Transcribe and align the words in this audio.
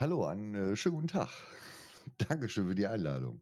Hallo, 0.00 0.24
einen, 0.26 0.54
äh, 0.54 0.76
schönen 0.76 0.94
guten 0.94 1.08
Tag. 1.08 1.28
Dankeschön 2.18 2.68
für 2.68 2.74
die 2.76 2.86
Einladung. 2.86 3.40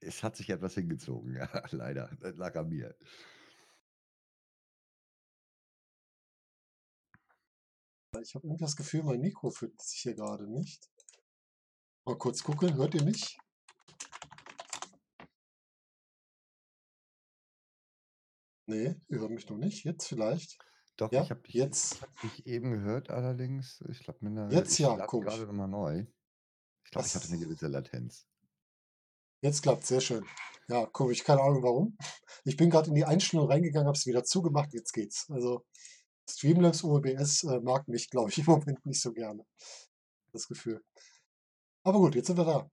Es 0.00 0.22
hat 0.22 0.36
sich 0.36 0.48
etwas 0.48 0.72
hingezogen, 0.72 1.34
ja, 1.36 1.48
leider. 1.70 2.16
Das 2.20 2.34
lag 2.36 2.56
an 2.56 2.70
mir. 2.70 2.96
Ich 8.22 8.34
habe 8.34 8.46
irgendwie 8.46 8.64
das 8.64 8.76
Gefühl, 8.76 9.02
mein 9.02 9.20
Mikro 9.20 9.50
findet 9.50 9.82
sich 9.82 10.00
hier 10.00 10.14
gerade 10.14 10.50
nicht. 10.50 10.88
Mal 12.06 12.16
kurz 12.16 12.42
gucken, 12.42 12.74
hört 12.74 12.94
ihr 12.94 13.02
mich? 13.02 13.36
Ne, 18.68 19.00
ihr 19.08 19.20
hört 19.20 19.30
mich 19.30 19.48
noch 19.48 19.58
nicht. 19.58 19.84
Jetzt 19.84 20.06
vielleicht? 20.08 20.58
Doch, 20.96 21.12
Ja, 21.12 21.22
ich 21.22 21.30
habe 21.30 21.42
dich 21.42 21.54
jetzt. 21.54 21.94
ich 21.96 22.02
habe 22.02 22.12
dich 22.22 22.46
eben 22.46 22.70
gehört 22.70 23.10
allerdings. 23.10 23.82
Ich 23.90 24.00
glaube, 24.00 24.20
mit 24.22 24.32
'ner 24.34 24.50
Jetzt 24.50 24.72
ich 24.74 24.78
ja, 24.78 24.94
lade 24.94 25.06
komisch. 25.06 25.34
gerade 25.34 25.46
noch 25.46 25.52
mal 25.52 25.66
neu. 25.66 26.06
Ich 26.84 26.90
glaube, 26.92 27.08
ich 27.08 27.14
hatte 27.14 27.30
'ne 27.30 27.38
Das 27.38 27.44
gewisse 27.44 27.68
Latenz. 27.68 28.26
Jetzt 29.42 29.62
klappt's, 29.62 29.88
sehr 29.88 30.00
schön. 30.00 30.24
Ja, 30.68 30.86
komisch, 30.86 31.22
keine 31.24 31.42
Ahnung 31.42 31.62
warum. 31.62 31.96
Ich 32.44 32.56
bin 32.56 32.70
grad 32.70 32.88
in 32.88 32.94
die 32.94 33.04
Einstellung 33.04 33.48
reingegangen, 33.50 33.86
habe 33.86 33.96
es 33.98 34.06
wieder 34.06 34.24
zugemacht, 34.24 34.72
jetzt 34.72 34.92
geht's. 34.92 35.26
Also, 35.30 35.66
Streamlabs 36.30 36.84
OBS, 36.84 37.44
äh, 37.44 37.60
mag 37.60 37.88
mich, 37.88 38.10
glaube 38.10 38.30
ich, 38.30 38.38
im 38.40 38.46
Moment 38.46 38.86
nicht 38.86 39.00
so 39.02 39.12
gerne. 39.12 39.44
Das 40.32 40.48
Gefühl. 40.48 40.82
Aber 41.84 41.98
gut, 41.98 42.14
jetzt 42.14 42.26
sind 42.28 42.38
wir 42.38 42.44
da. 42.46 42.70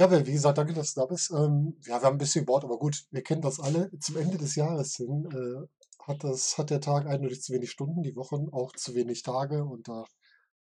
Ja, 0.00 0.08
weil 0.12 0.24
wie 0.28 0.32
gesagt, 0.32 0.56
danke, 0.58 0.74
dass 0.74 0.94
du 0.94 1.00
da 1.00 1.06
bist. 1.06 1.32
Ähm, 1.32 1.76
ja, 1.84 2.00
wir 2.00 2.06
haben 2.06 2.14
'n 2.14 2.18
bisschen 2.18 2.42
gebraucht, 2.46 2.62
aber 2.62 2.78
gut, 2.78 3.06
wir 3.10 3.20
kennen 3.24 3.42
das 3.42 3.58
alle. 3.58 3.90
Zum 3.98 4.16
Ende 4.16 4.38
des 4.38 4.54
Jahres 4.54 4.94
hin, 4.94 5.24
äh, 5.32 5.66
hat 6.06 6.22
das 6.22 6.56
hat 6.56 6.70
der 6.70 6.80
Tag 6.80 7.06
eindeutig 7.06 7.42
zu 7.42 7.52
wenig 7.52 7.72
Stunden, 7.72 8.04
die 8.04 8.14
Wochen 8.14 8.48
auch 8.52 8.70
zu 8.76 8.94
wenig 8.94 9.24
Tage 9.24 9.64
und 9.64 9.88
da 9.88 10.04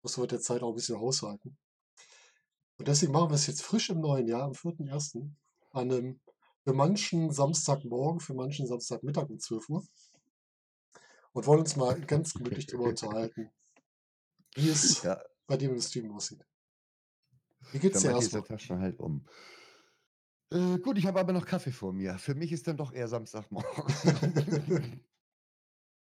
muss 0.02 0.18
man 0.18 0.24
mit 0.24 0.32
der 0.32 0.40
Zeit 0.42 0.64
auch 0.64 0.70
'n 0.72 0.76
bisschen 0.76 1.00
haushalten. 1.00 1.58
Und 2.80 2.88
deswegen 2.88 3.12
machen 3.12 3.32
wir's 3.32 3.48
jetzt 3.48 3.64
frisch 3.64 3.90
im 3.90 4.00
neuen 4.02 4.28
Jahr 4.28 4.44
am 4.44 4.54
4.1. 4.54 5.36
an 5.72 5.88
'nem 5.88 6.20
für 6.64 6.74
manchen 6.74 7.32
Samstagmorgen, 7.32 8.20
für 8.20 8.36
manchen 8.36 8.68
Samstagmittag 8.68 9.30
um 9.30 9.40
12:00 9.40 9.88
und 11.36 11.46
wollen 11.48 11.60
uns 11.62 11.76
mal 11.76 12.00
ganz 12.02 12.34
gemütlich 12.34 12.68
drüber 12.68 12.86
unterhalten, 12.86 13.52
wie 14.56 14.70
es 14.70 15.04
Ja. 15.04 15.22
bei 15.48 15.58
dem 15.58 15.80
Streamen 15.82 16.12
aussieht. 16.12 16.46
Wie 17.74 17.80
geht's 17.80 18.02
Dann 18.02 18.04
dir 18.04 18.12
mal? 18.12 18.44
Taschen 18.44 18.80
halt 18.80 19.00
um. 19.00 19.26
Äh, 20.52 20.78
gut, 20.80 20.98
ich 20.98 21.06
habe 21.06 21.20
aber 21.20 21.34
noch 21.34 21.46
Kaffee 21.46 21.72
vor 21.72 21.92
mir. 21.94 22.18
Für 22.18 22.34
mich 22.36 22.52
ist 22.54 22.68
dann 22.68 22.78
doch 22.78 22.94
eher 22.94 23.08
Samstagmorgen. 23.08 23.68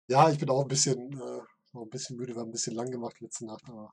Ja, 0.09 0.29
ich 0.29 0.37
bin 0.39 0.49
auch 0.51 0.61
'n 0.61 0.67
bisschen 0.67 1.13
äh, 1.13 1.41
noch 1.73 1.83
'n 1.83 1.89
bisschen 1.89 2.17
müde. 2.17 2.33
Wir 2.35 2.41
haben 2.41 2.49
'n 2.49 2.51
bisschen 2.51 2.75
lang 2.75 2.91
gemacht 2.91 3.19
letzte 3.21 3.45
Nacht, 3.45 3.63
aber 3.67 3.91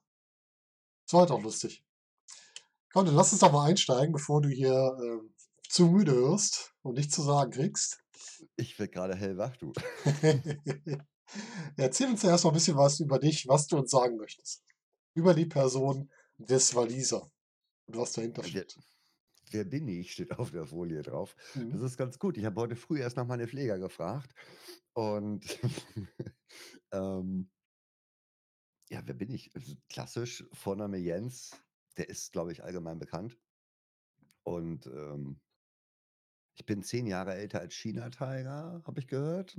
es 1.08 1.12
war 1.12 1.20
halt 1.20 1.30
auch 1.30 1.42
lustig. 1.42 1.82
Komm, 2.92 3.06
dann 3.06 3.14
lass 3.14 3.32
uns 3.32 3.40
doch 3.40 3.52
mal 3.52 3.68
einsteigen, 3.70 4.12
bevor 4.12 4.42
du 4.42 4.48
hier, 4.50 4.72
ähm, 5.02 5.34
zu 5.68 5.86
müde 5.86 6.14
wirst 6.14 6.72
und 6.82 6.94
nichts 6.98 7.14
zu 7.14 7.22
sagen 7.22 7.50
kriegst. 7.50 8.02
Ich 8.58 8.78
werde 8.78 8.90
grade 8.92 9.14
hellwach, 9.16 9.56
du. 9.56 9.72
Erzähl 11.76 12.08
uns 12.10 12.22
doch 12.22 12.28
erst 12.30 12.44
mal 12.44 12.50
'n 12.50 12.54
bisschen 12.54 12.76
was 12.76 13.00
über 13.00 13.18
dich, 13.18 13.46
was 13.48 13.66
du 13.66 13.78
uns 13.78 13.90
sagen 13.90 14.16
möchtest. 14.16 14.62
Über 15.14 15.34
die 15.34 15.46
Person 15.46 16.10
des 16.38 16.74
Waliser 16.74 17.30
und 17.87 17.97
was 17.97 18.12
dahinter 18.12 18.43
Wer 18.43 18.44
steckt. 18.44 18.78
wer 19.50 19.65
bin 19.65 19.88
ich, 19.88 20.12
steht 20.12 20.32
auf 20.38 20.50
der 20.53 20.66
Folie 20.66 21.03
drauf. 21.03 21.37
Das 21.70 21.81
Mhm. 21.81 21.82
ist 21.82 21.98
ganz 21.98 22.19
gut. 22.19 22.38
Ich 22.38 22.44
habe 22.44 22.60
heute 22.60 22.76
früh 22.76 23.00
erst 23.00 23.16
nach 23.16 23.26
meinem 23.26 23.48
Pfleger 23.48 23.78
gefragt 23.78 24.34
und, 24.94 25.59
ähm 26.92 27.50
ja, 28.91 29.03
wer 29.06 29.15
bin 29.15 29.31
ich? 29.31 29.54
Also, 29.54 29.76
klassisch 29.88 30.44
Vorname 30.53 30.98
Jens, 30.98 31.62
der 31.97 32.09
ist, 32.09 32.32
glaube 32.32 32.53
ich, 32.53 32.62
allgemein 32.62 32.98
bekannt. 32.98 33.38
Und, 34.44 34.87
ähm 34.87 35.41
ich 36.54 36.66
bin 36.66 36.82
10 36.82 37.06
Jahre 37.06 37.34
älter 37.34 37.60
als 37.60 37.75
China 37.75 38.10
Tiger, 38.10 38.82
habe 38.84 39.00
ich 39.00 39.06
gehört. 39.06 39.56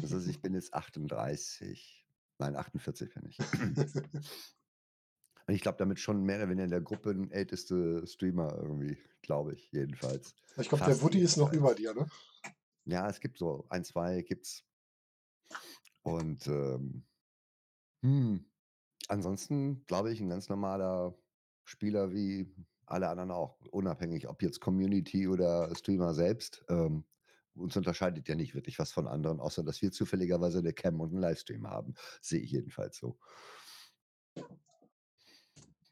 Das 0.00 0.12
heißt, 0.12 0.28
ich 0.28 0.40
bin 0.40 0.54
jetzt 0.54 0.72
38 0.74 2.06
nein, 2.38 2.54
48 2.56 3.12
bin 3.14 3.26
ich. 3.26 3.42
Und 5.48 5.54
ich 5.54 5.62
glaube, 5.62 5.78
damit 5.78 5.98
schon 5.98 6.24
mehr 6.24 6.36
oder 6.36 6.50
weniger 6.50 6.64
in 6.64 6.70
der 6.70 6.82
gruppenälteste 6.82 8.06
Streamer 8.06 8.54
irgendwie, 8.60 8.98
glaube 9.22 9.54
ich 9.54 9.72
jedenfalls. 9.72 10.34
Ich 10.58 10.68
glaube, 10.68 10.84
der 10.84 11.00
Woody 11.00 11.20
ist 11.20 11.36
noch 11.38 11.52
über 11.52 11.74
dir, 11.74 11.94
ne? 11.94 12.06
Ja, 12.86 13.08
es 13.08 13.20
gibt 13.20 13.38
so 13.38 13.66
1, 13.68 13.84
2 13.84 14.22
gibt's. 14.22 14.64
Und, 16.04 16.46
ähm 16.48 17.04
hm, 18.02 18.46
ansonsten 19.08 19.84
glaube 19.86 20.12
ich 20.12 20.20
'n 20.22 20.28
ganz 20.30 20.48
normaler 20.50 21.16
Spieler 21.64 22.12
wie 22.12 22.54
alle 22.86 23.08
anderen 23.10 23.30
auch, 23.32 23.60
unabhängig 23.72 24.28
ob 24.28 24.42
jetzt 24.42 24.60
Community 24.60 25.28
oder 25.28 25.74
Streamer 25.76 26.14
selbst. 26.14 26.64
Ähm, 26.70 27.04
uns 27.54 27.76
unterscheidet 27.76 28.28
ja 28.28 28.36
nicht 28.36 28.54
wirklich 28.54 28.78
was 28.80 28.92
von 28.92 29.08
anderen, 29.08 29.40
außer 29.40 29.64
dass 29.64 29.82
wir 29.82 29.92
zufälligerweise 29.92 30.62
'ne 30.62 30.74
Cam 30.74 31.00
und 31.00 31.12
'n 31.14 31.20
Livestream 31.20 31.68
haben. 31.68 31.94
Sehe 32.22 32.40
ich 32.40 32.52
jedenfalls 32.52 32.98
so. 32.98 33.18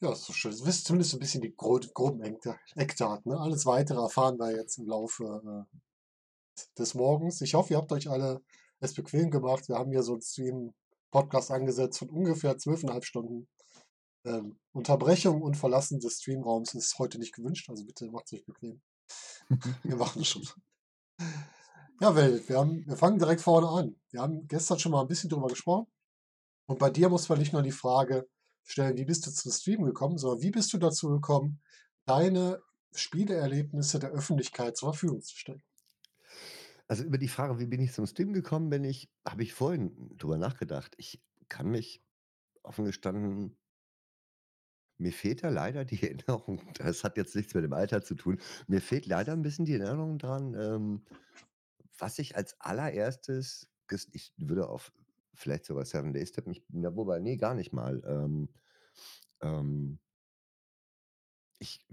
Ja, 0.02 0.12
ist 0.12 0.28
doch 0.28 0.34
schön. 0.34 0.52
Du 0.52 0.66
wisst 0.66 0.84
zumindest 0.86 1.10
so 1.12 1.16
'n 1.16 1.20
bisschen 1.20 1.40
die 1.40 1.54
gro 1.56 1.80
groben 1.94 2.20
Eckda 2.22 2.56
Eckdaten, 2.74 3.32
ne? 3.32 3.40
Alles 3.40 3.64
Weitere 3.64 3.98
erfahren 4.00 4.38
wir 4.38 4.54
jetzt 4.54 4.76
im 4.78 4.86
Laufe, 4.86 5.66
äh, 5.70 5.78
des 6.78 6.94
Morgens. 6.94 7.40
Ich 7.42 7.54
hoffe, 7.54 7.74
ihr 7.74 7.78
habt 7.78 7.92
euch 7.92 8.08
alle 8.10 8.42
es 8.80 8.94
bequem 8.94 9.30
gemacht. 9.30 9.68
Wir 9.68 9.76
haben 9.76 9.90
hier 9.92 10.02
so 10.02 10.14
'n 10.14 10.22
Stream-Podcast 10.22 11.50
angesetzt 11.50 11.98
von 12.00 12.10
ungefähr 12.10 12.58
12,5 12.58 13.06
Stunden. 13.06 13.48
Ähm, 14.26 14.58
Unterbrechung 14.72 15.42
und 15.42 15.56
Verlassen 15.56 16.00
des 16.00 16.20
Streamraums 16.20 16.74
ist 16.74 16.98
heute 16.98 17.18
nicht 17.18 17.34
gewünscht, 17.34 17.70
also 17.70 17.84
bitte 17.86 18.10
macht's 18.10 18.32
euch 18.34 18.44
bequem. 18.46 18.82
Wir 19.84 19.96
machen 19.96 20.24
schon. 20.24 20.42
Ja, 22.00 22.14
Well, 22.14 22.42
wir 22.46 22.58
haben 22.58 22.84
wir 22.86 22.96
fangen 22.96 23.18
direkt 23.18 23.40
vorne 23.40 23.68
an. 23.68 23.96
Wir 24.10 24.20
haben 24.22 24.46
gestern 24.48 24.78
schon 24.78 24.92
mal 24.92 25.00
'n 25.02 25.08
bisschen 25.08 25.30
drüber 25.30 25.48
gesprochen. 25.48 25.86
Und 26.68 26.78
bei 26.80 26.90
dir 26.90 27.08
muss 27.10 27.28
man 27.28 27.38
nicht 27.38 27.52
nur 27.54 27.62
die 27.62 27.72
Frage 27.72 28.28
stellen: 28.66 28.96
„Wie 28.98 29.04
bist 29.06 29.26
du 29.26 29.30
zum 29.32 29.52
Streamen 29.52 29.86
gekommen?“, 29.86 30.18
sondern: 30.18 30.42
„Wie 30.42 30.50
bist 30.52 30.72
du 30.74 30.78
dazu 30.78 31.08
gekommen, 31.10 31.60
deine 32.06 32.62
Spieleerlebnisse 32.94 33.98
der 34.00 34.10
Öffentlichkeit 34.10 34.76
zur 34.76 34.92
Verfügung 34.94 35.22
zu 35.22 35.36
stellen?“ 35.36 35.62
Also, 36.90 37.02
über 37.02 37.18
die 37.18 37.28
Frage, 37.28 37.58
wie 37.58 37.66
bin 37.66 37.80
ich 37.80 37.92
zum 37.92 38.06
Streamen 38.06 38.32
gekommen 38.32 38.70
bin 38.70 38.84
ich 38.84 39.10
habe 39.26 39.42
ich 39.42 39.54
vorhin 39.54 40.16
drüber 40.16 40.38
nachgedacht. 40.38 40.94
Ich 40.98 41.20
kann 41.48 41.68
mich 41.68 42.02
offen 42.62 42.84
gestanden 42.86 43.56
mir 45.00 45.12
fehlt 45.12 45.42
da 45.44 45.48
leider 45.50 45.84
die 45.84 46.02
Erinnerung. 46.02 46.60
Das 46.78 47.04
hat 47.04 47.16
jetzt 47.16 47.36
nichts 47.36 47.54
mit 47.54 47.64
dem 47.64 47.72
Alter 47.72 48.02
zu 48.02 48.14
tun. 48.14 48.40
Mir 48.66 48.80
fehlt 48.80 49.06
leider 49.06 49.32
'n 49.32 49.42
bisschen 49.42 49.64
die 49.64 49.74
Erinnerung 49.74 50.18
dran, 50.18 50.54
ähm, 50.58 51.04
was 51.98 52.18
ich 52.18 52.36
als 52.36 52.60
Allererstes 52.60 53.68
ich 54.12 54.34
würde 54.38 54.68
auf 54.68 54.92
vielleicht 55.36 55.64
sogar 55.66 55.84
7 55.84 56.12
Days 56.12 56.32
tippen. 56.32 56.52
Ich 56.52 56.64
ja, 56.72 56.94
wobei, 56.96 57.20
ne, 57.20 57.36
gar 57.36 57.54
nicht 57.54 57.72
mal. 57.72 58.02
Ähm, 58.06 58.48
ähm 59.40 59.98
ich 61.58 61.86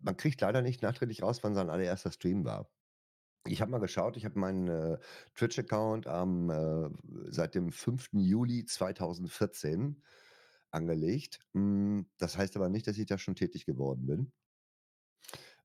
man 0.00 0.16
kriegt 0.16 0.40
leider 0.40 0.62
nicht 0.62 0.82
nachträglich 0.82 1.22
raus, 1.22 1.42
wann 1.42 1.54
sein 1.54 1.70
allererster 1.70 2.12
Stream 2.12 2.44
war. 2.44 2.70
Ich 3.46 3.60
habe 3.60 3.70
mal 3.70 3.78
geschaut, 3.78 4.16
ich 4.16 4.24
habe 4.24 4.38
meinen, 4.38 4.68
äh, 4.68 4.98
Twitch-Account 5.34 6.06
am, 6.06 6.50
äh 6.50 6.90
seit 7.30 7.54
dem 7.54 7.72
5. 7.72 8.10
Juli 8.12 8.64
2014 8.64 10.02
angelegt. 10.70 11.40
Hm, 11.54 12.06
das 12.18 12.36
heißt 12.36 12.56
aber 12.56 12.68
nicht, 12.68 12.86
dass 12.86 12.98
ich 12.98 13.06
da 13.06 13.18
schon 13.18 13.36
tätig 13.36 13.64
geworden 13.66 14.06
bin. 14.06 14.32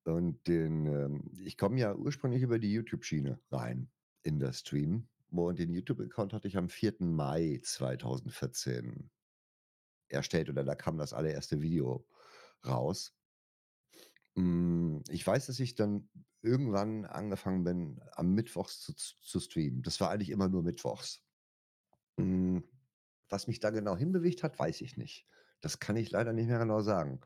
Und 0.06 0.48
den, 0.48 0.86
ähm 0.88 1.32
ich 1.40 1.58
komme 1.58 1.80
ja 1.80 1.96
ursprünglich 1.96 2.42
über 2.42 2.60
die 2.60 2.74
YouTube-Schiene 2.74 3.40
rein 3.52 3.90
in 4.24 4.40
das 4.40 4.60
Streamen 4.60 5.10
Und 5.42 5.60
den 5.60 5.74
YouTube-Account 5.74 6.34
hatte 6.34 6.48
ich 6.48 6.58
am 6.58 6.70
4. 6.70 6.96
Mai 7.00 7.60
2014 7.64 9.10
erstellt 10.10 10.50
oder 10.50 10.64
da 10.64 10.76
kam 10.76 10.98
das 10.98 11.14
allererste 11.14 11.62
Video 11.62 12.06
raus. 12.66 13.18
Hm, 14.36 15.04
ich 15.10 15.26
weiß, 15.26 15.48
dass 15.48 15.60
ich 15.60 15.76
dann 15.76 16.10
irgendwann 16.42 17.06
angefangen 17.06 17.64
bin, 17.64 18.02
am 18.12 18.34
Mittwochs 18.34 18.82
zu 18.82 18.94
zu 18.94 19.40
streamen. 19.40 19.82
Das 19.82 20.00
war 20.02 20.12
eigentlich 20.12 20.30
immer 20.30 20.50
nur 20.50 20.62
mittwochs. 20.64 21.26
Hm, 22.20 22.64
was 23.30 23.48
mich 23.48 23.60
da 23.60 23.72
genau 23.72 23.98
hinbewegt 23.98 24.44
hat, 24.44 24.60
weiß 24.60 24.82
ich 24.82 24.98
nicht. 24.98 25.28
Das 25.62 25.80
kann 25.80 25.96
ich 25.96 26.12
leider 26.12 26.34
nicht 26.34 26.48
mehr 26.48 26.60
genau 26.60 26.82
sagen, 26.82 27.22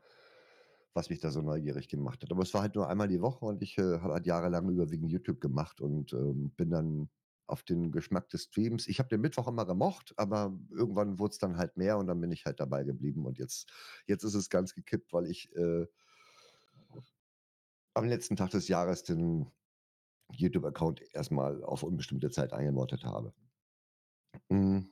was 0.94 1.10
mich 1.10 1.20
da 1.20 1.30
so 1.30 1.42
neugierig 1.42 1.88
gemacht 1.88 2.22
hat. 2.22 2.30
Aber 2.32 2.42
es 2.42 2.54
war 2.54 2.62
halt 2.62 2.74
nur 2.74 2.88
einmal 2.88 3.08
die 3.08 3.20
Woche 3.20 3.44
und 3.44 3.62
ich, 3.62 3.76
äh, 3.78 4.00
habe 4.00 4.14
halt 4.14 4.26
jahrelang 4.26 4.70
überwiegend 4.70 5.10
YouTube 5.10 5.40
gemacht 5.40 5.80
und, 5.80 6.12
ähm, 6.14 6.52
bin 6.56 6.70
dann 6.70 7.10
auf 7.48 7.62
den 7.64 7.92
Geschmack 7.92 8.28
des 8.30 8.44
Streams 8.44 8.86
ich 8.88 8.98
habe 9.00 9.08
den 9.08 9.20
Mittwoch 9.22 9.48
immer 9.48 9.66
gemocht, 9.66 10.14
aber 10.18 10.58
irgendwann 10.70 11.18
wurd's 11.18 11.38
dann 11.38 11.56
halt 11.58 11.76
mehr 11.76 11.98
und 11.98 12.06
dann 12.08 12.20
bin 12.20 12.32
ich 12.32 12.46
halt 12.46 12.60
dabei 12.60 12.84
geblieben 12.84 13.26
und 13.26 13.38
jetzt 13.38 13.70
jetzt 14.06 14.24
ist 14.24 14.34
es 14.34 14.50
ganz 14.50 14.74
gekippt, 14.74 15.12
weil 15.12 15.26
ich, 15.26 15.54
äh 15.56 15.86
am 17.94 18.04
letzten 18.06 18.36
Tag 18.36 18.50
des 18.50 18.68
Jahres 18.68 19.02
den 19.02 19.50
YouTube-Account 20.32 21.02
erst 21.14 21.32
mal 21.32 21.64
auf 21.64 21.82
unbestimmte 21.84 22.30
Zeit 22.30 22.52
eingemottet 22.54 23.04
habe. 23.04 23.34
Hm. 24.50 24.88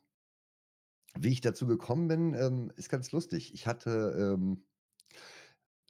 Wie 1.19 1.29
ich 1.33 1.41
dazu 1.41 1.67
gekommen 1.67 2.09
bin, 2.09 2.35
ähm, 2.35 2.73
ist 2.77 2.89
ganz 2.91 3.13
lustig. 3.13 3.55
Ich 3.55 3.67
hatte, 3.67 4.35
ähm 4.37 4.67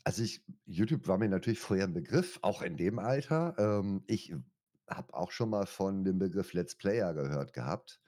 also 0.06 0.22
ich 0.22 0.44
YouTube 0.66 1.08
war 1.08 1.18
mir 1.18 1.28
natürlich 1.28 1.58
vorher 1.58 1.84
'n 1.86 1.92
Begriff, 1.92 2.38
auch 2.42 2.62
in 2.62 2.76
dem 2.76 3.00
Alter. 3.00 3.56
Ähm, 3.58 4.04
ich 4.06 4.32
habe 4.88 5.14
auch 5.14 5.30
schon 5.32 5.50
mal 5.50 5.66
von 5.66 6.04
dem 6.04 6.18
Begriff 6.18 6.52
Let's 6.52 6.76
Player 6.76 7.14
gehört 7.14 7.52
gehabt. 7.52 8.00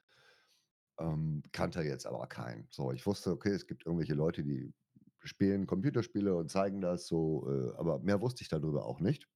Ähm, 0.99 1.43
kannte 1.53 1.83
jetzt 1.83 2.07
aber 2.07 2.27
keinen. 2.27 2.67
So, 2.71 2.93
ich 2.93 3.07
wusste, 3.07 3.31
okay, 3.31 3.51
es 3.51 3.67
gibt 3.67 3.87
irgendwelche 3.87 4.15
Leute, 4.15 4.43
die 4.43 4.75
spielen 5.23 5.67
Computerspiele 5.67 6.35
und 6.37 6.51
zeigen 6.51 6.81
das 6.81 7.07
so, 7.07 7.49
äh, 7.51 7.73
aber 7.77 7.99
mehr 8.01 8.21
wusste 8.21 8.43
ich 8.43 8.49
darüber 8.49 8.87
auch 8.87 9.01
nicht. 9.01 9.29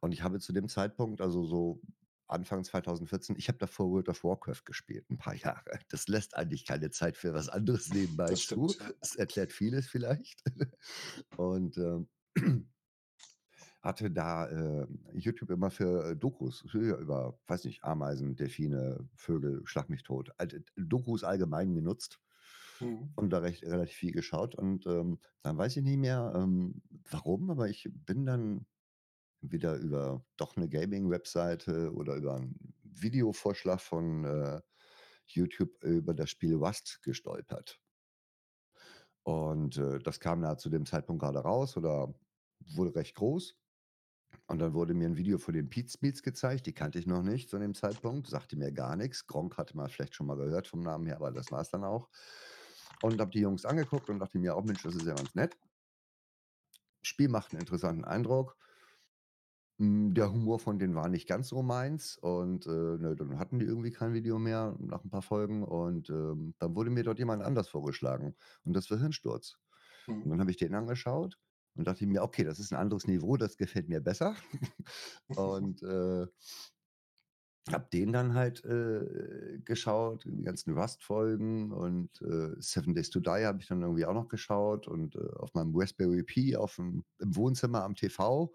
Und 0.00 0.12
ich 0.12 0.22
habe 0.22 0.40
zu 0.40 0.52
dem 0.52 0.68
Zeitpunkt, 0.68 1.20
also 1.20 1.44
so 1.44 1.80
Anfang 2.28 2.64
2014 2.64 3.36
ich 3.36 3.48
habe 3.48 3.58
davor 3.58 3.90
World 3.90 4.08
of 4.08 4.24
Warcraft 4.24 4.62
gespielt 4.64 5.06
'n 5.10 5.18
paar 5.18 5.34
Jahre. 5.36 5.78
Das 5.88 6.08
lässt 6.08 6.36
eigentlich 6.36 6.66
keine 6.66 6.90
Zeit 6.90 7.16
für 7.16 7.34
was 7.34 7.48
anderes 7.48 7.88
nebenbei 7.92 8.34
Das 8.34 8.46
zu. 8.46 8.76
Es 9.00 9.16
erklärt 9.16 9.52
vieles 9.52 9.86
vielleicht. 9.88 10.42
Und, 11.36 11.76
ähm, 11.78 12.08
hatte 13.82 14.10
da, 14.10 14.48
ähm, 14.50 15.04
YouTube 15.12 15.50
immer 15.50 15.70
für, 15.70 16.10
äh, 16.12 16.16
Dokus 16.16 16.62
über, 16.74 17.38
weiß 17.46 17.64
nicht, 17.64 17.84
Ameisen, 17.84 18.36
Delphine, 18.36 19.08
Vögel, 19.16 19.62
schlag 19.66 19.88
mich 19.90 20.02
tot. 20.04 20.30
Äh, 20.38 20.60
Dokus 20.76 21.24
allgemein 21.24 21.74
genutzt 21.74 22.20
Mhm. 22.80 23.12
und 23.16 23.30
da 23.30 23.38
recht 23.38 23.62
relativ 23.64 23.96
viel 23.96 24.12
geschaut 24.12 24.54
und, 24.54 24.86
ähm, 24.86 25.18
dann 25.42 25.58
weiß 25.58 25.76
ich 25.76 25.82
nicht 25.84 25.98
mehr, 25.98 26.32
ähm, 26.36 26.82
warum, 27.10 27.50
aber 27.50 27.68
ich 27.68 27.88
bin 27.92 28.26
dann 28.26 28.66
wieder 29.42 29.76
über 29.76 30.24
doch 30.38 30.56
'ne 30.56 30.68
Gaming-Webseite 30.68 31.92
oder 31.94 32.16
über 32.16 32.36
'n 32.36 32.56
Videovorschlag 32.84 33.80
von, 33.80 34.24
äh, 34.24 34.62
YouTube 35.26 35.84
über 35.84 36.14
das 36.14 36.30
Spiel 36.30 36.56
Rust 36.56 37.02
gestolpert. 37.02 37.80
Und, 39.26 39.76
äh, 39.76 39.98
das 40.00 40.18
kam 40.20 40.42
da 40.42 40.56
zu 40.58 40.68
dem 40.70 40.84
Zeitpunkt 40.86 41.22
grade 41.22 41.38
raus 41.40 41.76
oder 41.76 42.14
wurde 42.60 42.94
recht 42.96 43.14
groß. 43.14 43.56
Und 44.48 44.58
dann 44.58 44.74
wurde 44.74 44.94
mir 44.94 45.06
'n 45.08 45.16
Video 45.16 45.38
von 45.38 45.54
den 45.54 45.68
Peatsmeets 45.70 46.22
gezeigt, 46.22 46.66
die 46.66 46.72
kannte 46.74 46.98
ich 46.98 47.06
noch 47.06 47.22
nicht 47.22 47.48
zu 47.50 47.58
dem 47.58 47.74
Zeitpunkt, 47.74 48.26
sagte 48.28 48.56
mir 48.56 48.72
gar 48.72 48.96
nix. 48.96 49.26
Gronkh 49.26 49.56
hatte 49.58 49.76
man 49.76 49.88
vielleicht 49.90 50.14
schon 50.14 50.26
mal 50.26 50.36
gehört 50.36 50.66
vom 50.68 50.82
Namen 50.82 51.06
her, 51.06 51.16
aber 51.16 51.30
das 51.32 51.50
war's 51.50 51.70
dann 51.70 51.84
auch. 51.84 52.08
Und 53.00 53.20
habe 53.20 53.30
die 53.30 53.40
Jungs 53.40 53.64
angeguckt 53.64 54.10
und 54.10 54.18
dachte 54.20 54.38
mir 54.38 54.56
auch: 54.56 54.64
„Mensch, 54.64 54.82
das 54.82 54.94
ist 54.96 55.06
ja 55.06 55.14
ganz 55.14 55.34
nett.“ 55.34 55.58
Spiel 57.04 57.28
macht 57.28 57.52
'n 57.52 57.58
interessanten 57.58 58.04
Eindruck. 58.04 58.56
Hm, 59.80 60.12
der 60.14 60.30
Humor 60.32 60.58
von 60.58 60.78
denen 60.78 60.94
war 60.94 61.08
nicht 61.08 61.26
ganz 61.26 61.48
so 61.48 61.62
meins 61.62 62.18
und, 62.18 62.66
äh, 62.66 62.70
ne, 62.70 63.16
dann 63.16 63.38
hatten 63.38 63.58
die 63.58 63.64
irgendwie 63.66 63.90
kein 63.90 64.12
Video 64.12 64.38
mehr 64.38 64.76
nach 64.78 65.02
'n 65.04 65.10
paar 65.10 65.22
Folgen 65.22 65.62
und, 65.64 66.10
ähm, 66.10 66.54
dann 66.58 66.76
wurde 66.76 66.90
mir 66.90 67.02
dort 67.04 67.18
jemand 67.18 67.42
anders 67.42 67.68
vorgeschlagen 67.68 68.34
und 68.64 68.74
das 68.76 68.90
war 68.90 68.98
Hirnsturz. 68.98 69.56
Und 70.22 70.30
Mhm. 70.30 70.32
dann 70.32 70.40
habe 70.40 70.50
ich 70.50 70.56
den 70.58 70.74
angeschaut 70.74 71.38
und 71.76 71.86
dachte 71.86 72.06
mir: 72.06 72.22
„Okay, 72.22 72.44
das 72.44 72.58
ist 72.60 72.72
'n 72.72 72.76
anderes 72.78 73.06
Niveau, 73.06 73.36
das 73.36 73.56
gefällt 73.56 73.88
mir 73.88 74.00
besser.“ 74.00 74.36
Und, 75.34 75.82
äh 75.82 76.26
habe 77.70 77.88
den 77.92 78.12
dann 78.12 78.34
halt, 78.34 78.64
äh, 78.64 79.60
geschaut, 79.64 80.24
die 80.24 80.42
ganzen 80.42 80.76
Rust-Folgen 80.76 81.70
und, 81.70 82.20
äh, 82.20 82.56
Seven 82.60 82.92
Days 82.94 83.08
to 83.10 83.20
Die 83.20 83.28
habe 83.46 83.60
ich 83.60 83.68
dann 83.68 83.82
irgendwie 83.82 84.04
auch 84.04 84.14
noch 84.14 84.28
geschaut 84.28 84.88
und, 84.88 85.14
äh, 85.14 85.20
auf 85.36 85.54
meinem 85.54 85.70
Raspberry 85.76 86.24
Pi 86.24 86.56
auf'm 86.56 87.04
im 87.20 87.36
Wohnzimmer 87.36 87.84
am 87.84 87.94
TV, 87.94 88.52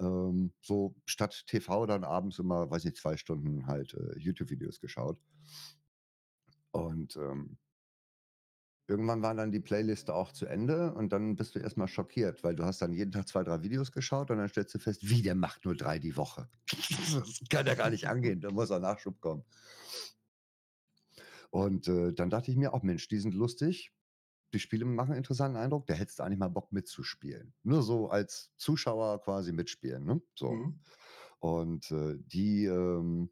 ähm, 0.00 0.52
so 0.62 0.96
statt 1.04 1.44
TV 1.46 1.84
dann 1.84 2.02
abends 2.04 2.38
immer, 2.38 2.70
weiß 2.70 2.84
nicht, 2.84 2.96
2 2.96 3.18
Stunden 3.18 3.66
halt, 3.66 3.92
äh, 3.94 4.18
YouTube-Videos 4.18 4.80
geschaut. 4.80 5.20
Und, 6.74 7.16
ähm 7.16 7.58
irgendwann 8.90 9.22
war 9.22 9.34
dann 9.34 9.52
die 9.52 9.60
Playliste 9.60 10.14
auch 10.14 10.32
zu 10.32 10.46
Ende 10.46 10.94
und 10.94 11.12
dann 11.12 11.36
bist 11.36 11.54
du 11.54 11.60
erst 11.60 11.76
mal 11.78 11.88
schockiert, 11.88 12.44
weil 12.44 12.56
du 12.56 12.64
hast 12.64 12.82
dann 12.82 12.92
jeden 12.92 13.12
Tag 13.12 13.28
2, 13.28 13.44
3 13.44 13.62
Videos 13.62 13.92
geschaut 13.92 14.30
und 14.30 14.38
dann 14.38 14.48
stellst 14.48 14.74
du 14.74 14.78
fest: 14.80 15.08
„Wie, 15.08 15.22
der 15.22 15.34
macht 15.36 15.64
nur 15.64 15.76
3 15.76 15.98
die 15.98 16.16
Woche?“ 16.16 16.48
Das 16.70 17.40
kann 17.48 17.66
ja 17.66 17.74
gar 17.74 17.90
nicht 17.90 18.08
angehen, 18.08 18.40
da 18.40 18.50
muss 18.50 18.70
auch 18.70 18.80
Nachschub 18.80 19.20
kommen. 19.20 19.44
Und, 21.50 21.88
äh, 21.88 22.12
dann 22.12 22.30
dachte 22.30 22.50
ich 22.50 22.56
mir: 22.56 22.74
„Ach 22.74 22.82
Mensch, 22.82 23.08
die 23.08 23.18
sind 23.18 23.34
lustig. 23.34 23.92
Die 24.54 24.60
Spiele 24.60 24.84
machen 24.86 25.12
'n 25.14 25.18
interessanten 25.18 25.58
Eindruck, 25.58 25.86
da 25.86 25.94
hättest 25.94 26.18
du 26.20 26.24
eigentlich 26.24 26.38
mal 26.38 26.48
Bock 26.50 26.72
mitzuspielen.“ 26.72 27.54
Nur 27.64 27.82
so 27.82 28.10
als 28.10 28.52
Zuschauer 28.56 29.22
quasi 29.22 29.52
mitspielen, 29.52 30.04
ne, 30.04 30.22
so. 30.36 30.62
Mhm. 30.62 30.80
Und, 31.40 31.90
äh, 31.92 32.16
die, 32.20 32.66
ähm 32.66 33.30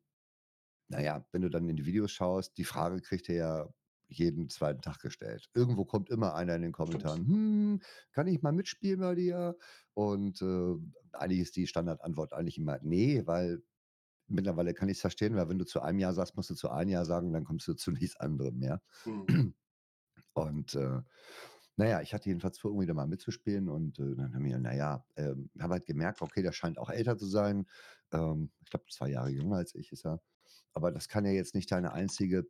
na 0.89 1.01
ja, 1.03 1.27
wenn 1.33 1.43
du 1.43 1.51
dann 1.51 1.69
in 1.69 1.77
die 1.77 1.87
Videos 1.87 2.13
schaust, 2.13 2.59
die 2.59 2.65
Frage 2.65 3.01
kriegt 3.03 3.29
ihr 3.31 3.37
ja 3.37 3.71
jeden 4.09 4.49
2. 4.51 4.81
Tag 4.83 5.01
gestellt. 5.01 5.49
Irgendwo 5.55 5.85
kommt 5.85 6.11
immer 6.11 6.35
einer 6.35 6.57
in 6.57 6.63
den. 6.63 6.73
Kommentaren: 6.73 7.27
„Hm, 7.27 7.81
kann 8.13 8.27
ich 8.27 8.43
mal 8.43 8.53
mitspielen 8.53 9.01
bei 9.01 9.15
dir?“ 9.15 9.57
Und, 9.95 10.43
äh, 10.43 10.75
eigentlich 11.13 11.41
ist 11.41 11.57
die 11.57 11.67
Standardantwort 11.67 12.33
eigentlich 12.33 12.59
immer: 12.59 12.79
„Ne“, 12.83 13.27
weil 13.27 13.63
mittlerweile 14.29 14.75
kann 14.75 14.89
ich's 14.89 15.01
verstehen, 15.01 15.37
weil 15.37 15.49
wenn 15.49 15.59
du 15.59 15.67
zu 15.67 15.83
einem 15.83 15.99
ja 16.01 16.13
sagst, 16.13 16.37
musst 16.37 16.51
du 16.51 16.55
zu 16.55 16.71
einem 16.71 16.91
ja 16.91 17.05
sagen, 17.05 17.33
dann 17.33 17.45
kommst 17.45 17.69
du 17.69 17.75
zu 17.75 17.93
nichts 17.93 18.17
anderem 18.17 18.59
mehr. 18.59 18.83
Mhm. 19.05 19.49
Und, 20.35 20.75
äh, 20.75 21.03
na 21.77 21.87
ja, 21.89 22.01
ich 22.03 22.13
hatte 22.15 22.29
jedenfalls 22.29 22.59
vor, 22.59 22.71
irgendwie 22.71 22.87
da 22.87 22.95
mal 22.95 23.07
mitzuspielen 23.07 23.69
und, 23.69 23.99
äh, 24.01 24.17
dann 24.17 24.35
haben 24.35 24.45
wir 24.45 24.59
na 24.59 24.75
ja, 24.75 25.05
ähm, 25.17 25.51
habe 25.61 25.75
halt 25.75 25.87
gemerkt, 25.87 26.23
okay, 26.23 26.43
der 26.43 26.53
scheint 26.53 26.79
auch 26.79 26.91
älter 26.91 27.17
zu 27.19 27.27
sein. 27.27 27.67
Ähm, 28.13 28.51
ich 28.61 28.71
glaube 28.71 28.87
2 28.91 29.09
Jahre 29.11 29.31
jünger 29.31 29.57
als 29.57 29.75
ich 29.75 29.93
ist 29.93 30.05
er. 30.07 30.21
Aber 30.73 30.91
das 30.93 31.09
kann 31.09 31.25
ja 31.25 31.33
jetzt 31.33 31.55
nicht 31.55 31.71
deine 31.73 31.93
einzige 31.93 32.47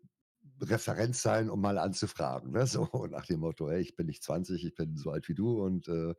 Referenz 0.61 1.23
sein, 1.23 1.51
um 1.51 1.61
mal 1.61 1.79
anzufragen, 1.79 2.53
ne, 2.53 2.67
so 2.67 2.89
nach 3.11 3.27
dem 3.27 3.41
Motto: 3.41 3.71
„Hey, 3.71 3.81
ich 3.81 3.97
bin 3.97 4.07
nicht 4.07 4.23
20, 4.23 4.65
ich 4.65 4.75
bin 4.75 4.97
so 4.97 5.11
alt 5.11 5.29
wie 5.29 5.35
du“ 5.35 5.63
und, 5.65 5.89
äh 5.89 6.15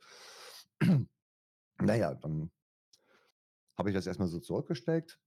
na 1.82 1.96
ja, 1.96 2.16
dann 2.16 2.52
habe 3.78 3.90
ich 3.90 3.96
das 3.96 4.08
erst 4.08 4.20
mal 4.20 4.28
so 4.28 4.40
zurückgesteckt 4.40 5.20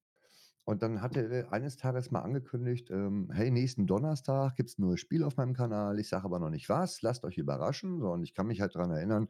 und 0.64 0.82
dann 0.82 1.02
hat 1.02 1.16
er 1.16 1.52
eines 1.52 1.76
Tages 1.76 2.10
mal 2.12 2.20
angekündigt, 2.22 2.90
ähm: 2.90 3.30
„Hey, 3.32 3.50
nächsten 3.50 3.86
Donnerstag 3.86 4.56
gibt's 4.56 4.78
'n 4.78 4.82
neues 4.86 5.00
Spiel 5.00 5.24
auf 5.24 5.36
meinem 5.38 5.54
Kanal. 5.54 5.98
Ich 6.00 6.08
sage 6.10 6.24
aber 6.26 6.38
noch 6.40 6.50
nicht 6.50 6.68
was, 6.68 7.02
lasst 7.02 7.24
euch 7.24 7.38
überraschen.“ 7.38 8.00
So, 8.00 8.12
und 8.12 8.22
ich 8.24 8.34
kann 8.34 8.46
mich 8.48 8.60
halt 8.62 8.74
dran 8.76 8.90
erinnern, 8.92 9.28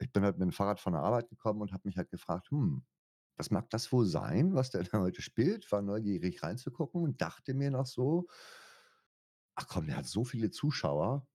ich 0.00 0.12
bin 0.12 0.24
halt 0.24 0.38
mit'm 0.38 0.52
Fahrrad 0.52 0.80
von 0.80 0.94
der 0.94 1.02
Arbeit 1.02 1.28
gekommen 1.30 1.62
und 1.62 1.72
habe 1.72 1.82
mich 1.86 1.98
halt 1.98 2.10
gefragt: 2.10 2.50
„Hm, 2.50 2.84
was 3.36 3.50
mag 3.52 3.70
das 3.70 3.92
wohl 3.92 4.06
sein, 4.06 4.54
was 4.54 4.70
der 4.70 4.84
da 4.84 5.00
heute 5.00 5.22
spielt?“ 5.22 5.70
War 5.72 5.82
neugierig 5.82 6.42
reinzugucken 6.42 7.02
und 7.02 7.22
dachte 7.22 7.54
mir 7.54 7.70
noch 7.72 7.86
so 7.86 8.28
„Ach 9.56 9.66
komm, 9.68 9.86
der 9.86 9.96
hat 9.96 10.06
so 10.06 10.24
viele 10.24 10.50
Zuschauer.“ 10.50 11.28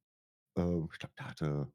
Äh, 0.57 0.61
ich 0.91 0.99
glaube, 0.99 1.15
der 1.19 1.29
hatte 1.29 1.73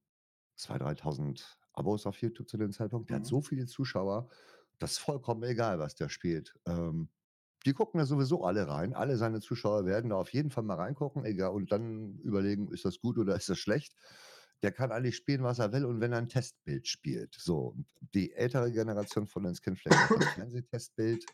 2, 0.56 0.78
3.000 0.78 1.58
Abos 1.74 2.06
auf 2.06 2.18
YouTube 2.22 2.48
zu 2.48 2.58
dem 2.58 2.72
Zeitpunkt. 2.72 3.10
Der 3.10 3.18
hat 3.18 3.26
Mhm. 3.26 3.26
so 3.26 3.42
viele 3.42 3.66
Zuschauer, 3.66 4.30
das 4.78 4.92
ist 4.92 4.98
vollkommen 5.00 5.42
egal, 5.44 5.78
was 5.80 5.94
der 5.96 6.08
spielt. 6.10 6.54
Ähm, 6.66 7.10
die 7.66 7.74
gucken 7.74 7.98
da 8.00 8.06
sowieso 8.06 8.44
alle 8.44 8.68
rein. 8.68 8.94
Alle 8.94 9.16
seine 9.18 9.40
Zuschauer 9.40 9.86
werden 9.86 10.10
da 10.10 10.16
auf 10.16 10.32
jeden 10.32 10.50
Fall 10.50 10.64
mal 10.64 10.76
reingucken, 10.76 11.24
egal 11.26 11.52
und 11.52 11.72
dann 11.72 12.18
überlegen: 12.20 12.72
„Ist 12.72 12.84
das 12.86 13.00
gut 13.00 13.18
oder 13.18 13.36
ist 13.36 13.48
das 13.50 13.58
schlecht?“ 13.58 13.96
Der 14.62 14.72
kann 14.72 14.92
eigentlich 14.92 15.16
spielen, 15.16 15.42
was 15.44 15.58
er 15.60 15.72
will 15.72 15.84
und 15.84 16.00
wenn 16.00 16.12
er 16.12 16.18
'n 16.20 16.28
Testbild 16.28 16.88
spielt. 16.88 17.34
So, 17.38 17.76
die 18.14 18.32
ältere 18.34 18.72
Generation 18.72 19.26
von 19.28 19.44
kennt 19.62 19.78
vielleicht 19.80 20.00
noch 20.02 20.12
das 20.12 20.28
Fernsehtestbild. 20.34 21.28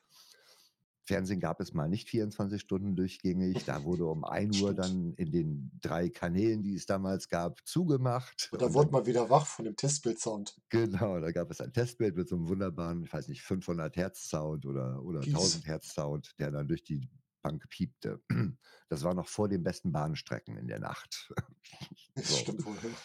Fernsehen 1.07 1.41
gab 1.41 1.61
es 1.61 1.75
mal 1.75 1.89
nicht 1.89 2.09
24 2.09 2.61
Stunden 2.61 2.97
durchgängig. 2.97 3.65
Da 3.65 3.85
wurde 3.85 4.07
um 4.07 4.25
1:00 4.25 4.75
Stimmt. 4.75 4.75
dann 4.75 5.15
in 5.15 5.31
den 5.33 5.73
3 5.83 6.09
Kanälen, 6.11 6.63
die 6.63 6.75
es 6.75 6.87
damals 6.87 7.29
gab, 7.29 7.67
zugemacht 7.67 8.53
Und 8.53 8.63
da 8.63 8.75
und 8.75 8.75
wurde 8.75 8.91
man 8.91 9.07
wieder 9.07 9.31
wach 9.31 9.47
von 9.47 9.65
dem 9.65 9.77
Testbild-Sound. 9.77 10.61
Genau, 10.73 11.19
da 11.19 11.33
gab 11.33 11.51
es 11.51 11.61
ein 11.61 11.73
Testbild 11.73 12.15
mit 12.15 12.29
so 12.29 12.37
'nem 12.37 12.47
wunderbaren, 12.49 13.03
ich 13.03 13.13
weiß 13.13 13.27
nicht, 13.27 13.43
500 13.43 13.97
Hertz 13.97 14.29
Sound 14.29 14.65
oder 14.67 15.03
oder 15.03 15.27
Peace. 15.27 15.27
1000 15.27 15.67
Hertz 15.67 15.93
Sound, 15.95 16.39
der 16.39 16.53
dann 16.53 16.69
durch 16.69 16.85
die 16.85 16.99
Rückbank 17.43 17.69
piepte. 17.69 18.23
Das 18.89 19.03
war 19.05 19.15
noch 19.15 19.29
vor 19.29 19.49
den 19.49 19.63
besten 19.65 19.91
Bahnstrecken 19.93 20.57
in 20.57 20.67
der 20.69 20.79
Nacht. 20.81 21.33
Das 22.17 22.27
So. 22.29 22.39
stimmt 22.39 22.65
wohl, 22.67 22.79
ja. 22.83 23.01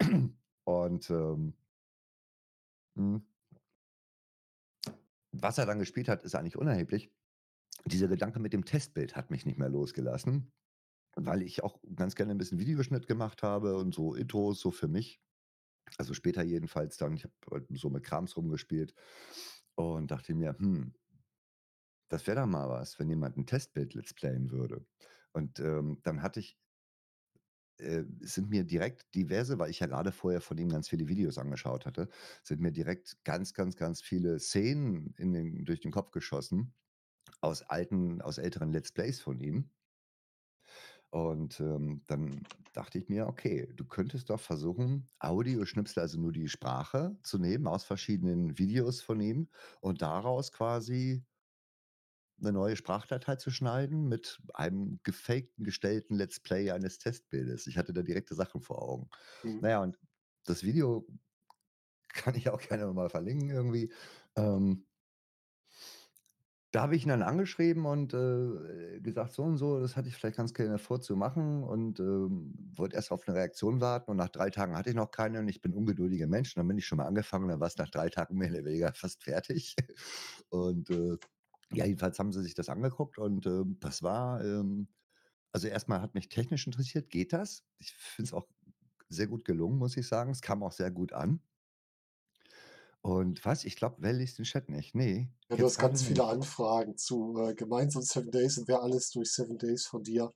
Und, 0.64 1.10
ähm 1.10 1.54
hm 2.96 3.22
was 5.32 5.56
er 5.58 5.66
dann 5.66 5.78
gespielt 5.78 6.08
hat, 6.08 6.22
ist 6.24 6.34
eigentlich 6.34 6.56
unerheblich. 6.58 7.10
Dieser 7.86 8.08
Gedanke 8.08 8.38
mit 8.38 8.52
dem 8.52 8.64
Testbild 8.64 9.16
hat 9.16 9.30
mich 9.30 9.44
nicht 9.46 9.58
mehr 9.58 9.68
losgelassen, 9.68 10.52
weil 11.16 11.42
ich 11.42 11.64
auch 11.64 11.80
ganz 11.96 12.16
gerne 12.16 12.32
'n 12.34 12.38
bisschen 12.38 12.58
Videoschnitt 12.60 13.06
gemacht 13.08 13.42
habe 13.42 13.76
und 13.76 13.94
so 13.94 14.14
Intros 14.14 14.60
so 14.60 14.70
für 14.72 14.88
mich. 14.88 15.20
Also, 15.98 16.14
später 16.14 16.42
jedenfalls 16.44 16.96
dann. 16.98 17.14
Ich 17.14 17.24
habe 17.24 17.34
halt 17.50 17.66
so 17.72 17.90
mit 17.90 18.04
Krams 18.04 18.36
rumgespielt 18.36 18.94
und 19.76 20.10
dachte 20.10 20.34
mir: 20.34 20.56
„Hm“ 20.58 20.94
„das 22.10 22.26
wäre 22.26 22.40
doch 22.40 22.46
mal 22.46 22.68
was, 22.68 22.98
wenn 22.98 23.08
jemand 23.08 23.36
'n 23.36 23.46
Testbild 23.46 23.94
Let's 23.94 24.14
Playen 24.14 24.50
würde.“ 24.50 24.86
Und, 25.32 25.58
ähm, 25.60 26.00
dann 26.02 26.22
hatte 26.22 26.40
ich 26.40 26.54
äh, 27.80 28.04
sind 28.20 28.50
mir 28.50 28.64
direkt 28.64 29.14
diverse 29.14 29.58
weil 29.58 29.70
ich 29.70 29.80
ja 29.80 29.86
grade 29.86 30.12
vorher 30.12 30.40
von 30.40 30.58
ihm 30.58 30.68
ganz 30.68 30.88
viele 30.88 31.08
Videos 31.08 31.38
angeschaut 31.38 31.86
hatte, 31.86 32.08
sind 32.42 32.60
mir 32.60 32.72
direkt 32.72 33.24
ganz, 33.24 33.54
ganz, 33.54 33.76
ganz 33.76 34.02
viele 34.02 34.38
Szenen 34.38 35.14
in 35.16 35.32
den 35.32 35.64
durch 35.64 35.80
den 35.80 35.90
Kopf 35.92 36.10
geschossen 36.10 36.74
aus 37.42 37.62
alten 37.62 38.22
aus 38.22 38.38
älteren 38.38 38.72
Let's 38.72 38.92
Plays 38.92 39.20
von 39.20 39.40
ihm. 39.40 39.70
Und, 41.10 41.60
ähm, 41.60 42.02
dann 42.06 42.42
dachte 42.72 42.96
ich 42.98 43.08
mir: 43.10 43.26
„Okay, 43.26 43.68
du 43.76 43.84
könntest 43.84 44.30
doch 44.30 44.40
versuchen, 44.40 45.10
Audioschnipsel, 45.18 46.00
also 46.02 46.18
nur 46.18 46.32
die 46.32 46.48
Sprache 46.48 47.18
zu 47.22 47.38
nehmen 47.38 47.66
aus 47.66 47.84
verschiedenen 47.84 48.56
Videos 48.58 49.02
von 49.02 49.20
ihm 49.20 49.48
und 49.82 50.00
daraus 50.00 50.52
quasi 50.52 51.22
'ne 52.38 52.52
neue 52.52 52.76
Sprachdatei 52.76 53.36
zu 53.36 53.50
schneiden 53.50 54.08
mit 54.08 54.40
einem 54.54 55.00
gefakten, 55.02 55.64
gestellten 55.64 56.14
Let's 56.16 56.40
Play 56.40 56.70
eines 56.70 56.98
Testbildes.“ 56.98 57.66
Ich 57.66 57.78
hatte 57.78 57.92
da 57.92 58.02
direkte 58.02 58.34
Sachen 58.34 58.60
vor 58.62 58.82
Augen. 58.82 59.08
Mhm. 59.44 59.62
Na 59.62 59.70
ja, 59.70 59.82
und 59.82 59.98
das 60.44 60.62
Video 60.64 61.06
kann 62.08 62.34
ich 62.34 62.48
auch 62.50 62.60
gerne 62.60 62.92
mal 62.92 63.10
verlinken 63.10 63.50
irgendwie. 63.50 63.92
Ähm 64.36 64.86
da 66.72 66.82
habe 66.82 66.96
ich 66.96 67.04
ihn 67.04 67.10
dann 67.10 67.22
angeschrieben 67.22 67.86
und, 67.86 68.14
äh, 68.14 69.00
gesagt: 69.00 69.32
„So 69.32 69.42
und 69.44 69.58
so, 69.58 69.80
das 69.80 69.96
hatte 69.96 70.08
ich 70.08 70.16
vielleicht 70.16 70.36
ganz 70.38 70.54
gerne 70.54 70.78
vor 70.78 71.00
zu 71.02 71.16
machen“ 71.16 71.62
und, 71.64 72.00
ähm, 72.00 72.54
wollte 72.76 72.96
erst 72.96 73.12
auf 73.12 73.26
'ne 73.26 73.34
Reaktion 73.34 73.80
warten 73.80 74.10
und 74.10 74.16
nach 74.16 74.30
3 74.30 74.50
Tagen 74.50 74.76
hatte 74.76 74.90
ich 74.90 74.96
noch 74.96 75.10
keine 75.10 75.40
und 75.40 75.48
ich 75.48 75.60
bin 75.62 75.74
ungeduldiger 75.74 76.26
Mensch 76.26 76.56
und 76.56 76.60
dann 76.60 76.68
bin 76.68 76.78
ich 76.78 76.86
schon 76.86 76.98
mal 76.98 77.06
angefangen, 77.06 77.48
dann 77.48 77.60
war's 77.60 77.76
nach 77.78 77.90
3 77.90 78.08
Tagen 78.08 78.36
mehr 78.38 78.50
oder 78.50 78.64
weniger 78.64 78.92
fast 78.94 79.22
fertig. 79.24 79.76
Und, 80.50 80.90
äh, 80.90 81.16
ja, 81.72 81.86
jedenfalls 81.86 82.18
haben 82.18 82.32
sie 82.32 82.42
sich 82.42 82.54
das 82.54 82.68
angeguckt 82.68 83.18
und, 83.18 83.46
ähm, 83.46 83.78
das 83.80 84.02
war, 84.02 84.44
ähm 84.44 84.88
also, 85.52 85.68
erst 85.68 85.88
mal 85.88 86.00
hat 86.02 86.14
mich 86.14 86.28
technisch 86.30 86.66
interessiert, 86.66 87.10
geht 87.10 87.32
das? 87.32 87.64
Ich 87.78 87.92
finde 87.94 88.28
es 88.28 88.32
auch 88.34 88.48
sehr 89.08 89.26
gut 89.28 89.44
gelungen, 89.44 89.78
muss 89.78 89.96
ich 89.96 90.06
sagen. 90.08 90.30
Es 90.32 90.42
kam 90.42 90.62
auch 90.62 90.72
sehr 90.72 90.90
gut 90.90 91.12
an. 91.12 91.42
Und 93.02 93.44
was? 93.44 93.64
Ich 93.64 93.76
glaube, 93.76 93.96
wer 94.00 94.12
liest 94.12 94.38
den 94.38 94.44
Chat 94.44 94.68
nicht? 94.68 94.94
Ne, 94.94 95.32
Ja, 95.50 95.56
du 95.56 95.66
hast 95.66 95.78
grade 95.78 95.78
ganz 95.78 96.02
viele 96.02 96.24
nicht. 96.24 96.26
Anfragen 96.26 96.96
zu, 96.96 97.36
äh, 97.38 97.54
gemeinsam 97.54 98.02
7 98.02 98.30
Days 98.32 98.58
und 98.58 98.66
wer 98.68 98.82
alles 98.82 99.10
durch 99.10 99.30
7 99.32 99.56
Days 99.58 99.86
von 99.86 100.02
dir 100.02 100.32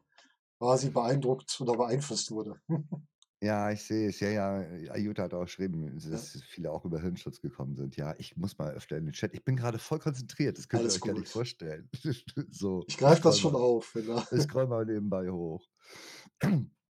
quasi 0.61 0.91
beeindruckt 0.91 1.61
oder 1.61 1.77
beeinflusst 1.77 2.31
wurde. 2.33 2.61
Ja, 3.43 3.71
ich 3.71 3.83
sehe 3.85 4.09
es. 4.09 4.21
Ja, 4.21 4.31
ja, 4.31 4.93
Ajuta 4.93 5.25
hat 5.25 5.35
auch 5.35 5.43
geschrieben, 5.45 5.99
Ja. 6.09 6.11
dass 6.11 6.41
viele 6.49 6.71
auch 6.73 6.85
über 6.87 7.01
Hirnschutz 7.03 7.41
gekommen 7.43 7.77
sind. 7.77 7.95
Ja, 7.97 8.15
ich 8.19 8.35
muss 8.37 8.57
mal 8.57 8.73
öfter 8.73 8.97
in 8.97 9.05
den 9.05 9.13
Chat. 9.13 9.35
Ich 9.35 9.45
bin 9.45 9.57
grade 9.57 9.79
voll 9.79 9.99
konzentriert, 9.99 10.57
das 10.57 10.69
könnt 10.69 10.87
ihr 10.87 10.91
Alles 10.91 10.95
euch 10.95 11.05
gar 11.05 11.15
nicht 11.15 11.27
gut. 11.27 11.29
vorstellen. 11.29 11.91
So, 12.51 12.87
Ich 12.89 12.97
ich 12.97 12.97
greife 12.99 13.23
das 13.23 13.39
schon 13.39 13.53
mal 13.53 13.61
auf, 13.61 13.95
wenn 13.95 14.07
da 14.09 14.27
ich 14.31 14.43
scrolle 14.43 14.67
mal 14.69 14.85
nebenbei 14.87 15.29
hoch. 15.31 15.67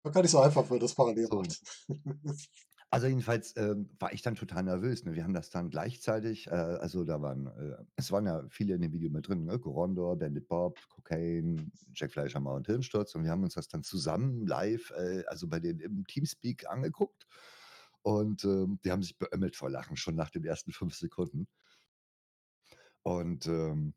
Gar 0.03 0.21
nicht 0.23 0.31
so 0.31 0.39
einfach, 0.39 0.63
wenn 0.63 0.71
man 0.77 0.79
das 0.81 0.93
parallel 0.95 1.27
So. 1.29 1.31
macht. 1.31 1.61
Also, 2.93 3.05
jedenfalls, 3.05 3.55
ähm, 3.55 3.89
war 3.99 4.13
ich 4.13 4.23
dann 4.23 4.33
total 4.33 4.63
nervös, 4.63 5.05
ne? 5.05 5.13
Wir 5.13 5.23
haben 5.23 5.33
das 5.35 5.51
dann 5.51 5.69
gleichzeitig 5.69 6.47
äh, 6.47 6.49
also, 6.51 7.03
da 7.03 7.21
waren 7.21 7.45
äh, 7.45 7.83
es 7.95 8.11
waren 8.11 8.25
ja 8.25 8.43
viele 8.49 8.73
in 8.73 8.81
dem 8.81 8.91
Video 8.93 9.11
mit 9.11 9.27
drin, 9.27 9.45
ne? 9.45 9.59
Gorondor, 9.59 10.17
Bandit 10.17 10.47
Bob, 10.47 10.79
Cocaine, 10.89 11.69
Jack 11.93 12.11
Fleischhammer 12.13 12.53
und 12.53 12.65
Hirnsturz 12.65 13.13
und 13.13 13.23
wir 13.23 13.29
haben 13.29 13.43
uns 13.43 13.53
das 13.53 13.67
dann 13.67 13.83
zusammen 13.83 14.47
live, 14.47 14.89
äh, 14.97 15.23
also, 15.27 15.47
bei 15.47 15.59
denen 15.59 15.79
im 15.81 16.03
Teamspeak 16.07 16.67
angeguckt 16.67 17.27
und, 18.01 18.43
ähm, 18.45 18.79
die 18.83 18.91
haben 18.91 19.03
sich 19.03 19.17
beömmelt 19.19 19.55
vor 19.55 19.69
Lachen 19.69 19.95
schon 19.95 20.15
nach 20.15 20.31
den 20.31 20.43
ersten 20.43 20.71
5 20.71 20.95
Sekunden. 20.95 21.47
Und, 23.05 23.47
ähm 23.47 23.93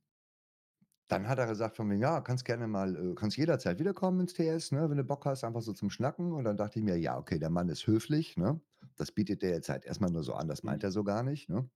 dann 1.12 1.28
hat 1.28 1.38
er 1.38 1.46
gesagt 1.46 1.76
von 1.76 1.90
wegen: 1.90 2.00
„Ja, 2.00 2.20
kannst 2.20 2.44
gerne 2.44 2.66
mal 2.68 2.96
äh, 3.12 3.14
kannst 3.14 3.36
jederzeit 3.36 3.78
wiederkommen 3.78 4.20
ins 4.20 4.34
TS, 4.34 4.72
ne, 4.72 4.88
wenn 4.90 4.96
du 4.96 5.04
Bock 5.04 5.24
hast, 5.26 5.44
einfach 5.44 5.62
so 5.62 5.72
zum 5.72 5.90
Schnacken.“ 5.90 6.32
Und 6.32 6.44
dann 6.44 6.56
dachte 6.56 6.78
ich 6.78 6.84
mir: 6.84 6.96
„Ja, 6.98 7.18
okay, 7.18 7.38
der 7.38 7.50
Mann 7.50 7.68
ist 7.68 7.86
höflich, 7.86 8.36
ne? 8.36 8.60
Das 8.96 9.12
bietet 9.12 9.42
der 9.42 9.50
jetzt 9.50 9.68
halt 9.68 9.84
erst 9.84 10.00
mal 10.00 10.10
nur 10.10 10.24
so 10.24 10.34
an, 10.34 10.48
das 10.48 10.62
meint 10.62 10.82
Mhm. 10.82 10.84
er 10.84 10.90
so 10.92 11.04
gar 11.04 11.22
nicht, 11.22 11.48
ne?“ 11.48 11.68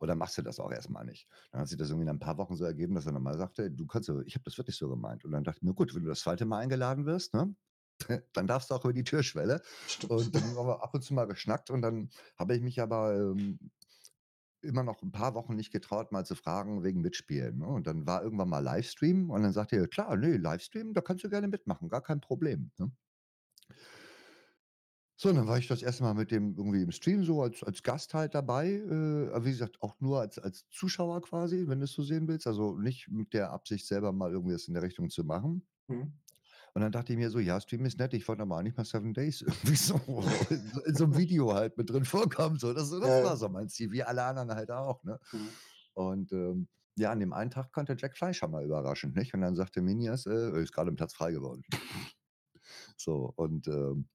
Oder 0.00 0.14
machst 0.14 0.38
du 0.38 0.42
das 0.42 0.58
auch 0.60 0.70
erst 0.72 0.90
mal 0.90 1.04
nicht? 1.04 1.28
Dann 1.52 1.60
hat 1.60 1.68
sich 1.68 1.78
das 1.78 1.90
irgendwie 1.90 2.06
nach 2.06 2.12
'n 2.14 2.18
paar 2.18 2.38
Wochen 2.38 2.56
so 2.56 2.64
ergeben, 2.64 2.94
dass 2.94 3.06
er 3.06 3.12
noch 3.12 3.20
mal 3.20 3.36
sagte: 3.38 3.70
„Du 3.70 3.86
kannst 3.86 4.06
so 4.06 4.20
ich 4.22 4.34
habe 4.34 4.44
das 4.44 4.58
wirklich 4.58 4.76
so 4.76 4.88
gemeint.“ 4.88 5.24
Und 5.24 5.32
dann 5.32 5.44
dachte 5.44 5.58
ich 5.58 5.62
mir: 5.62 5.74
„Gut, 5.74 5.94
wenn 5.94 6.02
du 6.02 6.08
das 6.08 6.20
2. 6.20 6.44
Mal 6.44 6.58
eingeladen 6.58 7.06
wirst, 7.06 7.34
ne, 7.34 7.54
dann 8.34 8.46
darfst 8.46 8.70
du 8.70 8.74
auch 8.74 8.84
über 8.84 8.92
die 8.94 9.04
Türschwelle.“ 9.04 9.62
Stimmt. 9.84 10.22
Und 10.24 10.34
dann 10.34 10.44
haben 10.56 10.66
wir 10.68 10.82
ab 10.82 10.94
und 10.94 11.02
zu 11.02 11.14
mal 11.14 11.26
geschnackt 11.26 11.70
und 11.70 11.82
dann 11.82 12.10
habe 12.38 12.54
ich 12.56 12.62
mich 12.62 12.80
aber, 12.80 13.16
ähm, 13.16 13.70
immer 14.62 14.82
noch 14.84 15.02
'n 15.02 15.12
paar 15.12 15.34
Wochen 15.34 15.56
nicht 15.56 15.72
getraut, 15.72 16.12
mal 16.12 16.24
zu 16.26 16.34
fragen 16.34 16.82
wegen 16.84 17.00
Mitspielen, 17.00 17.58
ne? 17.58 17.66
Und 17.66 17.86
dann 17.86 18.06
war 18.06 18.22
irgendwann 18.22 18.48
mal 18.48 18.60
Livestream 18.60 19.30
und 19.30 19.42
dann 19.42 19.52
sagte 19.52 19.76
er: 19.76 19.88
„Klar, 19.88 20.16
ne, 20.16 20.36
Livestream, 20.36 20.94
da 20.94 21.00
kannst 21.00 21.24
du 21.24 21.30
gerne 21.30 21.48
mitmachen, 21.48 21.88
gar 21.88 22.02
kein 22.02 22.20
Problem“, 22.20 22.70
ne? 22.78 22.92
So, 25.22 25.28
und 25.28 25.34
dann 25.36 25.46
war 25.46 25.58
ich 25.58 25.66
das 25.68 25.82
1. 25.82 26.02
Mal 26.02 26.14
mit 26.14 26.30
dem 26.30 26.56
irgendwie 26.56 26.82
im 26.82 26.90
Stream 26.92 27.24
so 27.24 27.42
als 27.42 27.62
als 27.62 27.82
Gast 27.82 28.14
halt 28.14 28.34
dabei, 28.34 28.70
äh, 28.70 29.28
aber 29.34 29.44
wie 29.44 29.50
gesagt, 29.50 29.82
auch 29.82 30.00
nur 30.00 30.18
als 30.20 30.38
als 30.38 30.66
Zuschauer 30.70 31.20
quasi, 31.20 31.64
wenn 31.68 31.78
du's 31.80 31.92
so 31.92 32.02
sehen 32.02 32.26
willst, 32.26 32.46
also, 32.46 32.74
nicht 32.78 33.08
mit 33.10 33.34
der 33.34 33.50
Absicht, 33.52 33.86
selber 33.86 34.12
mal 34.12 34.30
irgendwie 34.32 34.54
was 34.54 34.66
in 34.66 34.72
der 34.74 34.82
Richtung 34.82 35.10
zu 35.10 35.24
machen. 35.24 35.66
Mhm. 35.88 36.20
Und 36.74 36.82
dann 36.82 36.92
dachte 36.92 37.12
ich 37.12 37.18
mir 37.18 37.30
so: 37.30 37.38
„Ja, 37.40 37.60
Stream 37.60 37.84
ist 37.84 37.98
nett, 37.98 38.14
ich 38.14 38.26
wollte 38.28 38.42
aber 38.42 38.58
eigentlich 38.58 38.76
mal 38.76 38.84
7 38.84 39.12
Days 39.14 39.42
irgendwie 39.42 39.76
so 39.76 39.96
in 40.50 40.70
so 40.72 40.82
in 40.84 40.94
so 40.96 41.06
'nem 41.06 41.16
Video 41.18 41.54
halt 41.54 41.76
mit 41.78 41.90
drin 41.90 42.04
vorkommen, 42.04 42.58
so. 42.58 42.72
Das 42.74 42.90
Ja, 43.00 43.08
das 43.08 43.22
war 43.22 43.36
ja. 43.36 43.38
so 43.38 43.48
mein 43.48 43.68
Ziel, 43.68 43.90
wie 43.92 44.02
alle 44.04 44.22
anderen 44.24 44.52
halt 44.54 44.70
auch, 44.70 45.02
ne? 45.04 45.18
Mhm. 45.32 45.60
Und, 45.94 46.32
ähm, 46.32 46.68
ja, 46.96 47.10
an 47.12 47.20
dem 47.20 47.32
einen 47.32 47.50
Tag 47.50 47.72
konnte 47.72 47.96
Jack 47.98 48.16
Fleischhammer 48.16 48.62
überraschend, 48.62 49.16
nicht? 49.16 49.34
Und 49.34 49.40
dann 49.42 49.56
sagte 49.56 49.82
Minias, 49.82 50.26
äh: 50.26 50.60
„Ist 50.62 50.72
grade 50.72 50.90
'n 50.90 50.96
Platz 50.96 51.14
frei 51.14 51.32
geworden.“ 51.32 51.62
So, 52.98 53.32
und, 53.36 53.68
ähm 53.68 54.08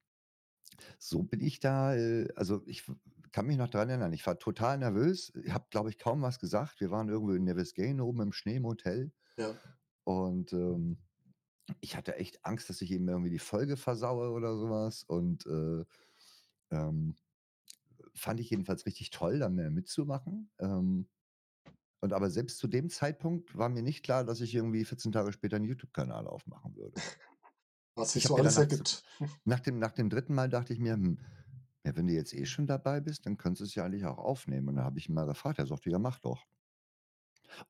so 0.99 1.23
bin 1.23 1.41
ich 1.41 1.59
da, 1.59 1.95
äh 1.95 2.27
also, 2.35 2.63
ich 2.67 2.83
kann 3.31 3.45
mich 3.47 3.57
noch 3.57 3.69
dran 3.69 3.89
erinnern, 3.89 4.13
ich 4.13 4.25
war 4.25 4.37
total 4.39 4.77
nervös, 4.77 5.31
habe, 5.49 5.65
glaube 5.69 5.89
ich, 5.89 5.97
kaum 5.99 6.21
was 6.21 6.39
gesagt. 6.39 6.79
Wir 6.79 6.91
waren 6.91 7.09
irgendwo 7.09 7.33
in 7.33 7.43
Nevis-Gain 7.43 7.99
oben 8.01 8.21
im 8.21 8.31
Schnee 8.33 8.55
im 8.57 8.65
Hotel 8.65 9.11
Ja. 9.37 9.61
und, 10.05 10.53
ähm, 10.53 10.99
ich 11.81 11.95
hatte 11.97 12.15
echt 12.17 12.45
Angst, 12.45 12.69
dass 12.69 12.81
ich 12.81 12.91
ihm 12.91 13.07
irgendwie 13.09 13.29
die 13.31 13.39
Folge 13.39 13.77
versaue 13.77 14.31
oder 14.31 14.57
so 14.57 14.69
was 14.69 15.03
und, 15.03 15.45
äh, 15.47 15.85
ähm, 16.71 17.17
fand 18.15 18.39
ich 18.41 18.49
jedenfalls 18.51 18.85
richtig 18.87 19.11
toll, 19.11 19.39
da 19.39 19.49
mehr 19.49 19.71
mitzumachen. 19.71 20.51
Ähm, 20.59 21.09
und 22.01 22.13
aber 22.13 22.29
selbst 22.31 22.59
zu 22.59 22.67
dem 22.67 22.89
Zeitpunkt 22.89 23.57
war 23.57 23.69
mir 23.69 23.83
nicht 23.83 24.03
klar, 24.03 24.25
dass 24.25 24.41
ich 24.41 24.55
irgendwie 24.55 24.85
14 24.85 25.11
Tage 25.13 25.33
später 25.33 25.57
'n 25.57 25.65
YouTube-Kanal 25.65 26.27
aufmachen 26.27 26.75
würde. 26.77 27.03
Was 27.97 28.11
Ich 28.15 28.23
sich 28.23 28.25
so 28.25 28.37
alles 28.37 28.57
ergibt. 28.57 29.03
nach 29.45 29.59
dem 29.61 29.79
nach 29.79 29.91
dem 29.93 30.09
3. 30.09 30.33
Mal 30.35 30.49
dachte 30.49 30.73
ich 30.73 30.79
mir: 30.79 30.93
„Hm, 30.93 31.19
ja, 31.85 31.95
wenn 31.95 32.07
du 32.07 32.13
jetzt 32.13 32.33
eh 32.33 32.45
schon 32.45 32.67
dabei 32.67 33.01
bist, 33.01 33.25
dann 33.25 33.37
könntest 33.37 33.61
du's 33.63 33.75
ja 33.75 33.85
eigentlich 33.85 34.05
auch 34.05 34.17
aufnehmen.“ 34.19 34.69
Und 34.69 34.75
dann 34.77 34.85
habe 34.85 34.99
ich 34.99 35.09
ihn 35.09 35.15
mal 35.15 35.25
gefragt, 35.27 35.59
er 35.59 35.67
sagte: 35.67 35.89
„Ja, 35.91 35.99
mach 35.99 36.19
doch.“ 36.19 36.45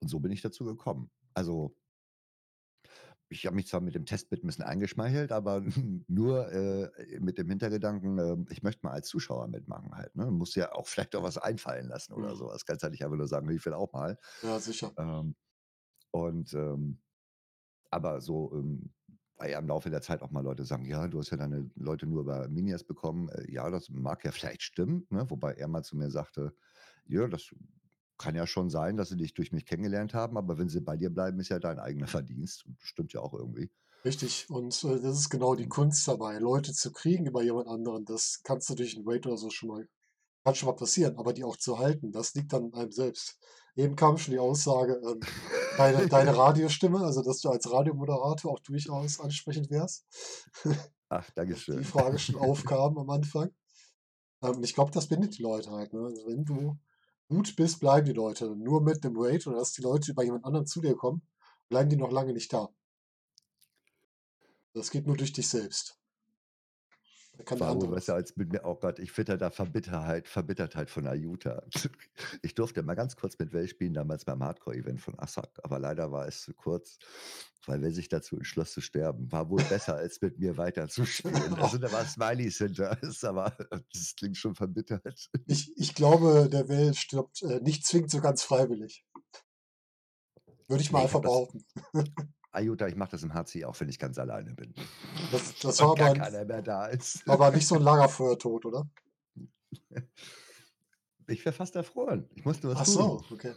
Und 0.02 0.08
so 0.10 0.20
bin 0.20 0.32
ich 0.32 0.42
dazu 0.42 0.66
gekommen. 0.66 1.10
Also 1.34 1.76
ich 3.30 3.46
habe 3.46 3.56
mich 3.56 3.68
zwar 3.68 3.82
mit 3.82 3.96
dem 3.96 4.06
Testbit 4.06 4.44
'n 4.44 4.48
bisschen 4.48 4.64
eingeschmeichelt, 4.66 5.32
aber 5.32 5.64
nur, 6.08 6.52
äh, 6.52 7.20
mit 7.20 7.38
dem 7.38 7.50
Hintergedanken, 7.50 8.20
ähm, 8.20 8.48
ich 8.50 8.64
möchte 8.64 8.86
mal 8.86 8.92
als 8.94 9.08
Zuschauer 9.10 9.48
mitmachen 9.48 9.96
halt, 9.96 10.16
ne? 10.16 10.32
Musst 10.32 10.56
dir 10.56 10.62
ja 10.62 10.72
auch 10.74 10.88
vielleicht 10.88 11.16
auch 11.16 11.24
was 11.24 11.38
einfallen 11.38 11.88
lassen 11.88 12.14
oder 12.14 12.36
Mhm. 12.36 12.36
so 12.36 12.48
was. 12.48 12.66
Kannst 12.66 12.84
ja 12.84 12.90
nicht 12.90 13.04
einfach 13.04 13.18
nur 13.18 13.28
sagen: 13.28 13.50
„Ich 13.52 13.66
will 13.66 13.74
auch 13.74 13.94
mal.“ 13.94 14.18
Ja, 14.42 14.60
sicher. 14.60 14.96
Ähm, 14.98 15.36
und, 16.12 16.54
ähm 16.56 17.02
aber 17.92 18.22
so, 18.22 18.52
ähm, 18.54 18.94
weil 19.38 19.52
ja 19.52 19.60
im 19.60 19.68
Laufe 19.68 19.90
der 19.90 20.02
Zeit 20.02 20.22
auch 20.22 20.32
mal 20.32 20.44
Leute 20.44 20.66
sagen: 20.66 20.86
„Ja, 20.86 21.08
du 21.08 21.20
hast 21.20 21.32
ja 21.32 21.38
deine 21.38 21.70
Leute 21.76 22.08
nur 22.08 22.22
über 22.22 22.48
Minias 22.50 22.84
bekommen.“ 22.84 23.30
Äh, 23.30 23.52
ja, 23.52 23.70
das 23.70 23.90
mag 23.90 24.24
ja 24.26 24.32
vielleicht 24.34 24.64
stimmen, 24.64 25.08
ne? 25.10 25.30
Wobei 25.30 25.54
er 25.54 25.68
mal 25.68 25.84
zu 25.84 25.98
mir 25.98 26.10
sagte: 26.12 26.56
„Ja, 27.06 27.28
das 27.28 27.54
kann 28.18 28.36
ja 28.36 28.48
schon 28.48 28.70
sein, 28.70 28.98
dass 28.98 29.10
sie 29.10 29.18
dich 29.18 29.34
durch 29.34 29.52
mich 29.52 29.66
kennengelernt 29.66 30.14
haben, 30.14 30.38
aber 30.38 30.58
wenn 30.58 30.70
sie 30.70 30.82
bei 30.82 30.98
dir 30.98 31.10
bleiben, 31.10 31.40
ist 31.40 31.50
ja 31.50 31.60
dein 31.60 31.80
eigener 31.80 32.08
Verdienst.“ 32.08 32.66
Und 32.66 32.80
das 32.80 32.88
stimmt 32.88 33.14
ja 33.14 33.22
auch 33.22 33.34
irgendwie. 33.34 33.72
Richtig. 34.06 34.50
Und, 34.50 34.84
äh, 34.84 35.00
das 35.02 35.18
ist 35.20 35.30
genau 35.30 35.56
die. 35.56 35.68
Kunst 35.68 36.08
dabei, 36.08 36.38
Leute 36.40 36.74
zu 36.74 36.92
kriegen 36.92 37.26
über 37.26 37.42
jemand 37.44 37.68
anderen. 37.68 38.06
Das 38.06 38.42
kannst 38.44 38.70
du 38.70 38.76
durch 38.76 38.96
'n 38.96 39.04
Raid 39.06 39.26
oder 39.26 39.38
so 39.38 39.50
schon 39.50 39.70
mal 39.70 39.88
kann 40.46 40.56
schon 40.56 40.68
mal 40.70 40.76
passieren, 40.76 41.18
aber 41.20 41.34
die 41.34 41.44
auch 41.46 41.58
zu 41.58 41.80
halten, 41.80 42.12
das 42.12 42.34
liegt 42.36 42.54
dann 42.54 42.66
an 42.74 42.76
einem 42.76 42.92
selbst. 42.92 43.38
Eben 43.76 43.96
kam 43.96 44.18
schon 44.18 44.34
die 44.34 44.40
Aussage, 44.40 45.02
ähm, 45.06 45.30
deine 45.76 46.08
deine 46.08 46.36
Radiostimme, 46.38 47.00
also, 47.02 47.22
dass 47.24 47.42
du 47.42 47.50
als 47.50 47.72
Radiomoderator 47.72 48.52
auch 48.54 48.60
durchaus 48.62 49.20
ansprechend 49.22 49.70
wärst. 49.72 50.06
Ach, 51.10 51.30
Dass 51.48 51.70
die 51.70 51.84
Dankeschön. 51.84 51.84
Frage 51.84 52.20
schon 52.20 52.36
aufkam 52.36 52.98
am 53.00 53.10
Anfang. 53.10 53.50
Ähm, 54.44 54.64
ich 54.64 54.74
glaube, 54.76 54.92
das 54.92 55.08
bindet 55.08 55.38
die 55.38 55.44
Leute 55.44 55.72
halt, 55.72 55.94
ne? 55.94 56.02
Also, 56.06 56.26
wenn 56.28 56.46
du 56.46 56.78
gut 57.30 57.56
bist, 57.56 57.80
bleiben 57.80 58.06
die 58.06 58.14
Leute. 58.14 58.56
Nur 58.56 58.82
mit 58.82 59.04
'nem 59.04 59.16
Rate 59.18 59.50
oder 59.50 59.60
dass 59.60 59.74
die 59.74 59.82
Leute 59.82 60.12
über 60.12 60.24
jemand 60.24 60.46
anderen 60.46 60.66
zu 60.68 60.82
dir 60.82 60.96
kommen, 60.96 61.22
bleiben 61.70 61.90
die 61.90 61.98
noch 61.98 62.12
lange 62.12 62.34
nicht 62.34 62.52
da. 62.54 62.70
Das 64.76 64.92
geht 64.92 65.08
nur 65.08 65.16
durch 65.16 65.32
dich 65.32 65.48
selbst. 65.48 65.98
Da 67.38 67.44
kann 67.44 67.60
War 67.60 67.76
wohl 67.76 67.90
besser 67.90 68.16
als 68.16 68.36
mit 68.38 68.52
mir 68.52 68.62
oh 68.64 68.76
Gott, 68.76 69.00
ich 69.00 69.16
witter 69.18 69.38
da 69.38 69.50
Verbitterheit 69.50 70.28
Verbittertheit 70.28 70.90
von 70.90 71.08
Ayuta. 71.08 71.64
Ich 72.42 72.56
durfte 72.56 72.82
mal 72.84 72.96
ganz 72.96 73.16
kurz 73.16 73.38
mit 73.40 73.52
Well 73.54 73.68
spielen, 73.68 73.94
damals 73.94 74.26
beim 74.26 74.42
Hardcore-Event 74.42 75.02
von 75.02 75.20
Assad, 75.20 75.64
aber 75.64 75.80
leider 75.80 76.12
war 76.12 76.28
es 76.28 76.42
zu 76.44 76.54
kurz, 76.54 76.98
weil 77.66 77.82
Well 77.82 77.94
sich 77.94 78.08
dazu 78.08 78.38
entschloss 78.38 78.72
zu 78.72 78.82
sterben. 78.82 79.32
War 79.32 79.50
wohl 79.50 79.64
besser, 79.64 79.96
als 79.98 80.22
mit 80.22 80.40
mir 80.40 80.58
weiterzuspielen. 80.58 81.56
Da 81.56 81.68
sind 81.68 81.84
aber 81.84 82.06
Smileys 82.06 82.58
hinter, 82.58 82.98
aber 83.24 83.58
das 83.94 84.16
klingt 84.16 84.38
schon 84.38 84.56
verbittert. 84.56 85.30
Ich 85.46 85.74
ich 85.76 85.94
glaube, 85.96 86.50
der 86.50 86.70
Well 86.70 86.94
stirbt, 86.94 87.42
äh, 87.44 87.60
nicht 87.62 87.86
zwingend 87.86 88.12
so 88.12 88.22
ganz 88.22 88.44
freiwillig. 88.44 89.06
Würde 90.68 90.82
ich 90.82 90.92
mal 90.92 91.00
Ne, 91.00 91.06
ich 91.06 91.12
das. 91.12 92.06
Ayuta, 92.56 92.88
ich 92.88 92.96
mache 92.96 93.12
das 93.12 93.24
im 93.24 93.34
HC 93.34 93.66
auch, 93.66 93.80
wenn 93.80 93.90
ich 93.90 94.00
ganz 94.00 94.18
alleine 94.18 94.54
bin. 94.54 94.76
Das 95.30 95.56
das 95.60 95.82
war 95.82 95.92
aber 95.92 96.14
keiner 96.14 96.46
mehr 96.46 96.62
da 96.62 96.88
ist. 96.88 97.24
aber 97.28 97.52
nicht 97.52 97.68
so 97.68 97.76
'n 97.76 97.84
Lagerfeuertod, 97.84 98.66
oder? 98.66 98.90
Ich 101.28 101.46
wäre 101.46 101.54
fast 101.54 101.76
erfroren. 101.76 102.30
Ich 102.34 102.46
musste 102.46 102.68
was 102.68 102.82
Ach 102.82 102.86
tun. 102.86 103.16
so, 103.16 103.26
okay. 103.32 103.56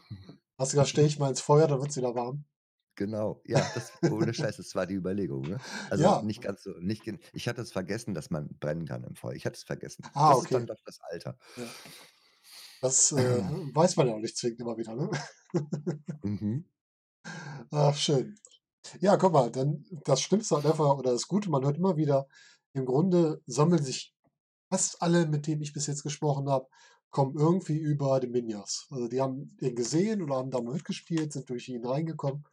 Hast 0.58 0.72
du 0.72 0.76
gesagt: 0.76 0.90
„Stell 0.90 1.04
dich 1.04 1.18
mal 1.18 1.30
ins 1.30 1.40
Feuer, 1.42 1.68
dann 1.68 1.80
wird's 1.80 1.96
wieder 1.96 2.14
warm?“ 2.14 2.44
Genau, 2.96 3.42
ja, 3.46 3.68
das 3.74 3.92
ohne 4.08 4.34
Scheiß, 4.34 4.56
das 4.56 4.74
war 4.74 4.84
die 4.86 4.94
Überlegung, 4.94 5.46
ne? 5.46 5.60
Also, 5.88 6.08
Ja. 6.08 6.18
nicht 6.18 6.42
ganz 6.42 6.64
so 6.64 6.72
nicht 6.80 7.06
ich 7.32 7.46
hatte 7.46 7.60
es 7.62 7.70
vergessen, 7.70 8.12
dass 8.12 8.30
man 8.30 8.48
brennen 8.58 8.86
kann 8.86 9.04
im 9.04 9.14
Feuer. 9.14 9.34
Ich 9.34 9.46
hatte 9.46 9.54
es 9.56 9.62
vergessen. 9.62 10.04
Ah, 10.14 10.26
Das 10.26 10.40
ist 10.42 10.52
dann 10.52 10.66
okay. 10.66 10.66
doch 10.66 10.78
das 10.84 10.98
Alter. 11.00 11.38
Ja. 11.56 11.76
Das, 12.80 13.10
äh, 13.12 13.42
weiß 13.74 13.96
man 13.96 14.06
ja 14.08 14.14
auch 14.14 14.18
nicht 14.20 14.36
zwingend 14.36 14.60
immer 14.60 14.76
wieder, 14.78 14.94
ne? 14.94 15.10
Mhm. 16.22 16.64
Ach, 17.70 17.96
schön. 17.96 18.34
Ja, 19.00 19.16
guck 19.16 19.32
mal, 19.32 19.50
dann 19.50 19.84
das 20.04 20.20
Schlimmste 20.20 20.56
halt 20.56 20.66
einfach 20.66 20.96
oder 20.96 21.12
das 21.12 21.28
Gute, 21.28 21.50
man 21.50 21.64
hört 21.64 21.78
immer 21.78 21.96
wieder, 21.96 22.26
im 22.72 22.86
Grunde 22.86 23.42
sammeln 23.46 23.82
sich 23.82 24.14
fast 24.70 25.02
alle, 25.02 25.26
mit 25.26 25.46
denen 25.46 25.62
ich 25.62 25.72
bis 25.72 25.86
jetzt 25.86 26.02
gesprochen 26.02 26.48
habe, 26.48 26.66
kommen 27.10 27.36
irgendwie 27.36 27.78
über 27.78 28.20
die 28.20 28.28
Minjas. 28.28 28.86
Also, 28.90 29.08
die 29.08 29.20
haben 29.20 29.56
den 29.60 29.74
gesehen 29.74 30.22
oder 30.22 30.36
haben 30.36 30.50
da 30.50 30.60
mal 30.60 30.74
mitgespielt, 30.74 31.32
sind 31.32 31.48
durch 31.48 31.68
ihn 31.68 31.84
reingekommen. 31.84 32.44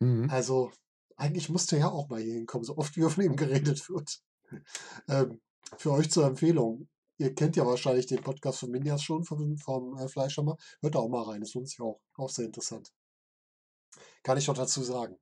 Mhm. 0.00 0.28
Also, 0.30 0.70
eigentlich 1.16 1.48
musst 1.48 1.72
du 1.72 1.76
ja 1.76 1.90
auch 1.90 2.08
mal 2.08 2.20
hier 2.20 2.34
hinkommen, 2.34 2.64
so 2.64 2.76
oft 2.76 2.96
wie 2.96 3.02
von 3.08 3.24
ihm 3.24 3.36
geredet 3.36 3.88
wird. 3.88 4.20
Ähm, 5.08 5.40
für 5.76 5.90
euch 5.90 6.08
zur 6.08 6.24
Empfehlung. 6.24 6.88
Ihr 7.18 7.34
kennt 7.34 7.56
ja 7.56 7.66
wahrscheinlich 7.66 8.06
den 8.06 8.22
Podcast 8.22 8.60
von 8.60 8.70
Minjas 8.70 9.02
schon 9.02 9.24
vom 9.24 9.58
vom, 9.58 9.98
äh, 9.98 10.06
Fleischhammer. 10.06 10.56
Hört 10.80 10.94
da 10.94 11.00
auch 11.00 11.08
mal 11.08 11.24
rein, 11.24 11.40
das 11.40 11.52
lohnt 11.54 11.68
sich 11.68 11.80
auch. 11.80 12.00
Auch 12.14 12.28
sehr 12.30 12.44
interessant. 12.44 12.92
Kann 14.22 14.38
ich 14.38 14.46
noch 14.46 14.54
dazu 14.54 14.84
sagen. 14.84 15.18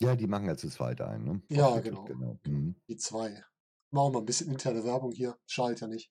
Ja, 0.00 0.14
die 0.14 0.26
machen 0.26 0.46
ja 0.46 0.56
zu 0.56 0.68
zweit 0.68 1.00
einen, 1.00 1.24
ne? 1.24 1.42
Ja, 1.50 1.78
YouTube, 1.78 1.80
genau. 1.80 2.04
genau. 2.04 2.38
Mhm. 2.44 2.76
Die 2.88 2.96
2. 2.96 3.44
Machen 3.92 4.08
wir 4.08 4.12
mal 4.14 4.18
'n 4.20 4.26
bisschen 4.26 4.50
interne 4.50 4.84
Werbung 4.84 5.12
hier, 5.12 5.38
schadet 5.46 5.80
ja 5.80 5.88
nicht. 5.88 6.10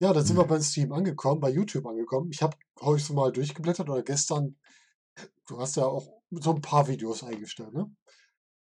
Ja, 0.00 0.12
dann 0.12 0.24
sind 0.26 0.36
wir 0.36 0.44
Mhm. 0.44 0.46
beim 0.46 0.62
Stream 0.62 0.92
angekommen, 0.92 1.40
bei 1.40 1.50
YouTube 1.50 1.86
angekommen. 1.86 2.30
Ich 2.32 2.42
habe 2.42 2.56
heute 2.80 3.02
so 3.04 3.14
mal 3.14 3.32
durchgeblättert 3.32 3.88
oder 3.90 4.02
gestern 4.02 4.58
du 5.48 5.60
hast 5.60 5.76
ja 5.76 5.86
auch 5.86 6.22
so 6.32 6.52
'n 6.52 6.60
paar 6.62 6.88
Videos 6.88 7.24
eingestellt, 7.24 7.74
ne? 7.74 7.94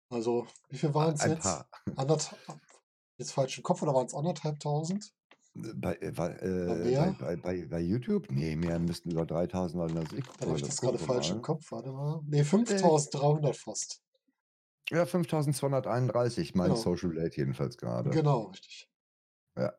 Also, 0.09 0.47
wie 0.69 0.77
viel 0.77 0.93
A 0.99 1.05
waren's 1.05 1.25
ein 1.25 1.35
jetzt? 1.35 1.37
paar. 1.37 1.67
Anderth 1.95 2.35
jetzt 3.19 3.33
falsch 3.33 3.57
im 3.57 3.63
Kopf 3.63 3.81
oder 3.83 3.93
waren's 3.95 4.13
1.500? 4.15 5.13
Äh, 5.22 5.22
bei 5.55 5.95
äh, 5.97 6.11
bei 6.11 6.35
Oder 6.41 6.85
äh, 6.85 6.95
bei 6.95 7.11
bei 7.11 7.35
bei 7.35 7.65
bei 7.67 7.79
YouTube? 7.79 8.31
Ne, 8.31 8.55
mehr 8.55 8.79
müssten 8.79 9.11
über 9.11 9.23
3.000 9.23 9.69
sein, 9.69 9.97
also 9.97 10.15
ich 10.15 10.25
habe 10.27 10.57
ich 10.57 10.63
oder 10.63 10.67
das 10.67 10.81
wir 10.81 10.97
falsch 10.99 11.31
im. 11.31 11.41
Kopf, 11.41 11.71
warte 11.71 11.91
mal. 11.91 12.21
Ne, 12.25 12.39
Äh 12.39 12.43
5.300 12.43 13.53
fast. 13.53 14.01
Ja, 14.89 15.03
5.231, 15.03 16.51
mein 16.55 16.69
Genau. 16.69 16.79
Social 16.79 17.13
lädt 17.13 17.37
jedenfalls 17.37 17.77
grade. 17.77 18.09
Genau, 18.09 18.47
richtig. 18.47 18.89
Ja. 19.57 19.73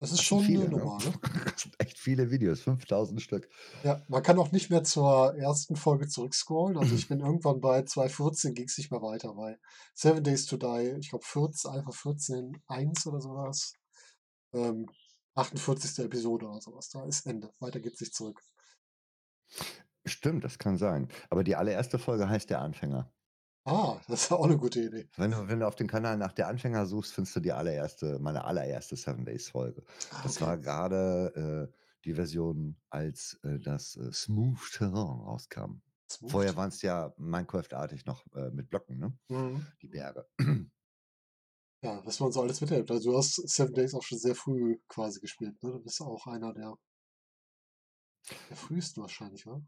Das 0.00 0.10
ist 0.12 0.20
Das 0.20 0.26
schon 0.26 0.44
viele, 0.44 0.64
ne? 0.64 0.70
Nummer, 0.70 0.98
ne? 0.98 1.12
Das 1.52 1.62
sind 1.62 1.74
echt 1.80 1.98
viele 1.98 2.30
Videos, 2.30 2.60
5.000 2.60 3.18
Stück. 3.18 3.48
Ja, 3.82 4.00
man 4.08 4.22
kann 4.22 4.38
auch 4.38 4.52
nicht 4.52 4.70
mehr 4.70 4.84
zur 4.84 5.34
ersten 5.34 5.74
Folge 5.74 6.06
zurückscrollen. 6.06 6.78
Also, 6.78 6.94
ich 6.94 7.08
bin 7.08 7.18
irgendwann 7.18 7.60
bei 7.60 7.80
2.14 7.80 8.52
ging's 8.52 8.78
nicht 8.78 8.92
mehr 8.92 9.02
weiter, 9.02 9.34
bei 9.34 9.58
Seven 9.94 10.22
Days 10.22 10.46
to 10.46 10.56
Die, 10.56 10.96
ich 11.00 11.10
glaube 11.10 11.24
14 11.24 11.70
einfach 11.72 11.94
14.1 11.94 13.08
oder 13.08 13.20
so 13.20 13.30
war's. 13.30 13.72
Ähm, 14.52 14.86
48. 15.34 16.04
Episode 16.04 16.46
oder 16.48 16.60
so 16.60 16.74
was. 16.74 16.88
Da 16.90 17.04
ist 17.06 17.26
Ende. 17.26 17.52
Weiter 17.60 17.80
geht's 17.80 18.00
nicht 18.00 18.14
zurück. 18.14 18.40
Stimmt, 20.06 20.42
das 20.44 20.58
kann 20.58 20.76
sein. 20.76 21.08
Aber 21.30 21.44
die 21.44 21.54
allererste 21.56 21.98
Folge 21.98 22.28
heißt 22.28 22.50
„Der 22.50 22.60
Anfänger“. 22.60 23.12
Ah, 23.64 24.00
das 24.08 24.24
ist 24.24 24.32
auch 24.32 24.46
'ne 24.48 24.56
gute 24.58 24.80
Idee. 24.82 25.08
Wenn 25.16 25.32
du 25.32 25.48
wenn 25.48 25.60
du 25.60 25.66
auf 25.66 25.74
dem 25.74 25.88
Kanal 25.88 26.16
nach 26.16 26.32
„Der 26.32 26.46
Anfänger“ 26.48 26.86
suchst, 26.86 27.12
findest 27.12 27.34
du 27.36 27.40
die 27.40 27.52
allererste 27.52 28.18
meine 28.20 28.44
allererste 28.44 28.96
Seven 28.96 29.24
Days 29.24 29.48
Folge. 29.50 29.82
Ah, 30.10 30.22
Das 30.22 30.40
okay. 30.40 30.48
war 30.48 30.58
grade, 30.58 31.68
äh, 31.72 31.76
die 32.04 32.14
Version, 32.14 32.76
als, 32.90 33.38
äh, 33.42 33.58
das, 33.58 33.96
äh, 33.96 34.12
Smooth 34.12 34.58
Terrain 34.72 35.20
rauskam. 35.20 35.82
Smooth 36.08 36.44
Vorher 36.44 36.54
Terrain. 36.54 36.56
waren's 36.56 36.82
ja 36.82 37.12
Minecraft-artig 37.16 38.06
noch, 38.06 38.24
äh, 38.34 38.50
mit 38.50 38.68
Blöcken, 38.70 38.98
ne, 38.98 39.18
Mhm. 39.30 39.66
die 39.82 39.88
Berge. 39.88 40.26
Ja, 41.82 42.04
was 42.06 42.20
man 42.20 42.30
so 42.32 42.40
alles 42.42 42.60
miterlebt. 42.60 42.88
Also, 42.90 43.10
du 43.12 43.18
hast 43.18 43.34
Seven 43.48 43.74
Days 43.74 43.92
auch 43.94 44.02
schon 44.04 44.18
sehr 44.18 44.34
früh 44.36 44.78
quasi 44.88 45.18
gespielt, 45.20 45.60
ne? 45.62 45.72
Du 45.72 45.80
bist 45.80 46.00
auch 46.00 46.26
einer 46.28 46.52
der 46.52 46.76
der 48.50 48.56
frühesten 48.58 49.00
wahrscheinlich, 49.00 49.46
oder? 49.46 49.62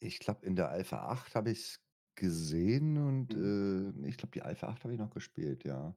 Ich 0.00 0.18
glaube, 0.18 0.44
in 0.46 0.56
der 0.56 0.68
Alpha 0.70 1.08
8 1.08 1.34
habe 1.34 1.50
ich's 1.50 1.80
gesehen 2.16 2.96
und, 2.98 3.34
Mhm. 3.34 3.56
äh, 4.04 4.08
ich 4.08 4.16
glaube, 4.18 4.32
die 4.32 4.42
Alpha 4.42 4.68
8 4.68 4.84
habe 4.84 4.92
ich 4.94 4.98
noch 5.00 5.10
gespielt, 5.10 5.64
ja. 5.64 5.96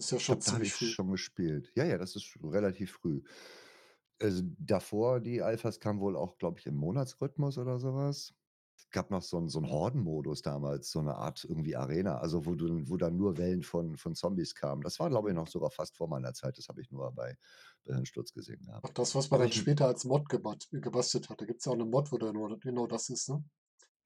Ist 0.00 0.10
ja 0.10 0.18
Ich 0.18 0.24
schon 0.24 0.40
glaube, 0.40 0.42
da 0.44 0.54
habe 0.54 0.66
ziemlich 0.66 0.72
ich's 0.72 0.78
früh. 0.78 0.94
schon 0.94 1.10
gespielt. 1.10 1.72
Ja, 1.76 1.84
ja, 1.84 1.98
das 1.98 2.16
ist 2.16 2.38
relativ 2.42 2.92
früh. 2.94 3.22
Also, 4.20 4.44
davor, 4.58 5.20
die 5.20 5.42
Alphas 5.42 5.80
kamen 5.80 6.00
wohl 6.00 6.16
auch, 6.16 6.38
glaube 6.38 6.60
ich, 6.60 6.66
im 6.68 6.76
Monatsrhythmus 6.76 7.58
oder 7.58 7.78
so 7.80 7.94
was. 7.94 8.34
Es 8.78 8.90
gab 8.90 9.10
noch 9.10 9.22
so 9.22 9.36
'n 9.38 9.48
so 9.48 9.58
'n 9.58 9.68
Hordenmodus 9.70 10.42
damals, 10.42 10.90
so 10.92 11.02
'ne 11.02 11.14
Art 11.16 11.44
irgendwie 11.44 11.74
Arena, 11.76 12.18
also, 12.18 12.46
wo 12.46 12.54
du 12.54 12.88
wo 12.88 12.96
dann 12.96 13.16
nur 13.16 13.36
Wellen 13.36 13.62
von 13.64 13.96
von 13.96 14.14
Zombies 14.14 14.54
kamen. 14.54 14.82
Das 14.82 15.00
war, 15.00 15.10
glaube 15.10 15.30
ich, 15.30 15.34
noch 15.34 15.48
sogar 15.48 15.70
fast 15.72 15.96
vor 15.96 16.08
meiner 16.08 16.32
Zeit. 16.32 16.58
Das 16.58 16.68
habe 16.68 16.80
ich 16.80 16.90
nur 16.90 17.10
bei 17.12 17.36
bei 17.84 17.94
Hirnsturz 17.94 18.32
gesehen 18.32 18.62
Ach, 18.84 18.90
gehabt. 18.90 18.94
das, 18.94 19.14
was 19.16 19.30
man 19.30 19.40
Aber 19.40 19.42
dann 19.42 19.50
ich 19.50 19.52
später 19.52 19.86
als 19.88 20.04
Mod 20.04 20.28
gebat 20.28 20.68
gebastelt 20.70 21.28
hat. 21.30 21.40
Da 21.40 21.46
gibt's 21.46 21.64
ja 21.64 21.72
auch 21.72 21.76
'ne 21.76 21.84
Mod, 21.84 22.12
wo 22.12 22.18
da 22.18 22.32
nur 22.32 22.58
genau 22.60 22.86
das 22.86 23.08
ist, 23.08 23.28
ne? 23.28 23.44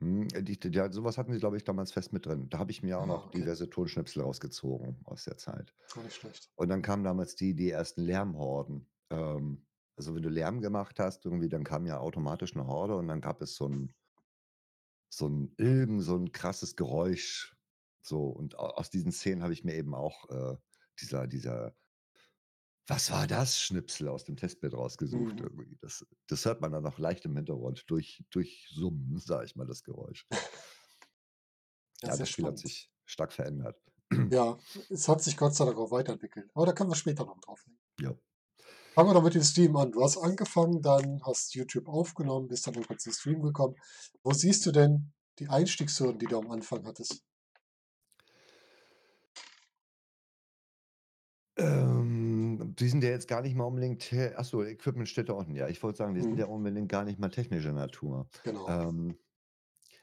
Mhm, 0.00 0.28
äh, 0.34 0.42
die 0.42 0.58
d 0.58 0.68
ja, 0.70 0.90
so 0.90 1.04
was 1.04 1.16
hatten 1.18 1.32
sie, 1.32 1.38
glaube 1.38 1.56
ich, 1.56 1.64
damals 1.64 1.92
fest 1.92 2.12
mit 2.12 2.26
drin. 2.26 2.48
Da 2.48 2.58
habe 2.58 2.70
ich 2.70 2.82
mir 2.82 2.98
auch 2.98 3.06
Ah, 3.06 3.06
noch 3.06 3.26
okay. 3.26 3.52
diverse 3.52 3.70
Tonschnipsel 3.70 4.22
rausgezogen 4.22 5.00
aus 5.04 5.24
der 5.24 5.36
Zeit. 5.38 5.74
Gar 5.90 6.02
nicht 6.04 6.14
schlecht. 6.16 6.48
Und 6.56 6.68
dann 6.70 6.82
kamen 6.82 7.04
damals 7.04 7.36
die 7.36 7.54
die 7.54 7.70
ersten 7.70 8.02
Lärmhorden. 8.02 8.90
Ähm, 9.10 9.66
also, 9.96 10.14
wenn 10.14 10.22
du 10.22 10.28
Lärm 10.30 10.60
gemacht 10.62 10.98
hast 11.00 11.24
irgendwie, 11.26 11.48
dann 11.48 11.64
kam 11.64 11.86
ja 11.86 11.98
automatisch 12.00 12.54
'ne 12.56 12.66
Horde 12.66 12.96
und 12.96 13.08
dann 13.08 13.20
gab 13.20 13.42
es 13.42 13.56
so 13.56 13.66
'n 13.66 13.92
so 15.12 15.26
'n 15.28 15.54
irgend 15.58 16.02
so 16.02 16.16
'n 16.16 16.32
krasses 16.32 16.76
Geräusch, 16.76 17.56
so. 18.02 18.26
Und 18.28 18.56
aus 18.58 18.90
diesen 18.90 19.12
Szenen 19.12 19.42
habe 19.42 19.52
ich 19.52 19.64
mir 19.64 19.74
eben 19.76 19.94
auch, 19.94 20.28
äh, 20.30 20.56
dieser 21.00 21.26
dieser 21.28 21.74
„Was 22.88 23.12
war 23.12 23.28
das?“ 23.28 23.60
Schnipsel 23.60 24.08
aus 24.08 24.24
dem 24.24 24.36
Testbild 24.36 24.74
rausgesucht 24.74 25.40
Mhm. 25.40 25.40
irgendwie. 25.40 25.76
Das 25.80 26.04
das 26.26 26.44
hört 26.44 26.60
man 26.60 26.72
dann 26.72 26.82
noch 26.82 26.98
leicht 26.98 27.24
im 27.24 27.36
Hintergrund 27.36 27.84
durch 27.88 28.24
durchsummen, 28.30 29.18
sage 29.18 29.44
ich 29.46 29.54
mal, 29.56 29.66
das 29.66 29.84
Geräusch. 29.84 30.26
Ja, 32.02 32.16
Ja, 32.16 32.16
das 32.16 32.28
Spiel 32.30 32.46
hat 32.46 32.58
spannend. 32.58 32.58
sich 32.58 32.90
stark 33.04 33.32
verändert. 33.32 33.80
Ja, 34.30 34.58
es 34.88 35.08
hat 35.08 35.22
sich 35.22 35.36
Gott 35.36 35.54
sei 35.54 35.64
Dank 35.64 35.78
auch 35.78 35.90
weiterentwickelt. 35.92 36.50
Aber 36.54 36.66
da 36.66 36.72
können 36.72 36.90
wir 36.90 36.96
später 36.96 37.24
noch 37.24 37.40
drauf 37.40 37.62
eingehen. 37.66 37.78
Ja. 37.98 38.16
Fangen 38.94 39.08
wir 39.10 39.14
doch 39.14 39.22
mit 39.22 39.34
dem 39.34 39.42
Stream 39.42 39.76
an. 39.76 39.90
Du 39.92 40.02
hast 40.02 40.16
angefangen, 40.18 40.82
dann 40.82 41.20
hast 41.24 41.54
YouTube 41.54 41.88
aufgenommen, 41.88 42.48
bist 42.48 42.66
dann 42.66 42.74
irgendwann 42.74 42.98
zum 42.98 43.12
Stream 43.12 43.42
gekommen. 43.42 43.76
Wo 44.22 44.32
siehst 44.32 44.64
du 44.66 44.72
denn 44.72 45.12
die 45.38 45.48
Einstiegshürden, 45.48 46.18
die 46.18 46.26
du 46.26 46.38
am 46.38 46.50
Anfang 46.50 46.86
hattest? 46.86 47.22
Ähm, 51.58 52.74
die 52.78 52.88
sind 52.88 53.04
ja 53.04 53.10
jetzt 53.10 53.28
gar 53.28 53.42
nicht 53.42 53.54
mal 53.54 53.64
unbedingt 53.64 54.00
te 54.02 54.34
ach 54.38 54.44
so, 54.44 54.64
Equipment 54.64 55.08
steht 55.08 55.28
da 55.28 55.34
unten. 55.34 55.54
Ja, 55.54 55.68
ich 55.68 55.82
wollte 55.82 55.98
sagen, 55.98 56.14
die 56.14 56.22
sind 56.22 56.38
ja 56.38 56.46
Mhm. 56.46 56.46
unbedingt 56.46 56.88
gar 56.90 57.04
nicht 57.04 57.18
mal 57.18 57.28
technischer 57.28 57.72
Natur. 57.72 58.28
Genau. 58.44 58.66
Ähm, 58.66 59.18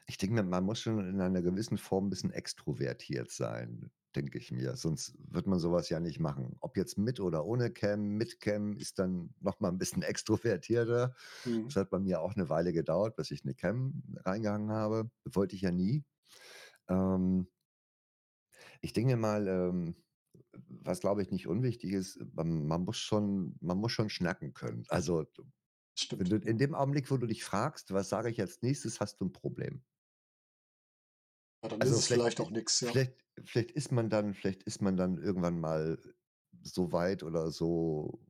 ich 0.06 0.18
denke 0.18 0.42
man 0.44 0.64
muss 0.64 0.80
schon 0.80 1.08
in 1.08 1.20
einer 1.20 1.42
gewissen 1.42 1.78
Form 1.78 2.06
'n 2.06 2.10
bisschen 2.10 2.32
extrovertiert 2.32 3.30
sein. 3.32 3.90
Denke 4.16 4.38
ich 4.38 4.52
mir. 4.52 4.76
Sonst 4.76 5.14
wird 5.18 5.46
man 5.46 5.58
so 5.58 5.72
was 5.72 5.88
ja 5.90 6.00
nicht 6.00 6.20
machen. 6.20 6.56
Ob 6.60 6.76
jetzt 6.76 6.98
mit 6.98 7.20
oder 7.20 7.44
ohne 7.46 7.70
Cam. 7.72 8.16
Mit 8.16 8.40
Cam 8.40 8.76
ist 8.76 8.98
dann 8.98 9.34
noch 9.40 9.60
mal 9.60 9.68
'n 9.70 9.78
bisschen 9.78 10.02
extrovertierter. 10.04 11.14
Mhm. 11.46 11.70
Das 11.70 11.76
hat 11.76 11.90
bei 11.90 11.98
mir 12.00 12.20
auch 12.20 12.36
'ne 12.36 12.48
Weile 12.48 12.72
gedauert, 12.72 13.16
bis 13.16 13.30
ich 13.30 13.44
'ne 13.44 13.54
Cam 13.54 14.02
reingehangen 14.24 14.70
habe. 14.72 15.10
Wollte 15.24 15.56
ich 15.56 15.62
ja 15.62 15.70
nie. 15.72 16.04
Ähm 16.88 17.48
ich 18.82 18.92
denke 18.92 19.16
mal, 19.16 19.46
ähm, 19.48 19.96
was, 20.68 21.00
glaube 21.00 21.22
ich, 21.22 21.30
nicht 21.30 21.46
unwichtig 21.46 21.92
ist, 21.92 22.18
man 22.34 22.66
man 22.66 22.82
muss 22.84 22.96
schon 22.98 23.56
man 23.60 23.78
muss 23.78 23.92
schon 23.92 24.08
schnacken 24.10 24.54
können. 24.54 24.84
Also, 24.88 25.26
Stimmt. 25.96 26.34
in 26.44 26.58
dem 26.58 26.74
Augenblick, 26.74 27.10
wo 27.10 27.16
du 27.18 27.26
dich 27.26 27.44
fragst: 27.44 27.92
„Was 27.94 28.08
sage 28.10 28.30
ich 28.30 28.40
als 28.40 28.62
Nächstes?“, 28.62 29.00
hast 29.00 29.20
du 29.20 29.26
'n 29.26 29.32
Problem. 29.32 29.84
Ja, 31.62 31.68
dann 31.70 31.80
ist 31.82 31.88
Also, 31.88 32.00
es 32.00 32.06
vielleicht 32.06 32.38
auch 32.40 32.50
nix, 32.50 32.80
ja. 32.80 32.92
vielleicht 32.92 33.14
vielleicht 33.44 33.70
ist 33.72 33.92
man 33.92 34.10
dann 34.10 34.34
vielleicht 34.34 34.62
ist 34.64 34.82
man 34.82 34.96
dann 34.96 35.18
irgendwann 35.18 35.60
mal 35.60 35.98
so 36.62 36.92
weit 36.92 37.22
oder 37.22 37.50
so 37.50 38.20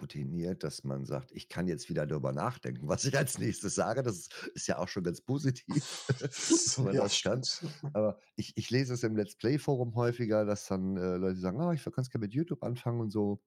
routiniert, 0.00 0.64
dass 0.64 0.84
man 0.84 1.04
sagt: 1.06 1.32
„Ich 1.32 1.48
kann 1.48 1.68
jetzt 1.68 1.88
wieder 1.88 2.06
darüber 2.06 2.32
nachdenken, 2.32 2.88
was 2.88 3.04
ich 3.04 3.16
als 3.16 3.38
Nächstes 3.38 3.74
sage.“ 3.76 4.02
Das 4.02 4.28
ist 4.54 4.66
ja 4.68 4.78
auch 4.78 4.88
schon 4.88 5.04
ganz 5.04 5.20
positiv, 5.22 5.88
Ja, 6.92 7.08
das 7.08 7.16
kann. 7.22 7.46
stimmt. 7.46 7.62
Aber 7.92 8.18
ich 8.36 8.56
ich 8.56 8.70
lese 8.70 8.94
es 8.94 9.02
im 9.04 9.16
Let's 9.16 9.36
Play 9.36 9.58
Forum 9.58 9.94
häufiger, 9.94 10.44
dass 10.44 10.66
dann, 10.66 10.96
äh, 10.96 11.16
Leute 11.16 11.40
sagen: 11.40 11.60
„Ah, 11.60 11.72
ich 11.72 11.84
würde 11.86 11.96
ganz 11.96 12.10
gerne 12.10 12.24
mit 12.26 12.34
YouTube 12.34 12.62
anfangen 12.64 13.00
und 13.00 13.10
so. 13.10 13.42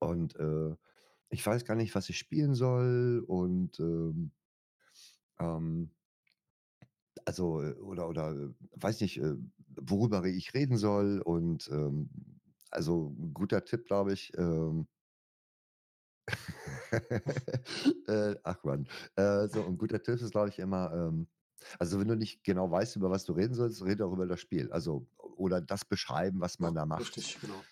Und, 0.00 0.36
äh, 0.36 0.76
ich 1.30 1.46
weiß 1.46 1.64
gar 1.66 1.76
nicht, 1.76 1.94
was 1.94 2.08
ich 2.10 2.18
spielen 2.18 2.54
soll 2.54 3.24
und, 3.26 3.80
ähm“ 3.80 4.32
ähm 5.38 5.90
also, 7.26 7.62
äh, 7.62 7.74
oder 7.74 8.08
oder, 8.08 8.54
weiß 8.76 9.00
nicht, 9.02 9.18
äh, 9.20 9.34
worüber 9.80 10.24
ich 10.26 10.54
reden 10.54 10.78
soll 10.78 11.20
und, 11.22 11.68
ähm, 11.72 12.10
also, 12.70 13.10
guter 13.34 13.64
Tipp, 13.64 13.86
glaube 13.86 14.12
ich, 14.14 14.32
ähm 14.38 14.88
Äh, 18.08 18.36
ach 18.44 18.62
Mann. 18.64 18.88
Äh, 19.16 19.48
so 19.48 19.64
'n 19.66 19.78
guter 19.78 20.02
Tipp 20.02 20.20
ist, 20.20 20.30
glaube 20.32 20.48
ich, 20.48 20.58
immer, 20.58 20.92
ähm 20.92 21.28
also, 21.78 21.98
wenn 21.98 22.06
du 22.08 22.16
nicht 22.16 22.44
genau 22.44 22.70
weißt, 22.70 22.96
über 22.96 23.10
was 23.10 23.24
du 23.24 23.32
reden 23.32 23.54
sollst, 23.54 23.82
rede 23.84 24.04
auch 24.06 24.12
über 24.12 24.26
das 24.26 24.40
Spiel. 24.40 24.70
Also 24.72 25.08
oder 25.18 25.60
das 25.62 25.84
beschreiben, 25.86 26.40
was 26.40 26.58
man 26.60 26.74
Ja, 26.74 26.74
da 26.74 26.84
macht. 26.86 27.16
richtig, 27.16 27.38
genau. 27.40 27.66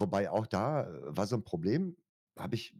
Wobei 0.00 0.30
auch 0.30 0.46
da, 0.46 0.84
äh, 0.88 1.16
war 1.16 1.26
so 1.26 1.36
'n 1.36 1.44
Problem, 1.44 1.96
habe 2.38 2.54
ich 2.54 2.76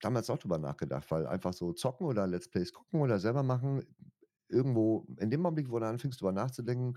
damals 0.00 0.30
auch 0.30 0.38
drüber 0.38 0.58
nachgedacht, 0.58 1.10
weil 1.10 1.26
einfach 1.26 1.52
so 1.52 1.72
zocken 1.72 2.06
oder 2.06 2.26
Let's 2.26 2.48
Plays 2.48 2.72
gucken 2.72 3.00
oder 3.00 3.18
selber 3.18 3.42
machen, 3.42 3.84
irgendwo 4.50 5.06
in 5.18 5.30
dem 5.30 5.46
Augenblick, 5.46 5.70
wo 5.70 5.78
du 5.78 5.86
anfängst, 5.86 6.20
drüber 6.20 6.32
nachzudenken 6.32 6.94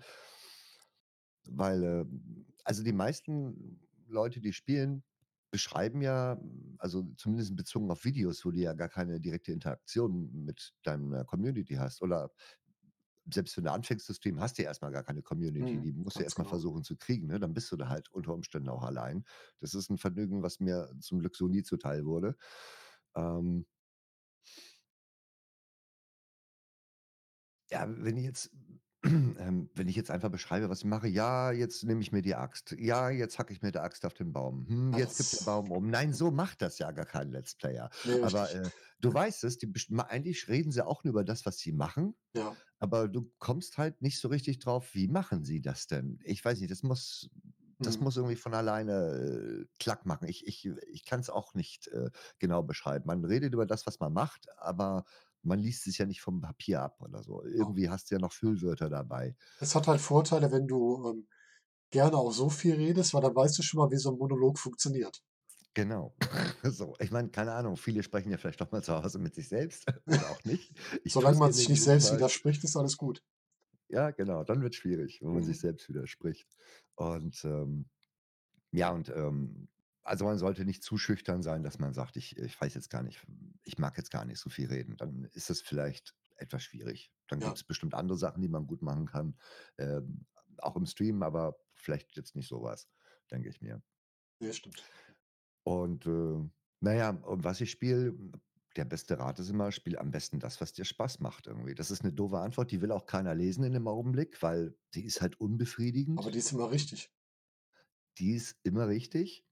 weil, 1.49 1.83
ähm 1.83 2.45
also, 2.65 2.81
die 2.83 2.93
meisten 2.93 3.81
Leute, 4.07 4.39
die 4.39 4.53
spielen, 4.53 5.03
beschreiben 5.51 6.01
ja 6.01 6.39
also, 6.77 7.03
zumindest 7.17 7.55
bezogen 7.57 7.91
auf 7.91 8.05
Videos, 8.05 8.45
wo 8.45 8.51
du 8.51 8.59
ja 8.59 8.73
gar 8.73 8.87
keine 8.89 9.19
direkte 9.19 9.51
Interaktion 9.51 10.31
mit 10.45 10.73
deiner 10.83 11.25
Community 11.25 11.75
hast 11.75 12.01
oder 12.01 12.31
selbst 13.31 13.57
wenn 13.57 13.65
du 13.65 13.71
anfängst 13.71 14.05
zu 14.05 14.13
streamen, 14.13 14.41
hast 14.41 14.57
du 14.57 14.63
ja 14.63 14.69
erst 14.69 14.81
mal 14.81 14.91
gar 14.91 15.03
keine 15.03 15.21
Community. 15.23 15.79
Mhm, 15.79 15.83
Die 15.83 15.93
musst 15.93 16.19
du 16.19 16.23
ganz 16.23 16.25
erst 16.25 16.37
mal 16.39 16.45
genau. 16.45 16.45
versuchen 16.45 16.83
zu 16.83 16.97
kriegen, 16.97 17.27
ne? 17.27 17.39
Dann 17.39 17.53
bist 17.53 17.71
du 17.71 17.77
da 17.77 17.89
halt 17.89 18.09
unter 18.11 18.33
Umständen 18.33 18.69
auch 18.69 18.83
allein. 18.83 19.25
Das 19.61 19.73
ist 19.75 19.89
'n 19.91 19.97
Vergnügen, 19.97 20.43
was 20.43 20.59
mir 20.59 20.91
zum 21.01 21.19
Glück 21.19 21.35
so 21.37 21.47
nie 21.47 21.63
zuteil 21.63 22.05
wurde. 22.05 22.35
Ähm 23.15 23.65
Ja, 27.73 27.87
wenn 27.89 28.17
ich 28.17 28.23
jetzt 28.25 28.51
ähm, 29.05 29.69
wenn 29.73 29.87
ich 29.89 29.95
jetzt 29.97 30.11
einfach 30.11 30.29
beschreibe, 30.29 30.69
was 30.69 30.79
ich 30.79 30.85
mache: 30.85 31.07
„Ja, 31.07 31.51
jetzt 31.51 31.83
nehme 31.83 32.01
ich 32.01 32.11
mir 32.11 32.21
die 32.21 32.35
Axt. 32.35 32.71
Ja, 32.79 33.09
jetzt 33.09 33.37
hacke 33.39 33.51
ich 33.53 33.61
mit 33.61 33.75
der 33.75 33.83
Axt 33.83 34.05
auf 34.05 34.13
den 34.13 34.31
Baum. 34.31 34.67
Hm, 34.67 34.93
jetzt 34.93 35.17
kippt 35.17 35.33
der 35.33 35.43
Baum 35.43 35.71
um.“ 35.71 35.89
Nein, 35.89 36.13
so 36.13 36.31
macht 36.31 36.61
das 36.61 36.77
ja 36.79 36.91
gar 36.91 37.05
kein 37.05 37.31
Let's 37.31 37.55
Player. 37.55 37.89
Ne, 38.03 38.17
Aber, 38.21 38.51
äh, 38.53 38.71
du 39.01 39.13
weißt 39.13 39.43
es, 39.43 39.57
die 39.57 39.71
eigentlich 39.99 40.47
reden 40.47 40.71
sie 40.71 40.85
auch 40.85 41.03
nur 41.03 41.11
über 41.11 41.23
das, 41.25 41.45
was 41.45 41.57
sie 41.57 41.73
machen, 41.73 42.15
Ja. 42.33 42.57
aber 42.79 43.07
du 43.09 43.31
kommst 43.39 43.77
halt 43.77 44.01
nicht 44.01 44.19
so 44.19 44.27
richtig 44.29 44.59
drauf, 44.59 44.93
wie 44.93 45.07
machen 45.07 45.43
sie 45.43 45.61
das 45.61 45.87
denn? 45.87 46.19
Ich 46.23 46.43
weiß 46.43 46.59
nicht, 46.59 46.71
das 46.71 46.83
muss 46.83 47.29
das 47.81 47.99
Mhm. 47.99 48.01
muss 48.01 48.15
irgendwie 48.17 48.37
von 48.37 48.53
alleine, 48.53 49.63
äh, 49.63 49.65
Klack 49.79 50.05
machen. 50.05 50.27
Ich 50.29 50.47
ich 50.47 50.65
ich 50.87 51.05
kann's 51.05 51.29
auch 51.29 51.53
nicht, 51.53 51.87
äh, 51.89 52.11
genau 52.39 52.63
beschreiben. 52.63 53.05
Man 53.07 53.25
redet 53.25 53.53
über 53.53 53.65
das, 53.65 53.85
was 53.87 53.99
man 53.99 54.13
macht, 54.13 54.47
aber 54.57 55.03
man 55.43 55.59
liest 55.59 55.87
es 55.87 55.97
ja 55.97 56.05
nicht 56.05 56.21
vom 56.21 56.41
Papier 56.41 56.81
ab 56.81 57.01
oder 57.01 57.23
so. 57.23 57.43
Genau. 57.47 57.73
Irgendwie 57.73 57.89
hast 57.89 58.11
du 58.11 58.15
ja 58.15 58.19
noch 58.21 58.33
Füllwörter 58.33 58.89
dabei. 58.89 59.35
Es 59.57 59.73
hat 59.73 59.87
halt 59.87 59.99
Vorteile, 59.99 60.51
wenn 60.51 60.67
du, 60.67 61.09
ähm, 61.09 61.27
gerne 61.91 62.17
auch 62.17 62.31
so 62.31 62.49
viel 62.49 62.75
redest, 62.75 63.13
weil 63.13 63.21
dann 63.21 63.35
weißt 63.35 63.57
du 63.57 63.63
schon 63.63 63.79
mal, 63.79 63.91
wie 63.91 63.97
so 63.97 64.11
'n 64.11 64.17
Monolog 64.19 64.59
funktioniert. 64.59 65.23
Genau. 65.73 66.15
So, 66.63 66.95
ich 66.99 67.11
meine, 67.11 67.29
keine 67.29 67.51
Ahnung, 67.53 67.75
viele 67.77 68.03
sprechen 68.03 68.31
ja 68.31 68.37
vielleicht 68.37 68.61
auch 68.61 68.71
mal 68.71 68.81
zu 68.83 68.93
Hause 69.03 69.19
mit 69.19 69.35
sich 69.35 69.49
selbst 69.49 69.85
oder 70.07 70.29
auch 70.29 70.43
nicht. 70.45 70.77
Ich 71.03 71.15
Solange 71.15 71.37
es 71.39 71.39
man 71.39 71.53
sich 71.53 71.69
nicht 71.69 71.81
selbst 71.81 72.11
widerspricht, 72.11 72.61
ist 72.65 72.75
alles 72.75 72.97
gut. 72.97 73.23
Ja, 73.89 74.11
genau, 74.11 74.43
dann 74.43 74.61
wird's 74.61 74.77
schwierig, 74.77 75.21
wenn 75.21 75.33
man 75.33 75.43
sich 75.43 75.59
Mhm. 75.59 75.59
selbst 75.59 75.87
widerspricht. 75.89 76.57
Und, 76.95 77.43
ähm, 77.45 77.89
ja 78.71 78.91
und, 78.91 79.09
ähm 79.09 79.69
also, 80.03 80.25
man 80.25 80.37
sollte 80.37 80.65
nicht 80.65 80.83
zu 80.83 80.97
schüchtern 80.97 81.41
sein, 81.43 81.63
dass 81.63 81.79
man 81.79 81.93
sagt: 81.93 82.17
„Ich 82.17 82.37
ich 82.37 82.59
weiß 82.59 82.73
jetzt 82.75 82.89
gar 82.89 83.03
nicht 83.03 83.25
ich 83.63 83.77
mag 83.79 83.97
jetzt 83.97 84.11
gar 84.11 84.25
nicht 84.25 84.39
so 84.39 84.49
viel 84.49 84.67
reden.“ 84.69 84.97
Dann 84.97 85.25
ist 85.33 85.49
es 85.49 85.61
vielleicht 85.61 86.15
etwas 86.37 86.63
schwierig. 86.63 87.11
Dann 87.27 87.41
Ja. 87.41 87.43
gibt's 87.43 87.63
bestimmt 87.63 87.93
andere 87.95 88.17
Sachen, 88.17 88.41
die 88.41 88.49
man 88.49 88.67
gut 88.67 88.81
machen 88.81 89.05
kann, 89.07 89.37
ähm, 89.77 90.25
auch 90.59 90.75
im 90.77 90.85
Stream, 90.85 91.23
aber 91.23 91.57
vielleicht 91.73 92.15
jetzt 92.17 92.35
nicht 92.35 92.47
so 92.49 92.61
was, 92.63 92.89
denke 93.31 93.49
ich 93.49 93.61
mir. 93.61 93.83
Ne, 94.41 94.53
stimmt. 94.53 94.83
Und, 95.67 96.05
äh, 96.05 96.49
na 96.81 96.93
ja, 96.93 97.09
und 97.11 97.43
was 97.43 97.61
ich 97.61 97.71
spiele 97.71 98.13
der 98.75 98.85
beste 98.85 99.17
Rat 99.19 99.39
ist 99.39 99.49
immer: 99.49 99.71
Spiel 99.71 99.97
am 99.97 100.11
besten 100.11 100.39
das, 100.39 100.59
was 100.59 100.73
dir 100.73 100.83
Spaß 100.85 101.19
macht 101.19 101.47
irgendwie. 101.47 101.75
Das 101.75 101.91
ist 101.91 102.03
'ne 102.03 102.11
doofe 102.11 102.39
Antwort, 102.39 102.71
die 102.71 102.81
will 102.81 102.91
auch 102.91 103.05
keiner 103.05 103.35
lesen 103.35 103.63
in 103.63 103.73
dem 103.73 103.87
Augenblick, 103.87 104.41
weil 104.41 104.75
die 104.93 105.05
ist 105.05 105.21
halt 105.21 105.39
Aber 106.17 106.29
unbefriedigend. 106.29 106.31
die 106.31 106.37
ist 106.39 106.51
immer 106.51 106.69
richtig. 106.71 107.09
Die 108.17 108.33
ist 108.33 108.59
immer 108.63 108.87
richtig. 108.87 109.43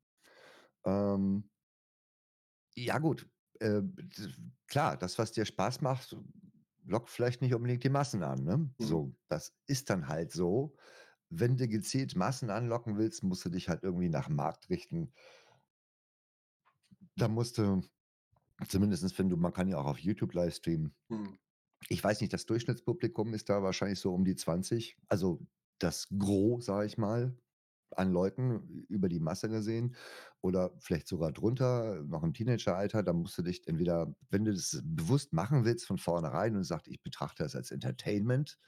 Ähm 0.86 1.44
ja 2.78 2.98
gut, 3.00 3.30
äh, 3.60 3.82
klar, 4.68 4.98
das, 4.98 5.18
was 5.20 5.32
dir 5.32 5.46
Spaß 5.46 5.82
macht, 5.82 6.16
lockt 6.86 7.10
vielleicht 7.10 7.42
nicht 7.42 7.54
unbedingt 7.54 7.84
die 7.84 7.90
Massen 7.90 8.24
an, 8.24 8.44
ne? 8.44 8.70
Mhm. 8.80 9.02
So, 9.02 9.16
das 9.28 9.54
ist 9.68 9.90
dann 9.90 10.08
halt 10.08 10.32
so. 10.32 10.76
Wenn 11.30 11.58
du 11.58 11.68
gezielt 11.68 12.16
Massen 12.16 12.50
anlocken 12.50 12.98
willst, 12.98 13.24
musst 13.24 13.46
du 13.46 13.50
dich 13.50 13.70
halt 13.70 13.84
irgendwie 13.84 14.10
nach 14.10 14.30
'm 14.30 14.36
Markt 14.36 14.70
richten. 14.70 15.14
Da 17.18 17.28
musst 17.28 17.58
du 17.58 17.82
zumindest 18.68 19.18
wenn 19.20 19.30
du 19.30 19.38
man 19.38 19.54
kann 19.54 19.70
ja 19.70 19.78
auch 19.80 19.86
auf 19.88 20.00
YouTube 20.00 20.34
livestreamen. 20.34 20.96
Mhm. 21.10 21.36
Ich 21.90 22.04
weiß 22.04 22.22
nicht, 22.22 22.34
das 22.34 22.46
Durchschnittspublikum 22.48 23.34
ist 23.34 23.50
da 23.50 23.64
wahrscheinlich 23.64 24.00
so 24.00 24.14
um 24.14 24.26
die 24.26 24.36
20, 24.36 24.98
also, 25.10 25.42
das 25.80 26.10
Gros, 26.18 26.66
sage 26.66 26.88
ich 26.88 26.98
mal, 26.98 27.38
an 27.98 28.12
Leuten 28.12 28.86
über 28.90 29.10
die 29.10 29.20
Masse 29.20 29.50
gesehen 29.50 29.96
oder 30.42 30.74
vielleicht 30.80 31.08
sogar 31.08 31.32
drunter, 31.34 32.04
noch 32.04 32.24
im 32.24 32.34
Teenageralter. 32.34 33.04
Da 33.04 33.14
musst 33.14 33.38
du 33.38 33.44
dich 33.44 33.68
entweder 33.68 34.16
wenn 34.30 34.46
du 34.46 34.54
das 34.54 34.82
bewusst 34.86 35.34
machen 35.34 35.66
willst 35.66 35.88
von 35.88 35.98
vornherein 36.00 36.56
und 36.56 36.64
sagst: 36.66 36.88
„Ich 36.90 37.04
betrachte 37.04 37.44
das 37.44 37.56
als 37.56 37.72
Entertainment“, 37.72 38.60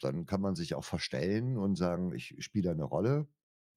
dann 0.00 0.26
kann 0.26 0.40
man 0.42 0.56
sich 0.56 0.74
auch 0.74 0.84
verstellen 0.84 1.58
und 1.58 1.76
sagen: 1.76 2.14
„Ich 2.14 2.36
spiele 2.44 2.70
da 2.70 2.74
'ne 2.76 2.84
Rolle 2.84 3.28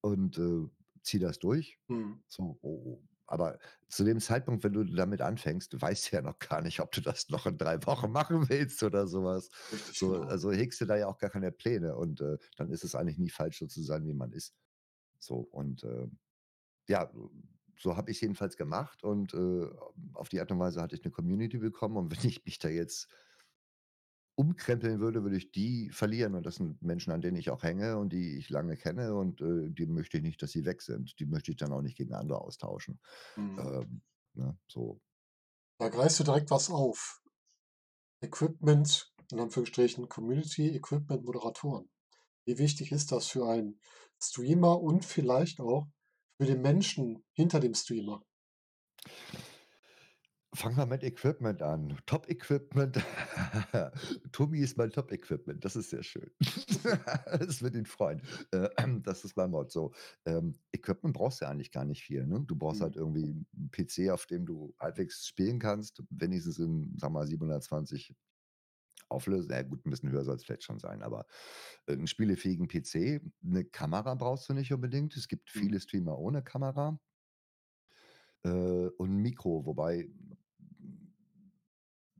und, 0.01 0.37
äh, 0.39 0.67
ziehe 1.03 1.21
das 1.21 1.39
durch.“ 1.39 1.79
Mhm. 1.89 2.21
So, 2.27 2.59
o 2.61 2.69
o 2.69 3.07
aber 3.27 3.59
zu 3.89 4.03
dem 4.05 4.19
Zeitpunkt, 4.19 4.63
wenn 4.63 4.73
du 4.73 4.83
damit 4.85 5.21
anfängst, 5.21 5.73
du 5.73 5.81
weißt 5.81 6.11
ja 6.11 6.21
noch 6.21 6.39
gar 6.39 6.61
nicht, 6.61 6.79
ob 6.81 6.91
du 6.91 7.01
das 7.01 7.29
noch 7.29 7.45
in 7.45 7.57
3 7.57 7.85
Wochen 7.85 8.11
machen 8.11 8.49
willst 8.49 8.83
oder 8.83 9.07
so 9.07 9.23
was. 9.23 9.49
Richtig, 9.71 9.99
So, 9.99 10.13
genau. 10.13 10.27
also, 10.27 10.51
hegst 10.51 10.81
du 10.81 10.85
da 10.85 10.95
ja 10.97 11.07
auch 11.07 11.17
gar 11.19 11.29
keine 11.29 11.51
Pläne 11.51 11.95
und, 11.97 12.21
äh, 12.21 12.37
dann 12.57 12.71
ist 12.71 12.83
es 12.83 12.95
eigentlich 12.95 13.17
nie 13.19 13.29
falsch, 13.29 13.59
so 13.59 13.67
zu 13.67 13.83
sein, 13.83 14.05
wie 14.05 14.13
man 14.13 14.31
ist. 14.31 14.55
So 15.19 15.37
und, 15.39 15.83
äh, 15.83 16.07
ja, 16.89 17.11
so 17.79 17.95
habe 17.97 18.11
ich's 18.11 18.21
jedenfalls 18.21 18.57
gemacht 18.57 19.03
und, 19.03 19.33
äh, 19.33 19.67
auf 20.13 20.29
die 20.29 20.39
Art 20.39 20.51
und 20.51 20.59
Weise 20.59 20.81
hatte 20.81 20.95
ich 20.95 21.03
'ne 21.03 21.11
Community 21.11 21.57
bekommen 21.59 21.97
und 21.97 22.11
wenn 22.23 22.29
ich 22.29 22.45
mich 22.45 22.59
da 22.59 22.69
jetzt 22.69 23.07
umkrempeln 24.37 24.99
würde, 24.99 25.23
würde 25.23 25.35
ich 25.35 25.51
die 25.51 25.89
verlieren 25.89 26.35
und 26.35 26.45
das 26.45 26.55
sind 26.55 26.79
Menschen, 26.81 27.11
an 27.11 27.21
denen 27.21 27.37
ich 27.37 27.49
auch 27.49 27.63
hänge 27.63 27.97
und 27.97 28.13
die 28.13 28.37
ich 28.37 28.49
lange 28.49 28.77
kenne 28.77 29.15
und, 29.15 29.41
äh, 29.41 29.69
die 29.71 29.87
möchte 29.87 30.17
ich 30.17 30.23
nicht, 30.23 30.41
dass 30.43 30.51
sie 30.51 30.63
weg 30.63 30.83
sind. 30.83 31.19
Die 31.19 31.25
möchte 31.25 31.49
ich 31.49 31.57
dann 31.57 31.73
auch 31.73 31.81
nicht 31.81 31.97
gegen 31.97 32.13
andere 32.13 32.39
austauschen. 32.39 32.99
Mhm. 33.35 33.59
Ähm, 33.59 34.01
ne, 34.33 34.57
so. 34.67 35.01
Da 35.79 35.89
greifst 35.89 36.19
du 36.19 36.23
direkt 36.23 36.51
was 36.51 36.69
auf. 36.69 37.19
Equipment, 38.21 39.11
in 39.31 39.39
Anführungsstrichen, 39.39 40.07
Community, 40.07 40.69
Equipment, 40.69 41.23
Moderatoren. 41.23 41.89
Wie 42.45 42.59
wichtig 42.59 42.91
ist 42.91 43.11
das 43.11 43.27
für 43.27 43.47
einen 43.49 43.79
Streamer 44.21 44.79
und 44.79 45.03
vielleicht 45.03 45.59
auch 45.59 45.87
für 46.39 46.45
den 46.45 46.61
Menschen 46.61 47.25
hinter 47.33 47.59
dem 47.59 47.73
Streamer? 47.73 48.21
Fangen 50.55 50.77
wir 50.77 50.85
mit 50.85 51.03
Equipment 51.03 51.61
an. 51.61 51.97
Top-Equipment. 52.05 52.97
Tommy 54.31 54.59
ist 54.59 54.77
mein 54.77 54.91
Top-Equipment. 54.91 55.63
Das 55.65 55.75
ist 55.75 55.89
sehr 55.89 56.03
schön. 56.03 56.31
Das 57.39 57.61
wird 57.61 57.75
ihn 57.75 57.85
freuen. 57.85 58.21
Das 59.03 59.25
ist 59.25 59.35
mein 59.35 59.51
Motto. 59.51 59.93
Ähm, 60.25 60.55
Equipment 60.71 61.13
brauchst 61.15 61.41
du 61.41 61.45
ja 61.45 61.51
eigentlich 61.51 61.71
gar 61.71 61.83
nicht 61.85 62.03
viel, 62.03 62.25
ne? 62.25 62.43
Du 62.47 62.55
brauchst 62.55 62.81
halt 62.81 62.95
Mhm. 62.95 62.95
irgendwie 62.95 63.45
'n 63.55 63.69
PC, 63.71 64.09
auf 64.11 64.25
dem 64.25 64.45
du 64.45 64.73
halbwegs 64.79 65.27
spielen 65.27 65.59
kannst, 65.59 66.01
wenigstens 66.09 66.59
in, 66.59 66.93
wir 66.99 67.09
mal, 67.09 67.27
720 67.27 68.15
Auflös 69.09 69.47
na 69.49 69.57
ja 69.57 69.63
gut, 69.63 69.85
'n 69.85 69.91
bisschen 69.91 70.11
höher 70.11 70.25
soll's 70.25 70.45
vielleicht 70.45 70.63
schon 70.63 70.79
sein, 70.79 71.03
aber, 71.03 71.27
äh, 71.87 71.93
'n 71.93 72.07
spielefähigen 72.07 72.67
PC. 72.67 73.21
'Ne 73.41 73.65
Kamera 73.65 74.15
brauchst 74.15 74.49
du 74.49 74.53
nicht 74.53 74.73
unbedingt. 74.73 75.15
Es 75.17 75.27
gibt 75.29 75.51
Mhm. 75.55 75.67
viele 75.67 75.79
Streamer 75.81 76.19
ohne 76.19 76.43
Kamera. 76.43 76.99
Äh, 78.45 78.49
und 78.97 79.09
'n 79.11 79.17
Mikro, 79.21 79.65
wobei 79.65 80.09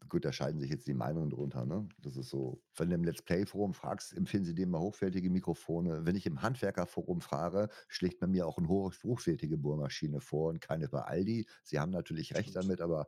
gut, 0.09 0.25
da 0.25 0.31
scheiden 0.31 0.59
sich 0.59 0.69
jetzt 0.69 0.87
die 0.87 0.93
Meinungen 0.93 1.29
drunter, 1.29 1.65
ne? 1.65 1.87
Das 2.01 2.17
ist 2.17 2.29
so 2.29 2.61
wenn 2.79 2.89
du 2.89 2.95
im 2.95 3.03
Let's 3.03 3.21
Play 3.23 3.45
Forum 3.45 3.73
fragst, 3.73 4.15
empfehlen 4.15 4.45
sie 4.45 4.53
dir 4.53 4.63
immer 4.63 4.79
hochwertige 4.79 5.29
Mikrofone. 5.29 6.05
Wenn 6.05 6.15
ich 6.15 6.25
im 6.27 6.41
Handwerkerforum 6.41 7.21
frage, 7.21 7.69
schlägt 7.87 8.21
man 8.21 8.31
mir 8.31 8.45
auch 8.47 8.57
hoch 8.67 8.93
hochwertige 9.03 9.57
Bohrmaschine 9.57 10.21
vor 10.21 10.49
und 10.49 10.61
keine 10.61 10.87
bei 10.89 11.01
Aldi. 11.01 11.47
Sie 11.63 11.79
haben 11.79 11.91
natürlich 11.91 12.35
recht 12.35 12.55
Stimmt. 12.55 12.55
damit, 12.55 12.81
aber, 12.81 13.07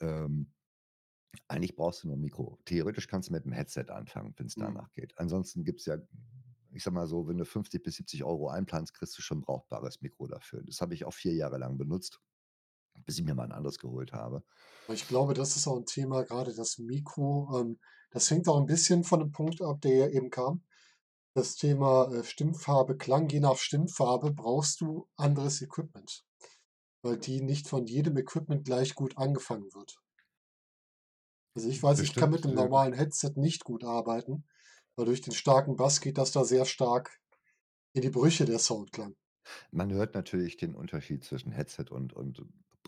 ähm, 0.00 0.52
eigentlich 1.48 1.76
brauchst 1.76 2.04
du 2.04 2.08
nur 2.08 2.16
'n 2.18 2.22
Mikro. 2.22 2.58
Theoretisch 2.66 3.08
kannst 3.08 3.28
du 3.30 3.32
mit 3.34 3.46
'm 3.46 3.52
Headset 3.52 3.86
anfangen, 3.90 4.34
wenn's 4.38 4.56
Mhm. 4.56 4.82
danach 4.82 4.92
geht. 4.94 5.18
Ansonsten 5.18 5.64
gibt's 5.64 5.86
ja 5.86 5.98
ich 6.72 6.84
sage 6.84 6.94
mal 6.96 7.06
so, 7.08 7.28
wenn 7.28 7.38
du 7.38 7.44
50 7.46 7.84
bis 7.84 7.96
70 7.96 8.24
€ 8.24 8.48
einplanst, 8.50 8.94
kriegst 8.94 9.18
du 9.18 9.22
schon 9.22 9.38
'n 9.40 9.42
brauchbares 9.42 10.02
Mikro 10.02 10.26
dafür. 10.28 10.62
Das 10.64 10.80
habe 10.82 10.94
ich 10.94 11.04
auch 11.06 11.14
4 11.14 11.34
Jahre 11.34 11.58
lang 11.58 11.78
benutzt, 11.78 12.20
bis 12.96 13.18
ich 13.18 13.24
mir 13.24 13.34
mal 13.34 13.44
'n 13.46 13.52
anderes 13.52 13.78
geholt 13.78 14.12
habe. 14.12 14.44
Ich 14.90 15.06
glaube, 15.06 15.32
das 15.34 15.56
ist 15.56 15.68
auch 15.68 15.76
'n 15.76 15.86
Thema, 15.86 16.24
grade 16.24 16.52
das 16.54 16.78
Mikro, 16.78 17.48
ähm, 17.60 17.78
das 18.10 18.28
hängt 18.30 18.48
auch 18.48 18.58
'n 18.58 18.66
bisschen 18.66 19.04
von 19.04 19.20
dem 19.20 19.30
Punkt 19.30 19.62
ab, 19.62 19.80
der 19.80 19.94
ja 19.96 20.08
eben 20.08 20.28
kam. 20.30 20.62
Das 21.34 21.56
Thema, 21.56 22.12
äh, 22.12 22.24
Stimmfarbe, 22.24 22.96
Klang. 22.98 23.28
Je 23.30 23.40
nach 23.40 23.58
Stimmfarbe 23.58 24.32
brauchst 24.32 24.80
du 24.82 25.08
anderes 25.16 25.62
Equipment, 25.62 26.24
weil 27.02 27.18
die 27.18 27.42
nicht 27.42 27.68
von 27.68 27.86
jedem 27.86 28.16
Equipment 28.18 28.64
gleich 28.66 28.94
gut 28.96 29.18
angefangen 29.18 29.74
wird. 29.74 29.98
Also, 31.56 31.68
ich 31.68 31.82
weiß, 31.82 32.00
ich 32.02 32.14
kann 32.14 32.30
Bestimmt, 32.30 32.30
mit 32.30 32.44
'nem 32.44 32.54
ähm 32.54 32.54
normalen 32.54 32.94
Headset 32.94 33.32
nicht 33.36 33.64
gut 33.64 33.84
arbeiten, 33.84 34.44
weil 34.96 35.04
durch 35.06 35.20
den 35.20 35.34
starken 35.34 35.76
Bass 35.76 36.00
geht 36.00 36.16
das 36.18 36.32
da 36.32 36.44
sehr 36.44 36.64
stark 36.64 37.20
in 37.94 38.02
die 38.02 38.10
Brüche, 38.10 38.44
der 38.46 38.58
Soundklang. 38.60 39.16
Man 39.74 39.90
hört 39.90 40.14
natürlich 40.14 40.58
den 40.58 40.74
Unterschied 40.74 41.24
zwischen 41.24 41.50
Headset 41.50 41.86
und 41.90 42.12
und 42.12 42.44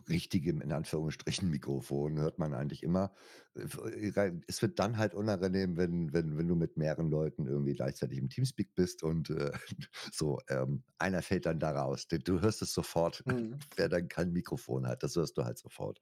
richtigem, 0.09 0.61
in 0.61 0.73
Anführungsstrichen, 0.73 1.51
Mikrofon 1.51 2.19
hört 2.19 2.39
man 2.39 2.55
eigentlich 2.55 2.83
immer. 2.83 3.15
Äh, 3.55 4.33
es 4.47 4.63
wird 4.63 4.79
dann 4.79 4.99
halt 4.99 5.15
unangenehm, 5.15 5.77
wenn 5.77 6.13
wenn 6.13 6.37
wenn 6.39 6.49
du 6.49 6.55
mit 6.57 6.77
mehreren 6.77 7.11
Leuten 7.11 7.47
irgendwie 7.47 7.75
gleichzeitig 7.75 8.19
im 8.19 8.29
Teamspeak 8.29 8.75
bist 8.75 9.03
und, 9.03 9.31
äh, 9.31 9.53
so, 10.13 10.41
ähm, 10.49 10.85
einer 10.99 11.23
fällt 11.23 11.47
dann 11.47 11.59
da 11.61 11.71
raus. 11.73 12.07
Du 12.09 12.41
hörst 12.41 12.63
es 12.63 12.73
sofort, 12.73 13.25
Mhm. 13.27 13.65
wer 13.77 13.89
dann 13.89 14.09
kein 14.09 14.33
Mikrofon 14.33 14.87
hat. 14.87 15.03
Das 15.03 15.17
hörst 15.17 15.37
du 15.39 15.45
halt 15.45 15.59
sofort. 15.59 16.01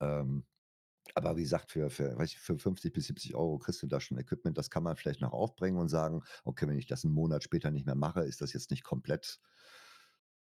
Ähm, 0.00 0.44
aber 1.14 1.36
wie 1.36 1.42
gesagt, 1.42 1.70
für 1.72 1.90
für 1.90 2.16
weiß 2.18 2.30
ich, 2.30 2.38
für 2.38 2.58
50 2.58 2.92
bis 2.92 3.06
70 3.06 3.34
€ 3.36 3.58
kriegst 3.58 3.82
du 3.82 3.86
da 3.86 4.00
schon 4.00 4.18
Equipment. 4.18 4.56
Das 4.58 4.70
kann 4.70 4.82
man 4.82 4.96
vielleicht 4.96 5.20
noch 5.20 5.32
aufbringen 5.32 5.78
und 5.78 5.88
sagen: 5.88 6.22
„Okay, 6.44 6.66
wenn 6.68 6.78
ich 6.78 6.86
das 6.86 7.04
'n 7.04 7.12
Monat 7.12 7.44
später 7.44 7.70
nicht 7.70 7.86
mehr 7.86 7.94
mache, 7.94 8.24
ist 8.24 8.40
das 8.40 8.52
jetzt 8.52 8.70
nicht 8.70 8.84
komplett 8.84 9.40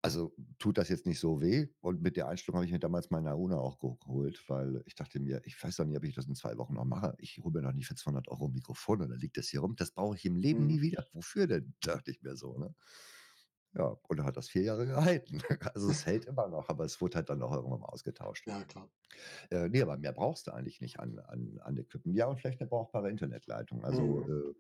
also, 0.08 0.36
tut 0.60 0.78
das 0.78 0.90
jetzt 0.90 1.06
nicht 1.06 1.20
so 1.20 1.42
weh?“ 1.42 1.68
Und 1.82 2.02
mit 2.02 2.18
der 2.18 2.28
Einstellung 2.30 2.58
habe 2.58 2.66
ich 2.66 2.72
mir 2.72 2.80
damals 2.80 3.12
mein 3.12 3.28
Aruna 3.28 3.58
auch 3.60 3.80
ge 3.80 3.92
geholt, 4.00 4.44
weil 4.50 4.84
ich 4.86 4.96
dachte 4.96 5.20
mir: 5.20 5.42
„Ich 5.46 5.62
weiß 5.64 5.78
doch 5.78 5.86
nicht, 5.86 5.98
ob 5.98 6.04
ich 6.06 6.16
das 6.16 6.28
in 6.28 6.36
2 6.36 6.58
Wochen 6.58 6.76
noch 6.76 6.86
mache. 6.86 7.16
Ich 7.20 7.40
hole 7.44 7.54
mir 7.54 7.62
doch 7.68 7.74
nicht 7.74 7.88
für 7.88 7.96
200 7.96 8.30
€ 8.30 8.48
'n 8.48 8.54
Mikrofon 8.54 9.02
und 9.02 9.10
dann 9.10 9.20
liegt 9.20 9.38
das 9.38 9.48
hier 9.50 9.62
rum. 9.62 9.76
Das 9.76 9.92
brauche 9.92 10.16
ich 10.18 10.26
im 10.26 10.36
Leben 10.38 10.66
Mhm. 10.66 10.68
nie 10.68 10.82
wieder. 10.82 11.06
Wofür 11.14 11.48
denn?“ 11.48 11.76
Dachte 11.82 12.12
ich 12.12 12.22
mir 12.24 12.36
so, 12.38 12.58
ne? 12.58 12.74
Ja, 13.74 13.86
und 14.08 14.18
dann 14.18 14.26
hat 14.26 14.38
das 14.38 14.50
4 14.50 14.64
Jahre 14.64 14.86
gehalten. 14.88 15.40
Also, 15.76 15.90
es 15.90 16.06
hält 16.06 16.26
immer 16.26 16.48
noch, 16.48 16.70
aber 16.70 16.86
es 16.86 17.02
wurde 17.02 17.18
halt 17.18 17.30
dann 17.30 17.42
auch 17.44 17.54
irgendwann 17.54 17.82
mal 17.82 17.88
ausgetauscht. 17.88 18.48
Ja, 18.48 18.64
klar. 18.66 18.90
Äh, 19.52 19.70
ne, 19.70 19.82
aber 19.82 19.98
mehr 19.98 20.14
brauchst 20.14 20.48
du 20.48 20.52
eigentlich 20.54 20.82
nicht 20.82 21.00
an 21.00 21.20
an 21.20 21.60
an 21.64 21.78
Equipment. 21.78 22.18
Ja, 22.18 22.28
und 22.28 22.40
vielleicht 22.40 22.60
'ne 22.62 22.68
brauchbare 22.68 23.10
Internetleitung. 23.10 23.86
Also, 23.86 24.22
Mhm. 24.22 24.28
äh, 24.28 24.54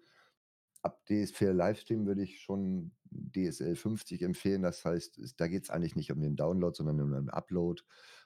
ab 0.83 1.05
DS 1.07 1.31
für 1.31 1.51
Livestream 1.53 2.05
würde 2.07 2.23
ich 2.23 2.41
schon 2.41 2.93
DSL 3.11 3.75
50 3.75 4.21
empfehlen. 4.23 4.61
Das 4.63 4.85
heißt, 4.85 5.17
es 5.19 5.35
da 5.35 5.47
geht's 5.47 5.69
eigentlich 5.69 5.95
nicht 5.95 6.11
um 6.11 6.21
den 6.21 6.35
Download, 6.35 6.75
sondern 6.75 7.01
um 7.01 7.11
den 7.13 7.29
Upload 7.29 7.83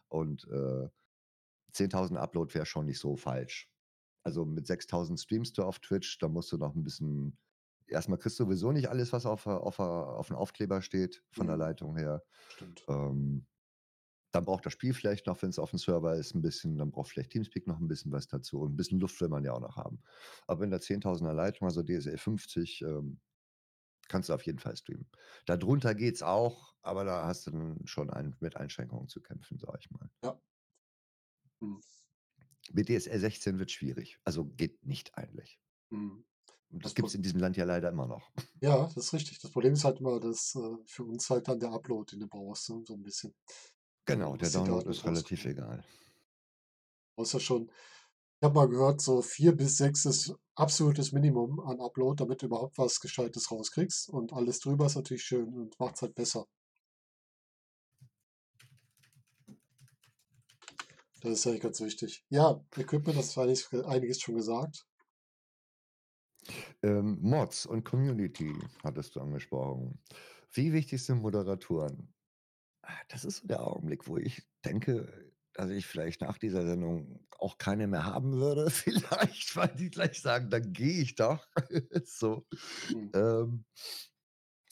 und, 0.10 0.48
äh, 0.50 0.90
10.000 1.74 2.20
Upload 2.20 2.54
wäre 2.56 2.66
schon 2.68 2.86
nicht 2.88 3.00
so 3.00 3.16
falsch. 3.18 3.72
Also, 4.24 4.46
mit 4.46 4.68
6.000 4.68 5.20
streamst 5.22 5.58
du 5.60 5.64
auf 5.66 5.80
Twitch, 5.80 6.20
da 6.20 6.28
musst 6.30 6.52
du 6.54 6.58
noch 6.58 6.76
'n 6.76 6.84
bisschen 6.84 7.38
erst 7.88 8.10
mal 8.10 8.18
kriegst 8.18 8.40
du 8.40 8.46
sowieso 8.46 8.72
nicht 8.74 8.90
alles, 8.90 9.14
was 9.14 9.26
auf 9.28 9.44
der 9.46 9.62
auf 9.62 9.78
der 9.78 9.86
auf'm 9.88 10.36
Aufkleber 10.36 10.82
steht, 10.84 11.24
von 11.32 11.48
der 11.48 11.58
Mhm. 11.58 11.60
Leitung 11.60 11.98
her. 11.98 12.24
Stimmt. 12.48 12.90
Ähm, 12.90 13.48
dann 14.32 14.46
braucht 14.46 14.66
das 14.66 14.74
Spiel 14.74 14.94
vielleicht 14.94 15.28
noch, 15.28 15.42
wenn's 15.42 15.60
auf'm 15.60 15.78
Server 15.80 16.16
ist, 16.16 16.36
'n 16.36 16.42
bisschen. 16.42 16.78
Dann 16.78 16.92
braucht 16.92 17.10
vielleicht 17.12 17.32
Teamspeak 17.32 17.68
noch 17.68 17.80
'n 17.80 17.88
bisschen 17.88 18.12
was 18.12 18.28
dazu 18.28 18.62
und 18.62 18.74
'n 18.74 18.78
bisschen 18.78 19.00
Luft 19.00 19.20
will 19.22 19.30
man 19.30 19.44
ja 19.46 19.54
auch 19.54 19.62
noch 19.62 19.78
haben. 19.78 20.02
Aber 20.48 20.64
in 20.64 20.72
der 20.72 20.82
10.000er 20.82 21.34
Leitung, 21.34 21.68
also 21.68 21.84
DSL 21.84 22.18
50, 22.18 22.82
ähm, 22.84 23.22
kannst 24.10 24.30
du 24.30 24.34
auf 24.36 24.44
jeden 24.46 24.60
Fall 24.60 24.78
streamen. 24.78 25.10
Da 25.48 25.58
drunter 25.58 25.96
geht's 25.96 26.24
auch, 26.24 26.76
aber 26.84 27.06
da 27.06 27.26
hast 27.28 27.48
du 27.48 27.52
dann 27.52 27.80
schon 27.88 28.10
ein 28.12 28.36
mit 28.42 28.58
Einschränkungen 28.58 29.10
zu 29.10 29.22
kämpfen, 29.22 29.60
sage 29.60 29.80
ich 29.82 29.92
mal. 29.92 30.10
Ja. 30.24 30.42
Mhm. 31.62 31.82
Mit 32.74 32.88
DSL 32.90 33.20
16 33.20 33.60
wird's 33.60 33.74
schwierig. 33.74 34.20
Also, 34.24 34.46
geht 34.46 34.86
nicht 34.86 35.16
eigentlich. 35.18 35.58
Mhm. 35.92 36.26
Und 36.72 36.86
das 36.86 36.94
Das 36.94 36.96
gibt's 36.96 37.14
Pro 37.14 37.16
in 37.16 37.22
diesem 37.22 37.40
Land 37.40 37.58
ja 37.58 37.66
leider 37.66 37.90
immer 37.90 38.08
noch. 38.08 38.32
Ja, 38.64 38.86
das 38.86 38.96
ist 38.98 39.14
richtig. 39.14 39.40
Das 39.40 39.50
Problem 39.52 39.74
ist 39.74 39.84
halt 39.86 40.00
immer, 40.02 40.20
dass, 40.20 40.54
äh, 40.56 40.78
für 40.86 41.04
uns 41.04 41.28
halt 41.32 41.48
dann 41.48 41.60
der 41.60 41.72
Upload, 41.72 42.12
den 42.12 42.20
du 42.20 42.28
brauchst, 42.28 42.70
ne, 42.70 42.84
so 42.86 42.94
'n 42.94 43.02
bisschen. 43.02 43.34
Genau, 44.06 44.36
der 44.36 44.50
Download 44.50 44.90
ist 44.90 45.06
relativ 45.06 45.46
egal. 45.46 45.84
Ja 47.18 47.40
schon 47.40 47.72
ich 48.42 48.46
habe 48.46 48.56
mal 48.56 48.68
gehört, 48.68 49.02
so 49.02 49.22
4 49.22 49.56
bis 49.56 49.78
6 49.78 50.06
ist 50.06 50.34
absolutes 50.56 51.12
Minimum 51.12 51.60
an 51.60 51.80
Upload, 51.80 52.24
damit 52.24 52.42
du 52.42 52.48
überhaupt 52.48 52.76
was 52.80 53.00
Gescheites 53.00 53.52
rauskriegst 53.52 54.10
und 54.10 54.34
alles 54.34 54.60
drüber 54.60 54.88
ist 54.88 54.96
natürlich 54.96 55.22
schön 55.22 55.54
und 55.54 55.80
macht's 55.80 56.02
halt 56.02 56.16
besser. 56.16 56.48
Das 61.22 61.34
ist 61.34 61.46
eigentlich 61.46 61.62
ganz 61.62 61.82
wichtig. 61.82 62.26
Ja, 62.30 62.60
Equipment, 62.76 63.16
du 63.16 63.42
eigentlich 63.42 63.72
einiges 63.86 64.20
schon 64.20 64.38
gesagt. 64.38 64.88
Ähm, 66.82 67.20
Mods 67.22 67.68
und 67.68 67.84
Community 67.84 68.56
hattest 68.84 69.16
du 69.16 69.22
angesprochen. 69.22 70.00
Wie 70.52 70.74
wichtig 70.74 71.06
sind 71.06 71.22
Moderatoren? 71.22 72.12
Ah, 72.84 72.98
das 73.10 73.26
ist 73.26 73.38
so 73.38 73.48
der 73.48 73.62
Augenblick, 73.66 74.08
wo 74.08 74.18
ich 74.18 74.44
denke, 74.66 75.32
dass 75.54 75.70
ich 75.70 75.86
vielleicht 75.86 76.22
nach 76.22 76.38
dieser 76.38 76.66
Sendung 76.66 77.28
auch 77.38 77.58
keine 77.58 77.88
mehr 77.88 78.06
haben 78.06 78.34
würde 78.34 78.70
vielleicht, 78.72 79.56
weil 79.56 79.70
die 79.76 79.90
gleich 79.90 80.22
sagen: 80.22 80.50
„Dann 80.50 80.74
gehe 80.74 81.02
ich 81.02 81.16
doch.“ 81.16 81.48
So, 82.06 82.48
Mhm. 82.90 83.12
ähm 83.14 83.66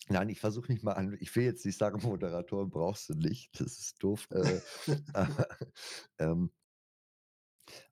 nein, 0.07 0.29
ich 0.29 0.39
versuche 0.39 0.71
mich 0.71 0.83
mal 0.83 0.93
an 0.93 1.15
ich 1.19 1.35
will 1.35 1.43
jetzt 1.43 1.65
nicht 1.65 1.77
sagen, 1.77 2.01
Moderatoren 2.07 2.69
brauchst 2.69 3.09
du 3.09 3.13
nicht, 3.15 3.59
das 3.59 3.77
ist 3.79 4.03
doof, 4.03 4.27
äh, 4.31 4.61
ähm 6.19 6.51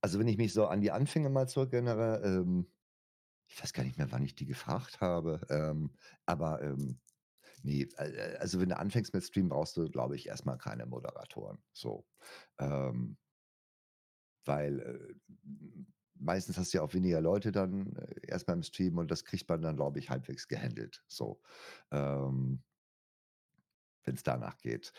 also, 0.01 0.19
wenn 0.19 0.27
ich 0.27 0.37
mich 0.37 0.53
so 0.53 0.67
an 0.67 0.81
die 0.81 0.91
Anfänge 0.91 1.29
mal 1.29 1.47
zurückerinnere, 1.47 2.21
ähm 2.23 2.67
ich 3.49 3.61
weiß 3.63 3.73
gar 3.73 3.83
nicht 3.83 3.97
mehr, 3.97 4.11
wann 4.11 4.25
ich 4.25 4.35
die 4.35 4.45
gefragt 4.47 5.01
habe, 5.01 5.41
ähm, 5.49 5.95
aber, 6.25 6.61
ähm, 7.67 7.85
ne, 7.85 7.87
al 7.97 8.15
äh, 8.15 8.37
also, 8.39 8.59
wenn 8.61 8.69
du 8.69 8.77
anfängst 8.77 9.13
mit 9.13 9.23
Streamen, 9.23 9.49
brauchst 9.49 9.77
du, 9.77 9.89
glaube 9.89 10.15
ich, 10.15 10.27
erst 10.27 10.45
mal 10.45 10.57
keine 10.57 10.85
Moderatoren, 10.85 11.59
so. 11.73 12.07
Ähm 12.59 13.17
weil, 14.45 14.79
äh, 14.79 15.13
meistens 16.15 16.57
hast 16.57 16.73
du 16.73 16.77
ja 16.79 16.83
auch 16.83 16.93
weniger 16.93 17.21
Leute 17.21 17.51
dann, 17.51 17.95
äh, 17.95 18.15
erst 18.27 18.47
mal 18.47 18.53
im 18.53 18.63
Stream 18.63 18.97
und 18.97 19.11
das 19.11 19.25
kriegt 19.25 19.47
man 19.49 19.61
dann, 19.61 19.75
glaube 19.75 19.99
ich, 19.99 20.09
halbwegs 20.09 20.47
gehandelt, 20.47 21.03
so, 21.07 21.41
ähm 21.91 22.63
wenn's 24.03 24.23
danach 24.23 24.57
geht. 24.57 24.93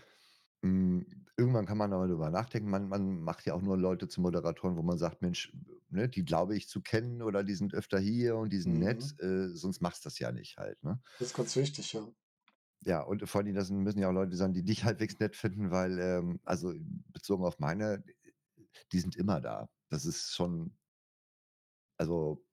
Hm, 0.64 1.06
irgendwann 1.36 1.66
kann 1.66 1.78
man 1.78 1.92
aber 1.92 2.08
drüber 2.08 2.30
nachdenken. 2.30 2.68
Man 2.70 2.88
man 2.88 3.20
macht 3.20 3.46
ja 3.46 3.54
auch 3.54 3.62
nur 3.62 3.78
Leute 3.78 4.08
zu 4.08 4.20
Moderatoren, 4.20 4.76
wo 4.76 4.82
man 4.82 4.98
sagt: 4.98 5.22
„Mensch, 5.22 5.52
ne, 5.88 6.08
die 6.08 6.24
glaube 6.24 6.56
ich 6.56 6.68
zu 6.68 6.82
kennen 6.82 7.22
oder 7.22 7.44
die 7.44 7.54
sind 7.54 7.74
öfter 7.74 7.98
hier 8.00 8.36
und 8.36 8.52
die 8.52 8.60
sind 8.60 8.78
nett“, 8.78 9.04
Mhm. 9.04 9.18
äh, 9.20 9.48
sonst 9.50 9.80
machst 9.80 10.04
das 10.06 10.18
ja 10.18 10.32
nicht 10.32 10.58
halt, 10.58 10.82
ne? 10.82 11.00
Das 11.18 11.28
ist 11.28 11.34
ganz 11.36 11.54
wichtig, 11.54 11.92
ja. 11.92 12.12
Ja, 12.84 13.02
und 13.02 13.28
vor 13.28 13.42
Dingen, 13.42 13.56
das 13.56 13.70
müssen 13.70 13.98
ja 13.98 14.08
auch 14.08 14.12
Leute 14.12 14.36
sein, 14.36 14.52
die 14.52 14.64
dich 14.64 14.84
halbwegs 14.84 15.18
nett 15.18 15.36
finden, 15.36 15.70
weil, 15.70 15.98
ähm 15.98 16.40
also, 16.44 16.72
bezogen 17.12 17.44
auf 17.44 17.58
meine, 17.58 18.04
die 18.92 19.00
sind 19.00 19.16
immer 19.16 19.40
da. 19.40 19.68
Das 19.90 20.04
ist 20.06 20.34
schon 20.34 20.76
also, 21.96 22.44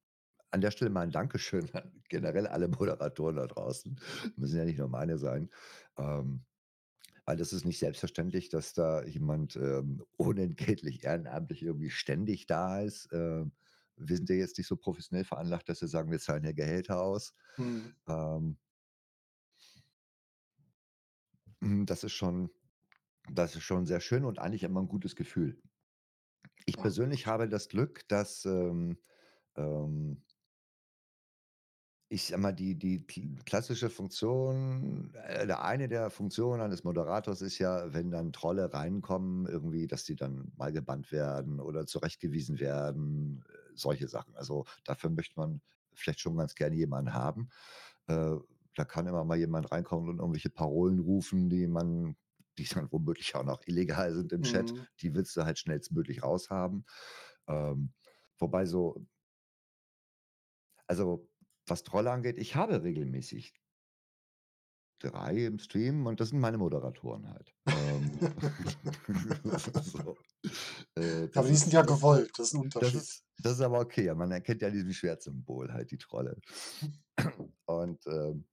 an 0.52 0.62
der 0.62 0.72
Stelle 0.72 0.92
mal 0.92 1.04
'n 1.06 1.12
Dankeschön 1.12 1.70
an 1.76 2.04
generell 2.10 2.48
alle 2.48 2.68
Moderatoren 2.70 3.38
da 3.38 3.48
draußen. 3.48 4.00
Müssen 4.38 4.58
ja 4.58 4.66
nicht 4.66 4.80
nur 4.80 4.90
meine 4.90 5.18
sein. 5.20 5.52
Ähm 5.98 6.46
Weil 7.26 7.38
das 7.38 7.54
ist 7.54 7.66
nicht 7.66 7.80
selbstverständlich, 7.80 8.50
dass 8.50 8.74
da 8.74 9.04
jemand, 9.06 9.56
ähm, 9.58 10.04
unentgeltlich 10.18 11.04
ehrenamtlich 11.06 11.64
irgendwie 11.64 11.90
ständig 11.92 12.48
da 12.48 12.82
ist. 12.82 13.10
Ähm, 13.14 13.54
wir 13.98 14.18
sind 14.18 14.30
ja 14.30 14.36
jetzt 14.38 14.58
nicht 14.60 14.68
so 14.68 14.78
professionell 14.78 15.26
veranlagt, 15.26 15.70
dass 15.70 15.82
wir 15.82 15.88
sagen, 15.90 16.12
wir 16.12 16.20
zahlen 16.20 16.44
ja 16.46 16.54
Gehälter 16.54 17.02
aus. 17.02 17.34
Mhm. 17.58 17.96
Ähm 18.10 18.58
das 21.86 22.04
ist 22.04 22.13
schon 22.13 22.49
das 23.32 23.56
ist 23.56 23.63
schon 23.63 23.86
sehr 23.88 24.01
schön 24.01 24.25
und 24.25 24.39
eigentlich 24.39 24.63
immer 24.63 24.82
'n 24.82 24.88
gutes 24.89 25.15
Gefühl. 25.15 25.62
Ich 26.65 26.78
Ja, 26.78 26.82
persönlich 26.82 27.28
habe 27.28 27.49
das 27.49 27.69
Glück, 27.69 28.08
dass, 28.08 28.45
ähm, 28.45 28.97
ähm 29.56 30.23
ich 32.10 32.25
sage 32.28 32.41
mal, 32.41 32.54
die 32.54 32.78
die 32.78 33.06
kl 33.06 33.36
klassische 33.45 33.89
Funktion 33.89 35.12
äh, 35.15 35.43
oder 35.43 35.63
eine 35.63 35.88
der 35.88 36.10
Funktionen 36.12 36.62
eines 36.62 36.84
Moderators 36.84 37.41
ist 37.41 37.58
ja, 37.60 37.93
wenn 37.93 38.12
dann 38.12 38.32
Trolle 38.32 38.71
reinkommen 38.73 39.47
irgendwie, 39.47 39.88
dass 39.88 40.04
die 40.04 40.15
dann 40.15 40.51
mal 40.56 40.71
gebannt 40.71 41.12
werden 41.12 41.60
oder 41.60 41.88
zurechtgewiesen 41.88 42.60
werden, 42.60 43.43
äh, 43.49 43.54
solche 43.75 44.08
Sachen. 44.08 44.36
Also, 44.36 44.65
dafür 44.84 45.10
möchte 45.10 45.39
man 45.39 45.62
vielleicht 45.93 46.19
schon 46.19 46.38
ganz 46.38 46.54
gerne 46.56 46.75
jemanden 46.75 47.13
haben. 47.13 47.49
Äh, 48.08 48.36
da 48.76 48.86
kann 48.86 49.08
immer 49.08 49.24
mal 49.26 49.38
jemand 49.38 49.72
reinkommen 49.72 50.10
und 50.10 50.20
irgendwelche 50.20 50.50
Parolen 50.50 51.00
rufen, 51.00 51.50
die 51.50 51.68
man 51.68 52.16
die 52.58 52.66
dann 52.66 52.90
womöglich 52.92 53.36
auch 53.36 53.44
noch 53.44 53.62
illegal 53.68 54.14
sind 54.16 54.32
im 54.34 54.44
Chat. 54.44 54.74
Mhm. 54.74 54.88
Die 55.02 55.14
willst 55.16 55.36
du 55.38 55.44
halt 55.44 55.60
schnellstmöglich 55.60 56.24
raushaben. 56.24 56.86
Ähm, 57.48 57.94
wobei 58.40 58.66
so 58.66 59.06
also, 60.88 61.30
was 61.68 61.84
Trolle 61.84 62.12
angeht, 62.12 62.38
ich 62.38 62.56
habe 62.56 62.84
regelmäßig 62.84 63.54
3 65.00 65.46
im 65.46 65.60
Stream 65.60 66.06
und 66.08 66.20
das 66.20 66.30
sind 66.30 66.40
meine 66.40 66.58
Moderatoren 66.58 67.30
halt. 67.30 67.54
Ähm, 67.74 68.20
so. 69.82 70.18
Äh, 70.96 71.30
Aber 71.36 71.48
das 71.48 71.60
die 71.60 71.60
sind 71.60 71.72
ja 71.74 71.84
das 71.84 71.84
gewollt, 71.84 72.32
das 72.40 72.48
ist 72.48 72.54
'n 72.56 72.62
das 72.80 72.94
Unterschied. 72.94 72.96
ist 72.96 73.26
das 73.40 73.54
ist 73.54 73.62
aber 73.62 73.80
okay. 73.82 74.14
Man 74.16 74.32
erkennt 74.32 74.62
ja 74.62 74.70
diesem 74.72 74.94
Schwertsymbol 74.94 75.74
halt 75.74 75.92
die 75.92 75.98
Trolle. 75.98 76.42
Und, 77.66 78.06
ähm 78.08 78.46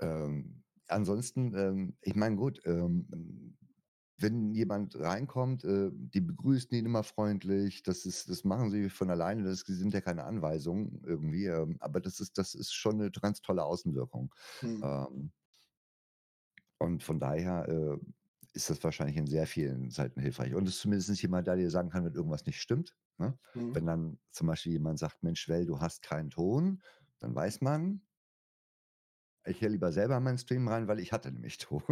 ähm, 0.00 0.64
ansonsten, 0.88 1.54
ähm 1.56 1.96
ich 2.02 2.14
meine, 2.14 2.36
gut, 2.36 2.60
ähm, 2.66 3.08
hm, 3.12 3.58
wenn 4.18 4.54
jemand 4.54 4.98
reinkommt, 4.98 5.64
äh, 5.64 5.90
die 5.92 6.20
begrüßen 6.20 6.70
ihn 6.76 6.86
immer 6.86 7.02
freundlich. 7.04 7.82
Das 7.82 8.06
ist 8.06 8.28
das 8.30 8.44
machen 8.44 8.70
sie 8.70 8.88
von 8.90 9.10
alleine. 9.10 9.42
Das 9.44 9.60
sind 9.60 9.92
ja 9.94 10.00
keine 10.00 10.24
Anweisungen 10.24 11.02
irgendwie, 11.06 11.46
ähm, 11.46 11.76
aber 11.80 12.00
das 12.00 12.20
ist 12.20 12.38
das 12.38 12.54
ist 12.54 12.72
schon 12.74 12.98
'ne 12.98 13.10
ganz 13.10 13.42
tolle 13.42 13.64
Außenwirkung. 13.64 14.34
Mhm. 14.62 14.84
Ähm 14.84 15.32
und 16.78 17.02
von 17.02 17.20
daher, 17.20 17.68
äh, 17.68 17.98
ist 18.52 18.70
das 18.70 18.82
wahrscheinlich 18.84 19.16
in 19.16 19.26
sehr 19.26 19.46
vielen 19.46 19.90
Seiten 19.90 20.20
hilfreich. 20.20 20.54
Und 20.54 20.68
es 20.68 20.76
ist 20.76 20.80
zumindest 20.82 21.20
jemand 21.22 21.48
da, 21.48 21.56
der 21.56 21.64
dir 21.64 21.70
sagen 21.70 21.90
kann, 21.90 22.04
wenn 22.04 22.14
irgendwas 22.14 22.46
nicht 22.46 22.60
stimmt, 22.60 22.96
ne? 23.18 23.36
Mhm. 23.54 23.74
Wenn 23.74 23.86
dann 23.86 24.18
zum 24.30 24.46
Beispiel 24.46 24.72
jemand 24.72 24.98
sagt: 25.00 25.22
„Mensch, 25.24 25.48
Well, 25.48 25.66
du 25.66 25.80
hast 25.80 26.02
keinen 26.02 26.30
Ton“, 26.30 26.82
dann 27.18 27.34
weiß 27.34 27.60
man 27.62 28.02
ich 29.46 29.60
höre 29.62 29.70
lieber 29.70 29.92
selber 29.92 30.16
in 30.18 30.22
meinen 30.24 30.38
Stream 30.38 30.68
rein, 30.68 30.88
weil 30.88 31.00
ich 31.00 31.12
hatte 31.12 31.30
nämlich 31.32 31.58
Ton. 31.58 31.82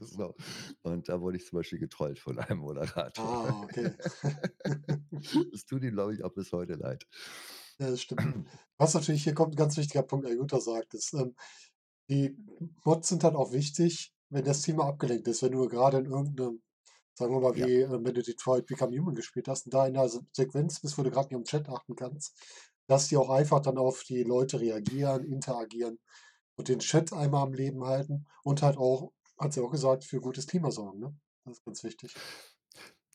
So. 0.00 0.34
Und 0.82 1.08
da 1.08 1.20
wurde 1.20 1.36
ich 1.38 1.46
zum 1.46 1.58
Beispiel 1.58 1.78
getrollt 1.78 2.18
von 2.18 2.38
einem 2.38 2.60
Moderator. 2.60 3.38
Ah, 3.40 3.62
okay. 3.64 3.96
Es 5.52 5.66
tut 5.66 5.82
ihm, 5.84 5.92
glaube 5.92 6.14
ich, 6.14 6.24
auch 6.24 6.32
bis 6.34 6.52
heute 6.52 6.74
leid. 6.74 7.06
Ja, 7.80 7.90
das 7.90 8.02
stimmt. 8.02 8.26
Was 8.78 8.94
natürlich 8.94 9.24
hier 9.24 9.34
kommt 9.34 9.54
'n 9.54 9.56
ganz 9.56 9.76
wichtiger 9.76 10.02
Punkt, 10.02 10.26
der 10.26 10.34
Jutta 10.34 10.60
sagt, 10.60 10.94
ist, 10.94 11.12
ähm, 11.14 11.34
die 12.10 12.36
Mods 12.84 13.08
sind 13.08 13.24
halt 13.24 13.34
auch 13.36 13.52
wichtig, 13.52 14.14
wenn 14.30 14.44
das 14.44 14.66
mal 14.68 14.88
abgelenkt 14.88 15.28
ist. 15.28 15.42
Wenn 15.42 15.52
du 15.52 15.68
grade 15.68 15.98
in 15.98 16.06
irgend 16.06 16.38
'nem 16.38 16.62
sagen 17.14 17.34
wir 17.34 17.40
mal, 17.40 17.56
Ja. 17.56 17.66
wie, 17.66 17.80
äh, 17.82 17.90
wenn 17.90 18.14
du 18.14 18.22
Detroit 18.22 18.66
Become 18.66 18.98
Human 18.98 19.14
gespielt 19.16 19.48
hast 19.48 19.66
und 19.66 19.74
da 19.74 19.86
in 19.86 19.94
'ner 19.94 20.08
Se 20.08 20.22
Sequenz 20.32 20.80
bist, 20.80 20.98
wo 20.98 21.02
du 21.02 21.10
grad 21.10 21.30
nicht 21.30 21.36
aufm 21.38 21.44
Chat 21.46 21.68
achten 21.68 21.96
kannst, 21.96 22.36
dass 22.88 23.08
die 23.08 23.16
auch 23.18 23.30
einfach 23.30 23.60
dann 23.60 23.78
auf 23.78 24.04
die 24.04 24.22
Leute 24.24 24.60
reagieren, 24.60 25.24
interagieren 25.24 26.00
und 26.62 26.68
den 26.68 26.78
Chat 26.78 27.12
einmal 27.12 27.42
am 27.42 27.54
Leben 27.54 27.84
halten 27.84 28.24
und 28.44 28.62
halt 28.62 28.76
auch, 28.76 29.12
hat 29.36 29.52
sie 29.52 29.60
auch 29.60 29.70
gesagt, 29.72 30.04
für 30.04 30.20
gutes 30.20 30.46
Klima 30.46 30.70
sorgen, 30.70 31.00
ne? 31.00 31.16
Das 31.44 31.58
ist 31.58 31.64
ganz 31.64 31.82
wichtig. 31.82 32.14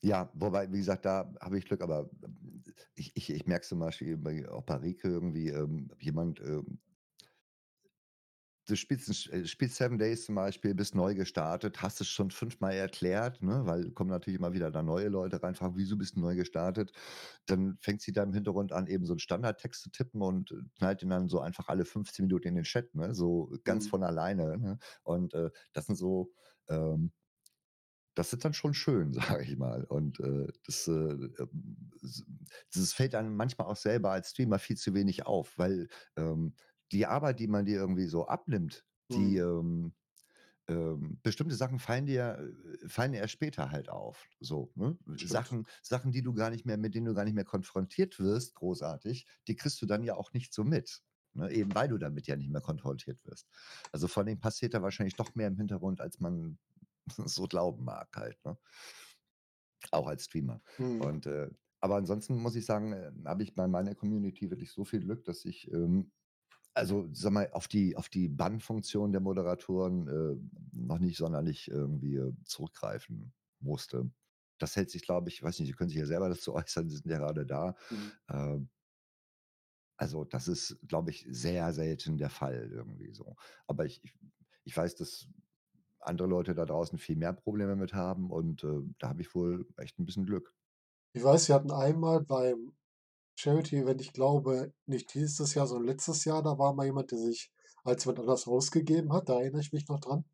Ja, 0.01 0.29
wobei, 0.33 0.69
wie 0.71 0.77
gesagt, 0.77 1.05
da 1.05 1.33
habe 1.39 1.57
ich 1.57 1.65
Glück, 1.65 1.81
aber, 1.81 2.09
ähm, 2.23 2.63
ich 2.93 3.15
ich 3.15 3.29
ich 3.29 3.45
merke 3.47 3.65
zum 3.65 3.79
Beispiel 3.79 4.17
bei 4.17 4.75
Rieke 4.75 5.07
irgendwie, 5.07 5.47
ähm, 5.47 5.89
jemand, 5.99 6.41
ähm 6.41 6.79
du 8.67 8.75
spielst 8.75 9.27
äh, 9.31 9.45
spielst 9.47 9.77
7 9.77 9.97
Days 9.97 10.25
zum 10.25 10.35
Beispiel, 10.35 10.75
bist 10.75 10.95
neu 10.95 11.15
gestartet, 11.15 11.81
hast 11.81 12.01
es 12.01 12.07
schon 12.09 12.31
fünfmal 12.31 12.73
erklärt, 12.73 13.41
ne, 13.41 13.61
weil 13.65 13.91
kommen 13.91 14.09
natürlich 14.09 14.39
immer 14.39 14.53
wieder 14.53 14.71
da 14.71 14.83
neue 14.83 15.07
Leute 15.09 15.41
rein, 15.41 15.55
fragen: 15.55 15.75
„Wieso 15.77 15.97
bist 15.97 16.15
du 16.15 16.19
neu 16.21 16.35
gestartet?“ 16.35 16.91
Dann 17.47 17.77
fängt 17.81 18.01
sie 18.01 18.13
da 18.13 18.23
im 18.23 18.33
Hintergrund 18.33 18.73
an, 18.73 18.87
eben 18.87 19.05
so 19.05 19.13
'n 19.13 19.19
Standardtext 19.19 19.83
zu 19.83 19.89
tippen 19.91 20.21
und, 20.21 20.51
äh, 20.51 20.55
knallt 20.77 21.01
den 21.01 21.09
dann 21.09 21.29
so 21.29 21.39
einfach 21.41 21.67
alle 21.69 21.85
15 21.85 22.25
Minuten 22.25 22.47
in 22.49 22.55
den 22.55 22.63
Chat, 22.65 22.95
ne, 22.95 23.15
so 23.15 23.51
ganz 23.63 23.85
Mhm. 23.85 23.89
von 23.89 24.03
alleine, 24.03 24.57
ne? 24.57 24.79
Und, 25.03 25.33
äh, 25.33 25.49
das 25.73 25.87
sind 25.87 25.95
so, 25.97 26.31
ähm 26.69 27.11
das 28.15 28.33
ist 28.33 28.43
dann 28.45 28.53
schon 28.53 28.73
schön, 28.73 29.13
sage 29.39 29.43
ich 29.43 29.57
mal. 29.57 29.83
Und, 29.85 30.19
äh, 30.19 30.47
das, 30.65 30.87
äh, 30.87 30.91
ähm, 30.91 31.91
das 32.73 32.93
fällt 32.93 33.15
einem 33.15 33.35
manchmal 33.35 33.67
auch 33.67 33.75
selber 33.75 34.11
als 34.11 34.31
Streamer 34.31 34.59
viel 34.59 34.77
zu 34.77 34.93
wenig 34.93 35.25
auf, 35.25 35.57
weil, 35.57 35.87
ähm, 36.15 36.55
die 36.91 37.05
Arbeit, 37.05 37.39
die 37.39 37.47
man 37.47 37.65
dir 37.65 37.77
irgendwie 37.79 38.07
so 38.07 38.27
abnimmt, 38.27 38.85
die, 39.13 39.37
Mhm. 39.37 39.37
ähm 39.37 39.93
ähm, 40.67 41.19
bestimmte 41.23 41.55
Sachen 41.55 41.79
fallen 41.79 42.05
dir 42.05 42.39
äh, 42.83 42.89
fallen 42.89 43.11
dir 43.13 43.19
erst 43.19 43.33
später 43.33 43.71
halt 43.71 43.89
auf, 43.89 44.27
so, 44.39 44.71
ne? 44.75 44.97
Sachen 45.05 45.65
Sachen, 45.81 46.11
die 46.11 46.21
du 46.21 46.33
gar 46.33 46.49
nicht 46.49 46.65
mehr 46.65 46.77
mit 46.77 46.95
denen 46.95 47.05
du 47.05 47.13
gar 47.13 47.23
nicht 47.25 47.35
mehr 47.35 47.45
konfrontiert 47.45 48.19
wirst 48.19 48.55
großartig, 48.55 49.27
die 49.47 49.55
kriegst 49.55 49.81
du 49.81 49.85
dann 49.85 50.03
ja 50.03 50.15
auch 50.15 50.33
nicht 50.33 50.53
so 50.53 50.63
mit, 50.63 51.03
ne, 51.33 51.51
eben 51.51 51.73
weil 51.75 51.87
du 51.87 51.97
damit 51.97 52.27
ja 52.27 52.35
nicht 52.35 52.51
mehr 52.51 52.61
konfrontiert 52.61 53.25
wirst. 53.25 53.47
Also, 53.91 54.07
vor 54.07 54.23
allem 54.23 54.39
passiert 54.39 54.73
da 54.73 54.81
wahrscheinlich 54.81 55.15
doch 55.15 55.35
mehr 55.35 55.47
im 55.47 55.57
Hintergrund, 55.57 56.01
als 56.01 56.19
man 56.19 56.59
so 57.25 57.45
glauben 57.47 57.83
mag 57.85 58.09
halt, 58.15 58.43
ne? 58.45 58.57
Auch 59.91 60.07
als 60.07 60.25
Streamer. 60.25 60.61
Mhm. 60.79 61.07
Und, 61.07 61.25
äh 61.27 61.49
aber 61.79 61.95
ansonsten 61.97 62.37
muss 62.37 62.55
ich 62.55 62.65
sagen, 62.65 62.91
äh, 62.93 63.11
habe 63.25 63.43
ich 63.43 63.53
bei 63.53 63.67
meiner 63.67 63.93
Community 63.93 64.49
wirklich 64.49 64.71
so 64.71 64.83
viel 64.83 64.99
Glück, 65.01 65.23
dass 65.25 65.45
ich, 65.45 65.71
ähm 65.71 66.11
also, 66.77 67.09
sage 67.13 67.33
mal, 67.33 67.49
auf 67.53 67.67
die 67.67 67.95
auf 67.97 68.09
die 68.09 68.29
Bannfunktion 68.29 69.11
der 69.11 69.21
Moderatoren, 69.21 70.07
äh, 70.07 70.37
noch 70.73 70.99
nicht 70.99 71.17
sonderlich 71.17 71.69
irgendwie, 71.69 72.15
äh, 72.17 72.33
zurückgreifen 72.45 73.33
musste. 73.59 74.11
Das 74.59 74.75
hält 74.75 74.89
sich, 74.91 75.03
glaube 75.03 75.29
ich 75.29 75.43
weiß 75.43 75.59
nicht, 75.59 75.69
Sie 75.69 75.73
können 75.75 75.89
sich 75.89 75.99
ja 75.99 76.05
selber 76.05 76.29
dazu 76.29 76.53
äußern, 76.55 76.89
Sie 76.89 76.97
sind 76.97 77.11
ja 77.11 77.19
grade 77.19 77.45
da. 77.45 77.75
Mhm. 77.89 78.17
Ähm 78.29 78.69
also, 79.97 80.23
das 80.25 80.47
ist, 80.47 80.79
glaube 80.87 81.09
ich, 81.11 81.25
sehr 81.29 81.73
selten 81.73 82.17
der 82.17 82.29
Fall 82.29 82.69
irgendwie 82.71 83.13
so. 83.13 83.35
Aber 83.67 83.85
ich 83.85 84.03
ich 84.03 84.13
ich 84.63 84.75
weiß, 84.75 84.95
dass 84.95 85.27
andere 85.99 86.27
Leute 86.27 86.55
da 86.55 86.65
draußen 86.65 86.99
viel 86.99 87.15
mehr 87.17 87.33
Probleme 87.33 87.75
mit 87.77 87.93
haben 87.93 88.31
und, 88.31 88.63
äh, 88.65 88.81
da 88.99 89.09
habe 89.09 89.21
ich 89.21 89.33
wohl 89.35 89.67
echt 89.77 89.99
'n 89.99 90.05
bisschen 90.05 90.25
Glück. 90.25 90.55
Ich 91.13 91.21
weiß, 91.23 91.47
wir 91.49 91.55
hatten 91.55 91.71
einmal 91.71 92.21
beim 92.23 92.76
Charity-Event, 93.37 94.01
ich 94.01 94.13
glaube, 94.13 94.73
nicht 94.87 95.13
dieses 95.13 95.53
Jahr, 95.53 95.67
sondern 95.67 95.87
letztes 95.87 96.25
Jahr, 96.25 96.43
da 96.43 96.57
war 96.57 96.73
mal 96.73 96.85
jemand, 96.87 97.11
der 97.11 97.19
sich 97.19 97.51
als 97.83 98.03
jemand 98.05 98.19
anders 98.21 98.47
ausgegeben 98.47 99.13
hat, 99.13 99.29
da 99.29 99.39
erinnere 99.39 99.61
ich 99.61 99.71
mich 99.73 99.87
noch 99.87 99.99
dran. 99.99 100.25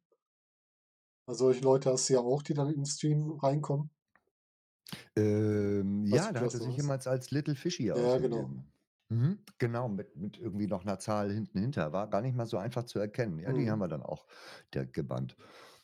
Also, 1.27 1.45
solche 1.47 1.61
Leute 1.65 1.89
hast 1.91 2.07
du 2.09 2.13
ja 2.13 2.21
auch, 2.21 2.41
die 2.43 2.53
dann 2.53 2.67
in 2.69 2.75
den 2.75 2.85
Stream 2.85 3.31
reinkommen. 3.31 3.89
Ähm, 5.15 6.05
ja, 6.05 6.33
da 6.33 6.41
du 6.41 6.43
hat 6.43 6.53
das 6.53 6.59
noch 6.59 6.69
sich 6.69 6.75
jemals 6.75 7.05
als 7.07 7.29
Little 7.31 7.55
Fishy 7.55 7.91
Ja, 7.93 8.17
genau. 8.19 8.51
ausgegeben. 8.51 8.71
Mhm, 9.09 9.39
genau, 9.59 9.87
mit 9.89 10.15
mit 10.15 10.39
irgendwie 10.39 10.65
noch 10.67 10.83
'ner 10.85 10.97
Zahl 10.99 11.31
hinten 11.31 11.59
hinter. 11.59 11.93
War 11.93 12.09
gar 12.09 12.21
nicht 12.21 12.35
mal 12.35 12.45
so 12.47 12.57
einfach 12.57 12.83
zu 12.83 12.97
erkennen. 12.99 13.37
Ja, 13.39 13.53
die 13.53 13.69
haben 13.69 13.77
Mhm. 13.77 13.79
wir 13.79 13.87
dann 13.87 14.01
auch 14.03 14.25
direkt 14.73 14.93
gebannt. 14.93 15.35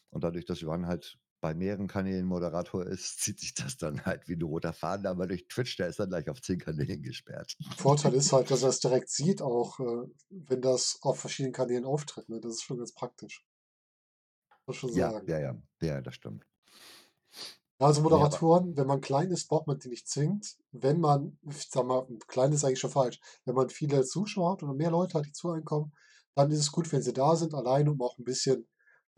Und 0.10 0.23
dadurch, 0.23 0.45
dass 0.45 0.62
Johann 0.62 0.88
halt 0.88 1.19
bei 1.41 1.54
mehreren 1.56 1.88
Kanälen 1.88 2.25
Moderator 2.25 2.86
ist, 2.86 3.19
zieht 3.21 3.39
sich 3.39 3.54
das 3.54 3.78
dann 3.78 4.06
halt 4.06 4.28
wie 4.28 4.34
'n 4.36 4.41
roter 4.43 4.73
Faden, 4.73 5.06
aber 5.08 5.28
durch 5.28 5.47
Twitch, 5.47 5.78
der 5.78 5.88
ist 5.88 5.99
dann 5.99 6.10
gleich 6.10 6.30
auf 6.30 6.41
10 6.41 6.60
Kanälen 6.60 7.02
gesperrt. 7.04 7.58
Vorteil 7.78 8.13
ist 8.13 8.32
halt, 8.32 8.52
dass 8.52 8.62
er's 8.62 8.80
direkt 8.80 9.10
sieht 9.10 9.41
auch, 9.41 9.80
äh, 9.80 10.08
wenn 10.30 10.62
das 10.62 10.99
auf 11.02 11.19
verschiedenen 11.19 11.52
Kanälen 11.54 11.84
auftritt, 11.84 12.30
ne? 12.30 12.39
Das 12.39 12.52
ist 12.54 12.62
schon 12.63 12.78
ganz 12.78 12.93
praktisch. 12.93 13.43
Schon 14.71 14.95
Ja, 14.95 15.13
ja, 15.25 15.39
ja. 15.39 15.62
Ja, 15.82 16.02
das 16.02 16.15
stimmt. 16.15 16.45
Also, 17.82 18.02
Moderatoren, 18.02 18.75
wenn 18.75 18.87
man 18.87 19.00
klein 19.00 19.31
ist, 19.31 19.48
braucht 19.48 19.67
man 19.67 19.79
die 19.79 19.87
nicht 19.90 20.08
zwingend. 20.10 20.58
Wenn 20.71 21.00
man, 21.00 21.37
ich 21.50 21.69
sage 21.69 21.87
mal 21.87 22.06
klein 22.27 22.52
ist 22.52 22.65
eigentlich 22.65 22.79
schon 22.79 22.90
falsch. 22.92 23.19
Wenn 23.46 23.56
man 23.56 23.69
viele 23.69 24.04
Zuschauer 24.04 24.52
hat 24.54 24.63
oder 24.63 24.73
mehr 24.73 24.92
Leute 24.92 25.17
hat, 25.17 25.25
die 25.25 25.31
zu 25.31 25.50
einem 25.52 25.63
kommen, 25.63 25.94
dann 26.35 26.52
ist 26.52 26.60
es 26.60 26.71
gut, 26.73 26.92
wenn 26.92 27.02
sie 27.02 27.13
da 27.13 27.35
sind, 27.37 27.54
alleine, 27.54 27.92
um 27.92 28.02
auch 28.02 28.17
'n 28.17 28.23
bisschen 28.25 28.67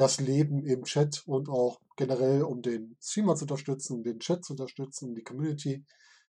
das 0.01 0.19
Leben 0.19 0.65
im 0.65 0.83
Chat 0.83 1.23
und 1.27 1.49
auch 1.49 1.79
generell, 1.97 2.43
um 2.43 2.61
den 2.61 2.97
Streamer 3.01 3.35
zu 3.35 3.45
unterstützen, 3.45 4.03
den 4.03 4.19
Chat 4.19 4.45
zu 4.45 4.53
unterstützen, 4.53 5.15
die 5.15 5.23
Community 5.23 5.85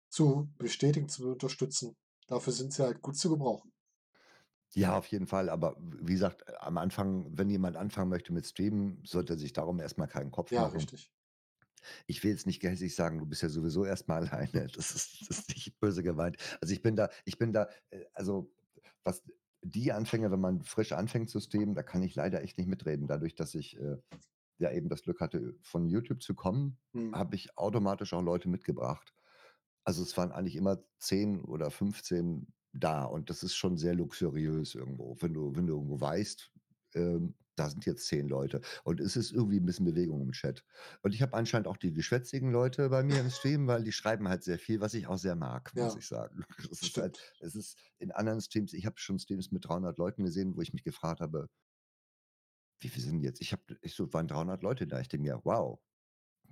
zu 0.09 0.49
bestätigen, 0.57 1.09
zu 1.09 1.29
unterstützen. 1.31 1.95
Dafür 2.27 2.53
sind 2.53 2.73
sie 2.73 2.83
halt 2.83 3.01
gut 3.01 3.17
zu 3.17 3.29
gebrauchen. 3.29 3.73
Ja, 4.73 4.97
auf 4.97 5.05
jeden 5.07 5.27
Fall, 5.27 5.49
aber 5.49 5.75
wie 5.79 6.13
gesagt, 6.13 6.43
am 6.61 6.77
Anfang 6.77 7.37
wenn 7.37 7.49
jemand 7.49 7.75
anfangen 7.75 8.09
möchte 8.09 8.31
mit 8.33 8.45
Streamen, 8.45 9.01
sollte 9.05 9.33
er 9.33 9.37
sich 9.39 9.51
darum 9.53 9.79
erst 9.81 9.97
mal 9.97 10.07
keinen 10.07 10.31
Kopf 10.31 10.55
Ja, 10.55 10.67
machen. 10.67 10.91
richtig. 10.91 11.11
Ich 12.07 12.23
will 12.23 12.31
jetzt 12.31 12.45
nicht 12.47 12.59
gehässig 12.59 12.95
sagen: 12.95 13.19
„Du 13.19 13.25
bist 13.25 13.41
ja 13.41 13.49
sowieso 13.49 13.85
erst 13.85 14.07
mal 14.07 14.27
alleine.“ 14.29 14.67
Das 14.67 14.91
ist 14.95 15.21
das 15.29 15.39
ist 15.39 15.49
nicht 15.49 15.79
böse 15.79 16.03
gemeint. 16.03 16.37
Also, 16.61 16.73
ich 16.73 16.81
bin 16.81 16.95
da 16.95 17.09
ich 17.25 17.37
bin 17.37 17.53
da 17.53 17.69
äh, 17.89 18.05
also, 18.13 18.51
was 19.03 19.23
die 19.63 19.91
Anfänge 19.93 20.31
wenn 20.31 20.39
man 20.41 20.63
frisch 20.63 20.91
anfängt 20.93 21.29
zu 21.29 21.39
streamen, 21.39 21.75
da 21.75 21.83
kann 21.83 22.03
ich 22.03 22.15
leider 22.15 22.41
echt 22.43 22.57
nicht 22.57 22.67
mitreden. 22.67 23.07
Dadurch, 23.07 23.35
dass 23.35 23.55
ich, 23.55 23.79
äh, 23.79 23.97
ja 24.59 24.71
eben 24.71 24.89
das 24.89 25.03
Glück 25.03 25.21
hatte, 25.21 25.55
von 25.61 25.87
YouTube 25.89 26.21
zu 26.23 26.35
kommen, 26.35 26.79
Mhm. 26.93 27.13
habe 27.13 27.35
ich 27.35 27.57
automatisch 27.57 28.13
auch 28.13 28.21
Leute 28.23 28.49
mitgebracht. 28.49 29.13
Also, 29.83 30.03
es 30.03 30.15
waren 30.17 30.31
eigentlich 30.31 30.55
immer 30.55 30.83
10 30.99 31.41
oder 31.45 31.71
15 31.71 32.53
da 32.73 33.03
und 33.05 33.29
das 33.29 33.43
ist 33.43 33.55
schon 33.55 33.77
sehr 33.77 33.95
luxuriös 33.95 34.75
irgendwo, 34.75 35.17
wenn 35.21 35.33
du 35.33 35.55
wenn 35.55 35.67
du 35.67 35.75
irgendwo 35.75 35.99
weißt, 36.01 36.51
ähm, 36.95 37.35
da 37.61 37.69
sind 37.69 37.85
jetzt 37.85 38.07
10 38.07 38.27
Leute 38.27 38.61
und 38.83 38.99
es 38.99 39.15
ist 39.15 39.31
irgendwie 39.31 39.57
'n 39.59 39.65
bisschen 39.65 39.85
Bewegung 39.85 40.21
im 40.21 40.31
Chat. 40.31 40.63
Und 41.03 41.13
ich 41.15 41.21
habe 41.21 41.33
anscheinend 41.35 41.67
auch 41.67 41.77
die 41.77 41.93
geschwätzigen 41.93 42.51
Leute 42.51 42.89
bei 42.89 43.03
mir 43.03 43.21
im 43.21 43.29
Stream, 43.29 43.67
weil 43.67 43.83
die 43.83 43.91
schreiben 43.91 44.27
halt 44.29 44.43
sehr 44.43 44.59
viel, 44.59 44.81
was 44.81 44.93
ich 44.93 45.07
auch 45.07 45.17
sehr 45.17 45.35
mag, 45.35 45.73
muss 45.77 45.95
Ja, 45.95 45.97
ich 45.97 46.07
sagen. 46.07 46.43
Es 46.71 46.81
ist 46.83 46.97
halt 46.99 47.19
es 47.39 47.55
ist 47.55 47.77
in 47.99 48.11
anderen 48.11 48.41
Streams 48.41 48.73
ich 48.73 48.85
habe 48.85 48.95
schon 48.99 49.19
Streams 49.19 49.51
mit 49.51 49.65
300 49.67 49.97
Leuten 49.97 50.23
gesehen, 50.23 50.55
wo 50.55 50.61
ich 50.61 50.73
mich 50.73 50.83
gefragt 50.83 51.21
habe 51.21 51.49
wie 52.79 52.89
viel 52.89 53.03
sind 53.03 53.21
jetzt? 53.21 53.41
Ich 53.41 53.51
habe 53.53 53.63
ich 53.81 53.93
so 53.95 54.11
waren 54.13 54.27
300 54.27 54.63
Leute 54.63 54.87
da. 54.87 54.99
Ich 54.99 55.07
denke 55.09 55.23
mir: 55.29 55.41
„Wow, 55.43 55.81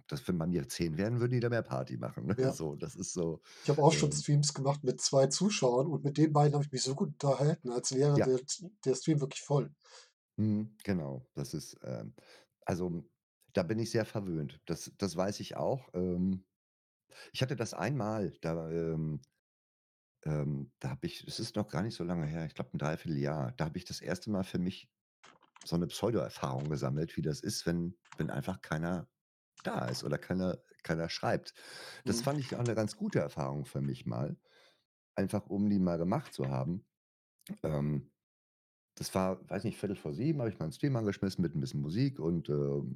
das 0.08 0.28
wenn 0.28 0.38
bei 0.40 0.48
mir 0.48 0.68
10 0.70 0.98
wären, 0.98 1.20
würden 1.22 1.34
die 1.34 1.40
da 1.42 1.50
mehr 1.50 1.64
Party 1.64 1.98
machen“, 1.98 2.28
ne? 2.28 2.38
Ja. 2.38 2.54
So, 2.54 2.76
das 2.76 2.96
ist 2.96 3.14
so, 3.14 3.42
Ich 3.64 3.70
habe 3.70 3.82
auch 3.84 3.94
schon 3.94 4.12
ähm 4.12 4.14
Streams 4.14 4.54
gemacht 4.54 4.84
mit 4.84 5.00
2 5.02 5.28
Zuschauern 5.28 5.88
und 5.88 6.04
mit 6.04 6.18
den 6.18 6.34
beiden 6.34 6.54
habe 6.56 6.66
ich 6.66 6.72
mich 6.72 6.84
so 6.84 6.96
gut 6.96 7.10
unterhalten, 7.14 7.72
als 7.72 7.94
wäre 7.94 8.22
Ja. 8.22 8.24
der 8.24 8.42
der 8.86 8.96
Stream 8.96 9.22
wirklich 9.22 9.42
voll. 9.44 9.74
Mhm, 10.40 10.78
genau. 10.84 11.28
Das 11.36 11.54
ist, 11.54 11.78
ähm 11.84 12.14
also, 12.66 13.10
da 13.54 13.64
bin 13.64 13.80
ich 13.80 13.90
sehr 13.92 14.06
verwöhnt. 14.06 14.62
Das 14.66 14.92
das 14.98 15.16
weiß 15.18 15.40
ich 15.42 15.58
auch. 15.58 15.90
Ähm, 15.94 16.46
ich 17.34 17.42
hatte 17.44 17.56
das 17.58 17.74
einmal, 17.76 18.34
da, 18.42 18.70
ähm 18.72 19.22
ähm, 20.26 20.72
da 20.80 20.90
habe 20.90 21.06
ich 21.08 21.26
es 21.28 21.40
ist 21.40 21.56
noch 21.56 21.70
gar 21.70 21.82
nicht 21.84 21.96
so 21.96 22.04
lange 22.04 22.26
her, 22.26 22.46
ich 22.46 22.54
glaube 22.56 22.72
'n 22.74 22.78
3/4 22.80 23.20
Jahr. 23.20 23.54
Da 23.54 23.66
habe 23.66 23.78
ich 23.78 23.86
das 23.86 24.02
1. 24.02 24.32
Mal 24.32 24.44
für 24.44 24.60
mich 24.60 24.90
so 25.66 25.78
'ne 25.78 25.88
Pseudo-Erfahrung 25.88 26.70
gesammelt, 26.70 27.18
wie 27.18 27.24
das 27.24 27.42
ist, 27.42 27.66
wenn 27.68 27.98
wenn 28.18 28.32
einfach 28.32 28.62
keiner 28.62 29.10
da 29.64 29.88
ist 29.90 30.04
oder 30.04 30.18
keiner 30.20 30.60
keiner 30.84 31.10
schreibt. 31.10 31.54
Das 32.06 32.22
Mhm. 32.22 32.24
fand 32.24 32.40
ich 32.42 32.56
auch 32.58 32.64
'ne 32.64 32.76
ganz 32.76 32.98
gute 32.98 33.20
Erfahrung 33.20 33.66
für 33.66 33.82
mich 33.82 34.06
mal, 34.08 34.38
einfach 35.16 35.48
um 35.48 35.70
die 35.70 35.80
mal 35.80 35.98
gemacht 36.00 36.34
zu 36.34 36.50
haben. 36.52 36.86
Ähm, 37.64 38.12
das 39.00 39.16
war, 39.16 39.50
weiß 39.50 39.64
nicht, 39.66 39.78
6:45 39.80 40.40
habe 40.40 40.50
ich 40.50 40.60
meinen 40.60 40.72
Stream 40.74 40.96
angeschmissen 40.96 41.42
mit 41.42 41.56
'n 41.56 41.60
bisschen 41.62 41.82
Musik 41.82 42.20
und, 42.20 42.50
ähm, 42.50 42.96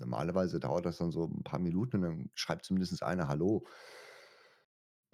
normalerweise 0.00 0.60
dauert 0.60 0.86
das 0.86 0.98
dann 0.98 1.12
so 1.12 1.24
'n 1.26 1.44
paar 1.44 1.60
Minuten 1.60 1.96
und 1.98 2.02
dann 2.02 2.30
schreibt 2.34 2.64
zumindest 2.64 3.02
einer 3.02 3.28
„Hallo“. 3.28 3.64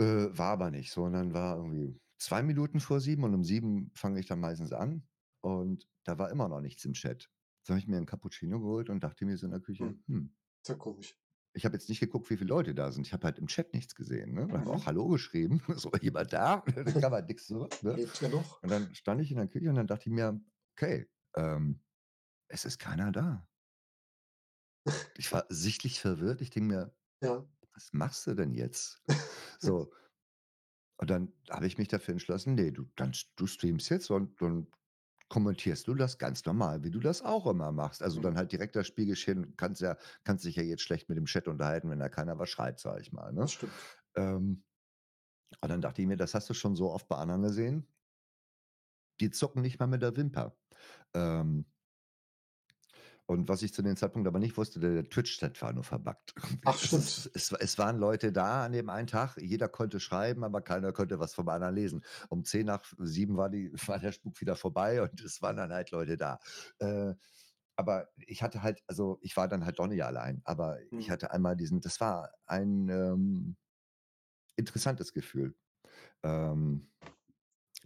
Äh, 0.00 0.28
war 0.38 0.52
aber 0.52 0.70
nicht 0.70 0.92
so 0.92 1.02
und 1.04 1.12
dann 1.12 1.34
war 1.34 1.56
irgendwie 1.56 2.00
2 2.18 2.42
Minuten 2.44 2.78
vor 2.80 3.00
7 3.00 3.24
und 3.24 3.34
um 3.34 3.42
7 3.44 3.90
fange 3.96 4.20
ich 4.20 4.26
dann 4.26 4.38
meistens 4.40 4.72
an 4.72 5.08
und 5.40 5.88
da 6.04 6.18
war 6.18 6.30
immer 6.30 6.48
noch 6.48 6.60
nichts 6.60 6.84
im 6.84 6.92
Chat. 6.92 7.30
So 7.64 7.72
habe 7.74 7.80
ich 7.80 7.88
mir 7.88 7.96
'n 7.98 8.06
Cappuccino 8.06 8.60
geholt 8.60 8.90
und 8.90 9.02
dachte 9.02 9.24
mir 9.26 9.36
so 9.36 9.46
in 9.46 9.50
der 9.52 9.60
Küche: 9.60 9.96
Mhm. 9.96 10.02
„Hm“ 10.06 10.34
Sehr 10.64 10.78
komisch. 10.78 11.16
Ich 11.58 11.64
habe 11.66 11.74
jetzt 11.76 11.88
nicht 11.88 12.00
geguckt, 12.00 12.30
wie 12.30 12.36
viele 12.36 12.48
Leute 12.48 12.74
da 12.74 12.92
sind. 12.92 13.06
Ich 13.06 13.12
habe 13.12 13.24
halt 13.26 13.38
im 13.38 13.46
Chat 13.48 13.74
nichts 13.74 13.94
gesehen, 13.94 14.34
ne? 14.34 14.48
Und 14.48 14.58
habe 14.58 14.70
auch 14.72 14.86
Mhm. 14.86 14.86
„Hallo“ 14.86 15.08
geschrieben, 15.08 15.62
so: 15.76 15.90
„Jemand 16.00 16.32
da?“ 16.32 16.64
Dann 16.84 16.96
kam 16.96 17.12
halt 17.12 17.28
nix 17.28 17.46
zurück, 17.46 17.82
ne? 17.82 17.92
Lebt 17.94 18.20
ihr 18.22 18.28
noch? 18.28 18.62
Und 18.62 18.70
dann 18.70 18.94
stand 18.94 19.20
ich 19.22 19.30
in 19.30 19.36
der 19.38 19.48
Küche 19.48 19.68
und 19.70 19.76
dann 19.76 19.86
dachte 19.86 20.08
ich 20.08 20.14
mir: 20.14 20.40
„Okay, 20.76 21.08
ähm, 21.36 21.80
es 22.48 22.64
ist 22.66 22.78
keiner 22.78 23.12
da.“ 23.12 23.48
Ich 25.16 25.32
war 25.32 25.44
sichtlich 25.50 26.00
verwirrt. 26.00 26.40
Ich 26.40 26.50
denke 26.50 26.68
mir: 26.74 26.94
Ja. 27.20 27.46
„Was 27.74 27.92
machst 27.92 28.26
du 28.26 28.34
denn 28.34 28.54
jetzt?“ 28.54 29.02
So. 29.60 29.92
Und 31.00 31.10
dann 31.10 31.32
habe 31.50 31.66
ich 31.66 31.78
mich 31.78 31.88
dafür 31.88 32.12
entschlossen: 32.12 32.54
„Ne, 32.54 32.72
du 32.72 32.84
dann 32.96 33.12
du 33.36 33.46
streamst 33.46 33.88
jetzt 33.90 34.10
und 34.10 34.40
dann 34.42 34.68
kommentierst 35.28 35.86
du 35.88 35.94
das 35.94 36.18
ganz 36.18 36.44
normal, 36.46 36.84
wie 36.84 36.90
du 36.90 37.00
das 37.00 37.22
auch 37.22 37.46
immer 37.46 37.72
machst.“ 37.72 38.02
Also, 38.02 38.18
Mhm. 38.18 38.22
dann 38.22 38.36
halt 38.36 38.52
direkt 38.52 38.76
das 38.76 38.86
Spielgeschehen 38.86 39.56
kannst 39.56 39.80
ja 39.82 39.96
kannst 40.24 40.44
dich 40.44 40.56
ja 40.56 40.62
jetzt 40.62 40.82
schlecht 40.82 41.08
mit 41.08 41.18
dem 41.18 41.26
Chat 41.26 41.48
unterhalten, 41.48 41.90
wenn 41.90 41.98
da 41.98 42.08
keiner 42.08 42.38
was 42.38 42.48
schreibt, 42.50 42.80
sage 42.80 43.00
ich 43.02 43.12
mal, 43.12 43.32
Das 43.38 43.50
ne? 43.50 43.52
stimmt. 43.52 43.88
Ähm, 44.16 44.64
und 45.62 45.68
dann 45.70 45.80
dachte 45.82 46.02
ich 46.02 46.08
mir: 46.08 46.16
„Das 46.16 46.34
hast 46.34 46.50
du 46.50 46.54
schon 46.54 46.76
so 46.76 46.92
oft 46.92 47.08
bei 47.08 47.16
anderen 47.16 47.42
gesehen“ 47.42 47.86
die 49.20 49.30
zucken 49.30 49.62
nicht 49.62 49.78
mal 49.80 49.86
mit 49.86 50.02
der 50.02 50.16
Wimper. 50.16 50.56
Ähm 51.14 51.66
und 53.28 53.48
was 53.48 53.62
ich 53.62 53.74
zu 53.74 53.82
dem 53.82 53.96
Zeitpunkt 53.96 54.26
aber 54.26 54.38
nicht 54.38 54.56
wusste, 54.56 54.80
der 54.80 55.04
Twitch-Chat 55.08 55.60
war 55.62 55.72
nur 55.74 55.84
verbuggt. 55.84 56.34
Ach, 56.64 56.78
Es 56.80 56.84
stimmt. 56.84 57.20
es 57.34 57.52
es 57.52 57.78
waren 57.78 57.98
Leute 57.98 58.32
da 58.32 58.64
an 58.64 58.72
dem 58.72 58.88
einen 58.90 59.06
Tag, 59.06 59.36
jeder 59.38 59.68
konnte 59.68 60.00
schreiben, 60.00 60.44
aber 60.44 60.62
keiner 60.62 60.92
konnte 60.92 61.18
was 61.20 61.34
vom 61.34 61.48
anderen 61.50 61.74
lesen. 61.74 62.04
Um 62.30 62.44
10 62.44 62.66
nach 62.66 62.84
7 62.98 63.36
war 63.36 63.50
die 63.50 63.72
war 63.86 63.98
der 63.98 64.12
Spuk 64.12 64.40
wieder 64.40 64.56
vorbei 64.56 65.02
und 65.02 65.20
es 65.20 65.42
waren 65.42 65.56
dann 65.56 65.72
halt 65.72 65.90
Leute 65.90 66.16
da. 66.16 66.40
Äh, 66.78 67.14
aber 67.76 68.08
ich 68.16 68.42
hatte 68.42 68.62
halt 68.62 68.82
also, 68.88 69.18
ich 69.22 69.36
war 69.36 69.48
dann 69.48 69.64
halt 69.64 69.78
doch 69.78 69.86
nicht 69.88 70.04
allein, 70.04 70.42
aber 70.44 70.78
ich 70.96 71.10
Mhm. 71.10 71.10
hatte 71.10 71.30
einmal 71.32 71.56
diesen 71.56 71.80
das 71.82 72.00
war 72.00 72.32
ein, 72.46 72.88
ähm, 72.88 73.56
interessantes 74.56 75.12
Gefühl. 75.12 75.54
Ähm, 76.24 76.90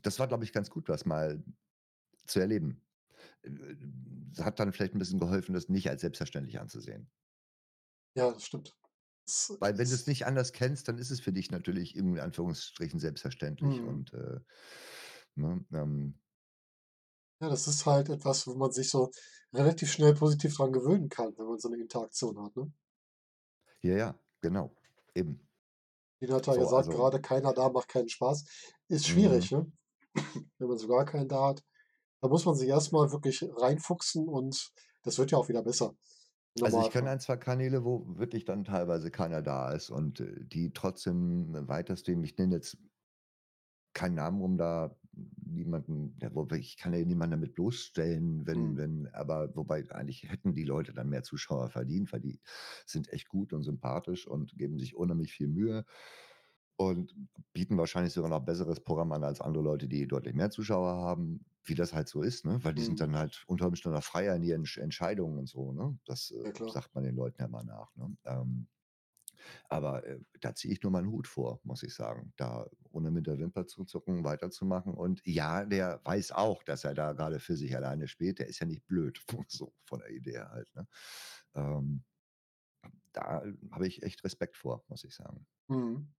das 0.03 0.18
war, 0.18 0.28
glaube 0.28 0.45
ich, 0.45 0.53
ganz 0.53 0.70
gut, 0.70 0.88
das 0.88 1.05
mal 1.07 1.45
zu 2.26 2.40
erleben. 2.40 2.82
Äh, 3.45 3.76
es 4.32 4.43
hat 4.45 4.59
dann 4.61 4.72
vielleicht 4.72 4.95
'n 4.95 4.99
bisschen 4.99 5.20
geholfen, 5.20 5.53
das 5.55 5.68
nicht 5.68 5.88
als 5.90 6.01
selbstverständlich 6.03 6.59
anzusehen. 6.61 7.11
Ja, 8.16 8.30
das 8.32 8.45
stimmt. 8.45 8.76
Es 9.26 9.51
Weil 9.62 9.78
wenn 9.78 9.90
du's 9.90 9.93
ist 9.93 10.09
nicht 10.09 10.26
anders 10.26 10.53
kennst, 10.53 10.88
dann 10.88 10.99
ist 10.99 11.11
es 11.12 11.20
für 11.20 11.32
dich 11.32 11.53
natürlich 11.53 11.95
in 11.97 12.18
Anführungsstrichen 12.18 12.99
selbstverständlich 12.99 13.84
Mhm. 13.84 13.84
und, 13.84 14.12
äh, 14.12 14.40
ne, 15.36 15.64
ähm 15.72 16.14
Ja, 17.40 17.49
das 17.49 17.66
ist 17.66 17.86
halt 17.86 18.09
etwas, 18.09 18.47
wo 18.47 18.55
man 18.55 18.70
sich 18.72 18.88
so 18.90 19.11
relativ 19.53 19.90
schnell 19.90 20.14
positiv 20.14 20.55
dran 20.57 20.72
gewöhnen 20.72 21.09
kann, 21.09 21.36
wenn 21.36 21.47
man 21.47 21.59
so 21.59 21.68
'ne 21.68 21.76
Interaktion 21.80 22.40
hat, 22.43 22.55
ne? 22.57 22.72
Ja, 23.84 23.97
ja, 23.97 24.14
genau, 24.40 24.76
eben. 25.14 25.49
Jeder 26.22 26.36
hat 26.36 26.47
ja 26.47 26.55
So, 26.55 26.57
gesagt, 26.57 26.88
also 26.88 26.93
grade 26.93 27.20
keiner 27.20 27.53
da 27.53 27.68
macht 27.68 27.88
keinen 27.88 28.09
Spaß. 28.09 28.45
Ist 28.86 29.07
Mhm. 29.07 29.09
schwierig, 29.09 29.51
ne? 29.51 29.72
Wenn 30.59 30.68
man 30.68 30.78
so 30.78 30.86
gar 30.88 31.05
keinen 31.05 31.28
da 31.28 31.49
hat. 31.49 31.64
Da 32.23 32.29
muss 32.29 32.47
man 32.47 32.55
sich 32.55 32.68
erst 32.70 32.93
mal 32.93 33.12
wirklich 33.12 33.45
reinfuchsen 33.57 34.27
und 34.27 34.73
das 35.03 35.18
wird 35.18 35.31
ja 35.31 35.37
auch 35.39 35.49
wieder 35.51 35.62
besser 35.62 35.95
Also, 36.61 36.79
ich 36.79 36.91
kenne. 36.91 37.11
1, 37.11 37.25
2 37.25 37.37
Kanäle, 37.37 37.85
wo 37.85 38.05
wirklich 38.18 38.45
dann 38.45 38.64
teilweise 38.64 39.11
keiner 39.11 39.43
da 39.43 39.73
ist 39.73 39.91
und, 39.91 40.20
äh, 40.20 40.45
die 40.45 40.73
trotzdem 40.73 41.68
weiter 41.68 41.97
streamen. 41.97 42.25
Ich 42.25 42.37
nenne 42.39 42.55
jetzt 42.57 42.79
keinen 43.95 44.14
Namen, 44.14 44.41
um 44.41 44.57
da 44.57 44.97
niemanden 45.12 46.16
ich 46.57 46.79
kann 46.79 46.95
ja 46.95 47.05
niemanden 47.05 47.33
damit 47.33 47.53
bloßstellen, 47.55 48.47
wenn 48.47 48.77
Mhm. 48.77 48.79
wenn 48.79 49.07
aber 49.09 49.55
wobei 49.55 49.85
eigentlich 49.91 50.23
hätten 50.31 50.55
die 50.55 50.64
Leute 50.64 50.95
dann 50.95 51.11
mehr 51.11 51.23
Zuschauer 51.23 51.68
verdient, 51.68 52.11
weil 52.12 52.20
die 52.20 52.41
sind 52.87 53.12
echt 53.12 53.29
gut 53.29 53.53
und 53.53 53.62
sympathisch 53.62 54.27
und 54.27 54.57
geben 54.57 54.79
sich 54.79 54.97
unheimlich 54.97 55.33
viel 55.33 55.49
Mühe 55.49 55.85
und 56.77 57.14
bieten 57.53 57.79
wahrscheinlich 57.79 58.12
sogar 58.12 58.31
noch 58.31 58.41
besseres 58.45 58.81
Programm 58.81 59.12
an 59.12 59.25
als 59.25 59.41
andere 59.41 59.62
Leute, 59.64 59.89
die 59.89 60.07
deutlich 60.09 60.35
mehr 60.35 60.51
Zuschauer 60.51 60.95
haben, 60.97 61.45
wie 61.64 61.75
das 61.75 61.93
halt 61.95 62.09
so 62.09 62.23
ist, 62.23 62.45
ne? 62.45 62.59
Weil 62.64 62.75
die 62.75 62.83
sind 62.83 63.01
Mhm. 63.01 63.03
dann 63.03 63.16
halt 63.16 63.45
unter 63.47 63.66
Umständen 63.68 63.97
auch 63.99 64.03
freier 64.05 64.35
in 64.37 64.43
ihren 64.43 64.61
Entsch 64.62 64.79
Entscheidungen 64.79 65.39
und 65.39 65.49
so, 65.49 65.73
ne? 65.73 65.99
Das, 66.07 66.31
äh, 66.33 66.55
Ja, 66.59 66.66
sagt 66.66 66.95
man 66.95 67.05
den 67.05 67.14
Leuten 67.16 67.41
ja 67.41 67.47
immer 67.47 67.62
nach, 67.64 67.95
ne? 67.97 68.16
Ähm, 68.25 68.68
aber, 69.68 70.07
äh, 70.07 70.20
da 70.41 70.55
ziehe 70.55 70.73
ich 70.75 70.83
nur 70.83 70.93
meinen 70.93 71.11
Hut 71.11 71.27
vor, 71.27 71.61
muss 71.64 71.83
ich 71.83 71.95
sagen, 71.95 72.33
da 72.37 72.66
ohne 72.91 73.11
mit 73.11 73.27
der 73.27 73.39
Wimper 73.39 73.66
zu 73.66 73.85
zucken 73.85 74.25
weiterzumachen. 74.25 74.95
Und 74.95 75.23
ja, 75.25 75.64
der 75.64 76.01
weiß 76.05 76.33
auch, 76.33 76.62
dass 76.62 76.85
er 76.85 76.95
da 76.95 77.12
grade 77.12 77.41
für 77.41 77.57
sich 77.57 77.75
alleine 77.77 78.09
spielt. 78.09 78.39
Der 78.39 78.49
ist 78.49 78.59
ja 78.61 78.66
nicht 78.66 78.87
blöd, 78.87 79.20
so 79.49 79.75
von 79.85 80.01
der 80.01 80.11
Idee 80.11 80.41
halt, 80.41 80.75
ne? 80.75 80.87
Ähm, 81.55 82.05
da 83.12 83.43
habe 83.70 83.87
ich 83.87 84.03
echt 84.03 84.25
Respekt 84.25 84.57
vor, 84.57 84.85
muss 84.89 85.05
ich 85.05 85.14
sagen. 85.14 85.47
Mhm. 85.68 86.12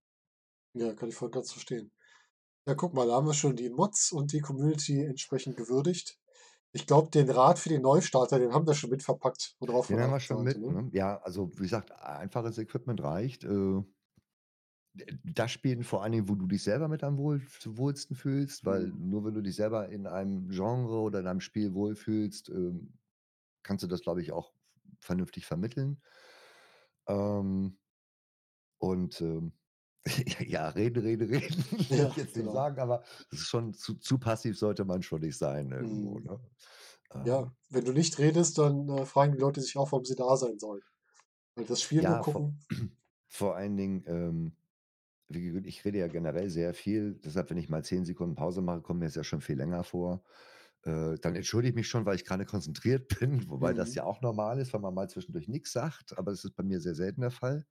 Ja, 0.73 0.93
kann 0.93 1.09
ich 1.09 1.15
voll 1.15 1.29
ganz 1.31 1.51
verstehen. 1.51 1.91
Ja, 2.67 2.75
guck 2.75 2.93
mal, 2.95 3.07
da 3.07 3.15
haben 3.15 3.27
wir 3.27 3.33
schon 3.35 3.55
die 3.57 3.69
Mods 3.69 4.11
und 4.13 4.33
die 4.33 4.41
Community 4.41 5.03
entsprechend 5.05 5.57
gewürdigt. 5.57 6.19
Ich 6.73 6.87
glaube, 6.87 7.11
den 7.11 7.29
Rat 7.31 7.59
für 7.59 7.69
den 7.69 7.83
Neustarter, 7.83 8.39
den 8.39 8.53
haben 8.53 8.67
wir 8.67 8.75
schon 8.75 8.91
mit 8.91 9.03
verpackt 9.03 9.55
oder 9.61 9.73
Den 9.89 10.01
haben 10.01 10.11
wir 10.11 10.19
schon 10.19 10.43
mit, 10.43 10.67
ne? 10.67 10.69
ne? 10.69 10.89
Ja, 10.93 11.17
also, 11.21 11.51
wie 11.57 11.63
gesagt, 11.63 11.91
einfaches 11.91 12.57
Equipment 12.57 13.01
reicht. 13.03 13.43
Äh 13.43 13.83
das 15.23 15.51
spielen 15.51 15.83
vor 15.83 16.03
allen 16.03 16.11
Dingen, 16.11 16.29
wo 16.29 16.35
du 16.35 16.45
dich 16.47 16.63
selber 16.63 16.87
mit 16.87 17.03
am 17.03 17.17
wohl 17.17 17.41
wohlsten 17.65 18.15
fühlst, 18.15 18.65
weil 18.65 18.87
Mhm. 18.87 18.93
nur 18.93 19.25
wenn 19.25 19.33
du 19.33 19.41
dich 19.41 19.55
selber 19.55 19.89
in 19.89 20.05
einem 20.07 20.49
Genre 20.49 20.99
oder 20.99 21.19
in 21.19 21.27
einem 21.27 21.41
Spiel 21.41 21.73
wohlfühlst, 21.73 22.49
ähm, 22.49 22.93
kannst 23.63 23.83
du 23.83 23.87
das, 23.87 24.01
glaube 24.01 24.21
ich, 24.21 24.31
auch 24.31 24.53
vernünftig 24.99 25.45
vermitteln. 25.45 26.01
Ähm 27.07 27.77
und, 28.77 29.21
ähm 29.21 29.53
Ja, 30.39 30.43
ja, 30.45 30.69
reden, 30.69 31.01
reden, 31.03 31.29
reden, 31.29 31.63
will 31.89 32.03
ich 32.09 32.15
Ja, 32.15 32.15
jetzt 32.15 32.35
nicht 32.35 32.49
genau. 32.49 32.51
sagen, 32.51 32.79
aber 32.79 33.03
schon 33.31 33.73
zu 33.73 33.95
zu 33.95 34.17
passiv 34.19 34.57
sollte 34.57 34.85
man 34.85 35.01
schon 35.03 35.21
nicht 35.21 35.37
sein 35.37 35.71
irgendwo, 35.71 36.19
Mhm. 36.19 36.19
ne? 36.19 36.39
Ja, 37.23 37.45
Ähm, 37.45 37.55
wenn 37.69 37.85
du 37.85 37.93
nicht 37.93 38.19
redest, 38.19 38.57
dann, 38.59 38.89
äh, 38.89 39.05
fragen 39.05 39.33
die 39.33 39.39
Leute 39.39 39.61
sich 39.61 39.77
auch, 39.77 39.91
warum 39.91 40.05
sie 40.05 40.15
da 40.15 40.37
sein 40.37 40.59
sollen. 40.59 40.83
Weil 41.55 41.65
das 41.65 41.81
Spiel 41.81 42.03
nur 42.05 42.17
ja, 42.17 42.23
vor 42.23 42.43
gucken 42.43 42.65
vor 43.27 43.55
allen 43.55 43.77
Dingen, 43.77 44.03
ähm, 44.07 44.57
ich 45.29 45.85
rede 45.85 45.99
ja 45.99 46.07
generell 46.07 46.49
sehr 46.49 46.73
viel, 46.75 47.15
deshalb, 47.15 47.49
wenn 47.49 47.57
ich 47.57 47.69
mal 47.69 47.83
10 47.83 48.05
Sekunden 48.05 48.35
Pause 48.35 48.61
mache, 48.61 48.81
kommt 48.81 48.99
mir 48.99 49.07
das 49.07 49.15
ja 49.15 49.23
schon 49.23 49.41
viel 49.41 49.57
länger 49.57 49.83
vor. 49.83 50.23
Äh, 50.83 51.15
dann 51.21 51.35
entschuldige 51.35 51.71
ich 51.71 51.75
mich 51.75 51.87
schon, 51.89 52.05
weil 52.05 52.15
ich 52.17 52.25
grade 52.25 52.45
konzentriert 52.45 53.09
bin, 53.19 53.49
wobei 53.49 53.73
das 53.73 53.93
mhm. 53.93 53.95
ja 53.95 54.05
auch 54.05 54.21
normal 54.21 54.59
ist, 54.59 54.73
wenn 54.73 54.81
man 54.81 54.93
mal 54.95 55.09
zwischendurch 55.09 55.47
nix 55.49 55.73
sagt, 55.73 56.17
aber 56.17 56.31
das 56.31 56.45
ist 56.45 56.55
bei 56.55 56.63
mir 56.63 56.81
sehr 56.81 56.95
selten 56.95 57.21
der 57.21 57.31
Fall. 57.31 57.65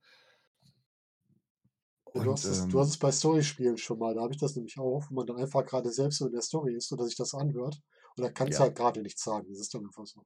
Ja, 2.14 2.20
du 2.22 2.32
Und, 2.32 2.32
hast 2.32 2.48
es 2.48 2.66
du 2.68 2.78
hast 2.80 2.88
ähm, 2.88 2.90
es 2.90 2.98
bei 2.98 3.12
Storyspielen 3.12 3.76
schon 3.76 3.98
mal, 3.98 4.14
da 4.14 4.22
habe 4.22 4.32
ich 4.32 4.38
das 4.40 4.56
nämlich 4.56 4.78
auch, 4.78 5.04
wo 5.10 5.14
man 5.14 5.26
dann 5.26 5.36
einfach 5.36 5.64
grade 5.66 5.90
selbst 5.92 6.18
so 6.18 6.26
in 6.26 6.32
der 6.32 6.40
Story 6.42 6.74
ist 6.74 6.90
oder 6.92 7.04
sich 7.04 7.16
das 7.16 7.34
anhört 7.34 7.82
und 8.16 8.22
da 8.24 8.30
kannst 8.30 8.58
du 8.58 8.62
ja. 8.62 8.64
halt 8.64 8.76
grade 8.76 9.02
nichts 9.02 9.22
sagen. 9.22 9.48
Das 9.50 9.60
ist 9.60 9.74
dann 9.74 9.84
einfach 9.84 10.06
so. 10.06 10.24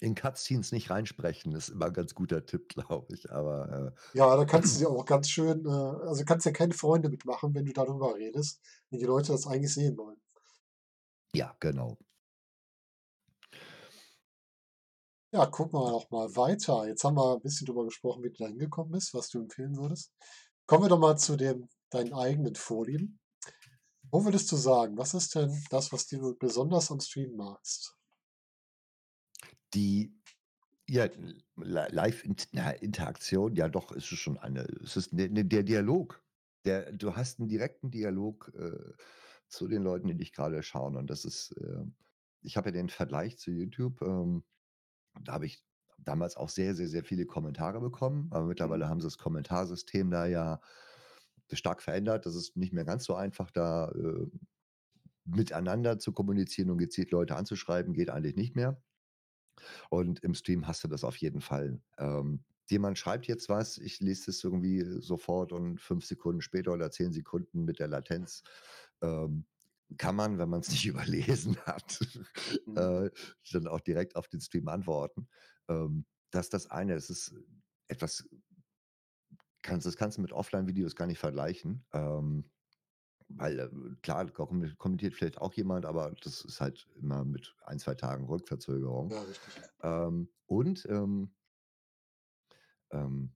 In 0.00 0.14
Cutscenes 0.14 0.70
nicht 0.72 0.90
reinsprechen 0.90 1.52
ist 1.54 1.68
immer 1.68 1.86
'n 1.86 1.92
ganz 1.94 2.14
guter 2.14 2.44
Tipp, 2.46 2.68
glaube 2.74 3.12
ich, 3.14 3.30
aber, 3.32 3.94
Ja, 4.12 4.34
da 4.36 4.44
äh 4.44 4.46
kannst 4.46 4.74
du 4.74 4.78
dir 4.78 4.88
auch 4.90 5.04
ganz 5.04 5.28
schön, 5.28 5.66
äh 5.66 5.68
also, 5.68 6.24
kannst 6.24 6.46
ja 6.46 6.52
keine 6.52 6.72
Freunde 6.74 7.08
mitmachen, 7.10 7.54
wenn 7.54 7.66
du 7.66 7.72
darüber 7.74 8.14
redest, 8.14 8.60
wenn 8.90 8.98
die 9.00 9.04
Leute 9.04 9.32
das 9.32 9.46
eigentlich 9.46 9.74
sehen 9.74 9.96
wollen. 9.98 10.20
ja, 11.34 11.56
genau. 11.60 11.98
Ja, 15.34 15.46
gucken 15.46 15.80
wir 15.80 15.90
doch 15.90 16.08
mal 16.12 16.36
weiter. 16.36 16.86
Jetzt 16.86 17.02
haben 17.02 17.16
wir 17.16 17.34
'n 17.34 17.40
bisschen 17.42 17.66
drüber 17.66 17.84
gesprochen, 17.84 18.22
wie 18.22 18.30
du 18.30 18.36
da 18.38 18.46
hingekommen 18.46 18.92
bist, 18.92 19.14
was 19.14 19.30
du 19.30 19.40
empfehlen 19.40 19.76
würdest. 19.76 20.12
Kommen 20.66 20.84
wir 20.84 20.88
doch 20.88 20.98
mal 21.00 21.16
zu 21.18 21.34
dem 21.36 21.68
deinen 21.90 22.12
eigenen 22.14 22.54
Vorlieben. 22.54 23.18
Wo 24.12 24.24
würdest 24.24 24.52
du 24.52 24.56
sagen, 24.56 24.98
was 24.98 25.14
ist 25.14 25.34
denn 25.36 25.64
das, 25.70 25.92
was 25.92 26.06
du 26.08 26.36
besonders 26.38 26.90
am 26.92 27.00
Streamen 27.00 27.36
magst? 27.36 27.94
Die 29.72 30.12
ja, 30.88 31.06
Li 31.56 31.80
Live 31.90 32.24
int 32.24 32.48
na, 32.52 32.70
Interaktion, 32.72 33.56
ja 33.56 33.68
doch, 33.68 33.92
es 33.92 34.12
ist 34.12 34.18
schon 34.20 34.38
eine 34.38 34.62
es 34.84 34.96
ist 34.96 35.12
ne 35.14 35.28
ne 35.30 35.44
der 35.44 35.62
Dialog. 35.64 36.22
Der 36.66 36.92
du 36.92 37.16
hast 37.16 37.40
'n 37.40 37.48
direkten 37.48 37.90
Dialog, 37.90 38.52
äh, 38.56 38.94
zu 39.48 39.68
den 39.68 39.82
Leuten, 39.84 40.08
die 40.08 40.16
dich 40.16 40.32
grade 40.34 40.62
schauen 40.62 40.96
und 40.96 41.08
das 41.10 41.24
ist, 41.26 41.54
ähm 41.60 41.96
ich 42.42 42.56
habe 42.58 42.68
ja 42.70 42.72
den 42.74 42.90
Vergleich 42.90 43.38
zu 43.38 43.50
YouTube, 43.52 44.02
ähm, 44.02 44.44
da 45.20 45.32
habe 45.34 45.46
ich 45.46 45.64
damals 45.98 46.36
auch 46.36 46.48
sehr, 46.48 46.74
sehr, 46.74 46.88
sehr 46.88 47.04
viele 47.04 47.26
Kommentare 47.26 47.80
bekommen, 47.80 48.28
aber 48.32 48.46
Mhm, 48.46 48.46
mittlerweile 48.46 48.88
haben 48.88 49.00
sie 49.00 49.06
das 49.06 49.18
Kommentarsystem 49.18 50.10
da 50.10 50.26
ja 50.26 50.60
stark 51.52 51.82
verändert. 51.82 52.26
Das 52.26 52.34
ist 52.34 52.56
nicht 52.56 52.72
mehr 52.72 52.84
ganz 52.84 53.04
so 53.04 53.14
einfach, 53.14 53.50
da, 53.50 53.90
äh, 53.92 54.26
miteinander 55.26 55.98
zu 55.98 56.12
kommunizieren 56.12 56.70
und 56.70 56.78
gezielt 56.78 57.10
Leute 57.10 57.36
anzuschreiben, 57.36 57.92
geht 57.94 58.10
eigentlich 58.10 58.36
nicht 58.36 58.56
mehr. 58.56 58.82
Und 59.90 60.20
im 60.22 60.34
Stream 60.34 60.66
hast 60.66 60.84
du 60.84 60.88
das 60.88 61.04
auf 61.04 61.16
jeden 61.16 61.40
Fall. 61.40 61.80
Ähm, 61.98 62.44
jemand 62.68 62.98
schreibt 62.98 63.26
jetzt 63.26 63.48
was, 63.48 63.78
ich 63.78 64.00
lese 64.00 64.26
das 64.26 64.42
irgendwie 64.42 64.82
sofort 65.00 65.52
und 65.52 65.80
5 65.80 66.04
Sekunden 66.04 66.40
später 66.40 66.72
oder 66.72 66.90
10 66.90 67.12
Sekunden 67.12 67.64
mit 67.64 67.78
der 67.78 67.88
Latenz, 67.88 68.42
ähm, 69.02 69.46
kann 69.98 70.16
man, 70.16 70.38
wenn 70.38 70.48
man 70.48 70.60
es 70.60 70.70
nicht 70.70 70.86
überlesen 70.86 71.56
hat, 71.66 72.00
mhm. 72.66 72.76
äh, 72.76 73.10
dann 73.52 73.66
auch 73.66 73.80
direkt 73.80 74.16
auf 74.16 74.28
den 74.28 74.40
Stream 74.40 74.68
antworten. 74.68 75.28
Ähm, 75.68 76.06
das 76.30 76.46
ist 76.46 76.54
das 76.54 76.70
eine. 76.70 76.94
Es 76.94 77.10
ist 77.10 77.34
etwas 77.88 78.28
kannst 79.62 79.86
das 79.86 79.96
kannst 79.96 80.18
du 80.18 80.22
mit 80.22 80.32
Offline-Videos 80.32 80.94
gar 80.94 81.06
nicht 81.06 81.18
vergleichen, 81.18 81.86
ähm, 81.92 82.50
weil, 83.28 83.58
äh, 83.58 83.70
klar, 84.02 84.30
kommen 84.30 84.76
kommentiert 84.76 85.14
vielleicht 85.14 85.38
auch 85.38 85.54
jemand, 85.54 85.86
aber 85.86 86.14
das 86.22 86.44
ist 86.44 86.60
halt 86.60 86.86
immer 86.96 87.24
mit 87.24 87.56
ein 87.64 87.78
2 87.78 87.94
Tagen 87.94 88.26
Rückverzögerung. 88.26 89.10
Ja, 89.10 89.22
richtig. 89.22 89.62
Ähm, 89.82 90.28
und, 90.46 90.86
ähm 90.90 91.34
Ähm, 92.90 93.34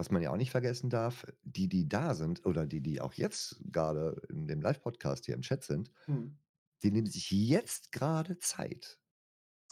was 0.00 0.10
man 0.10 0.22
ja 0.22 0.32
auch 0.32 0.38
nicht 0.38 0.50
vergessen 0.52 0.90
darf, 0.90 1.26
die, 1.44 1.68
die 1.68 1.88
da 1.88 2.14
sind 2.14 2.46
oder 2.46 2.66
die, 2.66 2.80
die 2.82 3.00
auch 3.02 3.14
jetzt 3.14 3.60
gerade 3.72 4.22
in 4.30 4.48
dem 4.48 4.62
Live-Podcast 4.62 5.26
hier 5.26 5.36
im 5.36 5.42
Chat 5.42 5.64
sind, 5.64 5.92
Mhm, 6.08 6.38
die 6.82 6.92
nehmen 6.92 7.08
sich 7.08 7.30
jetzt 7.30 7.92
gerade 7.92 8.38
Zeit, 8.38 9.00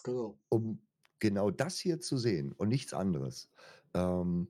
genau. 0.03 0.39
um 0.49 0.87
genau 1.21 1.51
das 1.51 1.79
hier 1.79 2.01
zu 2.01 2.17
sehen 2.19 2.53
und 2.53 2.69
nichts 2.69 2.93
anderes. 2.93 3.51
Ähm, 3.95 4.49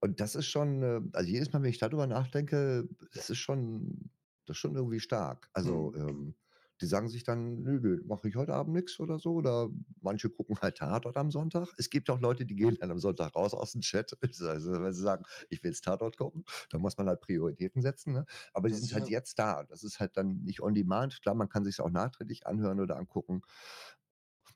und 0.00 0.20
das 0.20 0.34
ist 0.34 0.46
schon, 0.46 0.82
äh 0.82 1.00
also, 1.12 1.28
jedes 1.30 1.52
Mal, 1.52 1.62
wenn 1.62 1.70
ich 1.70 1.78
darüber 1.78 2.06
nachdenke, 2.06 2.88
das 3.14 3.30
ist 3.30 3.38
schon 3.38 4.10
das 4.46 4.56
ist 4.56 4.60
schon 4.60 4.76
irgendwie 4.76 5.00
stark. 5.00 5.48
Also, 5.54 5.94
Mhm, 5.94 5.94
ähm, 5.96 6.34
die 6.80 6.86
sagen 6.86 7.08
sich 7.08 7.24
dann: 7.24 7.62
„Nö, 7.62 8.02
mache 8.06 8.28
ich 8.28 8.36
heute 8.36 8.54
Abend 8.54 8.74
nix“ 8.74 9.00
oder 9.00 9.18
so, 9.18 9.34
oder 9.34 9.68
manche 10.00 10.30
gucken 10.30 10.58
halt 10.60 10.76
Tatort 10.78 11.16
am 11.16 11.30
Sonntag. 11.30 11.68
Es 11.78 11.90
gibt 11.90 12.10
auch 12.10 12.20
Leute, 12.20 12.46
die 12.46 12.56
gehen 12.56 12.76
dann 12.80 12.90
am 12.90 12.98
Sonntag 12.98 13.34
raus 13.36 13.54
aus'm 13.54 13.80
Chat, 13.80 14.12
also, 14.48 14.72
wenn 14.82 14.92
sie 14.92 15.02
sagen: 15.02 15.24
„Ich 15.50 15.62
will 15.62 15.70
jetzt 15.70 15.84
Tatort 15.84 16.16
gucken“, 16.16 16.44
da 16.70 16.78
muss 16.78 16.96
man 16.98 17.08
halt 17.08 17.20
Prioritäten 17.20 17.82
setzen, 17.82 18.12
ne? 18.14 18.26
Aber 18.52 18.68
die 18.68 18.74
ja 18.74 18.76
sind 18.76 18.92
halt 18.92 19.06
sicher. 19.06 19.08
jetzt 19.08 19.38
da. 19.38 19.64
Das 19.64 19.82
ist 19.84 20.00
halt 20.00 20.16
dann 20.16 20.42
nicht 20.42 20.60
on 20.62 20.74
demand. 20.74 21.20
Klar, 21.22 21.34
man 21.34 21.48
kann 21.48 21.64
sich's 21.64 21.80
auch 21.80 21.90
nachträglich 21.90 22.46
anhören 22.46 22.80
oder 22.80 22.96
angucken. 22.96 23.42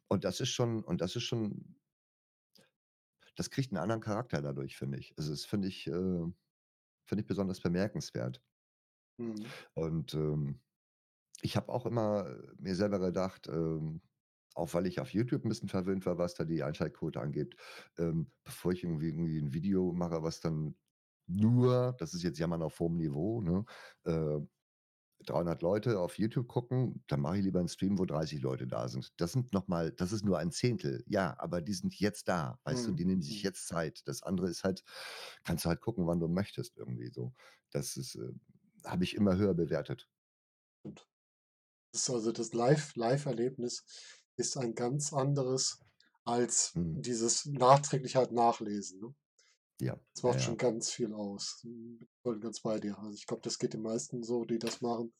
Und 0.08 0.24
das 0.24 0.40
ist 0.40 0.50
schon 0.50 0.84
und 0.84 1.00
das 1.00 1.16
ist 1.16 1.22
schon 1.24 1.76
das 3.36 3.48
kriegt 3.50 3.72
'n 3.72 3.78
anderen 3.78 4.02
Charakter 4.02 4.42
dadurch, 4.42 4.76
finde 4.76 4.98
ich. 4.98 5.14
Also, 5.16 5.30
das 5.30 5.44
finde 5.46 5.68
ich, 5.68 5.86
äh 5.86 6.26
finde 7.06 7.22
ich 7.22 7.26
besonders 7.28 7.60
bemerkenswert. 7.60 8.42
Mhm, 9.18 9.52
Und, 9.74 10.14
ähm, 10.14 10.60
ich 11.42 11.56
habe 11.56 11.70
auch 11.72 11.86
immer 11.86 12.36
mir 12.58 12.74
selber 12.76 12.98
gedacht, 12.98 13.48
ähm, 13.48 14.02
auch 14.54 14.74
weil 14.74 14.86
ich 14.86 15.00
auf 15.00 15.10
YouTube 15.12 15.44
'n 15.44 15.48
bisschen 15.48 15.68
verwöhnt 15.68 16.06
war, 16.06 16.18
was 16.18 16.34
da 16.34 16.44
die 16.44 16.62
Einschaltquote 16.62 17.20
angeht, 17.20 17.56
ähm, 17.98 18.32
bevor 18.44 18.72
ich 18.72 18.84
irgendwie 18.84 19.08
irgendwie 19.08 19.38
'n 19.38 19.52
Video 19.54 19.92
mache, 19.92 20.22
was 20.22 20.40
dann 20.40 20.76
nur 21.26 21.94
das 21.98 22.14
ist 22.14 22.22
jetzt 22.22 22.38
Jammern 22.38 22.62
auf 22.62 22.80
hohem 22.80 22.96
Niveau, 22.96 23.40
ne, 23.42 23.64
äh, 24.04 24.40
300 25.26 25.62
Leute 25.62 26.00
auf 26.00 26.18
YouTube 26.18 26.48
gucken, 26.48 27.04
dann 27.08 27.20
mache 27.20 27.38
ich 27.38 27.44
lieber 27.44 27.60
'n 27.60 27.68
Stream, 27.68 27.98
wo 27.98 28.04
30 28.06 28.40
Leute 28.42 28.66
da 28.68 28.88
sind. 28.88 29.12
Das 29.20 29.32
sind 29.32 29.52
noch 29.54 29.68
mal 29.68 29.92
das 29.92 30.12
ist 30.12 30.24
nur 30.24 30.38
ein 30.38 30.52
Zehntel. 30.52 31.04
Ja, 31.08 31.36
aber 31.40 31.60
die 31.62 31.74
sind 31.74 31.94
jetzt 32.00 32.28
da, 32.28 32.58
weißt 32.64 32.86
du? 32.88 32.92
mhm, 32.92 32.94
Die 32.94 33.04
nehmen 33.04 33.22
sich 33.22 33.42
mhm. 33.42 33.44
jetzt 33.44 33.66
Zeit. 33.68 34.02
Das 34.08 34.22
andere 34.22 34.48
ist 34.50 34.64
halt 34.64 34.84
kannst 35.44 35.64
du 35.64 35.68
halt 35.70 35.80
gucken, 35.82 36.06
wann 36.06 36.20
du 36.20 36.28
möchtest 36.28 36.76
irgendwie 36.76 37.08
so. 37.10 37.34
Das 37.70 37.96
ist, 37.96 38.14
äh 38.16 38.32
habe 38.84 39.02
ich 39.04 39.16
immer 39.16 39.36
höher 39.36 39.54
bewertet. 39.54 40.08
Das 40.84 41.06
ist 41.92 42.10
also 42.10 42.32
das 42.32 42.52
Live 42.52 42.94
Live-Erlebnis 42.96 43.84
ist 44.36 44.56
ein 44.56 44.74
ganz 44.74 45.12
anderes 45.12 45.78
als 46.24 46.74
Mhm. 46.74 47.02
dieses 47.02 47.46
nachträglich 47.46 48.16
halt 48.16 48.32
nachlesen, 48.32 49.00
ne? 49.00 49.14
Ja, 49.80 49.94
Das 50.14 50.22
ja, 50.22 50.28
macht 50.30 50.40
schon 50.42 50.54
ja. 50.54 50.58
ganz 50.58 50.90
viel 50.90 51.12
aus. 51.14 51.60
Hm, 51.62 52.00
bin 52.24 52.40
ganz 52.40 52.60
bei 52.60 52.78
dir. 52.80 52.98
Also, 52.98 53.14
ich 53.14 53.26
glaube, 53.26 53.42
das 53.42 53.58
geht 53.58 53.74
den 53.74 53.82
meisten 53.82 54.22
so, 54.24 54.44
die 54.44 54.58
das 54.58 54.80
machen. 54.80 55.14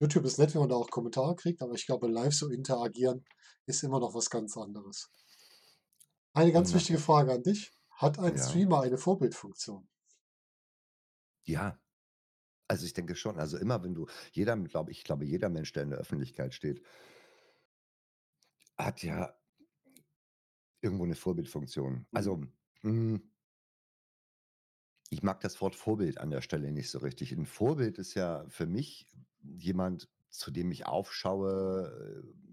YouTube 0.00 0.24
ist 0.26 0.38
nett, 0.38 0.54
wenn 0.54 0.60
man 0.62 0.68
da 0.70 0.76
auch 0.76 0.90
Kommentare 0.90 1.34
kriegt, 1.36 1.62
aber 1.62 1.74
ich 1.74 1.86
glaube, 1.86 2.06
live 2.08 2.34
so 2.34 2.48
interagieren 2.50 3.24
ist 3.66 3.82
immer 3.82 3.98
noch 4.00 4.14
was 4.14 4.30
ganz 4.30 4.56
anderes. 4.56 5.10
Eine 6.32 6.52
ganz 6.52 6.70
Na 6.70 6.76
wichtige 6.76 6.98
Frage 6.98 7.32
an 7.32 7.42
dich. 7.42 7.72
Hat 7.90 8.18
ein 8.18 8.36
ja. 8.36 8.42
Streamer 8.42 8.82
eine 8.82 8.98
Vorbildfunktion? 8.98 9.88
Ja, 11.44 11.78
also, 12.68 12.86
ich 12.86 12.92
denke 12.94 13.16
schon. 13.16 13.38
Also, 13.38 13.58
immer 13.58 13.82
wenn 13.84 13.94
du 13.94 14.06
jeder 14.32 14.56
glaube 14.56 14.90
ich 14.92 15.04
glaube, 15.04 15.24
jeder 15.24 15.48
Mensch, 15.48 15.72
der 15.72 15.84
in 15.84 15.90
der 15.90 15.98
Öffentlichkeit 15.98 16.54
steht, 16.54 16.82
hat 18.78 19.02
ja 19.02 19.34
irgendwo 20.80 21.06
'ne 21.06 21.14
Vorbildfunktion. 21.14 22.06
Mhm. 22.12 22.12
Also, 22.12 22.40
hm, 22.82 23.30
ich 25.10 25.22
mag 25.22 25.40
das 25.40 25.60
Wort 25.60 25.74
Vorbild 25.74 26.18
an 26.18 26.30
der 26.30 26.42
Stelle 26.42 26.72
nicht 26.72 26.90
so 26.90 26.98
richtig. 26.98 27.32
'N 27.32 27.46
Vorbild 27.46 27.98
ist 27.98 28.14
ja 28.14 28.44
für 28.48 28.66
mich 28.66 29.06
jemand, 29.42 30.08
zu 30.30 30.50
dem 30.50 30.70
ich 30.70 30.86
aufschaue, 30.86 32.24
äh, 32.24 32.48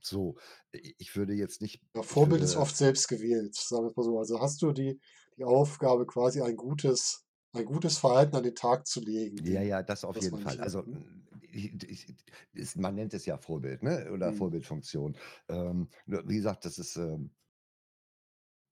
so. 0.00 0.38
Ich 0.72 1.16
würde 1.16 1.34
jetzt 1.34 1.60
nicht 1.60 1.82
Ja, 1.94 2.02
Vorbild 2.02 2.42
ist 2.42 2.56
oft 2.56 2.76
selbst 2.76 3.08
gewählt, 3.08 3.54
sagen 3.54 3.86
wir's 3.86 3.96
mal 3.96 4.02
so. 4.04 4.18
Also, 4.18 4.40
hast 4.40 4.60
du 4.62 4.72
die 4.72 5.00
die 5.36 5.44
Aufgabe, 5.44 6.06
quasi 6.06 6.40
ein 6.42 6.56
gutes 6.56 7.24
ein 7.52 7.64
gutes 7.66 7.98
Verhalten 7.98 8.36
an 8.36 8.42
den 8.42 8.54
Tag 8.54 8.86
zu 8.86 9.00
legen, 9.00 9.44
Ja, 9.44 9.62
ja, 9.62 9.82
das 9.84 10.04
auf 10.04 10.18
jeden 10.20 10.38
Fall. 10.38 10.58
Also, 10.60 10.84
mhm. 10.84 11.06
hm, 11.50 11.78
ich 11.92 12.16
ich 12.52 12.76
man 12.76 12.94
nennt 12.96 13.14
es 13.14 13.24
ja 13.24 13.38
Vorbild, 13.38 13.82
ne, 13.84 14.10
oder 14.12 14.32
Mhm. 14.32 14.32
Vorbildfunktion. 14.32 15.16
Ähm, 15.48 15.88
wie 16.06 16.36
gesagt, 16.36 16.64
das 16.64 16.78
ist, 16.78 16.96
ähm 16.96 17.30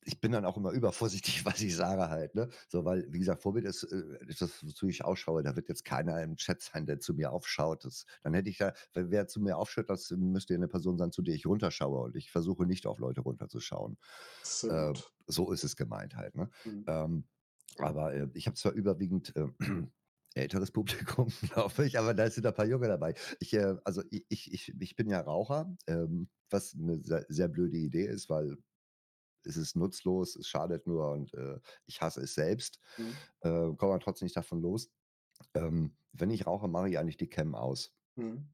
ich 0.09 0.21
bin 0.21 0.31
dann 0.33 0.45
auch 0.45 0.57
immer 0.57 0.71
übervorsichtig, 0.71 1.45
was 1.47 1.61
ich 1.61 1.75
sage 1.77 2.09
halt, 2.09 2.35
ne? 2.35 2.49
So, 2.69 2.85
weil, 2.85 3.07
wie 3.13 3.19
gesagt, 3.19 3.43
Vorbild 3.43 3.65
ist, 3.67 3.83
äh 3.85 4.19
das, 4.39 4.65
wozu 4.65 4.87
ich 4.89 5.05
ausschaue. 5.05 5.43
Da 5.43 5.57
wird 5.57 5.69
jetzt 5.69 5.85
keiner 5.85 6.23
im 6.23 6.37
Chat 6.37 6.63
sein, 6.63 6.87
der 6.87 7.01
zu 7.01 7.15
mir 7.15 7.33
aufschaut. 7.33 7.85
Das 7.85 8.05
dann 8.23 8.35
hätte 8.35 8.51
ich 8.51 8.59
ja 8.61 8.73
wer 8.95 9.27
zu 9.27 9.41
mir 9.41 9.57
aufschaut, 9.59 9.91
das 9.91 10.11
müsste 10.11 10.55
ja 10.55 10.59
'ne 10.61 10.69
Person 10.69 10.99
sein, 10.99 11.13
zu 11.13 11.23
der 11.23 11.35
ich 11.35 11.47
runterschaue 11.47 12.01
und 12.03 12.17
ich 12.17 12.31
versuche 12.31 12.67
nicht 12.67 12.87
auf 12.87 12.99
Leute 12.99 13.23
runterzuschauen. 13.23 13.99
Äh, 14.69 14.95
so 15.27 15.53
ist 15.53 15.65
es 15.65 15.77
gemeint 15.77 16.15
halt, 16.17 16.35
ne? 16.37 16.51
Mhm. 16.65 16.87
Ähm 16.87 17.27
Aber, 17.79 18.15
äh, 18.15 18.29
ich 18.35 18.47
habe 18.47 18.57
zwar 18.57 18.73
überwiegend, 18.73 19.35
äh, 19.37 19.49
älteres 20.35 20.71
Publikum, 20.73 21.29
glaube 21.53 21.87
ich, 21.87 21.99
aber 21.99 22.15
da 22.15 22.31
sind 22.31 22.47
ein 22.47 22.55
paar 22.55 22.67
Junge 22.67 22.89
dabei. 22.89 23.15
Ich, 23.41 23.53
äh 23.55 23.77
also, 23.85 24.03
ich 24.11 24.25
ich 24.53 24.75
ich 24.81 24.97
bin 24.97 25.09
ja 25.11 25.21
Raucher, 25.21 25.77
ähm, 25.87 26.29
was 26.51 26.75
'ne 26.75 27.01
sehr 27.03 27.27
sehr 27.29 27.49
blöde 27.49 27.77
Idee 27.77 28.07
ist, 28.07 28.29
weil 28.31 28.57
es 29.45 29.57
ist 29.57 29.77
nutzlos, 29.77 30.37
es 30.37 30.49
schadet 30.49 30.87
nur 30.87 31.11
und, 31.13 31.35
äh, 31.35 31.61
ich 31.87 32.01
hasse 32.03 32.23
es 32.23 32.35
selbst, 32.35 32.81
Mhm. 32.99 33.27
äh, 33.43 33.49
komme 33.51 33.95
aber 33.95 34.01
trotzdem 34.01 34.27
nicht 34.27 34.37
davon 34.37 34.61
los. 34.63 34.91
Ähm, 35.55 35.97
wenn 36.13 36.31
ich 36.31 36.47
rauche, 36.47 36.69
mache 36.69 36.91
ich 36.91 36.99
eigentlich 36.99 37.19
die 37.19 37.29
Cam 37.31 37.55
aus. 37.57 37.95
Mhm. 38.17 38.49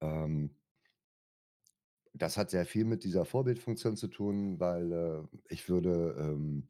Ähm 0.00 0.50
das 2.12 2.36
hat 2.36 2.50
sehr 2.50 2.66
viel 2.66 2.84
mit 2.84 3.04
dieser 3.04 3.24
Vorbildfunktion 3.24 3.96
zu 3.96 4.08
tun, 4.08 4.58
weil, 4.60 4.92
äh, 4.92 5.22
ich 5.48 5.68
würde, 5.68 6.16
ähm 6.18 6.68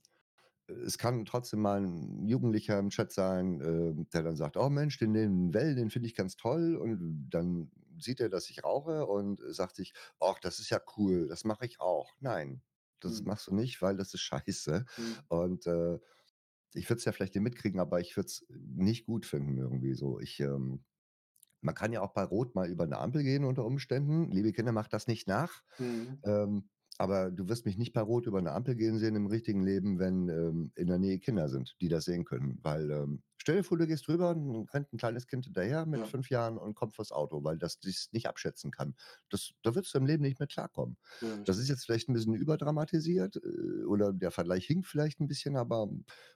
es 0.87 0.99
kann 0.99 1.25
trotzdem 1.25 1.61
mal 1.61 1.79
'n 1.85 2.27
Jugendlicher 2.29 2.79
im 2.79 2.91
Chat 2.91 3.13
sein, 3.13 3.61
ähm, 3.63 4.09
der 4.13 4.23
dann 4.23 4.37
sagt: 4.37 4.57
„Oh 4.57 4.71
Mensch, 4.71 4.99
den 4.99 5.13
den 5.15 5.55
Well, 5.55 5.75
den 5.75 5.91
finde 5.91 6.09
ich 6.09 6.15
ganz 6.15 6.37
toll.“ 6.37 6.77
Und 6.77 7.29
dann 7.31 7.71
sieht 7.99 8.21
er, 8.21 8.29
dass 8.31 8.51
ich 8.51 8.65
rauche 8.65 9.07
und 9.07 9.41
sagt 9.55 9.77
sich: 9.77 9.95
„Och, 10.21 10.39
das 10.41 10.59
ist 10.61 10.71
ja 10.71 10.81
cool, 10.97 11.29
das 11.29 11.45
mache 11.45 11.67
ich 11.67 11.81
auch.“ 11.81 12.15
Nein, 12.21 12.63
das 13.01 13.23
Mhm. 13.23 13.27
machst 13.27 13.47
du 13.49 13.55
nicht, 13.55 13.83
weil 13.83 13.97
das 13.97 14.15
ist 14.15 14.21
scheiße. 14.23 14.85
Mhm. 14.97 15.21
Und, 15.29 15.67
äh, 15.67 15.99
ich 16.75 16.89
würde 16.91 16.99
es 17.01 17.05
ja 17.07 17.13
vielleicht 17.13 17.35
mitkriegen, 17.37 17.81
aber 17.81 18.01
ich 18.01 18.17
würde 18.17 18.29
es 18.29 18.47
nicht 18.51 19.07
gut 19.07 19.27
finden 19.27 19.59
irgendwie 19.59 19.95
so. 19.95 20.21
Ich, 20.21 20.41
ähm 20.41 20.85
man 21.63 21.75
kann 21.75 21.93
ja 21.93 22.01
auch 22.03 22.13
bei 22.15 22.23
Rot 22.25 22.55
mal 22.55 22.69
über 22.71 22.87
'ne 22.87 22.99
Ampel 22.99 23.23
gehen 23.23 23.45
unter 23.45 23.65
Umständen. 23.67 24.31
Liebe 24.31 24.53
Kinder, 24.53 24.73
macht 24.73 24.93
das 24.93 25.07
nicht 25.07 25.29
nach. 25.29 25.63
Mhm. 25.79 26.23
Ähm, 26.25 26.71
aber 27.01 27.31
du 27.33 27.49
wirst 27.49 27.67
mich 27.67 27.79
nicht 27.79 27.93
bei 27.95 28.03
Rot 28.03 28.27
über 28.27 28.41
'ne 28.43 28.53
Ampel 28.53 28.77
gehen 28.77 28.99
sehen 28.99 29.17
im 29.17 29.27
richtigen 29.27 29.63
Leben, 29.65 29.99
wenn, 29.99 30.29
ähm, 30.29 30.73
in 30.77 30.87
der 30.89 30.99
Nähe 30.99 31.19
Kinder 31.21 31.49
sind, 31.49 31.77
die 31.81 31.89
das 31.89 32.05
sehen 32.07 32.25
können. 32.25 32.59
Weil, 32.63 32.91
ähm 32.91 33.23
stell 33.39 33.57
dir 33.57 33.65
vor, 33.65 33.79
du 33.79 33.87
gehst 33.87 34.09
rüber 34.09 34.31
und 34.31 34.53
dann 34.53 34.65
rennt 34.67 34.93
'n 34.93 34.99
kleines 34.99 35.27
Kind 35.27 35.47
hinterher 35.47 35.87
mit 35.87 36.07
Ja. 36.07 36.11
5 36.11 36.31
Jahren 36.31 36.59
und 36.59 36.75
kommt 36.75 36.95
vors 36.95 37.13
Auto, 37.13 37.43
weil 37.45 37.59
das 37.59 37.79
dies 37.81 38.11
nicht 38.13 38.29
abschätzen 38.29 38.71
kann. 38.71 38.95
Das 39.31 39.53
da 39.63 39.75
würdest 39.75 39.95
du 39.95 39.99
im 39.99 40.07
Leben 40.07 40.23
nicht 40.25 40.39
mehr 40.41 40.49
klarkommen. 40.49 40.99
Ja, 41.23 41.47
Das 41.47 41.59
ist 41.59 41.69
jetzt 41.69 41.85
vielleicht 41.87 42.09
'n 42.11 42.15
bisschen 42.15 42.35
überdramatisiert, 42.35 43.37
äh, 43.37 43.85
oder 43.85 44.13
der 44.13 44.31
Vergleich 44.33 44.67
hinkt 44.67 44.87
vielleicht 44.87 45.21
'n 45.21 45.27
bisschen, 45.29 45.57
aber 45.57 45.89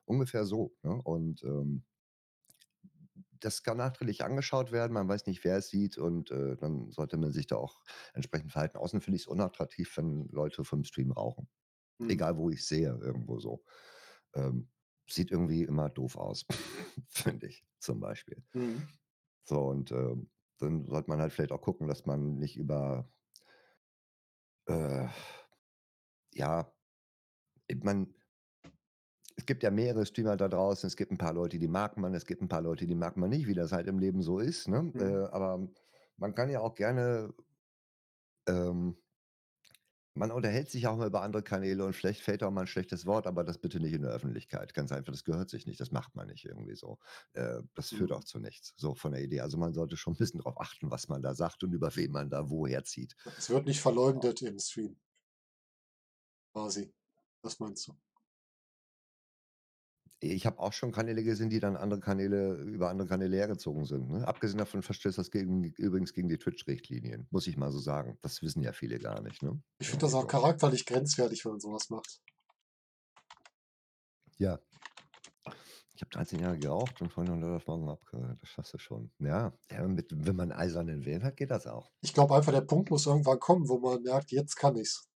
ungefähr 0.07 0.45
so, 0.47 0.75
ne? 0.83 1.01
Und, 1.05 1.43
ähm 1.45 1.85
das 3.41 3.63
kann 3.63 3.79
nachträglich 3.79 4.25
angeschaut 4.25 4.73
werden. 4.73 4.93
Man 4.93 5.09
weiß 5.09 5.27
nicht, 5.27 5.45
wer 5.45 5.59
es 5.59 5.69
sieht 5.69 5.99
und, 5.99 6.31
äh, 6.31 6.57
dann 6.57 6.91
sollte 6.91 7.17
man 7.17 7.33
sich 7.33 7.47
da 7.47 7.57
auch 7.57 7.83
entsprechend 8.15 8.53
verhalten. 8.53 8.79
Außerdem 8.79 9.01
finde 9.03 9.17
ich's 9.17 9.27
unattraktiv, 9.27 9.97
wenn 9.97 10.29
Leute 10.29 10.65
vom 10.65 10.85
Stream 10.85 11.13
rauchen. 11.13 11.49
Mhm. 11.99 12.11
Egal, 12.11 12.37
wo 12.39 12.51
ich's 12.51 12.69
sehe, 12.69 12.99
irgendwo 13.03 13.41
so. 13.41 13.65
Ähm, 14.35 14.71
sieht 15.09 15.31
irgendwie 15.31 15.63
immer 15.65 15.91
doof 15.91 16.17
aus, 16.17 16.47
finde 17.09 17.49
ich, 17.49 17.67
zum 17.79 18.01
Beispiel. 18.01 18.43
Mhm. 18.55 18.89
So 19.45 19.61
und, 19.69 19.91
ähm, 19.93 20.31
dann 20.59 20.87
sollte 20.87 21.11
man 21.11 21.21
halt 21.21 21.33
vielleicht 21.33 21.53
auch 21.53 21.61
gucken, 21.61 21.89
dass 21.89 22.07
man 22.07 22.37
nicht 22.39 22.57
über 22.57 23.11
äh, 24.67 25.09
ja, 26.33 26.73
ich 27.69 27.83
meine 27.85 28.09
es 29.45 29.47
gibt 29.47 29.63
ja 29.63 29.71
mehrere 29.71 30.07
Streamer 30.07 30.37
da 30.37 30.49
draußen. 30.49 30.87
Es 30.87 30.97
gibt 30.97 31.13
'n 31.13 31.19
paar 31.19 31.35
Leute, 31.35 31.59
die 31.59 31.69
mag 31.69 31.97
man, 31.99 32.15
es 32.15 32.27
gibt 32.27 32.43
'n 32.43 32.49
paar 32.49 32.63
Leute, 32.63 32.87
die 32.87 32.95
mag 32.95 33.17
man 33.17 33.31
nicht, 33.31 33.47
wie 33.47 33.55
das 33.55 33.73
halt 33.73 33.87
im 33.89 33.99
Leben 33.99 34.23
so 34.23 34.39
ist, 34.39 34.69
ne? 34.69 34.95
Mhm. 34.95 34.95
Äh, 34.99 35.27
aber 35.33 35.69
man 36.17 36.35
kann 36.35 36.51
ja 36.51 36.61
auch 36.61 36.75
gerne 36.75 37.35
ähm 38.49 38.97
man 40.17 40.31
unterhält 40.31 40.71
sich 40.71 40.87
auch 40.87 40.97
mal 40.97 41.09
über 41.09 41.23
andere 41.23 41.43
Kanäle 41.43 41.85
und 41.85 41.93
vielleicht 41.97 42.21
fällt 42.23 42.45
auch 42.45 42.53
mal 42.53 42.61
'n 42.63 42.67
schlechtes 42.69 43.05
Wort, 43.05 43.27
aber 43.27 43.43
das 43.43 43.59
bitte 43.59 43.81
nicht 43.81 43.93
in 43.95 44.03
der 44.03 44.13
Öffentlichkeit. 44.13 44.73
Ganz 44.73 44.93
einfach, 44.93 45.13
das 45.13 45.25
gehört 45.25 45.51
sich 45.51 45.67
nicht. 45.67 45.81
Das 45.81 45.91
macht 45.91 46.15
man 46.15 46.29
nicht 46.29 46.45
irgendwie 46.45 46.77
so. 46.77 46.99
Äh, 47.33 47.63
das 47.75 47.91
führt 47.91 48.13
auch 48.13 48.23
Mhm. 48.23 48.25
zu 48.25 48.39
nichts, 48.39 48.75
so 48.77 48.95
von 48.95 49.11
der 49.11 49.23
Idee. 49.23 49.41
Also, 49.41 49.59
man 49.59 49.75
sollte 49.75 49.97
schon 49.97 50.15
'n 50.15 50.17
bisschen 50.17 50.39
drauf 50.41 50.61
achten, 50.61 50.89
was 50.93 51.09
man 51.09 51.21
da 51.21 51.35
sagt 51.35 51.65
und 51.65 51.73
über 51.73 51.95
wen 51.97 52.13
man 52.13 52.31
da 52.31 52.49
wo 52.49 52.65
herzieht. 52.69 53.17
Es 53.37 53.49
wird 53.51 53.67
nicht 53.67 53.81
verleumdet 53.81 54.43
im 54.43 54.59
Stream. 54.59 54.97
Quasi. 56.55 56.95
Das 57.43 57.59
meinst 57.59 57.89
du? 57.89 57.97
Ich 60.33 60.47
habe 60.47 60.59
auch 60.59 60.73
schon 60.73 60.93
Kanäle 60.93 61.23
gesehen, 61.23 61.51
die 61.51 61.61
dann 61.61 61.77
andere 61.77 62.01
Kanäle 62.01 62.55
über 62.55 62.89
andere 62.89 63.09
Kanäle 63.09 63.37
hergezogen 63.37 63.85
sind, 63.85 64.11
ne? 64.11 64.27
Abgesehen 64.27 64.59
davon 64.59 64.83
verstößt 64.83 65.19
das 65.19 65.31
gegen 65.31 65.65
übrigens 65.65 66.15
gegen 66.15 66.29
die 66.29 66.39
Twitch-Richtlinien, 66.39 67.27
muss 67.31 67.47
ich 67.47 67.57
mal 67.57 67.71
so 67.71 67.79
sagen. 67.79 68.19
Das 68.23 68.43
wissen 68.43 68.63
ja 68.63 68.73
viele 68.73 68.99
gar 68.99 69.21
nicht, 69.23 69.43
ne? 69.43 69.61
Ich 69.79 69.89
finde 69.89 70.07
das 70.07 70.15
auch 70.15 70.23
so. 70.23 70.27
charakterlich 70.27 70.87
grenzwertig, 70.87 71.45
wenn 71.45 71.53
man 71.53 71.61
so 71.61 71.73
was 71.73 71.91
macht. 71.91 72.21
Ja. 74.39 74.59
Ich 75.95 76.03
habe 76.03 76.11
13 76.11 76.41
Jahre 76.41 76.59
geraucht 76.59 77.01
und 77.03 77.13
von 77.13 77.31
heute 77.31 77.55
auf 77.55 77.67
morgen 77.67 77.89
abgehört. 77.89 78.39
Das 78.41 78.49
schaffst 78.49 78.75
du 78.75 78.79
schon. 78.79 79.13
Ja, 79.21 79.53
ja, 79.71 79.87
mit 79.87 80.11
wenn 80.13 80.35
man 80.35 80.51
eisernen 80.51 81.05
Willen 81.05 81.23
hat, 81.23 81.37
geht 81.37 81.51
das 81.51 81.67
auch. 81.69 81.93
Ich 82.01 82.13
glaube 82.13 82.35
einfach, 82.35 82.53
der 82.53 82.63
Punkt 82.63 82.91
muss 82.91 83.07
irgendwann 83.07 83.39
kommen, 83.39 83.69
wo 83.69 83.79
man 83.79 84.03
merkt: 84.03 84.33
„Jetzt 84.33 84.57
kann 84.57 84.77
ich's. 84.77 85.09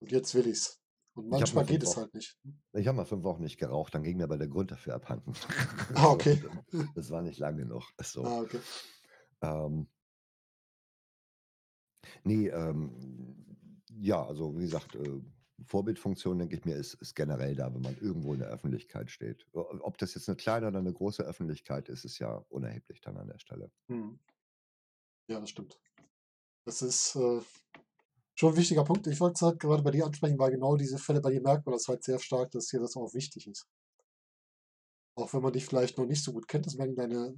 Und 0.00 0.10
jetzt 0.10 0.34
will 0.34 0.46
ich's.“ 0.48 0.83
Und 1.16 1.28
manchmal 1.28 1.64
geht 1.66 1.82
5 1.82 1.82
es 1.82 1.96
Wochen 1.96 1.96
halt 1.96 2.14
nicht. 2.14 2.38
ich 2.74 2.88
habe 2.88 2.96
mal 2.96 3.04
5 3.06 3.24
Wochen 3.24 3.42
nicht 3.42 3.58
geraucht, 3.58 3.94
dann 3.94 4.02
ging 4.04 4.18
mir 4.18 4.24
aber 4.24 4.38
der 4.38 4.48
Grund 4.48 4.70
dafür 4.72 4.94
abhanden. 4.94 5.34
Ah, 5.96 6.10
okay. 6.12 6.38
das 6.94 7.10
war 7.10 7.22
nicht 7.22 7.38
lang 7.38 7.56
genug, 7.58 7.92
so. 8.02 8.30
Ah, 8.30 8.40
okay. 8.40 8.64
Ähm 9.42 9.88
Ne, 12.26 12.48
ähm, 12.48 13.82
ja, 13.90 14.24
also, 14.24 14.56
wie 14.56 14.62
gesagt, 14.62 14.94
äh, 14.96 15.20
Vorbildfunktion, 15.66 16.38
denke 16.38 16.56
ich 16.56 16.64
mir, 16.64 16.74
ist 16.76 16.94
ist 16.94 17.14
generell 17.14 17.54
da, 17.54 17.72
wenn 17.74 17.82
man 17.82 17.96
irgendwo 17.98 18.32
in 18.34 18.40
der 18.40 18.48
Öffentlichkeit 18.48 19.10
steht. 19.10 19.46
Ob 19.52 19.98
das 19.98 20.14
jetzt 20.14 20.28
'ne 20.28 20.34
kleine 20.36 20.66
oder 20.68 20.80
'ne 20.82 20.92
große 20.92 21.22
Öffentlichkeit 21.22 21.88
ist, 21.88 22.04
ist 22.04 22.18
ja 22.18 22.44
unerheblich 22.48 23.00
dann 23.02 23.16
an 23.18 23.28
der 23.28 23.38
Stelle. 23.38 23.70
Mhm. 23.88 24.18
Ja, 25.28 25.40
das 25.40 25.50
stimmt. 25.50 25.80
Das 26.66 26.82
ist, 26.82 27.16
äh, 27.16 27.42
schon 28.44 28.52
'n 28.54 28.56
wichtiger 28.58 28.84
Punkt. 28.84 29.06
Ich 29.06 29.20
wollte 29.20 29.34
es 29.36 29.42
halt 29.42 29.60
gerade 29.60 29.82
bei 29.82 29.90
dir 29.90 30.04
ansprechen, 30.06 30.38
weil 30.38 30.50
genau 30.50 30.76
diese 30.76 30.98
Fälle 30.98 31.20
bei 31.20 31.30
dir 31.30 31.40
merkt 31.40 31.66
man 31.66 31.74
das 31.74 31.88
halt 31.88 32.04
sehr 32.04 32.18
stark, 32.18 32.50
dass 32.50 32.66
dir 32.66 32.80
das 32.80 32.96
auch 32.96 33.14
wichtig 33.14 33.46
ist. 33.46 33.66
Auch 35.16 35.32
wenn 35.34 35.42
man 35.42 35.52
dich 35.52 35.64
vielleicht 35.66 35.98
noch 35.98 36.06
nicht 36.06 36.22
so 36.22 36.32
gut 36.32 36.46
kennt, 36.48 36.66
das 36.66 36.74
merken 36.76 36.94
deine 36.96 37.34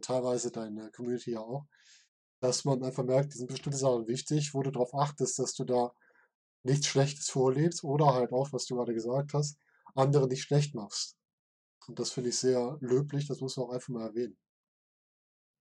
teilweise 0.00 0.50
deine 0.50 0.90
Community 0.90 1.32
ja 1.32 1.40
auch, 1.40 1.66
dass 2.40 2.64
man 2.64 2.82
einfach 2.84 3.04
merkt, 3.04 3.34
dir 3.34 3.38
sind 3.38 3.48
bestimmte 3.50 3.78
Sachen 3.78 4.08
wichtig, 4.08 4.54
wo 4.54 4.62
du 4.62 4.70
drauf 4.72 4.94
achtest, 4.94 5.38
dass 5.38 5.54
du 5.54 5.64
da 5.64 5.92
nichts 6.64 6.86
Schlechtes 6.88 7.30
vorlebst 7.30 7.84
oder 7.84 8.14
halt 8.14 8.32
auch, 8.32 8.52
was 8.52 8.66
du 8.66 8.76
gerade 8.76 8.94
gesagt 8.94 9.34
hast, 9.34 9.58
andere 9.94 10.28
nicht 10.28 10.42
schlecht 10.42 10.74
machst. 10.74 11.16
Und 11.88 11.98
das 12.00 12.12
finde 12.12 12.30
ich 12.30 12.38
sehr 12.38 12.78
löblich, 12.80 13.28
das 13.28 13.40
muss 13.40 13.56
man 13.56 13.66
auch 13.66 13.72
einfach 13.72 13.90
mal 13.90 14.06
erwähnen. 14.08 14.36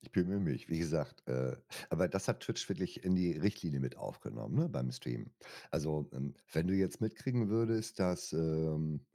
Ich 0.02 0.12
bemühe 0.12 0.40
mich, 0.40 0.70
wie 0.70 0.78
gesagt, 0.78 1.28
äh, 1.28 1.58
aber 1.90 2.08
das 2.08 2.28
hat 2.28 2.42
Twitch 2.42 2.70
wirklich 2.70 3.04
in 3.04 3.16
die 3.16 3.32
Richtlinie 3.32 3.80
mit 3.80 3.98
aufgenommen, 3.98 4.56
ne, 4.56 4.70
beim 4.70 4.92
Streamen. 4.92 5.34
Also, 5.72 6.10
ähm, 6.14 6.36
wenn 6.52 6.68
du 6.68 6.76
jetzt 6.76 7.02
mitkriegen 7.02 7.50
würdest, 7.50 8.00
dass, 8.00 8.32
ähm 8.34 9.06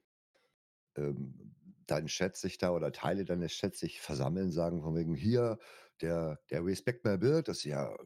ähm, 0.96 1.54
dein 1.86 2.06
Chat 2.06 2.36
sich 2.36 2.58
da 2.58 2.70
oder 2.70 2.92
Teile 2.92 3.24
deines 3.24 3.52
Chats 3.52 3.80
sich 3.80 4.00
versammeln, 4.00 4.52
sagen 4.52 4.82
von 4.82 4.94
wegen: 4.96 5.14
„Hier, 5.14 5.58
der 6.00 6.38
der 6.50 6.64
Respect 6.64 7.04
My 7.04 7.16
Beard, 7.18 7.48
das 7.48 7.58
ist 7.58 7.64
ja 7.64 7.96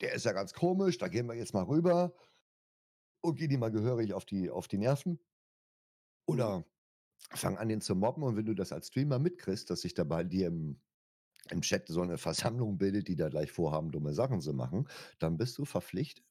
der 0.00 0.14
ist 0.14 0.24
ja 0.24 0.32
ganz 0.32 0.52
komisch, 0.54 0.98
da 0.98 1.08
gehen 1.08 1.26
wir 1.26 1.34
jetzt 1.34 1.54
mal 1.54 1.64
rüber“ 1.64 2.14
„und 3.22 3.36
gehen 3.38 3.50
ihm 3.50 3.60
mal 3.60 3.70
gehörig 3.70 4.12
auf 4.14 4.24
die 4.26 4.50
auf 4.50 4.68
die 4.68 4.76
Nerven“ 4.78 5.20
Mhm. 6.32 6.54
oder 6.54 6.64
fangen 7.32 7.58
an, 7.58 7.68
den 7.68 7.80
zu 7.80 7.94
mobben. 7.96 8.22
Und 8.24 8.36
wenn 8.36 8.46
du 8.46 8.54
das 8.54 8.72
als 8.72 8.88
Streamer 8.88 9.18
mitkriegst, 9.18 9.70
dass 9.70 9.82
sich 9.82 9.94
da 9.94 10.04
bei 10.04 10.24
dir 10.24 10.48
im 10.48 10.80
im 11.52 11.62
Chat 11.62 11.88
so 11.88 12.04
'ne 12.04 12.18
Versammlung 12.18 12.78
bildet, 12.78 13.08
die 13.08 13.16
da 13.16 13.28
gleich 13.28 13.52
vorhaben, 13.52 13.90
dumme 13.92 14.14
Sachen 14.14 14.40
zu 14.40 14.52
machen, 14.54 14.88
dann 15.18 15.36
bist 15.38 15.58
du 15.58 15.64
verpflichtet 15.64 16.24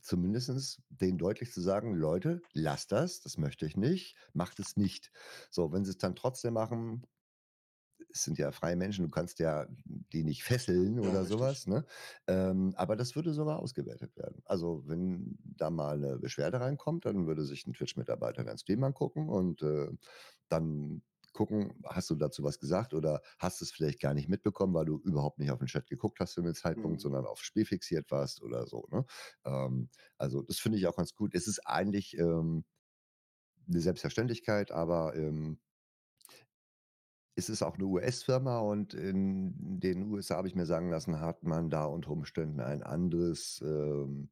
zumindestens 0.00 0.82
denen 0.90 1.18
deutlich 1.18 1.52
zu 1.52 1.60
sagen: 1.60 1.94
„Leute, 1.94 2.42
lasst 2.52 2.92
das, 2.92 3.20
das 3.22 3.38
möchte 3.38 3.66
ich 3.66 3.76
nicht, 3.76 4.16
macht 4.34 4.58
es 4.60 4.76
nicht.“ 4.76 5.12
So, 5.50 5.72
wenn 5.72 5.84
sie's 5.84 5.98
dann 5.98 6.14
trotzdem 6.16 6.54
machen 6.54 7.06
es 8.10 8.24
sind 8.24 8.38
ja 8.38 8.52
freie 8.52 8.76
Menschen, 8.76 9.04
du 9.04 9.10
kannst 9.10 9.38
ja 9.40 9.66
die 10.12 10.24
nicht 10.24 10.44
fesseln 10.44 11.00
Ja, 11.02 11.18
oder 11.18 11.20
richtig. 11.20 11.36
was, 11.40 11.66
ne? 11.66 11.84
Ähm, 12.26 12.72
aber 12.76 12.96
das 12.96 13.16
würde 13.16 13.32
sogar 13.34 13.58
ausgewertet 13.60 14.16
werden. 14.16 14.42
Also, 14.46 14.84
wenn 14.86 15.38
da 15.44 15.70
mal 15.70 15.98
'ne 15.98 16.18
Beschwerde 16.18 16.60
reinkommt, 16.60 17.04
dann 17.06 17.26
würde 17.26 17.44
sich 17.44 17.66
'n 17.66 17.72
Twitch-Mitarbeiter 17.74 18.44
deinen 18.44 18.58
Stream 18.58 18.84
angucken 18.84 19.28
und, 19.28 19.62
äh, 19.62 19.88
dann 20.48 21.02
gucken: 21.36 21.74
„Hast 21.86 22.10
du 22.10 22.16
dazu 22.16 22.42
was 22.44 22.58
gesagt 22.60 22.94
oder 22.94 23.22
hast 23.38 23.60
du's 23.62 23.72
vielleicht 23.72 24.00
gar 24.00 24.14
nicht 24.14 24.28
mitbekommen, 24.30 24.74
weil 24.74 24.86
du 24.86 24.98
überhaupt 25.00 25.38
nicht 25.40 25.52
auf 25.52 25.60
'n 25.62 25.68
Chat 25.68 25.88
geguckt 25.88 26.20
hast 26.20 26.34
zu 26.34 26.42
dem 26.42 26.54
Zeitpunkt, 26.54 27.00
Mhm. 27.00 27.02
sondern 27.02 27.26
aufs 27.26 27.42
Spiel 27.44 27.66
fixiert 27.66 28.10
warst“ 28.12 28.42
oder 28.42 28.66
so, 28.68 28.86
ne? 28.90 29.06
Ähm, 29.46 29.90
also, 30.18 30.42
das 30.42 30.58
finde 30.60 30.78
ich 30.78 30.88
auch 30.88 30.96
ganz 30.96 31.14
gut. 31.14 31.34
Es 31.36 31.48
ist 31.48 31.60
eigentlich, 31.68 32.18
ähm, 32.18 32.64
'ne 33.68 33.80
Selbstverständlichkeit, 33.80 34.70
aber, 34.72 35.14
ähm 35.16 35.58
es 37.38 37.50
ist 37.50 37.62
auch 37.62 37.76
'ne 37.76 37.84
US-Firma 37.84 38.58
und 38.60 38.94
in 38.94 39.78
den 39.78 40.10
USA, 40.10 40.36
habe 40.38 40.48
ich 40.48 40.54
mir 40.54 40.64
sagen 40.64 40.88
lassen, 40.90 41.20
hat 41.20 41.42
man 41.42 41.68
da 41.68 41.84
unter 41.84 42.10
Umständen 42.10 42.60
ein 42.60 42.82
anderes, 42.82 43.62
ähm, 43.64 44.30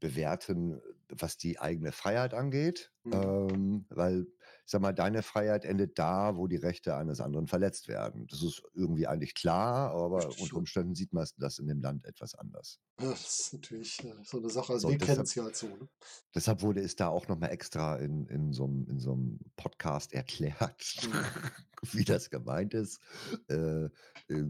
Bewerten, 0.00 0.80
was 1.10 1.38
die 1.38 1.58
eigene 1.60 1.92
Freiheit 1.92 2.34
angeht. 2.34 2.92
Mhm. 3.04 3.36
Ähm, 3.36 3.86
weil 3.90 4.26
ich 4.66 4.70
sage 4.72 4.82
mal, 4.82 4.92
deine 4.92 5.22
Freiheit 5.22 5.64
endet 5.64 5.98
da, 5.98 6.36
wo 6.36 6.46
die 6.48 6.56
Rechte 6.56 6.96
eines 6.96 7.20
anderen 7.20 7.46
verletzt 7.48 7.88
werden. 7.88 8.26
Das 8.28 8.42
ist 8.42 8.62
irgendwie 8.74 9.06
eigentlich 9.06 9.34
klar, 9.34 9.92
aber 9.92 10.38
unter. 10.38 10.58
Umständen 10.58 10.94
sieht 10.94 11.12
man 11.12 11.26
das 11.38 11.58
in 11.58 11.68
dem 11.68 11.80
Land 11.82 12.04
etwas 12.04 12.34
anders. 12.34 12.80
Das 12.98 13.40
ist 13.40 13.52
natürlich, 13.54 14.04
äh, 14.04 14.22
so 14.22 14.38
'ne 14.38 14.50
Sache. 14.50 14.72
Also, 14.74 14.88
So, 14.88 14.90
wir 14.90 14.98
deshalb 14.98 15.26
kennen's 15.26 15.34
ja 15.34 15.44
halt 15.44 15.56
so, 15.56 15.74
ne? 15.76 15.88
deshalb 16.34 16.62
wurde 16.62 16.80
es 16.80 16.96
da 16.96 17.08
auch 17.08 17.28
noch 17.28 17.38
mal 17.38 17.48
extra 17.48 17.96
in 17.96 18.26
in 18.26 18.52
so 18.52 18.64
'm 18.66 18.86
in 18.88 18.98
so 19.00 19.12
'm 19.12 19.38
Podcast 19.56 20.12
erklärt, 20.12 20.96
wie 21.92 22.04
das 22.04 22.30
gemeint 22.30 22.74
ist, 22.74 23.00
äh, 23.48 23.84
äh, 23.86 23.90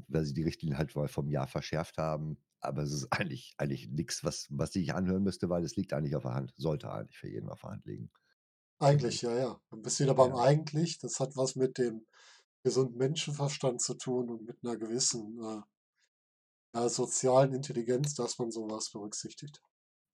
weil 0.09 0.25
sie 0.25 0.35
die 0.35 0.43
Richtlinie 0.43 0.79
halt 0.79 0.95
mal 0.97 1.09
vom 1.09 1.31
Jahr 1.31 1.47
verschärft 1.49 1.99
haben. 1.99 2.39
Aber 2.61 2.83
es 2.83 2.93
ist 2.93 3.13
eigentlich 3.13 3.55
eigentlich 3.59 3.89
nix, 3.91 4.25
was 4.25 4.47
was 4.51 4.75
ich 4.77 4.95
anhören 4.95 5.23
müsste, 5.23 5.49
weil 5.49 5.65
es 5.65 5.77
liegt 5.77 5.93
eigentlich 5.93 6.17
auf 6.17 6.23
der 6.25 6.35
Hand. 6.35 6.53
Sollte 6.57 6.91
eigentlich 6.93 7.19
für 7.19 7.29
jeden 7.29 7.49
auf 7.49 7.61
der 7.63 7.71
Hand 7.71 7.87
liegen, 7.87 8.11
Eigentlich, 8.81 9.23
ich. 9.23 9.23
ja, 9.23 9.35
ja. 9.35 9.61
Dann 9.71 9.81
bist 9.83 9.99
du 9.99 10.05
wieder 10.05 10.15
beim 10.15 10.35
Ja. 10.35 10.37
eigentlich. 10.37 10.99
Das 10.99 11.19
hat 11.19 11.35
was 11.37 11.57
mit 11.57 11.79
dem 11.79 12.07
gesunden 12.65 12.99
Menschenverstand 12.99 13.81
zu 13.83 13.95
tun 13.95 14.31
und 14.31 14.47
mit 14.47 14.63
'ner 14.65 14.77
gewissen, 14.77 15.39
äh 15.43 15.63
ja, 16.75 16.89
sozialen 16.89 17.53
Intelligenz, 17.55 18.15
dass 18.15 18.39
man 18.39 18.51
so 18.51 18.69
was 18.69 18.91
berücksichtigt. 18.91 19.61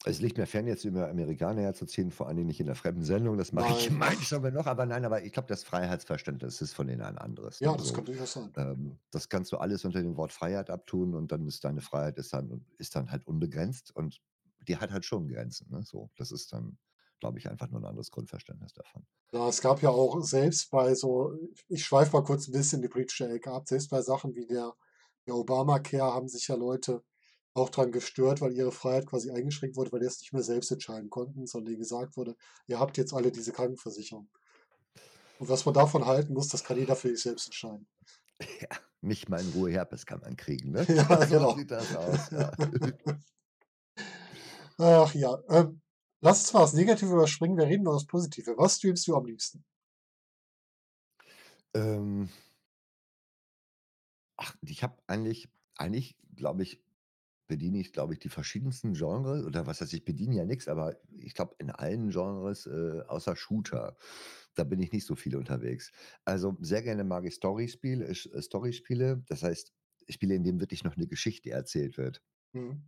Es 0.05 0.21
liegt 0.21 0.37
mir 0.37 0.47
fern, 0.47 0.67
jetzt 0.67 0.85
über 0.85 1.09
Amerikaner 1.09 1.63
herzuziehen, 1.63 2.11
vor 2.11 2.27
allen 2.27 2.37
Dingen 2.37 2.49
nicht 2.49 2.59
in 2.61 2.67
'ner 2.67 2.75
fremden 2.75 3.05
Sendung. 3.05 3.39
Das 3.39 3.53
mache 3.53 3.71
ich 3.71 3.89
Nein, 3.91 4.27
manchmal 4.31 4.51
noch, 4.51 4.67
aber 4.67 4.85
nein, 4.87 5.05
aber 5.05 5.23
ich 5.25 5.33
glaube, 5.33 5.47
das 5.49 5.63
Freiheitsverständnis 5.63 6.61
ist 6.61 6.73
von 6.75 6.89
denen 6.89 7.03
ein 7.03 7.19
anderes, 7.19 7.63
Ja, 7.63 7.77
ne, 7.77 7.77
das 7.77 7.93
so. 7.93 7.95
kann 7.95 8.05
durchaus 8.05 8.33
sein. 8.33 8.57
Ähm, 8.57 8.99
das 9.13 9.29
kannst 9.29 9.53
du 9.53 9.59
alles 9.59 9.85
unter 9.85 10.03
dem 10.03 10.17
Wort 10.17 10.33
Freiheit 10.33 10.71
abtun 10.71 11.15
und 11.15 11.31
dann 11.31 11.47
ist 11.47 11.65
deine 11.65 11.81
Freiheit 11.81 12.19
ist 12.19 12.33
dann 12.33 12.67
ist 12.79 12.97
dann 12.97 13.11
halt 13.13 13.27
unbegrenzt 13.27 13.95
und 13.95 14.21
die 14.67 14.77
hat 14.77 14.91
halt 14.91 15.05
schon 15.05 15.29
Grenzen, 15.29 15.71
ne, 15.71 15.83
so. 15.85 16.11
Das 16.17 16.33
ist 16.33 16.53
dann, 16.53 16.79
glaube 17.23 17.39
ich, 17.39 17.49
einfach 17.51 17.71
nur 17.71 17.81
'n 17.81 17.87
anderes 17.87 18.11
Grundverständnis 18.13 18.75
davon. 18.75 19.07
Ja, 19.35 19.49
es 19.49 19.61
gab 19.63 19.81
ja 19.83 19.89
auch 19.91 20.21
selbst 20.23 20.71
bei 20.71 20.95
so 20.95 21.33
ich 21.69 21.85
schweife 21.85 22.13
mal 22.13 22.23
kurz 22.23 22.49
'n 22.49 22.53
bisschen 22.53 22.83
die 22.83 22.89
politische 22.89 23.29
Ecke 23.31 23.51
ab. 23.51 23.67
Selbst 23.69 23.89
bei 23.91 24.03
Sachen 24.03 24.35
wie 24.35 24.47
der 24.47 24.75
der 25.27 25.37
Obamacare 25.37 26.13
haben 26.15 26.29
sich 26.29 26.49
ja 26.49 26.55
Leute 26.57 27.03
auch 27.55 27.71
dran 27.71 27.93
gestört, 27.93 28.41
weil 28.43 28.53
ihre 28.53 28.73
Freiheit 28.73 29.07
quasi 29.07 29.31
eingeschränkt 29.31 29.77
wurde, 29.77 29.91
weil 29.93 30.01
die 30.01 30.07
das 30.07 30.21
nicht 30.21 30.33
mehr 30.35 30.43
selbst 30.43 30.71
entscheiden 30.73 31.09
konnten, 31.11 31.47
sondern 31.47 31.67
denen 31.73 31.79
gesagt 31.81 32.17
wurde: 32.17 32.37
„Ihr 32.67 32.79
habt 32.81 32.99
jetzt 32.99 33.15
alle 33.15 33.33
diese 33.33 33.53
Krankenversicherung.“ 33.53 34.29
Und 35.37 35.51
was 35.51 35.67
man 35.67 35.75
davon 35.75 36.07
halten 36.07 36.33
muss, 36.33 36.49
das 36.49 36.65
kann 36.65 36.79
jeder 36.79 36.97
für 36.97 37.09
sich 37.11 37.21
selbst 37.23 37.45
entscheiden. 37.49 37.87
Ja, 38.61 38.69
nicht 39.01 39.29
mal 39.29 39.41
in 39.41 39.49
Ruhe 39.49 39.71
Herpes 39.71 40.07
kann 40.07 40.21
man 40.21 40.37
kriegen, 40.37 40.73
ne? 40.73 40.87
Ja, 40.89 41.05
So 41.27 41.45
genau. 41.45 41.57
sieht 41.57 41.71
das 41.71 41.93
aus, 41.93 42.31
ja. 42.31 42.53
Ach 44.79 45.15
ja, 45.15 45.39
ähm, 45.49 45.81
lass 46.23 46.41
uns 46.41 46.53
mal 46.55 46.61
das 46.63 46.73
Negative 46.75 47.13
überspringen, 47.13 47.59
wir 47.59 47.67
reden 47.67 47.83
über 47.83 47.93
das 47.95 48.07
Positive. 48.07 48.55
Was 48.59 48.77
streamst 48.79 49.07
du 49.09 49.17
am 49.17 49.27
liebsten? 49.27 49.65
Ähm 51.75 52.29
ach, 54.37 54.57
ich 54.63 54.83
habe 54.83 54.99
eigentlich 55.07 55.49
eigentlich, 55.77 56.17
glaube 56.37 56.63
ich 56.63 56.83
bediene 57.49 57.81
ich, 57.81 57.93
glaube 57.93 58.15
ich, 58.15 58.21
die 58.21 58.31
verschiedensten 58.31 58.95
Genre 58.95 59.45
oder 59.47 59.67
was 59.67 59.81
heißt, 59.83 59.93
ich 59.95 60.05
bediene 60.07 60.37
ja 60.37 60.45
nix, 60.47 60.69
aber 60.69 60.97
ich 61.19 61.35
glaube, 61.35 61.57
in 61.59 61.71
allen 61.71 62.11
Genres, 62.11 62.67
äh, 62.67 63.03
außer 63.09 63.37
Shooter, 63.37 63.97
da 64.55 64.65
bin 64.65 64.81
ich 64.81 64.93
nicht 64.93 65.07
so 65.07 65.17
viel 65.17 65.37
unterwegs. 65.37 65.93
Also, 66.25 66.57
sehr 66.61 66.83
gerne 66.83 67.05
mag 67.05 67.27
ich 67.27 67.35
Storyspiel 67.37 68.03
äh, 68.03 68.15
Storyspiele. 68.43 69.25
Das 69.29 69.43
heißt, 69.45 69.73
Spiele, 70.11 70.35
in 70.37 70.45
denen 70.45 70.61
wirklich 70.61 70.85
noch 70.85 70.97
'ne 70.97 71.07
Geschichte 71.09 71.51
erzählt 71.51 71.99
wird. 71.99 72.23
Mhm. 72.55 72.83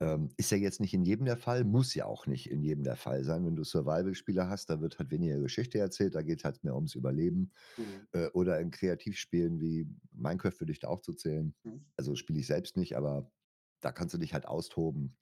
Ähm, 0.00 0.28
ist 0.36 0.52
ja 0.52 0.56
jetzt 0.56 0.80
nicht 0.80 0.94
in 0.94 1.02
jedem 1.02 1.26
der 1.26 1.36
Fall, 1.36 1.64
muss 1.64 1.94
ja 1.94 2.04
auch 2.06 2.26
nicht 2.26 2.50
in 2.50 2.62
jedem 2.62 2.84
der 2.84 2.96
Fall 2.96 3.24
sein. 3.24 3.44
Wenn 3.44 3.56
du 3.56 3.64
Survival-Spiele 3.64 4.48
hast, 4.48 4.70
da 4.70 4.80
wird 4.80 4.98
halt 4.98 5.10
weniger 5.10 5.40
Geschichte 5.40 5.78
erzählt, 5.78 6.14
da 6.14 6.22
geht's 6.22 6.44
halt 6.44 6.62
mehr 6.62 6.76
ums 6.76 6.94
Überleben. 6.94 7.52
Mhm. 7.76 8.06
Äh, 8.12 8.28
oder 8.28 8.60
in 8.60 8.70
Kreativspielen 8.70 9.60
wie 9.60 9.88
Minecraft 10.12 10.60
würde 10.60 10.72
ich 10.72 10.78
da 10.78 10.88
auch 10.88 11.00
zu 11.00 11.14
zählen. 11.14 11.54
Mhm. 11.64 11.84
Also, 11.96 12.14
spiele 12.14 12.38
ich 12.38 12.46
selbst 12.46 12.76
nicht, 12.76 12.96
aber 12.96 13.32
da 13.80 13.90
kannst 13.90 14.14
du 14.14 14.18
dich 14.18 14.34
halt 14.34 14.46
austoben. 14.46 15.16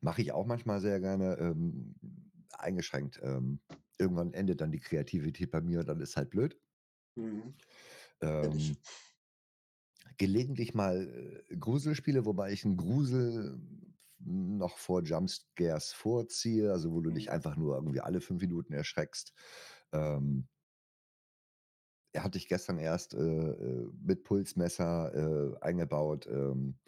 Mache 0.00 0.22
ich 0.22 0.32
auch 0.32 0.46
manchmal 0.46 0.80
sehr 0.80 1.00
gerne, 1.00 1.36
ähm, 1.38 1.94
eingeschränkt. 2.52 3.20
Ähm, 3.22 3.60
irgendwann 3.98 4.32
endet 4.34 4.60
dann 4.60 4.72
die 4.72 4.80
Kreativität 4.80 5.50
bei 5.50 5.60
mir 5.60 5.80
und 5.80 5.88
dann 5.88 6.00
ist 6.00 6.16
halt 6.16 6.30
blöd. 6.30 6.58
Mhm. 7.16 7.54
Ähm 8.20 8.76
gelegentlich 10.20 10.74
mal, 10.74 11.42
äh, 11.50 11.56
Gruselspiele, 11.56 12.26
wobei 12.26 12.52
ich 12.52 12.64
'n 12.66 12.76
Grusel 12.76 13.58
noch 14.20 14.78
vor 14.78 15.02
Jumpscares 15.02 15.92
vorziehe, 15.94 16.72
also, 16.72 16.92
wo 16.92 17.00
du 17.00 17.10
dich 17.10 17.30
Mhm. 17.30 17.32
einfach 17.32 17.56
nur 17.56 17.76
irgendwie 17.76 18.02
alle 18.02 18.20
5 18.20 18.42
Minuten 18.42 18.74
erschreckst. 18.74 19.32
Ähm 19.92 20.48
hatte 22.16 22.38
ich 22.38 22.48
gestern 22.48 22.78
erst, 22.78 23.14
äh, 23.14 23.18
äh, 23.18 23.90
mit 24.02 24.24
Pulsmesser, 24.24 25.54
äh, 25.54 25.56
eingebaut, 25.64 26.26
ähm 26.26 26.80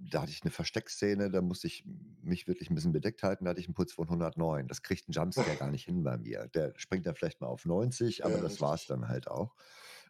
da 0.00 0.22
hatte 0.22 0.30
ich 0.30 0.44
'ne 0.44 0.50
Versteckszene, 0.52 1.28
da 1.30 1.42
musste 1.42 1.66
ich 1.66 1.84
mich 2.22 2.46
wirklich 2.46 2.70
'n 2.70 2.74
bisschen 2.76 2.92
bedeckt 2.92 3.22
halten, 3.24 3.44
da 3.44 3.50
hatte 3.50 3.60
ich 3.60 3.68
'n 3.68 3.74
Puls 3.74 3.92
von 3.92 4.08
109. 4.08 4.68
Das 4.68 4.82
kriegt 4.82 5.08
'n 5.08 5.12
Jumpscare 5.12 5.56
gar 5.56 5.70
nicht 5.72 5.84
hin 5.86 6.04
bei 6.04 6.16
mir. 6.18 6.46
Der 6.54 6.72
springt 6.76 7.04
dann 7.06 7.16
vielleicht 7.16 7.40
mal 7.40 7.48
auf 7.48 7.64
90, 7.64 8.24
aber 8.24 8.38
Ja, 8.38 8.40
das 8.40 8.60
war's 8.60 8.86
richtig. 8.86 8.86
dann 8.86 9.08
halt 9.08 9.26
auch. 9.28 9.56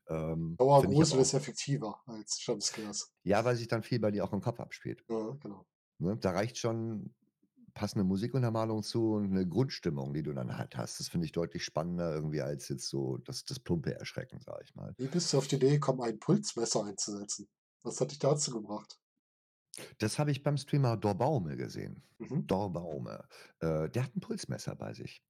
Ähm, 0.09 0.59
Dauergrusel 0.59 1.21
ist 1.21 1.35
effektiver 1.35 2.03
als 2.07 2.45
Jumpscares. 2.45 3.09
Ja, 3.27 3.45
weil 3.45 3.57
sich 3.57 3.69
dann 3.69 3.83
viel 3.83 3.99
bei 4.01 4.11
dir 4.11 4.25
auch 4.25 4.33
im 4.33 4.41
Kopf 4.41 4.61
abspielt. 4.61 5.05
Ja, 5.09 5.37
genau. 5.41 5.65
Ne? 6.01 6.17
Da 6.19 6.31
reicht 6.33 6.59
schon 6.59 7.15
passende 7.75 8.05
Musikuntermalung 8.05 8.83
zu 8.83 9.15
und 9.15 9.33
'ne 9.33 9.47
Grundstimmung, 9.49 10.15
die 10.15 10.23
du 10.23 10.33
dann 10.35 10.57
halt 10.59 10.77
hast. 10.77 11.01
Das 11.01 11.09
finde 11.09 11.27
ich 11.27 11.33
deutlich 11.33 11.65
spannender 11.65 12.15
irgendwie 12.15 12.43
als 12.43 12.69
jetzt 12.69 12.89
so 12.89 13.19
das 13.19 13.45
das 13.45 13.61
plumpe 13.61 13.95
Erschrecken, 13.95 14.41
sage 14.41 14.63
ich 14.65 14.75
mal. 14.75 14.97
Wie 15.01 15.07
bist 15.07 15.33
du 15.33 15.39
auf 15.39 15.47
die 15.47 15.55
Idee 15.55 15.71
gekommen, 15.75 16.03
ein 16.03 16.19
Pulsmesser 16.19 16.85
einzusetzen? 16.85 17.49
Was 17.85 18.01
hat 18.01 18.11
dich 18.11 18.19
dazu 18.19 18.51
gebracht? 18.51 18.99
Das 20.01 20.19
habe 20.21 20.31
ich 20.31 20.43
beim 20.45 20.57
Streamer 20.57 20.97
Dorbaume 20.97 21.57
gesehen. 21.57 22.05
Mhm. 22.21 22.49
Dorbaume. 22.49 23.27
Äh, 23.61 23.89
der 23.91 24.05
hat 24.05 24.15
'n 24.15 24.21
Pulsmesser 24.21 24.77
bei 24.77 24.95
sich. 24.95 25.21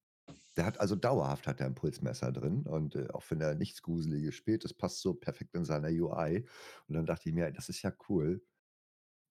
Der 0.59 0.67
hat 0.67 0.81
also 0.81 0.97
dauerhaft 0.97 1.49
hat 1.49 1.61
er 1.63 1.69
'n 1.69 1.77
Pulsmesser 1.77 2.33
drin 2.33 2.65
und, 2.67 2.97
äh, 2.97 3.09
auch 3.13 3.25
wenn 3.31 3.41
er 3.43 3.57
nichts 3.57 3.83
Gruseliges 3.83 4.35
spielt, 4.37 4.65
das 4.65 4.75
passt 4.75 5.01
so 5.03 5.15
perfekt 5.15 5.55
in 5.57 5.65
seiner 5.67 5.89
UI. 5.91 6.47
Und 6.89 6.97
dann 6.97 7.07
dachte 7.07 7.31
ich 7.31 7.37
mir: 7.37 7.53
„Das 7.53 7.71
ist 7.71 7.83
ja 7.83 7.93
cool. 8.11 8.43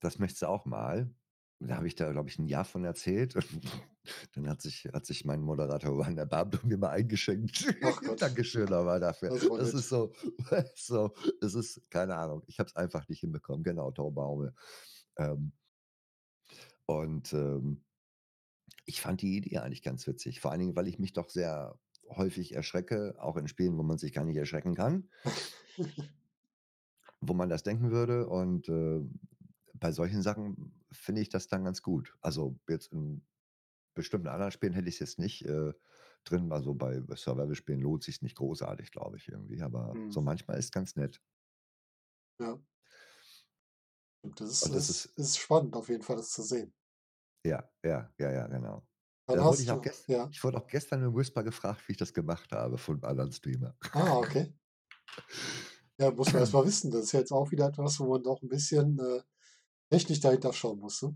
Das 0.01 0.19
möchtest 0.19 0.43
du 0.43 0.47
auch 0.49 0.65
mal.“ 0.65 1.13
Und 1.59 1.69
da 1.69 1.77
habe 1.77 1.87
ich 1.87 1.95
da, 1.95 2.11
glaube 2.11 2.29
ich, 2.29 2.39
'n 2.39 2.47
Jahr 2.47 2.65
von 2.65 2.85
erzählt 2.85 3.35
und 3.35 3.45
dann 4.35 4.49
hat 4.49 4.61
sich 4.61 4.85
hat 4.93 5.05
sich 5.07 5.25
mein 5.25 5.41
Moderator 5.41 6.05
erbarmt 6.07 6.55
und 6.63 6.65
mir 6.69 6.77
mal 6.77 6.91
eingeschenkt. 6.91 7.65
Dankeschön 8.19 8.69
nochmal 8.69 8.99
dafür. 8.99 9.31
Das 9.31 9.47
Das 9.55 9.73
ist 9.73 9.89
so 9.89 10.13
so 10.75 11.13
es 11.41 11.55
ist 11.55 11.89
keine 11.91 12.15
Ahnung. 12.17 12.43
Ich 12.47 12.59
habe 12.59 12.67
es 12.69 12.75
einfach 12.75 13.07
nicht 13.09 13.21
hinbekommen. 13.21 13.63
Genau, 13.63 13.91
Dorbaume. 13.91 14.53
Ähm 15.17 15.53
und, 16.87 17.33
ähm 17.33 17.83
ich 18.87 19.01
fand 19.01 19.21
die 19.21 19.37
Idee 19.37 19.59
eigentlich 19.59 19.83
ganz 19.83 20.07
witzig, 20.07 20.41
vor 20.41 20.51
allen 20.51 20.61
Dingen, 20.61 20.77
weil 20.77 20.87
ich 20.89 20.99
mich 20.99 21.13
doch 21.13 21.29
sehr 21.29 21.79
häufig 22.09 22.55
erschrecke, 22.55 23.15
auch 23.19 23.37
in 23.37 23.47
Spielen, 23.49 23.77
wo 23.77 23.83
man 23.83 23.99
sich 23.99 24.13
gar 24.13 24.25
nicht 24.25 24.37
erschrecken 24.37 24.75
kann. 24.75 25.09
Wo 27.21 27.33
man 27.33 27.49
das 27.49 27.63
denken 27.63 27.91
würde 27.91 28.27
und, 28.27 28.69
äh, 28.69 29.01
bei 29.73 29.91
solchen 29.91 30.21
Sachen 30.21 30.83
finde 30.91 31.21
ich 31.21 31.29
das 31.29 31.47
dann 31.47 31.63
ganz 31.63 31.81
gut. 31.83 32.17
Also, 32.21 32.59
jetzt 32.67 32.91
in 32.93 33.23
bestimmten 33.95 34.27
anderen 34.27 34.51
Spielen 34.51 34.73
hätte 34.73 34.89
ich's 34.89 34.99
jetzt 34.99 35.19
nicht, 35.19 35.45
äh, 35.45 35.73
drin. 36.25 36.51
Also, 36.51 36.75
bei 36.75 37.01
Survival-Spielen 37.15 37.81
lohnt 37.81 38.03
sich's 38.03 38.21
nicht 38.23 38.37
großartig, 38.37 38.91
glaube 38.91 39.17
ich 39.17 39.29
irgendwie, 39.29 39.61
aber 39.61 39.93
Mhm. 39.95 40.11
so 40.11 40.21
manchmal 40.21 40.59
ist 40.59 40.71
ganz 40.73 40.95
nett. 40.95 41.21
Ja. 42.39 42.59
Das 44.35 44.49
ist 44.51 44.73
das 44.75 45.05
ist 45.05 45.37
spannend 45.39 45.75
auf 45.75 45.89
jeden 45.89 46.03
Fall, 46.03 46.17
das 46.17 46.31
zu 46.31 46.43
sehen. 46.43 46.73
Ja, 47.47 47.63
ja, 47.83 48.11
ja, 48.19 48.31
ja, 48.31 48.47
genau. 48.47 48.85
Dann 49.29 49.39
Da 49.39 49.45
wurde 49.45 49.61
hast 49.61 49.63
ich 49.63 49.71
auch 49.71 49.81
du 49.81 49.81
ges 49.81 50.05
ja. 50.07 50.31
ich 50.31 50.43
wurde 50.43 50.57
auch 50.57 50.67
gestern 50.67 51.03
im 51.03 51.15
Whisper 51.15 51.41
gefragt, 51.43 51.87
wie 51.87 51.93
ich 51.93 51.97
das 51.97 52.13
gemacht 52.13 52.51
habe 52.51 52.77
von 52.77 53.01
anderen 53.03 53.31
Streamer. 53.31 53.77
Ah, 53.93 54.19
okay. 54.19 54.57
Ja, 55.99 56.11
muss 56.11 56.31
man 56.31 56.41
erst 56.41 56.53
mal 56.53 56.65
wissen. 56.65 56.91
Das 56.91 57.05
ist 57.05 57.11
ja 57.13 57.19
jetzt 57.21 57.31
auch 57.31 57.49
wieder 57.51 57.67
etwas, 57.67 57.99
wo 57.99 58.05
man 58.07 58.21
doch 58.23 58.41
'n 58.43 58.47
bisschen, 58.49 58.99
äh, 58.99 59.21
technisch 59.91 60.21
dahinter 60.21 60.53
schauen 60.53 60.79
muss, 60.79 61.01
ne? 61.03 61.15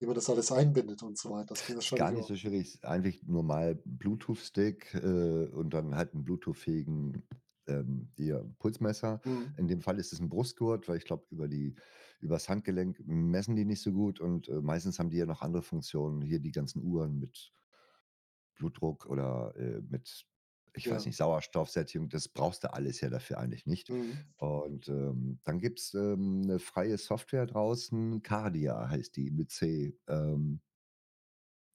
Wie 0.00 0.06
man 0.06 0.14
das 0.16 0.30
alles 0.30 0.52
einbindet 0.52 1.02
und 1.04 1.18
so 1.18 1.30
weiter. 1.30 1.58
Das 1.76 1.86
Ist 1.86 1.94
gar 1.94 2.12
nicht 2.12 2.26
so 2.26 2.36
schwierig. 2.36 2.74
Ist 2.74 2.84
eigentlich 2.84 3.22
normal 3.26 3.80
Bluetooth-Stick, 3.84 4.94
äh, 4.94 5.46
und 5.48 5.70
dann 5.74 5.94
halt 5.94 6.14
'n 6.14 6.24
Bluetooth-fähigen, 6.24 7.22
ähm, 7.66 8.12
hier 8.16 8.50
Pulsmesser. 8.58 9.20
Mhm. 9.24 9.58
In 9.58 9.68
dem 9.68 9.80
Fall 9.80 9.98
ist 9.98 10.12
es 10.12 10.20
'n 10.20 10.28
Brustgurt, 10.28 10.88
weil 10.88 10.96
ich 10.98 11.04
glaube, 11.04 11.26
über 11.30 11.48
die 11.48 11.74
übers 12.20 12.48
Handgelenk 12.48 13.00
messen 13.06 13.56
die 13.56 13.64
nicht 13.64 13.82
so 13.82 13.92
gut 13.92 14.20
und, 14.20 14.48
äh, 14.48 14.60
meistens 14.62 14.98
haben 14.98 15.10
die 15.10 15.18
ja 15.18 15.26
noch 15.26 15.42
andere 15.42 15.62
Funktionen, 15.62 16.22
hier 16.22 16.40
die 16.40 16.52
ganzen 16.52 16.82
Uhren 16.82 17.18
mit 17.18 17.50
Blutdruck 18.58 19.06
oder, 19.06 19.54
äh, 19.56 19.80
mit, 19.88 20.26
ich 20.74 20.90
weiß 20.90 21.06
Ja. 21.06 21.06
nicht, 21.06 21.16
Sauerstoffsättigung. 21.16 22.08
Das 22.08 22.28
brauchst 22.28 22.64
du 22.64 22.72
alles 22.72 23.00
ja 23.00 23.08
dafür 23.10 23.38
eigentlich 23.38 23.66
nicht. 23.66 23.88
Mhm. 23.88 24.28
Und, 24.36 24.88
ähm, 24.88 25.40
dann 25.44 25.58
gibt's, 25.60 25.94
ähm, 25.94 26.40
'ne 26.42 26.58
freie 26.58 26.98
Software 26.98 27.46
draußen, 27.46 28.22
Kardia 28.22 28.88
heißt 28.90 29.16
die 29.16 29.30
mit 29.30 29.50
C, 29.50 29.96
ähm 30.08 30.60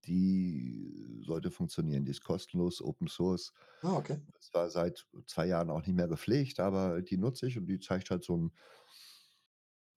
die 0.06 1.22
sollte 1.26 1.52
funktionieren. 1.52 2.06
Die 2.06 2.12
ist 2.12 2.24
kostenlos, 2.24 2.82
Open 2.82 3.08
Source. 3.08 3.54
Ah, 3.82 3.96
okay. 3.98 4.24
Ist 4.40 4.52
zwar 4.52 4.70
seit 4.70 5.08
2 5.28 5.48
Jahren 5.48 5.70
auch 5.70 5.86
nicht 5.86 5.96
mehr 5.96 6.08
gepflegt, 6.08 6.60
aber 6.60 7.02
die 7.02 7.18
nutze 7.18 7.48
ich 7.48 7.58
und 7.58 7.68
die 7.68 7.80
zeigt 7.80 8.12
halt 8.12 8.24
so 8.24 8.36
'n 8.36 8.52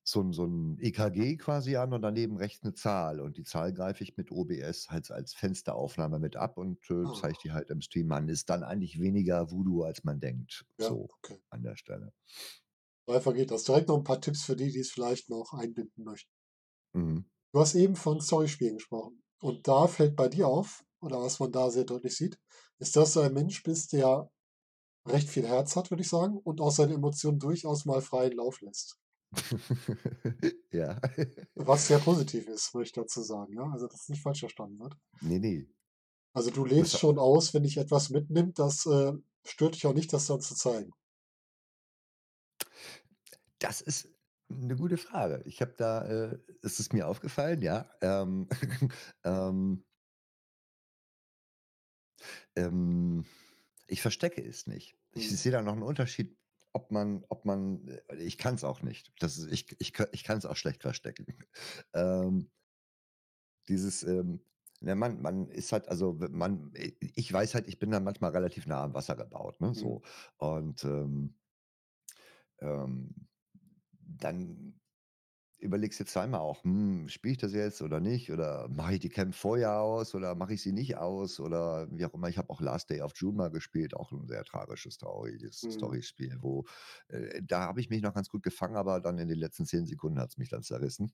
so 0.09 0.21
'n 0.23 0.33
so 0.33 0.45
'n 0.47 0.79
EKG 0.81 1.37
quasi 1.39 1.77
an 1.77 1.93
und 1.93 2.03
daneben 2.03 2.37
rechts 2.37 2.63
'ne 2.65 2.75
Zahl 2.75 3.21
und 3.21 3.37
die 3.39 3.45
Zahl 3.45 3.73
greife 3.73 4.05
ich 4.05 4.17
mit 4.17 4.31
OBS 4.33 4.89
halt 4.91 5.11
als 5.11 5.35
Fensteraufnahme 5.35 6.19
mit 6.21 6.37
ab 6.37 6.59
und, 6.59 6.89
äh, 6.91 7.11
zeige 7.13 7.39
Ah. 7.39 7.43
die 7.43 7.53
halt 7.53 7.71
im 7.71 7.81
Stream 7.81 8.13
an. 8.13 8.29
Ist 8.29 8.49
dann 8.51 8.63
eigentlich 8.65 9.01
weniger 9.01 9.51
Voodoo, 9.51 9.83
als 9.85 10.05
man 10.05 10.21
denkt, 10.21 10.65
Ja, 10.79 10.89
so 10.89 11.11
okay. 11.25 11.41
an 11.51 11.63
der 11.63 11.77
Stelle. 11.77 12.13
Einfach 13.09 13.35
geht 13.35 13.53
das. 13.53 13.63
Direkt 13.63 13.87
noch 13.89 13.97
'n 13.99 14.03
paar 14.05 14.21
Tipps 14.21 14.43
für 14.43 14.57
die, 14.57 14.73
die 14.73 14.81
es 14.81 14.91
vielleicht 14.91 15.29
noch 15.31 15.53
einbinden 15.53 16.03
möchten. 16.03 16.29
Mhm. 16.95 17.27
Du 17.55 17.61
hast 17.61 17.75
eben 17.75 17.97
von 17.97 18.21
Storyspielen 18.21 18.77
gesprochen 18.77 19.23
und 19.41 19.69
da 19.69 19.87
fällt 19.87 20.17
bei 20.17 20.29
dir 20.29 20.49
auf 20.49 20.85
oder 21.01 21.21
was 21.21 21.39
man 21.39 21.53
da 21.53 21.71
sehr 21.71 21.85
deutlich 21.85 22.17
sieht, 22.17 22.39
ist, 22.79 22.97
dass 22.97 23.13
du 23.13 23.21
ein 23.21 23.33
Mensch 23.35 23.63
bist, 23.63 23.93
der 23.93 24.31
recht 25.09 25.29
viel 25.31 25.47
Herz 25.49 25.77
hat, 25.77 25.91
würde 25.91 26.03
ich 26.03 26.09
sagen, 26.11 26.39
und 26.39 26.61
auch 26.61 26.73
seine 26.73 26.95
Emotionen 26.95 27.39
durchaus 27.41 27.85
mal 27.87 28.03
freien 28.03 28.35
Lauf 28.35 28.61
lässt. 28.63 28.97
Ja. 30.73 31.01
Was 31.59 31.87
sehr 31.87 31.99
positiv 32.01 32.49
ist, 32.49 32.75
möchte 32.75 33.01
ich 33.01 33.05
dazu 33.07 33.23
sagen, 33.23 33.55
ja? 33.55 33.63
Also, 33.73 33.87
dass 33.87 34.03
es 34.03 34.09
nicht 34.11 34.23
falsch 34.23 34.41
verstanden 34.41 34.79
wird. 34.79 34.97
Ne, 35.23 35.39
ne. 35.39 35.67
Also, 36.37 36.51
du 36.51 36.67
Das 36.67 36.67
lebst 36.67 36.95
ha 36.95 36.99
schon 36.99 37.19
aus, 37.19 37.55
wenn 37.55 37.63
dich 37.63 37.79
etwas 37.79 38.11
mitnimmt, 38.11 38.59
das, 38.59 38.85
äh, 38.85 39.13
stört 39.47 39.75
dich 39.75 39.87
auch 39.87 39.95
nicht, 39.95 40.13
das 40.13 40.27
dann 40.27 40.41
zu 40.43 40.55
zeigen. 40.55 40.93
Das 43.61 43.81
ist 43.81 44.09
'ne 44.49 44.77
gute 44.77 44.97
Frage. 44.99 45.43
Ich 45.47 45.61
habe 45.61 45.75
da 45.77 46.05
äh, 46.07 46.39
es 46.63 46.79
ist 46.81 46.93
mir 46.93 47.09
aufgefallen, 47.09 47.63
ja, 47.63 47.91
ähm, 48.03 48.49
ähm 49.25 49.83
ähm, 52.57 53.25
ich 53.87 54.03
verstecke 54.03 54.43
es 54.43 54.67
nicht. 54.67 54.97
Ich 55.13 55.27
Mhm. 55.27 55.37
sehe 55.37 55.53
da 55.53 55.63
noch 55.63 55.75
'n 55.77 55.83
Unterschied, 55.83 56.37
ob 56.77 56.91
man 56.93 57.25
ob 57.29 57.45
man 57.47 57.89
äh, 57.89 58.17
ich 58.17 58.39
kann's 58.39 58.65
auch 58.65 58.83
nicht. 58.83 59.13
Das 59.21 59.39
ist 59.39 59.51
ich 59.53 59.75
ich 59.81 59.93
ich 60.13 60.25
kann's 60.25 60.47
auch 60.47 60.57
schlecht 60.57 60.83
verstecken. 60.83 61.27
Ähm 61.95 62.51
dieses, 63.69 64.03
ähm 64.03 64.41
ne, 64.81 64.95
man 64.95 65.21
man 65.23 65.49
ist 65.49 65.73
halt 65.73 65.89
also, 65.89 66.15
man 66.31 66.73
i 66.77 66.97
ich 67.15 67.33
weiß 67.33 67.55
halt, 67.55 67.67
ich 67.69 67.79
bin 67.79 67.91
da 67.91 68.01
manchmal 68.01 68.31
relativ 68.33 68.67
nah 68.67 68.83
am 68.85 68.95
Wasser 68.95 69.17
gebaut, 69.17 69.61
ne, 69.61 69.75
Mhm. 69.75 69.75
so. 69.75 70.03
Und, 70.39 70.85
ähm 70.85 71.37
ähm, 72.61 73.29
dann 74.01 74.81
überlegst 75.67 76.01
du 76.01 76.05
zweimal 76.07 76.41
auch: 76.41 76.65
„Hm, 76.65 77.09
spiele 77.09 77.33
ich 77.33 77.39
das 77.39 77.53
jetzt 77.53 77.83
oder 77.83 78.01
nicht 78.01 78.33
oder 78.33 78.69
mache 78.69 78.95
ich 78.95 79.01
die 79.01 79.09
Camp 79.11 79.35
vorher 79.35 79.81
aus 79.81 80.15
oder 80.15 80.35
mache 80.35 80.55
ich 80.55 80.63
sie 80.63 80.73
nicht 80.73 80.97
aus?“ 80.97 81.41
Oder 81.41 81.89
wie 81.91 82.05
auch 82.07 82.15
immer. 82.15 82.29
Ich 82.29 82.39
habe 82.39 82.51
auch 82.51 82.61
Last 82.63 82.91
Day 82.91 83.03
of 83.03 83.13
June 83.17 83.37
mal 83.37 83.51
gespielt, 83.51 83.95
auch 83.95 84.13
'n 84.13 84.27
sehr 84.29 84.45
tragisches, 84.45 84.99
trauriges 84.99 85.61
Mhm. 85.63 85.97
Storyspiel, 85.99 86.39
wo 86.41 86.65
äh, 87.09 87.43
da 87.43 87.63
habe 87.63 87.81
ich 87.81 87.91
mich 87.91 88.03
noch 88.03 88.15
ganz 88.15 88.29
gut 88.31 88.43
gefangen, 88.43 88.77
aber 88.77 89.01
dann 89.01 89.19
in 89.19 89.29
den 89.29 89.39
letzten 89.39 89.67
10 89.67 89.87
Sekunden 89.87 90.19
hat's 90.21 90.39
mich 90.39 90.49
dann 90.51 90.63
zerrissen. 90.63 91.13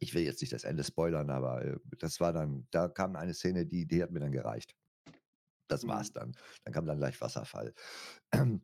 Ich 0.00 0.14
will 0.14 0.22
jetzt 0.24 0.40
nicht 0.42 0.52
das 0.52 0.64
Ende 0.64 0.84
spoilern, 0.84 1.30
aber, 1.30 1.64
äh, 1.64 1.76
das 1.98 2.20
war 2.20 2.32
dann 2.32 2.66
da 2.72 2.88
kam 2.88 3.16
eine 3.16 3.34
Szene, 3.34 3.66
die 3.66 3.86
die 3.86 4.02
hat 4.02 4.10
mir 4.12 4.20
dann 4.20 4.32
gereicht. 4.32 4.74
Das 5.68 5.86
war's 5.88 6.10
Mhm. 6.10 6.14
dann. 6.14 6.34
Dann 6.64 6.74
kam 6.74 6.86
dann 6.86 6.98
gleich 6.98 7.20
Wasserfall. 7.20 7.74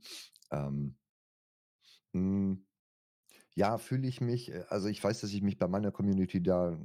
Ähm 0.53 0.97
hm, 2.15 2.65
ja, 3.59 3.79
fühle 3.79 4.07
ich 4.09 4.21
mich 4.21 4.53
äh, 4.53 4.65
also, 4.69 4.89
ich 4.89 5.03
weiß, 5.03 5.21
dass 5.21 5.33
ich 5.33 5.43
mich 5.43 5.59
bei 5.59 5.69
meiner 5.69 5.93
Community 5.93 6.43
da 6.43 6.79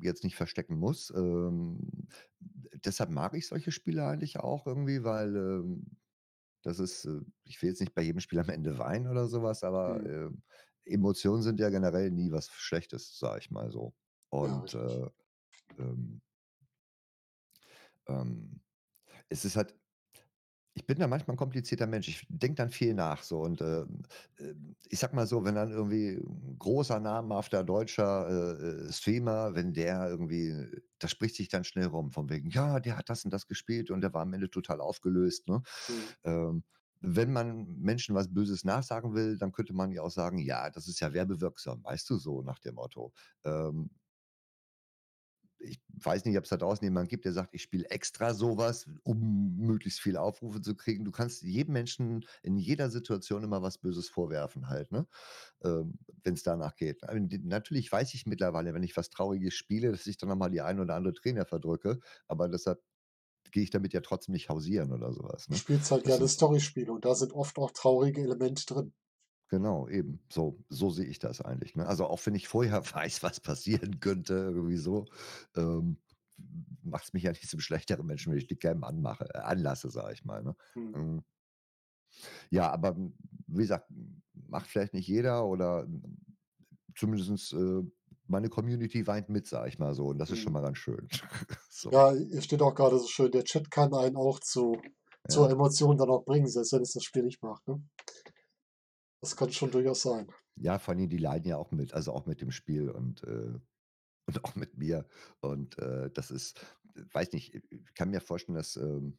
jetzt 0.00 0.24
nicht 0.24 0.36
verstecken 0.36 0.76
muss. 0.78 1.10
Ähm, 1.16 2.08
deshalb 2.84 3.10
mag 3.10 3.34
ich 3.34 3.46
solche 3.48 3.72
Spiele 3.72 4.06
eigentlich 4.06 4.38
auch 4.40 4.66
irgendwie, 4.66 5.04
weil, 5.04 5.36
ähm, 5.36 5.98
das 6.62 6.78
ist 6.80 7.06
äh, 7.06 7.20
ich 7.44 7.62
will 7.62 7.70
jetzt 7.70 7.80
nicht 7.80 7.94
bei 7.94 8.02
jedem 8.02 8.20
Spiel 8.20 8.40
am 8.40 8.50
Ende 8.50 8.78
weinen 8.78 9.08
oder 9.08 9.28
so 9.28 9.42
was, 9.42 9.64
aber, 9.64 10.04
Mhm. 10.04 10.06
ähm, 10.06 10.42
Emotionen 10.86 11.42
sind 11.42 11.60
ja 11.60 11.70
generell 11.70 12.10
nie 12.12 12.32
was 12.32 12.50
Schlechtes, 12.50 13.18
sage 13.18 13.40
ich 13.40 13.50
mal 13.52 13.70
so. 13.72 13.94
Ja, 14.40 14.60
Und, 14.60 14.62
richtig. 14.62 14.74
äh, 14.74 15.08
ähm 15.78 16.22
ähm, 18.06 18.60
es 19.28 19.44
ist 19.44 19.56
halt 19.56 19.76
ich 20.74 20.86
bin 20.86 20.98
da 20.98 21.06
manchmal 21.08 21.34
'n 21.36 21.38
komplizierter 21.38 21.86
Mensch. 21.86 22.08
Ich 22.08 22.26
denke 22.30 22.56
dann 22.56 22.70
viel 22.70 22.94
nach 22.94 23.22
so 23.22 23.40
und, 23.40 23.60
ähm, 23.60 24.02
ähm, 24.38 24.76
ich 24.88 24.98
sage 24.98 25.14
mal 25.16 25.26
so, 25.26 25.44
wenn 25.44 25.54
dann 25.54 25.70
irgendwie 25.72 26.16
'n 26.18 26.56
großer 26.58 27.00
namhafter 27.00 27.64
deutscher, 27.64 28.28
äh, 28.58 28.86
äh, 28.88 28.92
Streamer, 28.92 29.54
wenn 29.54 29.72
der 29.74 30.08
irgendwie 30.08 30.54
das 30.98 31.10
spricht 31.10 31.34
sich 31.36 31.48
dann 31.48 31.64
schnell 31.64 31.86
rum 31.88 32.10
von 32.12 32.30
wegen: 32.30 32.48
„Ja, 32.50 32.80
der 32.80 32.96
hat 32.96 33.08
das 33.10 33.24
und 33.24 33.32
das 33.32 33.46
gespielt 33.48 33.90
und 33.90 34.00
der 34.02 34.14
war 34.14 34.22
am 34.22 34.32
Ende 34.34 34.50
total 34.50 34.80
aufgelöst“, 34.80 35.48
ne? 35.48 35.62
Mhm. 35.88 36.14
Ähm, 36.24 36.64
wenn 37.00 37.32
man 37.32 37.66
Menschen 37.80 38.14
was 38.14 38.32
Böses 38.32 38.64
nachsagen 38.64 39.14
will, 39.14 39.36
dann 39.38 39.52
könnte 39.52 39.72
man 39.74 39.92
ja 39.92 40.02
auch 40.02 40.10
sagen: 40.10 40.38
„Ja, 40.38 40.70
das 40.70 40.88
ist 40.88 41.00
ja 41.00 41.12
werbewirksam“, 41.12 41.82
weißt 41.84 42.08
du, 42.10 42.16
so 42.18 42.42
nach 42.42 42.58
dem 42.60 42.76
Motto. 42.76 43.12
Ähm 43.44 43.90
ich 45.62 45.80
weiß 46.02 46.24
nicht, 46.24 46.36
ob's 46.38 46.48
da 46.50 46.56
draußen 46.56 46.84
jemanden 46.84 47.08
gibt, 47.08 47.24
der 47.24 47.32
sagt: 47.32 47.54
„Ich 47.54 47.62
spiele 47.62 47.88
extra 47.90 48.34
so 48.34 48.56
was, 48.58 48.86
um 49.04 49.56
möglichst 49.56 50.00
viele 50.00 50.20
Aufrufe 50.20 50.60
zu 50.60 50.74
kriegen.“ 50.76 51.04
Du 51.04 51.12
kannst 51.12 51.42
jedem 51.42 51.72
Menschen 51.74 52.24
in 52.42 52.56
jeder 52.58 52.90
Situation 52.90 53.44
immer 53.44 53.62
was 53.62 53.78
Böses 53.78 54.08
vorwerfen 54.10 54.68
halt, 54.68 54.92
ne, 54.92 55.06
ähm, 55.64 55.98
wenn's 56.24 56.42
danach 56.44 56.76
geht. 56.76 57.02
Natürlich 57.44 57.90
weiß 57.92 58.14
ich 58.14 58.26
mittlerweile, 58.26 58.74
wenn 58.74 58.82
ich 58.84 58.96
was 58.96 59.10
Trauriges 59.10 59.54
spiele, 59.54 59.90
dass 59.92 60.06
ich 60.06 60.18
dann 60.18 60.28
noch 60.30 60.36
mal 60.36 60.50
die 60.50 60.62
ein 60.62 60.80
oder 60.80 60.94
andere 60.96 61.14
Träne 61.14 61.46
verdrücke, 61.46 62.00
aber 62.28 62.48
deshalb 62.48 62.80
gehe 63.52 63.64
ich 63.64 63.70
damit 63.70 63.92
ja 63.94 64.00
trotzdem 64.02 64.34
nicht 64.34 64.48
hausieren 64.50 64.92
oder 64.92 65.12
so 65.12 65.22
was, 65.24 65.48
Du 65.48 65.54
ne? 65.54 65.62
spielst 65.62 65.92
halt 65.92 66.02
Das 66.02 66.18
gerne 66.18 66.26
Storyspiele 66.26 66.90
und 66.92 67.04
da 67.04 67.14
sind 67.14 67.32
oft 67.32 67.56
auch 67.58 67.70
traurige 67.70 68.22
Elemente 68.22 68.66
drin. 68.66 68.92
Genau, 69.52 69.86
eben. 69.86 70.24
So 70.30 70.64
so 70.70 70.88
sehe 70.88 71.04
ich 71.04 71.18
das 71.18 71.42
eigentlich, 71.42 71.76
ne? 71.76 71.86
Also, 71.86 72.06
auch 72.06 72.24
wenn 72.24 72.34
ich 72.34 72.48
vorher 72.48 72.82
weiß, 72.94 73.22
was 73.22 73.38
passieren 73.40 74.00
könnte 74.00 74.32
irgendwie 74.34 74.78
so, 74.78 75.04
ähm, 75.56 75.98
macht's 76.82 77.12
mich 77.12 77.24
ja 77.24 77.32
nicht 77.32 77.48
zum 77.50 77.60
schlechteren 77.60 78.06
Menschen, 78.06 78.32
wenn 78.32 78.38
ich 78.38 78.46
die 78.46 78.56
Cam 78.56 78.82
anmache 78.82 79.28
äh, 79.34 79.38
anlasse, 79.38 79.90
sage 79.90 80.14
ich 80.14 80.24
mal, 80.24 80.42
ne? 80.42 80.56
Hm. 80.74 81.18
Ja, 82.50 82.70
aber, 82.70 82.90
hm, 82.94 83.14
wie 83.46 83.62
gesagt, 83.62 83.90
macht 84.48 84.66
vielleicht 84.66 84.94
nicht 84.94 85.08
jeder 85.08 85.46
oder 85.46 85.86
zumindest, 86.94 87.52
äh, 87.52 87.82
meine 88.26 88.48
Community 88.48 89.06
weint 89.06 89.28
mit, 89.28 89.46
sage 89.46 89.68
ich 89.68 89.78
mal 89.78 89.94
so, 89.94 90.06
und 90.08 90.18
das 90.18 90.30
ist 90.30 90.38
schon 90.38 90.52
mal 90.52 90.62
ganz 90.62 90.78
schön. 90.78 91.08
So. 91.74 91.92
Ja, 91.92 92.10
hier 92.12 92.42
steht 92.42 92.60
auch 92.60 92.74
grade 92.74 92.98
so 92.98 93.06
schön: 93.06 93.30
„Der 93.30 93.44
Chat 93.44 93.70
kann 93.70 93.94
einen 93.94 94.16
auch 94.16 94.40
zu 94.40 94.82
zur 95.28 95.48
Ja. 95.48 95.50
Emotion 95.50 95.96
dann 95.96 96.10
auch 96.10 96.24
bringen, 96.24 96.48
selbst 96.48 96.72
wenn 96.72 96.82
es 96.82 96.92
das 96.92 97.04
Spiel 97.04 97.22
nicht 97.22 97.40
macht“, 97.42 97.66
ne? 97.68 97.80
Das 99.22 99.36
kann 99.36 99.50
schon 99.50 99.70
durchaus 99.70 100.02
sein. 100.02 100.30
Ja, 100.56 100.78
vor 100.78 100.94
Dingen, 100.94 101.08
die 101.08 101.16
leiden 101.18 101.48
ja 101.48 101.56
auch 101.56 101.70
mit, 101.70 101.94
also, 101.94 102.12
auch 102.12 102.26
mit 102.26 102.40
dem 102.40 102.50
Spiel 102.50 102.90
und, 102.90 103.22
äh 103.24 103.58
und 104.28 104.44
auch 104.44 104.56
mit 104.56 104.78
mir. 104.78 105.08
Und, 105.40 105.78
äh, 105.80 106.10
das 106.12 106.30
ist 106.30 106.64
weiß 106.94 107.32
nicht, 107.32 107.54
ich 107.54 107.94
kann 107.94 108.10
mir 108.10 108.20
vorstellen, 108.20 108.56
dass, 108.56 108.76
ähm 108.76 109.18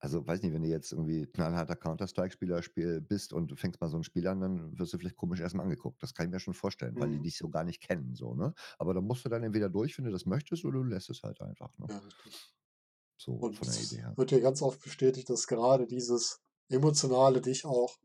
also, 0.00 0.26
weiß 0.26 0.42
nicht, 0.42 0.52
wenn 0.54 0.62
du 0.62 0.68
jetzt 0.68 0.92
irgendwie 0.92 1.26
knallharter 1.26 1.76
Counter-Strike-Spieler 1.76 2.62
Spiel 2.62 3.00
bist 3.02 3.32
und 3.34 3.50
du 3.52 3.56
fängst 3.56 3.80
mal 3.80 3.88
so 3.90 3.98
'n 3.98 4.04
Spiel 4.04 4.26
an, 4.28 4.40
dann 4.40 4.78
wirst 4.78 4.92
du 4.94 4.98
vielleicht 4.98 5.16
komisch 5.16 5.40
erst 5.40 5.54
mal 5.56 5.64
angeguckt. 5.64 6.02
Das 6.02 6.14
kann 6.14 6.26
ich 6.26 6.32
mir 6.32 6.40
schon 6.40 6.54
vorstellen, 6.54 6.98
weil 7.00 7.10
die 7.10 7.20
Mhm. 7.20 7.22
dich 7.22 7.38
so 7.38 7.50
gar 7.50 7.64
nicht 7.64 7.82
kennen 7.82 8.14
so, 8.16 8.34
ne? 8.34 8.54
Aber 8.78 8.94
da 8.94 9.00
musst 9.02 9.24
du 9.26 9.30
dann 9.30 9.44
entweder 9.44 9.70
durch, 9.70 9.98
wenn 9.98 10.06
du 10.06 10.12
das 10.12 10.26
möchtest, 10.26 10.64
oder 10.66 10.78
du 10.80 10.84
lässt 10.84 11.10
es 11.10 11.22
halt 11.24 11.40
einfach, 11.42 11.76
ne? 11.78 11.90
Ja, 11.90 11.98
richtig. 11.98 12.54
So 13.18 13.40
Und 13.40 13.58
von 13.58 13.68
der 13.68 13.80
Idee 13.82 13.96
es 13.96 14.02
her. 14.02 14.16
wird 14.16 14.30
dir 14.32 14.40
ganz 14.40 14.62
oft 14.62 14.82
bestätigt, 14.82 15.30
dass 15.30 15.46
gerade 15.48 15.86
dieses 15.86 16.40
Emotionale 16.70 17.40
dich 17.42 17.64
auch 17.66 17.96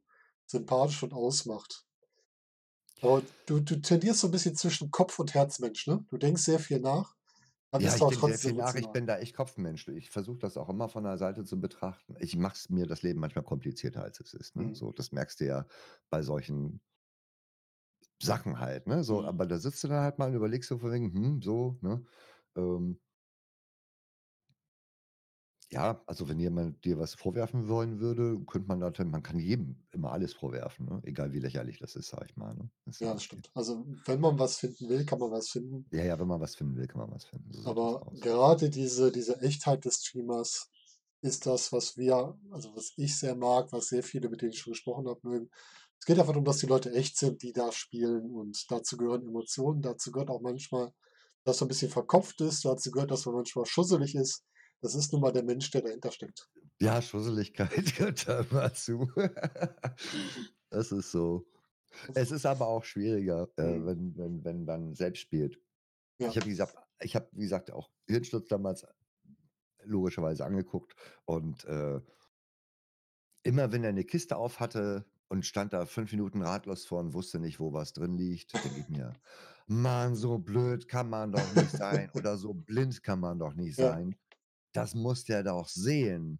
sympathisch 0.47 1.03
und 1.03 1.13
ausmacht. 1.13 1.85
Aber 3.01 3.27
du 3.45 3.59
du 3.59 3.79
tendierst 3.81 4.21
so 4.21 4.27
'n 4.27 4.31
bisschen 4.31 4.55
zwischen 4.55 4.89
Kopf 4.89 5.19
und 5.19 5.33
Herzmensch, 5.35 5.85
ne? 5.87 6.05
Du 6.09 6.17
denkst 6.17 6.41
sehr 6.43 6.59
viel 6.59 6.79
nach, 6.79 7.15
dann 7.71 7.81
Ja, 7.81 7.95
bist 7.95 7.99
du 8.01 8.05
ich 8.05 8.05
denke 8.05 8.23
sehr 8.23 8.37
trotzdem 8.37 8.39
viel 8.39 8.53
nach. 8.53 8.75
Ich 8.75 8.91
emotional. 8.91 8.91
bin 8.91 9.07
da 9.07 9.17
echt 9.17 9.35
Kopfmensch. 9.35 9.87
Ich 9.87 10.11
versuche 10.11 10.37
das 10.37 10.57
auch 10.57 10.69
immer 10.69 10.89
von 10.89 11.03
der 11.05 11.17
Seite 11.17 11.43
zu 11.43 11.59
betrachten. 11.59 12.15
Ich 12.19 12.35
mache 12.35 12.53
es 12.55 12.69
mir 12.69 12.85
das 12.85 13.01
Leben 13.01 13.19
manchmal 13.19 13.43
komplizierter, 13.43 14.03
als 14.03 14.19
es 14.19 14.33
ist, 14.35 14.55
ne? 14.55 14.69
Mhm. 14.69 14.75
So, 14.75 14.91
das 14.91 15.11
merkst 15.11 15.39
du 15.41 15.45
ja 15.47 15.65
bei 16.11 16.21
solchen 16.21 16.81
Sachen 18.21 18.59
halt, 18.59 18.87
ne, 18.87 19.03
so. 19.03 19.23
Mhm. 19.23 19.25
Aber 19.25 19.45
da 19.45 19.59
sitzt 19.59 19.83
du 19.83 19.87
da 19.87 20.01
halt 20.03 20.17
mal 20.19 20.29
und 20.29 20.35
überlegst 20.35 20.69
so 20.69 20.77
von 20.77 20.91
wegen: 20.91 21.11
„Hm, 21.13 21.41
so“, 21.41 21.77
ne? 21.81 22.03
Ähm 22.55 22.99
Ja, 25.73 26.03
also, 26.05 26.27
wenn 26.29 26.39
jemand 26.39 26.85
dir 26.85 26.99
was 26.99 27.15
vorwerfen 27.15 27.67
wollen 27.67 27.99
würde, 27.99 28.39
könnte 28.45 28.67
man 28.67 28.79
da 28.79 28.91
man 29.05 29.23
kann 29.23 29.39
jedem 29.39 29.87
immer 29.91 30.11
alles 30.11 30.33
vorwerfen, 30.33 30.85
ne, 30.85 31.01
egal 31.03 31.33
wie 31.33 31.39
lächerlich 31.39 31.79
das 31.79 31.95
ist, 31.95 32.09
sage 32.09 32.25
ich 32.29 32.37
mal, 32.37 32.53
ne? 32.53 32.69
Ist 32.85 33.01
ja 33.01 33.13
das 33.13 33.23
stimmt. 33.23 33.51
Also, 33.53 33.85
wenn 34.05 34.19
man 34.19 34.39
was 34.39 34.57
finden 34.57 34.89
will, 34.89 35.05
kann 35.05 35.19
man 35.19 35.29
was 35.31 35.49
finden. 35.49 35.91
Ja, 35.91 36.03
ja, 36.03 36.19
wenn 36.19 36.27
man 36.27 36.41
was 36.41 36.55
finden 36.55 36.75
will, 36.75 36.87
kann 36.87 37.01
man 37.01 37.11
was 37.11 37.25
finden. 37.25 37.51
So 37.53 37.75
das 37.79 37.97
Aber 38.01 38.05
gerade 38.19 38.69
diese 38.69 39.11
diese 39.11 39.39
Echtheit 39.41 39.85
des 39.85 39.95
Streamers 40.05 40.69
ist 41.21 41.45
das, 41.45 41.71
was 41.71 41.95
wir 41.97 42.37
also, 42.51 42.75
was 42.75 42.91
ich 42.97 43.17
sehr 43.17 43.35
mag, 43.35 43.71
was 43.71 43.87
sehr 43.87 44.03
viele, 44.03 44.29
mit 44.29 44.41
denen 44.41 44.51
ich 44.51 44.59
schon 44.59 44.73
gesprochen 44.73 45.07
habe, 45.07 45.21
mögen. 45.27 45.49
Es 45.99 46.05
geht 46.05 46.19
einfach 46.19 46.33
darum, 46.33 46.43
dass 46.45 46.57
die 46.57 46.65
Leute 46.67 46.91
echt 46.91 47.17
sind, 47.17 47.41
die 47.43 47.53
da 47.53 47.71
spielen 47.71 48.31
und 48.31 48.69
dazu 48.69 48.97
gehören 48.97 49.25
Emotionen, 49.27 49.81
dazu 49.81 50.11
gehört 50.11 50.29
auch 50.29 50.41
manchmal 50.41 50.91
dass 51.45 51.61
er 51.61 51.65
'n 51.65 51.69
bisschen 51.69 51.89
verkopft 51.91 52.39
ist. 52.41 52.63
Dazu 52.65 52.89
gehört, 52.91 53.11
dass 53.11 53.25
man 53.25 53.35
manchmal 53.35 53.65
schusselig 53.65 54.15
ist. 54.15 54.43
Das 54.83 54.95
ist 54.95 55.13
nun 55.13 55.21
mal 55.21 55.31
der 55.31 55.43
Mensch, 55.43 55.71
der 55.71 55.81
dahinter 55.81 56.11
steckt. 56.11 56.49
Ja, 56.81 57.01
Schusseligkeit 57.01 57.69
gehört 57.97 58.27
da 58.27 58.41
immer 58.41 58.73
zu. 58.73 59.09
Das 60.69 60.91
ist 60.91 61.11
so. 61.11 61.45
Es 62.15 62.31
ist 62.31 62.45
aber 62.47 62.67
auch 62.67 62.83
schwieriger, 62.85 63.49
äh, 63.57 63.61
Mhm. 63.61 63.83
wenn 63.85 64.17
wenn 64.17 64.43
wenn 64.45 64.65
man 64.65 64.95
selbst 64.95 65.21
spielt. 65.21 65.61
Ja. 66.19 66.33
Ich 66.33 66.37
habe, 66.37 66.47
wie 66.47 66.51
gesagt 66.51 66.77
ich 67.01 67.15
habe, 67.15 67.29
wie 67.33 67.43
gesagt, 67.43 67.71
auch 67.71 67.91
Hirnsturz 68.07 68.47
damals 68.49 68.85
logischerweise 69.83 70.45
angeguckt 70.45 70.95
und, 71.25 71.65
äh 71.65 72.01
immer 73.45 73.71
wenn 73.73 73.83
er 73.83 73.91
'ne 73.93 74.05
Kiste 74.05 74.37
aufhatte 74.37 75.05
und 75.27 75.45
stand 75.45 75.73
da 75.73 75.85
5 75.85 76.11
Minuten 76.13 76.41
ratlos 76.41 76.85
vor 76.85 76.99
und 77.01 77.13
wusste 77.13 77.39
nicht, 77.39 77.59
wo 77.59 77.73
was 77.73 77.91
drin 77.93 78.13
liegt, 78.13 78.63
denke 78.63 78.79
ich 78.79 78.87
mir: 78.89 79.17
„Mann, 79.67 80.15
so 80.15 80.37
blöd 80.39 80.87
kann 80.87 81.09
man 81.09 81.31
doch 81.33 81.51
nicht 81.51 81.75
sein 81.75 82.09
oder 82.13 82.37
so 82.37 82.53
blind 82.53 83.03
kann 83.03 83.19
man 83.19 83.39
doch 83.39 83.53
nicht 83.53 83.77
Ja. 83.77 83.93
sein. 83.93 84.15
Das 84.75 84.95
muss 84.95 85.23
der 85.23 85.43
doch 85.43 85.67
sehen.“ 85.69 86.39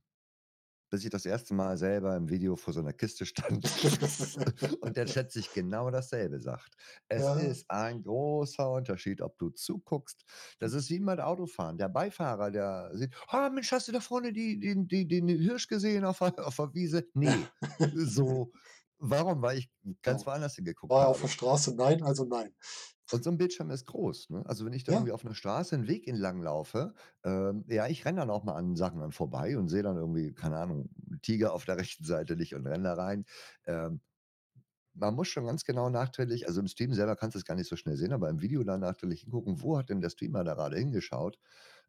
Bis 0.92 1.04
ich 1.06 1.10
das 1.12 1.26
1. 1.26 1.54
Mal 1.56 1.78
selber 1.78 2.16
im 2.18 2.30
Video 2.30 2.56
vor 2.58 2.74
so 2.74 2.82
'ner 2.82 2.94
Kiste 2.94 3.26
stand 3.26 3.72
und 4.82 4.98
der 4.98 5.06
Chat 5.08 5.32
sich 5.32 5.52
genau 5.54 5.92
dasselbe 5.92 6.40
sagt. 6.40 6.76
Es 7.10 7.34
Ja. 7.34 7.36
ist 7.36 7.66
ein 7.70 8.04
großer 8.04 8.72
Unterschied, 8.72 9.22
ob 9.22 9.38
du 9.40 9.50
zuguckst. 9.52 10.26
Das 10.60 10.74
ist 10.74 10.90
wie 10.92 11.00
beim 11.00 11.20
Autofahren. 11.20 11.78
Der 11.78 11.90
Beifahrer, 11.90 12.52
der 12.52 12.92
sieht: 12.96 13.16
„Ah, 13.30 13.50
Mensch, 13.52 13.72
hast 13.74 13.88
du 13.90 13.94
da 13.94 14.02
vorne 14.02 14.34
die 14.34 14.60
den 14.60 14.88
die 14.88 15.08
den 15.08 15.28
Hirsch 15.30 15.68
gesehen 15.68 16.06
auf 16.06 16.20
der 16.20 16.48
auf 16.48 16.58
der 16.58 16.74
Wiese?“ 16.76 17.08
Ne. 17.16 17.48
So, 17.94 18.54
warum? 19.00 19.42
Weil 19.44 19.60
ich 19.60 19.72
ganz 20.04 20.26
Genau. 20.26 20.28
woanders 20.28 20.56
hingeguckt 20.56 21.00
War 21.00 21.08
er 21.08 21.10
auf 21.10 21.22
der 21.22 21.28
habe. 21.28 21.30
Straße? 21.30 21.76
Nein, 21.76 22.04
also 22.04 22.26
nein. 22.26 22.56
Und 23.12 23.24
so 23.24 23.30
'n 23.30 23.38
Bildschirm 23.38 23.70
ist 23.70 23.86
groß, 23.86 24.30
ne? 24.32 24.44
Also, 24.46 24.66
wenn 24.66 24.74
ich 24.74 24.84
da 24.84 24.92
Ja. 24.92 24.94
irgendwie 24.94 25.12
auf 25.12 25.24
'ner 25.24 25.36
Straße 25.36 25.76
'n 25.76 25.88
Weg 25.88 26.08
entlang 26.08 26.42
laufe, 26.42 26.94
ähm, 27.24 27.64
ja, 27.68 27.88
ich 27.88 28.06
renne 28.06 28.22
dann 28.22 28.30
auch 28.32 28.44
mal 28.44 28.56
an 28.56 28.76
Sachen 28.76 29.00
dann 29.02 29.12
vorbei 29.12 29.58
und 29.58 29.70
sehe 29.70 29.84
dann 29.84 29.98
irgendwie, 29.98 30.34
keine 30.34 30.58
Ahnung, 30.58 30.90
'n 31.12 31.20
Tiger 31.22 31.54
auf 31.54 31.66
der 31.66 31.78
rechten 31.78 32.06
Seite 32.06 32.36
nicht 32.36 32.56
und 32.56 32.66
renne 32.68 32.84
da 32.86 32.94
rein. 32.96 33.26
Ähm, 33.66 34.02
man 34.96 35.16
muss 35.16 35.30
schon 35.30 35.46
ganz 35.46 35.66
genau 35.66 35.90
nachträglich 35.90 36.48
also, 36.48 36.62
im 36.62 36.68
Stream 36.68 36.94
selber 36.94 37.16
kannst 37.18 37.36
du's 37.36 37.46
gar 37.46 37.56
nicht 37.56 37.70
so 37.70 37.76
schnell 37.78 37.98
sehen, 37.98 38.14
aber 38.14 38.30
im 38.30 38.42
Video 38.42 38.64
dann 38.64 38.82
nachträglich 38.82 39.22
hingucken, 39.22 39.62
wo 39.62 39.78
hat 39.78 39.90
denn 39.90 40.02
der 40.02 40.10
Streamer 40.12 40.44
da 40.44 40.56
grade 40.56 40.78
hingeschaut? 40.78 41.40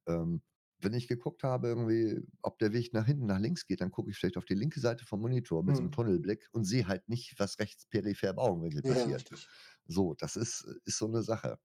Ähm, 0.07 0.43
wenn 0.85 0.95
ich 0.95 1.09
geguckt 1.09 1.43
habe 1.45 1.68
irgendwie, 1.68 2.20
ob 2.43 2.59
der 2.59 2.72
Weg 2.72 2.93
nach 2.95 3.07
hinten 3.07 3.26
nach 3.26 3.39
links 3.41 3.66
geht, 3.66 3.80
dann 3.80 3.91
gucke 3.93 4.11
ich 4.11 4.16
vielleicht 4.18 4.37
auf 4.39 4.45
die 4.47 4.55
linke 4.55 4.80
Seite 4.80 5.05
vom 5.07 5.20
Monitor 5.22 5.62
mit 5.64 5.76
so 5.76 5.85
'nem 5.85 5.91
Mhm. 5.91 5.93
Tunnelblick 5.93 6.49
und 6.53 6.64
sehe 6.64 6.87
halt 6.89 7.09
nicht, 7.09 7.35
was 7.39 7.59
rechts 7.59 7.87
peripher 7.87 8.30
im 8.30 8.39
Augenwinkel 8.39 8.82
Ja, 8.82 8.85
passiert. 8.85 9.24
richtig. 9.24 9.51
So, 9.87 10.14
das 10.14 10.37
ist 10.37 10.66
ist 10.85 10.99
so 10.99 11.09
'ne 11.09 11.22
Sache. 11.22 11.59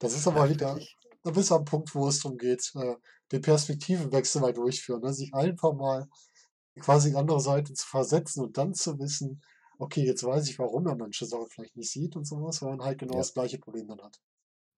Das 0.00 0.14
ist 0.14 0.26
aber 0.26 0.48
wieder 0.50 0.80
Nachträglich 0.80 0.98
da 1.24 1.32
bist 1.32 1.50
du 1.50 1.56
am 1.56 1.64
Punkt, 1.64 1.94
wo 1.96 2.06
es 2.08 2.20
drum 2.20 2.38
geht, 2.38 2.70
äh, 2.76 2.94
den 3.32 3.42
Perspektivenwechsel 3.42 4.40
mal 4.40 4.52
durchführen, 4.52 5.00
ne? 5.02 5.12
Sich 5.12 5.34
einfach 5.34 5.74
mal 5.74 6.08
quasi 6.80 7.08
in 7.08 7.14
die 7.14 7.20
andere 7.20 7.40
Seite 7.40 7.74
zu 7.74 7.86
versetzen 7.86 8.42
und 8.44 8.58
dann 8.58 8.74
zu 8.74 8.98
wissen: 9.00 9.42
„Okay, 9.78 10.04
jetzt 10.06 10.24
weiß 10.24 10.48
ich, 10.48 10.58
warum 10.60 10.86
er 10.88 10.96
manche 10.96 11.26
Sachen 11.26 11.48
vielleicht 11.50 11.76
nicht 11.76 11.90
sieht“ 11.92 12.16
und 12.16 12.26
so 12.26 12.42
was, 12.42 12.62
weil 12.62 12.70
man 12.72 12.82
halt 12.86 12.98
genau 13.00 13.16
Ja. 13.16 13.22
das 13.22 13.34
gleiche 13.34 13.58
Problem 13.58 13.88
dann 13.88 14.02
hat. 14.02 14.20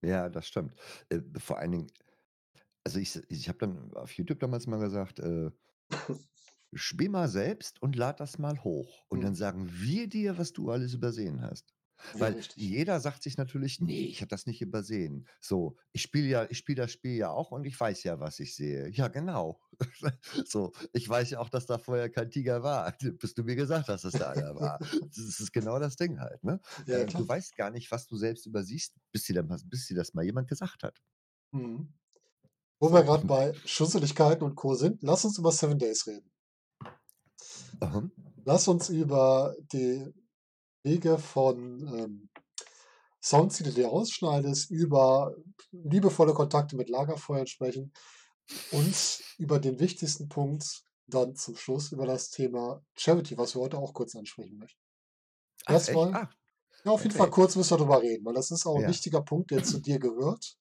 Ja, 0.02 0.28
das 0.30 0.46
stimmt. 0.46 0.74
Äh, 1.10 1.20
vor 1.38 1.58
allen 1.58 1.72
Dingen 1.72 1.86
also, 2.96 2.98
ich 3.00 3.16
ich 3.28 3.48
habe 3.48 3.58
dann 3.58 3.92
auf 3.94 4.12
YouTube 4.12 4.40
damals 4.40 4.66
mal 4.66 4.78
gesagt, 4.80 5.18
äh: 5.20 5.50
„Spiel 6.72 7.08
mal 7.08 7.28
selbst 7.28 7.82
und 7.82 7.96
lade 7.96 8.18
das 8.18 8.38
mal 8.38 8.62
hoch 8.62 9.04
und 9.08 9.20
Mhm. 9.20 9.24
dann 9.24 9.34
sagen 9.34 9.68
wir 9.72 10.08
dir, 10.08 10.38
was 10.38 10.52
du 10.52 10.70
alles 10.70 10.94
übersehen 10.94 11.42
hast.“ 11.42 11.74
Ja, 12.12 12.18
Weil 12.18 12.36
richtig. 12.36 12.54
jeder 12.54 13.00
sagt 13.00 13.22
sich 13.24 13.36
natürlich: 13.36 13.80
„Ne, 13.80 14.06
ich 14.06 14.20
habe 14.20 14.28
das 14.28 14.46
nicht 14.46 14.62
übersehen.“ 14.62 15.26
So, 15.40 15.76
ich 15.92 16.02
spiele 16.02 16.26
ja 16.28 16.46
ich 16.48 16.58
spiele 16.58 16.82
das 16.82 16.92
Spiel 16.92 17.16
ja 17.16 17.30
auch 17.30 17.50
und 17.50 17.64
ich 17.66 17.78
weiß 17.78 18.04
ja, 18.04 18.20
was 18.20 18.38
ich 18.38 18.54
sehe. 18.54 18.88
Ja, 18.90 19.08
genau. 19.08 19.60
So, 20.44 20.72
ich 20.92 21.08
weiß 21.08 21.30
ja 21.30 21.40
auch, 21.40 21.48
dass 21.50 21.66
da 21.66 21.78
vorher 21.78 22.08
kein 22.10 22.30
Tiger 22.30 22.62
war, 22.62 22.96
bis 23.20 23.34
du 23.34 23.42
mir 23.44 23.56
gesagt 23.56 23.88
hast, 23.88 24.04
dass 24.04 24.16
da 24.16 24.30
einer 24.30 24.54
war. 24.54 24.80
Das 25.00 25.18
ist 25.40 25.52
genau 25.52 25.78
das 25.80 25.96
Ding 25.96 26.20
halt, 26.20 26.42
ne? 26.44 26.60
Ja, 26.86 27.04
Äh, 27.04 27.06
klar. 27.06 27.16
du 27.16 27.26
weißt 27.28 27.56
gar 27.56 27.70
nicht, 27.70 27.90
was 27.90 28.06
du 28.06 28.16
selbst 28.16 28.46
übersiehst, 28.46 28.94
bis 29.12 29.24
dir 29.24 29.34
dann 29.34 29.48
bis 29.66 29.86
dir 29.88 29.96
das 29.96 30.14
mal 30.14 30.24
jemand 30.24 30.48
gesagt 30.48 30.82
hat. 30.84 31.00
Mhm. 31.52 31.92
Wo 32.80 32.92
wir 32.92 33.04
grad 33.04 33.26
bei 33.28 33.60
Schusseligkeiten 33.64 34.42
und 34.42 34.56
Co. 34.56 34.74
sind, 34.74 35.02
lass 35.02 35.24
uns 35.24 35.38
über 35.38 35.52
Seven 35.52 35.78
Days 35.78 36.06
reden. 36.06 36.32
Mhm. 37.82 38.10
Lass 38.44 38.68
uns 38.68 38.88
über 38.88 39.54
die 39.72 40.12
Wege 40.84 41.18
von, 41.18 41.88
ähm, 41.94 42.30
Sounds, 43.22 43.58
die 43.58 43.64
du 43.64 43.72
dir 43.72 43.88
rausschneidest, 43.88 44.70
über 44.70 45.34
liebevolle 45.72 46.34
Kontakte 46.34 46.76
mit 46.76 46.88
Lagerfeuern 46.90 47.46
sprechen 47.48 47.92
und 48.70 49.24
über 49.38 49.60
den 49.60 49.80
wichtigsten 49.80 50.28
Punkt 50.28 50.84
dann 51.08 51.36
zum 51.36 51.56
Schluss 51.56 51.92
über 51.92 52.06
das 52.06 52.30
Thema 52.30 52.84
Charity, 52.96 53.38
was 53.38 53.54
wir 53.56 53.62
heute 53.62 53.78
auch 53.78 53.94
kurz 53.94 54.16
ansprechen 54.16 54.58
möchten. 54.58 54.80
Ach 55.64 55.80
Erst 55.80 55.88
echt? 55.88 56.06
mal 56.06 56.12
Ach, 56.12 56.34
ja, 56.84 56.92
auf 56.92 57.04
jeden 57.04 57.16
Fall 57.16 57.30
okay. 57.30 57.32
kurz 57.32 57.56
müssen 57.56 57.72
wir 57.72 57.78
drüber 57.78 58.02
reden, 58.02 58.24
weil 58.26 58.34
das 58.34 58.50
ist 58.52 58.66
auch 58.66 58.78
'n 58.80 58.86
Ja. 58.86 58.88
wichtiger 58.88 59.22
Punkt, 59.22 59.50
der 59.52 59.62
zu 59.64 59.80
dir 59.80 59.98
gehört, 60.00 60.58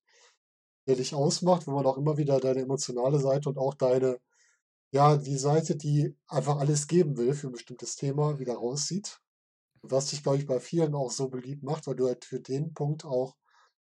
der 0.89 0.97
dich 0.97 1.15
ausmacht, 1.15 1.67
wo 1.67 1.71
man 1.73 1.87
auch 1.87 1.97
immer 1.97 2.17
wieder 2.17 2.39
deine 2.41 2.61
emotionale 2.63 3.19
Seite 3.21 3.49
und 3.49 3.59
auch 3.59 3.75
deine 3.75 4.19
ja, 4.91 5.17
die 5.17 5.37
Seite, 5.37 5.75
die 5.77 6.15
einfach 6.27 6.57
alles 6.59 6.87
geben 6.87 7.17
will 7.17 7.33
für 7.33 7.47
'n 7.47 7.53
bestimmtes 7.53 7.95
Thema, 7.95 8.39
wieder 8.39 8.55
rauszieht. 8.55 9.19
Was 9.83 10.07
dich, 10.11 10.23
glaube 10.23 10.37
ich, 10.39 10.47
bei 10.47 10.59
vielen 10.61 10.95
auch 10.95 11.11
so 11.11 11.29
beliebt 11.29 11.63
macht, 11.63 11.87
weil 11.87 11.95
du 11.95 12.07
halt 12.07 12.25
für 12.25 12.39
den 12.41 12.73
Punkt 12.73 13.05
auch 13.05 13.35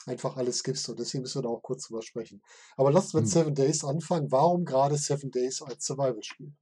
einfach 0.07 0.37
alles 0.39 0.63
gibst 0.65 0.89
und 0.91 1.01
deswegen 1.01 1.23
müssen 1.23 1.39
wir 1.41 1.45
da 1.45 1.51
auch 1.51 1.63
kurz 1.63 1.89
drüber 1.89 2.03
sprechen. 2.03 2.43
Aber 2.77 2.93
lass 2.93 3.07
uns 3.07 3.15
mit 3.15 3.27
Mhm. 3.27 3.31
Seven 3.31 3.55
Days 3.57 3.85
anfangen. 3.85 4.33
Warum 4.33 4.65
grade 4.65 4.99
Seven 4.99 5.31
Days 5.33 5.63
als 5.63 5.87
Survival-Spiel? 5.87 6.55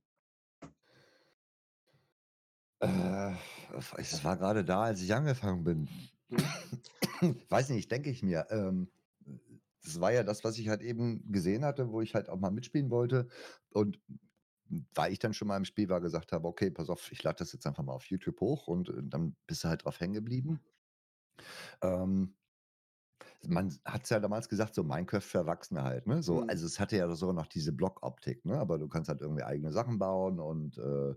Äh, 2.81 3.33
es 3.97 4.23
war 4.25 4.37
grade 4.37 4.65
da, 4.65 4.83
als 4.85 5.01
ich 5.01 5.13
angefangen 5.15 5.65
bin. 5.65 5.89
Mhm. 6.31 6.55
Weiß 7.49 7.71
nicht, 7.71 7.91
denke 7.91 8.11
ich 8.11 8.23
mir. 8.23 8.47
Ähm, 8.51 8.89
das 9.85 10.01
war 10.01 10.13
ja 10.13 10.23
das, 10.25 10.45
was 10.45 10.59
ich 10.59 10.69
halt 10.69 10.83
eben 10.83 11.31
gesehen 11.33 11.65
hatte, 11.65 11.91
wo 11.93 12.01
ich 12.01 12.15
halt 12.15 12.29
auch 12.29 12.39
mal 12.41 12.51
mitspielen 12.51 12.91
wollte 12.91 13.29
und 13.71 14.01
weil 14.95 15.13
ich 15.13 15.19
dann 15.19 15.35
schon 15.35 15.49
mal 15.49 15.57
im 15.59 15.65
Spiel 15.67 15.89
war, 15.89 16.01
gesagt 16.01 16.33
habe: 16.33 16.49
„Okay, 16.49 16.71
pass 16.71 16.91
auf, 16.91 17.13
ich 17.13 17.23
lade 17.23 17.37
das 17.39 17.53
jetzt 17.53 17.67
einfach 17.67 17.85
mal 17.85 17.93
auf 17.95 18.07
YouTube 18.07 18.41
hoch“ 18.41 18.67
und, 18.69 18.89
äh, 18.91 19.03
dann 19.05 19.37
bist 19.47 19.65
du 19.65 19.69
halt 19.69 19.85
drauf 19.85 20.01
hängen 20.01 20.15
geblieben. 20.15 20.61
Ähm 21.83 22.35
man 23.47 23.69
s 23.69 23.81
hat's 23.85 24.11
ja 24.11 24.21
damals 24.21 24.49
gesagt, 24.49 24.75
so 24.75 24.83
Minecraft 24.85 25.21
für 25.21 25.39
Erwachsene 25.39 25.83
halt, 25.83 26.07
ne? 26.07 26.23
So, 26.23 26.41
Mhm. 26.41 26.47
also, 26.47 26.67
es 26.67 26.81
hatte 26.81 26.97
ja 26.97 27.13
sogar 27.15 27.35
noch 27.35 27.47
diese 27.47 27.73
Blockoptik, 27.73 28.45
ne? 28.45 28.59
Aber 28.59 28.79
du 28.79 28.89
kannst 28.89 29.09
halt 29.09 29.21
irgendwie 29.21 29.43
eigene 29.45 29.73
Sachen 29.73 29.99
bauen 29.99 30.41
und, 30.41 30.79
äh, 30.79 31.15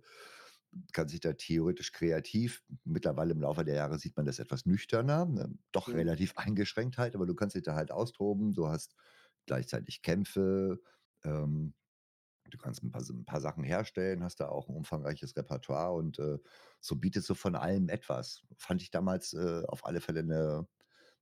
kannst 0.94 1.14
dich 1.14 1.22
da 1.22 1.34
theoretisch 1.34 1.92
kreativ 1.94 2.64
mittlerweile 2.86 3.32
im 3.34 3.42
Laufe 3.42 3.64
der 3.66 3.76
Jahre 3.76 4.00
sieht 4.00 4.18
man 4.18 4.26
das 4.26 4.40
etwas 4.40 4.66
nüchterner, 4.66 5.26
ne? 5.26 5.54
Doch 5.72 5.94
Mhm. 5.94 5.98
relativ 5.98 6.38
eingeschränkt 6.38 6.98
halt, 6.98 7.16
aber 7.16 7.26
du 7.28 7.36
kannst 7.36 7.56
dich 7.56 7.64
da 7.64 7.76
halt 7.76 7.92
austoben. 7.92 8.54
Du 8.54 8.68
hast 8.68 8.96
gleichzeitig 9.48 10.02
Kämpfe, 10.04 10.82
ähm, 11.24 11.74
du 12.52 12.58
kannst 12.60 12.84
'n 12.84 12.92
paar 12.92 13.02
S 13.02 13.10
'n 13.12 13.26
paar 13.26 13.42
Sachen 13.42 13.64
herstellen, 13.66 14.24
hast 14.24 14.40
da 14.42 14.50
auch 14.50 14.70
'n 14.70 14.76
umfangreiches 14.76 15.36
Repertoire 15.38 15.94
und, 15.96 16.20
äh, 16.20 16.40
so 16.82 16.96
bietest 16.98 17.30
du 17.30 17.36
von 17.36 17.56
allem 17.56 17.90
etwas. 17.90 18.44
Fand 18.58 18.82
ich 18.84 18.92
damals, 18.92 19.34
äh, 19.34 19.64
auf 19.68 19.86
alle 19.86 20.02
Fälle 20.02 20.24
'ne 20.24 20.68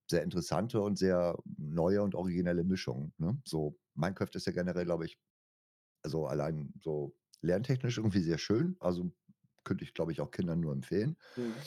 sehr 0.09 0.23
interessante 0.23 0.81
und 0.81 0.97
sehr 0.99 1.37
neue 1.57 2.03
und 2.03 2.15
originelle 2.15 2.63
Mischung, 2.65 3.13
ne? 3.19 3.41
So, 3.45 3.79
Minecraft 3.95 4.29
ist 4.35 4.47
ja 4.47 4.53
generell, 4.53 4.85
glaube 4.85 5.05
ich 5.07 5.19
also, 6.03 6.27
allein 6.27 6.73
so 6.83 7.15
lerntechnisch 7.41 7.97
irgendwie 7.97 8.21
sehr 8.21 8.37
schön. 8.39 8.75
Also, 8.79 9.11
könnte 9.65 9.83
ich, 9.85 9.93
glaube 9.95 10.13
ich, 10.13 10.21
auch 10.21 10.31
Kindern 10.31 10.61
nur 10.61 10.73
empfehlen, 10.73 11.17
Mhm. 11.37 11.65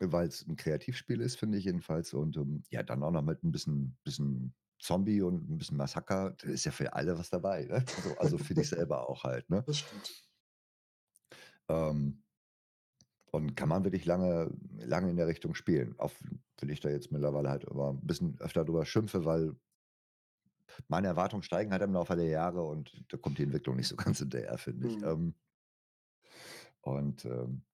weil's 0.00 0.42
'n 0.48 0.56
Kreativspiel 0.56 1.20
ist, 1.20 1.38
finde 1.38 1.58
ich 1.58 1.64
jedenfalls 1.66 2.14
und, 2.14 2.36
ähm, 2.36 2.62
ja, 2.70 2.82
dann 2.82 3.02
auch 3.02 3.10
noch 3.12 3.22
mit 3.22 3.42
'n 3.44 3.52
bisschen 3.52 3.98
bisschen 4.04 4.54
Zombie 4.80 5.22
und 5.22 5.48
'n 5.50 5.58
bisschen 5.58 5.76
Massaker. 5.76 6.34
Da 6.38 6.48
ist 6.48 6.64
ja 6.64 6.72
für 6.72 6.92
alle 6.94 7.18
was 7.18 7.30
dabei, 7.30 7.64
ne? 7.66 7.84
So, 7.96 8.16
also, 8.16 8.38
für 8.38 8.54
dich 8.54 8.68
selber 8.70 9.08
auch 9.08 9.24
halt, 9.24 9.48
ne? 9.50 9.66
Das 9.66 9.78
stimmt. 9.78 10.22
Ähm 11.68 12.22
und 13.32 13.56
kann 13.56 13.68
man 13.68 13.82
wirklich 13.84 14.04
lange 14.04 14.52
lange 14.78 15.10
in 15.10 15.16
der 15.16 15.26
Richtung 15.26 15.54
spielen, 15.54 15.94
auch 15.98 16.12
wenn 16.60 16.68
ich 16.68 16.80
da 16.80 16.90
jetzt 16.90 17.10
mittlerweile 17.12 17.48
halt 17.48 17.64
immer 17.64 17.90
'n 17.90 18.06
bisschen 18.06 18.36
öfter 18.40 18.64
drüber 18.64 18.84
schimpfe, 18.84 19.24
weil 19.24 19.54
meine 20.88 21.08
Erwartungen 21.08 21.42
steigen 21.42 21.72
halt 21.72 21.82
im 21.82 21.92
Laufe 21.92 22.16
der 22.16 22.26
Jahre 22.26 22.62
und 22.64 23.04
da 23.08 23.16
kommt 23.16 23.38
die 23.38 23.42
Entwicklung 23.44 23.76
nicht 23.76 23.88
so 23.88 23.96
ganz 23.96 24.18
hinterher, 24.18 24.58
finde 24.58 24.86
ich. 24.86 24.96
Mhm. 24.96 25.04
Ähm 25.04 25.34
und, 26.82 27.24
ähm 27.24 27.64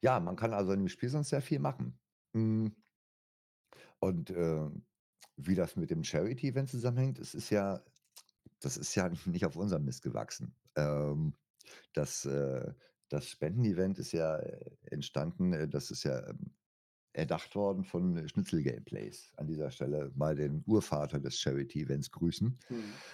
ja, 0.00 0.20
man 0.20 0.36
kann 0.36 0.52
also 0.52 0.72
in 0.72 0.80
dem 0.80 0.88
Spiel 0.88 1.08
sonst 1.08 1.28
sehr 1.30 1.42
viel 1.42 1.58
machen. 1.58 1.98
Hm 2.34 2.74
und, 3.98 4.30
ähm, 4.30 4.86
wie 5.36 5.54
das 5.54 5.76
mit 5.76 5.90
dem 5.90 6.04
Charity-Event 6.04 6.70
zusammenhängt, 6.70 7.18
es 7.18 7.34
ist 7.34 7.50
ja 7.50 7.82
das 8.60 8.76
ist 8.76 8.94
ja 8.94 9.10
nicht 9.26 9.44
auf 9.46 9.56
unserem 9.56 9.84
Mist 9.84 10.02
gewachsen. 10.02 10.56
Ähm, 10.76 11.34
das, 11.94 12.24
äh 12.24 12.74
das 13.08 13.28
Spenden-Event 13.28 13.98
ist 14.00 14.12
ja, 14.12 14.36
äh, 14.38 14.76
entstanden, 14.90 15.52
äh 15.52 15.68
das 15.68 15.90
ist 15.90 16.04
ja, 16.04 16.28
ähm 16.28 16.54
erdacht 17.12 17.56
worden 17.56 17.84
von 17.84 18.28
Schnitzel 18.28 18.62
Gameplays. 18.62 19.32
An 19.38 19.46
dieser 19.46 19.70
Stelle 19.70 20.12
mal 20.14 20.36
den 20.36 20.62
Urvater 20.66 21.18
des 21.18 21.38
Charity-Events 21.40 22.10
grüßen. 22.10 22.58
Mhm. 22.68 23.04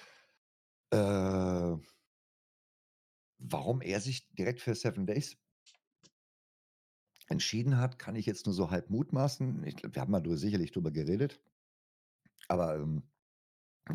Äh 0.90 1.76
warum 3.42 3.80
er 3.82 4.00
sich 4.00 4.28
direkt 4.34 4.60
für 4.60 4.74
Seven 4.74 5.06
Days 5.06 5.36
entschieden 7.28 7.78
hat, 7.78 7.98
kann 7.98 8.14
ich 8.16 8.26
jetzt 8.26 8.46
nur 8.46 8.54
so 8.54 8.70
halb 8.70 8.88
mutmaßen. 8.90 9.64
Ich 9.64 9.76
wir 9.82 10.00
haben 10.02 10.10
mal 10.12 10.22
sicherlich 10.36 10.70
drüber 10.72 10.90
geredet. 10.92 11.40
Aber, 12.48 12.76
ähm, 12.76 13.10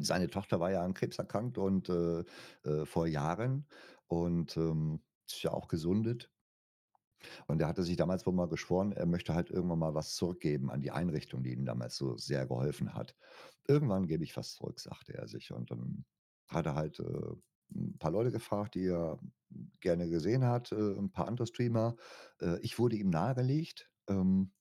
seine 0.02 0.30
Tochter 0.30 0.60
war 0.60 0.72
ja 0.72 0.84
an 0.84 0.94
Krebs 0.96 1.20
erkrankt 1.20 1.58
und, 1.60 1.90
äh, 1.90 2.26
äh, 2.64 2.86
vor 2.86 3.08
Jahren 3.08 3.68
und, 4.08 4.58
ähm, 4.58 5.02
ist 5.28 5.44
ja 5.44 5.52
auch 5.54 5.68
gesundet. 5.70 6.32
Und 7.48 7.62
er 7.62 7.68
hatte 7.68 7.84
sich 7.84 7.96
damals 7.96 8.26
wohl 8.26 8.34
mal 8.34 8.48
geschworen, 8.50 8.92
er 8.92 9.06
möchte 9.06 9.34
halt 9.34 9.50
irgendwann 9.50 9.80
mal 9.80 9.96
was 9.96 10.16
zurückgeben 10.16 10.70
an 10.70 10.82
die 10.82 10.92
Einrichtung, 10.92 11.44
die 11.44 11.54
ihm 11.54 11.66
damals 11.66 11.96
so 11.96 12.18
sehr 12.18 12.46
geholfen 12.46 12.94
hat. 12.94 13.16
„Irgendwann 13.68 14.08
gebe 14.08 14.24
ich 14.24 14.36
was 14.38 14.54
zurück“, 14.54 14.80
sagte 14.80 15.14
er 15.14 15.28
sich. 15.28 15.52
Und 15.52 15.72
dann 15.72 16.06
hat 16.48 16.66
er 16.66 16.76
halt, 16.76 17.00
äh, 17.00 17.36
'n 17.74 17.98
paar 18.00 18.12
Leute 18.12 18.32
gefragt, 18.32 18.76
die 18.76 18.86
er 18.88 19.20
gerne 19.82 20.10
gesehen 20.10 20.46
hat, 20.46 20.72
äh, 20.72 20.76
'n 20.76 21.12
paar 21.12 21.28
andere 21.28 21.48
Streamer. 21.48 21.96
Äh, 22.42 22.60
ich 22.62 22.80
wurde 22.80 22.98
ihm 22.98 23.10
nahegelegt. 23.10 23.92
Ähm 24.10 24.54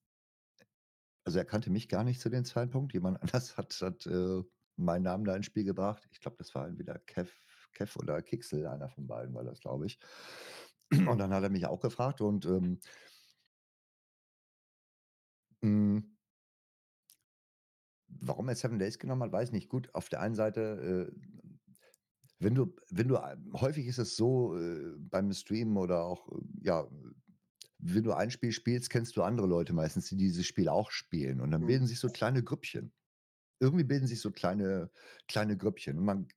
also, 1.25 1.39
er 1.41 1.45
kannte 1.45 1.71
mich 1.71 1.89
gar 1.89 2.05
nicht 2.05 2.21
zu 2.21 2.29
dem 2.31 2.45
Zeitpunkt. 2.45 2.93
Jemand 2.95 3.21
anders 3.23 3.57
hat 3.57 3.77
hat, 3.83 4.07
äh, 4.07 4.43
meinen 4.77 5.03
Namen 5.03 5.25
da 5.25 5.35
ins 5.35 5.47
Spiel 5.47 5.65
gebracht. 5.65 6.07
Ich 6.13 6.21
glaube, 6.21 6.37
das 6.39 6.55
war 6.55 6.69
entweder 6.69 6.99
Kev 7.01 7.33
Kev 7.73 7.99
oder 7.99 8.23
Kixel, 8.23 8.67
einer 8.67 8.89
von 8.89 9.07
beiden 9.07 9.35
war 9.35 9.43
das, 9.45 9.61
glaube 9.61 9.87
ich. 9.87 9.99
Und 11.11 11.19
dann 11.19 11.33
hat 11.35 11.43
er 11.43 11.51
mich 11.51 11.67
auch 11.67 11.81
gefragt 11.81 12.21
und, 12.21 12.47
ähm 12.47 12.79
hm 15.63 16.17
warum 18.09 18.49
er 18.49 18.55
Seven 18.57 18.79
Days 18.79 18.99
genommen 18.99 19.23
hat, 19.23 19.33
weiß 19.33 19.49
ich 19.49 19.53
nicht. 19.53 19.69
Gut, 19.69 19.95
auf 19.95 20.09
der 20.09 20.21
einen 20.21 20.35
Seite, 20.35 21.11
äh, 21.13 21.46
wenn 22.41 22.55
du 22.55 22.75
wenn 22.91 23.09
du 23.09 23.17
a 23.19 23.37
häufig 23.55 23.87
ist 23.87 23.99
es 23.99 24.17
so, 24.17 24.57
äh, 24.59 24.95
beim 24.99 25.33
Streamen 25.33 25.77
oder 25.79 26.05
auch, 26.05 26.29
ja, 26.63 26.89
wenn 27.79 28.05
du 28.05 28.13
ein 28.15 28.31
Spiel 28.31 28.53
spielst, 28.53 28.91
kennst 28.91 29.17
du 29.17 29.23
andere 29.23 29.47
Leute 29.47 29.73
meistens, 29.75 30.09
die 30.09 30.17
dieses 30.17 30.47
Spiel 30.47 30.69
auch 30.69 30.91
spielen. 30.91 31.41
Und 31.41 31.51
dann 31.53 31.67
bilden 31.67 31.87
Mhm. 31.87 31.89
sich 31.89 32.01
so 32.01 32.11
kleine 32.11 32.43
Grüppchen. 32.45 32.93
Irgendwie 33.61 33.85
bilden 33.85 34.07
sich 34.09 34.21
so 34.21 34.33
kleine 34.33 34.91
kleine 35.29 35.57
Grüppchen. 35.59 35.99
Und 35.99 36.05
man 36.07 36.29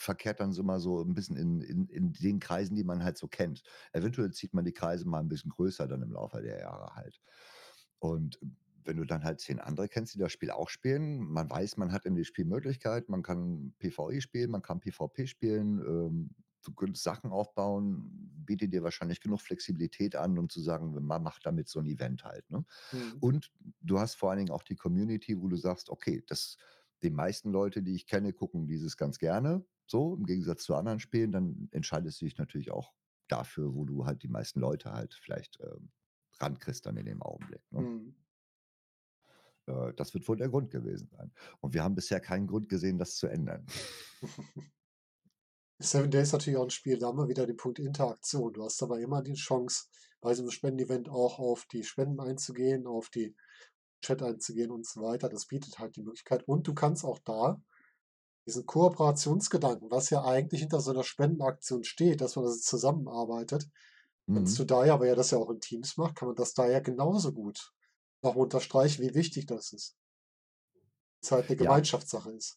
verkehrt 0.00 0.40
dann 0.40 0.52
so 0.52 0.62
mal 0.64 0.80
so 0.80 1.00
'n 1.02 1.14
bisschen 1.14 1.36
in 1.36 1.60
in 1.62 1.88
in 1.88 2.12
den 2.14 2.40
Kreisen, 2.40 2.76
die 2.76 2.84
man 2.84 3.04
halt 3.04 3.18
so 3.18 3.28
kennt. 3.28 3.62
Eventuell 3.92 4.32
zieht 4.32 4.54
man 4.54 4.64
die 4.66 4.72
Kreise 4.74 5.08
mal 5.08 5.20
'n 5.22 5.28
bisschen 5.28 5.50
größer 5.52 5.88
dann 5.88 6.02
im 6.02 6.12
Laufe 6.12 6.42
der 6.42 6.60
Jahre 6.60 6.94
halt. 6.96 7.20
Und 8.00 8.40
wenn 8.88 8.98
du 8.98 9.04
dann 9.06 9.24
halt 9.24 9.40
10 9.40 9.60
andere 9.60 9.88
kennst, 9.88 10.14
die 10.16 10.20
das 10.20 10.32
Spiel 10.32 10.50
auch 10.52 10.70
spielen, 10.70 11.20
man 11.20 11.50
weiß, 11.50 11.78
man 11.78 11.92
hat 11.92 12.06
in 12.06 12.16
dem 12.16 12.24
Spiel 12.24 12.46
Möglichkeiten, 12.46 13.12
man 13.12 13.22
kann 13.22 13.74
PvE 13.78 14.20
spielen, 14.22 14.50
man 14.52 14.62
kann 14.62 14.80
PvP 14.80 15.26
spielen, 15.28 15.80
ähm, 15.80 16.30
du 16.64 16.72
könntest 16.74 17.04
Sachen 17.04 17.30
aufbauen, 17.32 18.10
bietet 18.46 18.72
dir 18.74 18.82
wahrscheinlich 18.84 19.20
genug 19.22 19.40
Flexibilität 19.42 20.16
an, 20.16 20.38
um 20.38 20.48
zu 20.50 20.60
sagen, 20.62 20.92
man 21.06 21.22
macht 21.22 21.46
damit 21.46 21.68
so 21.68 21.80
'n 21.80 21.86
Event 21.86 22.24
halt, 22.24 22.50
ne? 22.50 22.64
Mhm. 22.92 23.20
Und 23.20 23.52
du 23.80 23.98
hast 24.00 24.14
vor 24.16 24.30
allen 24.30 24.38
Dingen 24.38 24.50
auch 24.50 24.62
die 24.62 24.76
Community, 24.76 25.40
wo 25.40 25.48
du 25.48 25.56
sagst: 25.56 25.90
„Okay, 25.90 26.22
das 26.26 26.56
die 27.02 27.10
meisten 27.10 27.50
Leute, 27.52 27.82
die 27.82 27.94
ich 27.94 28.06
kenne, 28.06 28.32
gucken 28.32 28.66
dieses 28.66 28.96
ganz 28.96 29.18
gerne“, 29.18 29.64
so 29.86 30.14
im 30.16 30.24
Gegensatz 30.26 30.64
zu 30.64 30.74
anderen 30.74 31.00
Spielen. 31.00 31.32
Dann 31.32 31.68
entscheidest 31.72 32.20
du 32.20 32.24
dich 32.26 32.38
natürlich 32.38 32.70
auch 32.72 32.94
dafür, 33.28 33.74
wo 33.74 33.84
du 33.84 34.04
halt 34.06 34.22
die 34.22 34.28
meisten 34.28 34.60
Leute 34.60 34.92
halt 34.92 35.14
vielleicht, 35.14 35.58
ähm, 35.62 35.90
rankriegst 36.40 36.86
dann 36.86 36.96
in 36.96 37.06
dem 37.06 37.22
Augenblick, 37.22 37.62
ne? 37.72 37.86
Mhm. 37.86 38.18
Äh, 39.68 39.94
das 39.94 40.14
wird 40.14 40.28
wohl 40.28 40.36
der 40.38 40.48
Grund 40.50 40.70
gewesen 40.70 41.08
sein. 41.10 41.32
Und 41.60 41.74
wir 41.74 41.84
haben 41.84 41.94
bisher 41.96 42.20
keinen 42.20 42.46
Grund 42.48 42.68
gesehen, 42.68 42.98
das 42.98 43.16
zu 43.16 43.28
ändern. 43.28 43.66
Seven 45.80 46.10
Days 46.10 46.28
ist 46.28 46.32
natürlich 46.32 46.56
auch 46.58 46.64
'n 46.64 46.70
Spiel, 46.70 46.98
da 46.98 47.06
haben 47.08 47.18
wir 47.18 47.28
wieder 47.28 47.46
den 47.46 47.56
Punkt 47.56 47.78
Interaktion. 47.78 48.52
Du 48.52 48.64
hast 48.64 48.82
aber 48.82 48.98
immer 49.00 49.22
die 49.22 49.34
Chance, 49.34 49.84
bei 50.20 50.34
so 50.34 50.42
'nem 50.42 50.50
Spendenevent 50.50 51.08
auch 51.08 51.38
auf 51.38 51.66
die 51.66 51.84
Spenden 51.84 52.20
einzugehen, 52.20 52.86
auf 52.86 53.10
die 53.10 53.36
Chat 54.02 54.22
einzugehen 54.22 54.70
und 54.72 54.86
so 54.86 55.02
weiter. 55.02 55.28
Das 55.28 55.46
bietet 55.46 55.78
halt 55.78 55.96
die 55.96 56.02
Möglichkeit. 56.02 56.48
Und 56.48 56.66
du 56.68 56.74
kannst 56.74 57.04
auch 57.04 57.18
da 57.20 57.62
diesen 58.46 58.66
Kooperationsgedanken, 58.66 59.90
was 59.90 60.10
ja 60.10 60.24
eigentlich 60.24 60.60
hinter 60.62 60.80
so 60.80 60.92
'ner 60.92 61.04
Spendenaktion 61.04 61.84
steht, 61.84 62.20
dass 62.22 62.36
man 62.36 62.46
also 62.46 62.58
zusammenarbeitet, 62.60 63.68
kannst 64.32 64.58
Mhm. 64.58 64.60
du 64.60 64.64
da 64.64 64.84
ja 64.86 65.00
weil 65.00 65.08
er 65.10 65.16
das 65.16 65.32
ja 65.32 65.38
auch 65.38 65.50
in 65.50 65.60
Teams 65.60 65.96
macht, 65.98 66.16
kann 66.16 66.28
man 66.28 66.36
das 66.36 66.54
da 66.54 66.68
ja 66.70 66.80
genauso 66.80 67.32
gut 67.32 67.72
noch 68.22 68.36
unterstreichen, 68.36 69.02
wie 69.02 69.14
wichtig 69.14 69.46
das 69.46 69.72
ist. 69.72 69.92
Weil's 71.22 71.30
halt 71.32 71.50
'ne 71.50 71.56
Ja. 71.58 71.66
Gemeinschaftssache 71.66 72.30
ist. 72.32 72.56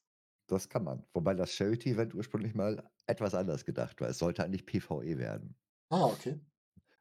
Das 0.49 0.69
kann 0.69 0.83
man. 0.83 1.05
Wobei 1.13 1.33
das 1.35 1.53
Charity-Event 1.53 2.13
ursprünglich 2.15 2.53
mal 2.55 2.89
etwas 3.07 3.33
anders 3.35 3.65
gedacht 3.65 4.01
war. 4.01 4.09
Es 4.09 4.17
sollte 4.19 4.43
eigentlich 4.43 4.65
PvE 4.65 5.17
werden. 5.17 5.55
Ah, 5.91 6.05
okay. 6.07 6.41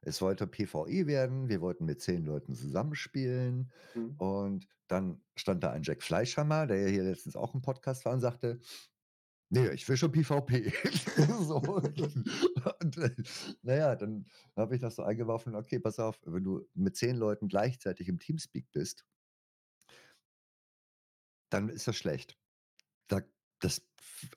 Es 0.03 0.17
sollte 0.17 0.47
PvE 0.47 1.05
werden. 1.07 1.47
Wir 1.47 1.61
wollten 1.61 1.85
mit 1.85 2.01
10 2.01 2.25
Leuten 2.25 2.55
zusammenspielen. 2.55 3.71
Mhm. 3.95 4.17
Und 4.17 4.67
dann 4.87 5.23
stand 5.35 5.63
da 5.63 5.71
ein 5.71 5.83
Jack 5.83 6.01
Fleischhammer, 6.03 6.65
der 6.67 6.81
ja 6.81 6.87
hier 6.87 7.03
letztens 7.03 7.35
auch 7.35 7.53
im 7.53 7.61
Podcast 7.61 8.05
war 8.05 8.13
und 8.13 8.19
sagte: 8.19 8.59
„Ne, 9.53 9.73
ich 9.73 9.87
will 9.89 9.97
schon 9.97 10.13
PvP.“ 10.13 10.71
So. 11.41 11.57
Und, 11.57 12.97
äh, 12.97 13.15
na 13.61 13.75
ja, 13.75 13.95
dann 13.97 14.25
habe 14.55 14.75
ich 14.75 14.81
das 14.81 14.95
so 14.95 15.03
eingeworfen: 15.03 15.55
„Okay, 15.55 15.77
pass 15.79 15.99
auf, 15.99 16.21
wenn 16.25 16.43
du 16.45 16.65
mit 16.73 16.95
10 16.95 17.17
Leuten 17.17 17.49
gleichzeitig 17.49 18.07
im 18.07 18.17
Teamspeak 18.17 18.71
bist“ 18.71 19.03
„dann 21.51 21.69
ist 21.69 21.87
das 21.87 21.97
schlecht.“ 21.97 22.37
Da 23.07 23.21
das 23.59 23.81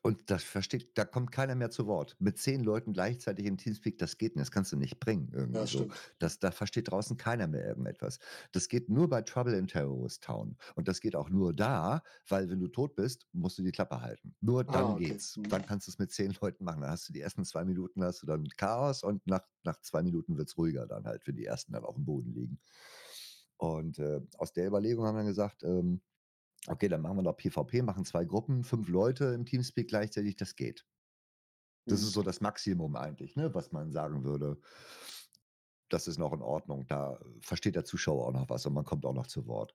und 0.02 0.30
das 0.30 0.42
versteht 0.44 0.96
da 0.98 1.04
kommt 1.04 1.32
keiner 1.32 1.54
mehr 1.54 1.70
zu 1.70 1.86
Wort. 1.86 2.16
Mit 2.18 2.38
10 2.38 2.62
Leuten 2.62 2.92
gleichzeitig 2.92 3.46
im 3.46 3.56
Teamspeak, 3.58 3.98
das 3.98 4.18
geht 4.18 4.36
nicht. 4.36 4.42
Das 4.46 4.50
kannst 4.50 4.72
du 4.72 4.76
nicht 4.76 5.00
bringen 5.00 5.30
irgendwie 5.32 5.60
Ja, 5.60 5.66
so. 5.66 5.88
Das 6.18 6.38
da 6.38 6.50
versteht 6.50 6.90
draußen 6.90 7.16
keiner 7.16 7.46
mehr 7.48 7.66
irgendetwas. 7.66 8.18
Das 8.52 8.68
geht 8.68 8.88
nur 8.88 9.08
bei 9.08 9.22
Trouble 9.22 9.56
in 9.56 9.66
Terrorist 9.66 10.22
Town. 10.24 10.56
Und 10.74 10.88
das 10.88 11.00
geht 11.00 11.16
auch 11.16 11.30
nur 11.30 11.52
da, 11.54 12.02
weil 12.28 12.50
wenn 12.50 12.60
du 12.60 12.68
tot 12.68 12.94
bist, 12.96 13.26
musst 13.32 13.58
du 13.58 13.62
die 13.62 13.72
Klappe 13.72 14.00
halten. 14.00 14.34
Nur 14.40 14.64
Ah, 14.66 14.72
dann 14.74 14.94
okay. 14.94 14.96
geht's. 14.96 15.36
Mhm. 15.36 15.48
Dann 15.48 15.66
kannst 15.66 15.88
du's 15.88 15.98
mit 15.98 16.10
10 16.12 16.34
Leuten 16.40 16.64
machen. 16.64 16.80
Dann 16.82 16.90
hast 16.90 17.08
du 17.08 17.12
die 17.12 17.20
ersten 17.20 17.44
2 17.44 17.64
Minuten 17.64 18.02
hast 18.04 18.22
du 18.22 18.26
dann 18.26 18.46
Chaos 18.56 19.02
und 19.02 19.26
nach 19.26 19.42
nach 19.64 19.80
2 19.80 20.02
Minuten 20.02 20.36
wird's 20.36 20.56
ruhiger 20.58 20.86
dann 20.86 21.04
halt, 21.06 21.26
wenn 21.26 21.36
die 21.36 21.46
Ersten 21.46 21.72
dann 21.72 21.84
aufm 21.84 22.04
Boden 22.04 22.32
liegen. 22.34 22.58
Und, 23.56 23.98
äh, 23.98 24.20
aus 24.38 24.52
der 24.52 24.66
Überlegung 24.66 25.06
haben 25.06 25.16
wir 25.16 25.24
gesagt, 25.24 25.62
ähm: 25.62 26.02
„Okay, 26.68 26.88
dann 26.88 27.02
machen 27.02 27.16
wir 27.18 27.22
noch 27.22 27.36
PvP, 27.36 27.82
machen 27.82 28.04
2 28.06 28.24
Gruppen, 28.24 28.64
5 28.64 28.88
Leute 28.88 29.26
im 29.26 29.44
Teamspeak 29.44 29.88
gleichzeitig, 29.88 30.36
das 30.36 30.56
geht.“ 30.56 30.84
Das 31.90 32.02
ist 32.02 32.12
Mhm. 32.12 32.14
so 32.14 32.22
das 32.22 32.40
Maximum 32.40 32.96
eigentlich, 32.96 33.36
ne, 33.36 33.54
was 33.54 33.70
man 33.72 33.92
sagen 33.92 34.24
würde 34.24 34.58
das 35.90 36.08
ist 36.08 36.18
noch 36.18 36.32
in 36.32 36.42
Ordnung. 36.42 36.86
Da 36.86 37.18
versteht 37.40 37.76
der 37.76 37.84
Zuschauer 37.84 38.26
auch 38.28 38.32
noch 38.32 38.48
was 38.48 38.66
und 38.66 38.74
man 38.74 38.84
kommt 38.84 39.04
auch 39.06 39.12
noch 39.14 39.26
zu 39.26 39.46
Wort. 39.46 39.74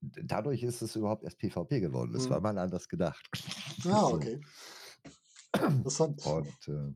Dadurch 0.00 0.62
ist 0.62 0.80
es 0.82 0.94
überhaupt 0.96 1.24
erst 1.24 1.38
PvP 1.38 1.80
geworden. 1.80 2.12
Das 2.12 2.30
war 2.30 2.40
Mhm. 2.40 2.40
mal 2.40 2.56
anders 2.58 2.88
gedacht. 2.88 3.28
Ah, 3.86 4.08
okay. 4.10 4.40
Interessant. 5.54 6.22
Und, 6.22 6.68
äh, 6.68 6.92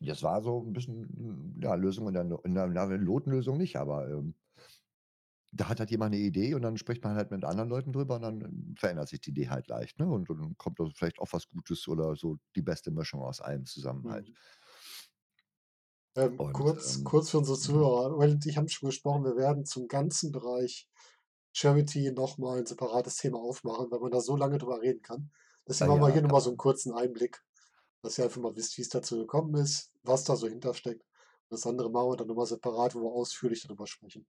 das 0.00 0.22
war 0.24 0.42
so 0.42 0.60
'n 0.62 0.72
bisschen, 0.74 1.60
ja, 1.62 1.74
Lösung 1.76 2.08
in 2.08 2.14
der 2.14 2.40
in 2.44 2.54
der 2.54 2.68
Notlösung 2.98 3.58
nicht, 3.58 3.76
aber, 3.76 4.08
ähm 4.10 4.34
da 5.56 5.68
hat 5.68 5.80
halt 5.80 5.90
jemand 5.90 6.12
'ne 6.14 6.20
Idee 6.20 6.54
und 6.54 6.62
dann 6.62 6.76
spricht 6.78 7.04
man 7.04 7.16
halt 7.16 7.30
mit 7.30 7.44
anderen 7.44 7.68
Leuten 7.70 7.92
drüber 7.92 8.16
und 8.16 8.22
dann 8.22 8.74
verändert 8.78 9.08
sich 9.08 9.20
die 9.20 9.30
Idee 9.30 9.48
halt 9.50 9.68
leicht, 9.68 9.98
ne? 9.98 10.06
Und 10.08 10.28
dann 10.30 10.56
kommt 10.58 10.80
da 10.80 10.86
vielleicht 10.94 11.18
auch 11.20 11.32
was 11.32 11.48
Gutes 11.48 11.88
oder 11.88 12.16
so 12.16 12.38
die 12.56 12.62
beste 12.62 12.90
Mischung 12.90 13.22
aus 13.22 13.40
allem 13.40 13.64
zusammen 13.66 14.08
halt. 14.08 14.30
Mhm. 14.30 14.36
Ähm, 16.16 16.40
Und, 16.40 16.52
kurz 16.52 16.84
ähm, 16.84 17.04
kurz 17.04 17.30
für 17.30 17.38
unsere 17.38 17.58
ja. 17.60 17.82
Zuhörer. 17.82 18.16
Und 18.16 18.46
ich 18.46 18.56
haben 18.56 18.68
schon 18.68 18.88
gesprochen, 18.88 19.24
wir 19.24 19.36
werden 19.36 19.64
zum 19.66 19.86
ganzen 19.88 20.32
Bereich 20.32 20.88
Charity 21.52 22.12
noch 22.12 22.38
mal 22.38 22.58
'n 22.60 22.66
separates 22.66 23.16
Thema 23.16 23.38
aufmachen, 23.40 23.90
weil 23.90 24.00
man 24.00 24.10
da 24.12 24.20
so 24.20 24.36
lange 24.36 24.58
drüber 24.58 24.80
reden 24.82 25.02
kann. 25.02 25.30
Ah 25.80 25.86
Deswegen 25.86 25.88
machen 25.88 26.00
wir 26.02 26.08
ja, 26.08 26.12
hier 26.12 26.22
noch 26.22 26.30
kann 26.30 26.32
mal 26.32 26.40
so 26.40 26.50
'n 26.50 26.56
man. 26.56 26.58
kurzen 26.58 26.92
Einblick, 26.94 27.42
dass 28.02 28.18
ihr 28.18 28.24
einfach 28.24 28.40
mal 28.42 28.56
wisst, 28.56 28.78
wie's 28.78 28.88
dazu 28.90 29.18
gekommen 29.18 29.56
ist, 29.56 29.92
was 30.04 30.24
da 30.24 30.36
so 30.36 30.48
hintersteckt. 30.48 31.04
Das 31.50 31.66
andere 31.66 31.90
machen 31.90 32.10
wir 32.12 32.16
dann 32.18 32.28
noch 32.28 32.36
mal 32.36 32.46
separat, 32.46 32.94
wo 32.94 33.02
wir 33.02 33.12
ausführlich 33.12 33.62
darüber 33.62 33.86
sprechen. 33.86 34.26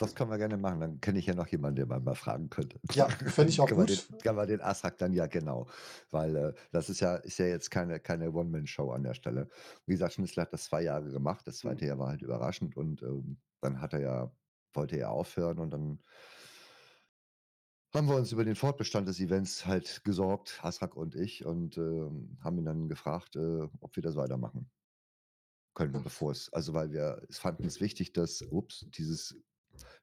Das 0.00 0.14
können 0.14 0.30
wir 0.30 0.38
gerne 0.38 0.56
machen. 0.56 0.80
Dann 0.80 1.00
kenne 1.00 1.18
ich 1.18 1.26
ja 1.26 1.34
noch 1.34 1.48
jemanden, 1.48 1.76
den 1.80 1.88
man 1.88 2.04
mal 2.04 2.14
fragen 2.14 2.50
könnte. 2.50 2.80
Ja, 2.94 3.08
fände 3.26 3.50
ich 3.50 3.60
auch 3.60 3.66
Können 3.68 3.80
wir 3.80 3.86
den 3.86 3.98
gut. 3.98 4.22
können 4.22 4.36
wir 4.38 4.46
den 4.46 4.60
Azrak 4.60 4.96
dann 4.98 5.12
ja 5.12 5.26
genau. 5.26 5.66
Weil, 6.10 6.36
äh, 6.36 6.54
das 6.70 6.88
ist 6.88 7.00
ja 7.00 7.16
ist 7.16 7.38
ja 7.38 7.46
jetzt 7.46 7.70
keine 7.70 7.98
keine 8.00 8.30
One-Man-Show 8.32 8.90
an 8.92 9.02
der 9.02 9.14
Stelle. 9.14 9.48
Wie 9.86 9.92
gesagt, 9.92 10.14
Schnitzler 10.14 10.42
hat 10.42 10.52
das 10.52 10.64
2 10.64 10.82
Jahre 10.82 11.10
gemacht. 11.10 11.46
Das 11.46 11.58
Mhm. 11.62 11.82
2. 11.82 11.86
Jahr 11.86 11.98
war 11.98 12.08
halt 12.08 12.22
überraschend 12.22 12.76
und, 12.76 13.02
ähm, 13.02 13.40
dann 13.60 13.80
hat 13.80 13.92
er 13.92 14.00
ja 14.00 14.32
wollte 14.72 14.96
er 14.96 15.10
aufhören 15.10 15.58
und 15.58 15.70
dann 15.70 16.02
haben 17.94 18.06
wir 18.08 18.16
uns 18.16 18.32
über 18.32 18.44
den 18.44 18.54
Fortbestand 18.54 19.08
des 19.08 19.18
Events 19.20 19.64
halt 19.66 20.02
gesorgt, 20.04 20.60
Azrak 20.62 20.94
und 20.94 21.14
ich, 21.14 21.44
und, 21.46 21.76
ähm, 21.78 22.38
haben 22.42 22.58
ihn 22.58 22.64
dann 22.66 22.88
gefragt, 22.88 23.34
äh, 23.36 23.68
ob 23.80 23.96
wir 23.96 24.02
das 24.02 24.14
weitermachen 24.16 24.70
können, 25.76 25.92
Ja. 25.94 26.02
bevor 26.02 26.32
es 26.32 26.52
also, 26.52 26.74
weil 26.74 26.90
wir 26.92 27.22
es 27.28 27.38
fanden 27.38 27.66
es 27.66 27.80
wichtig, 27.80 28.12
dass 28.12 28.42
ups, 28.42 28.86
dieses 28.90 29.36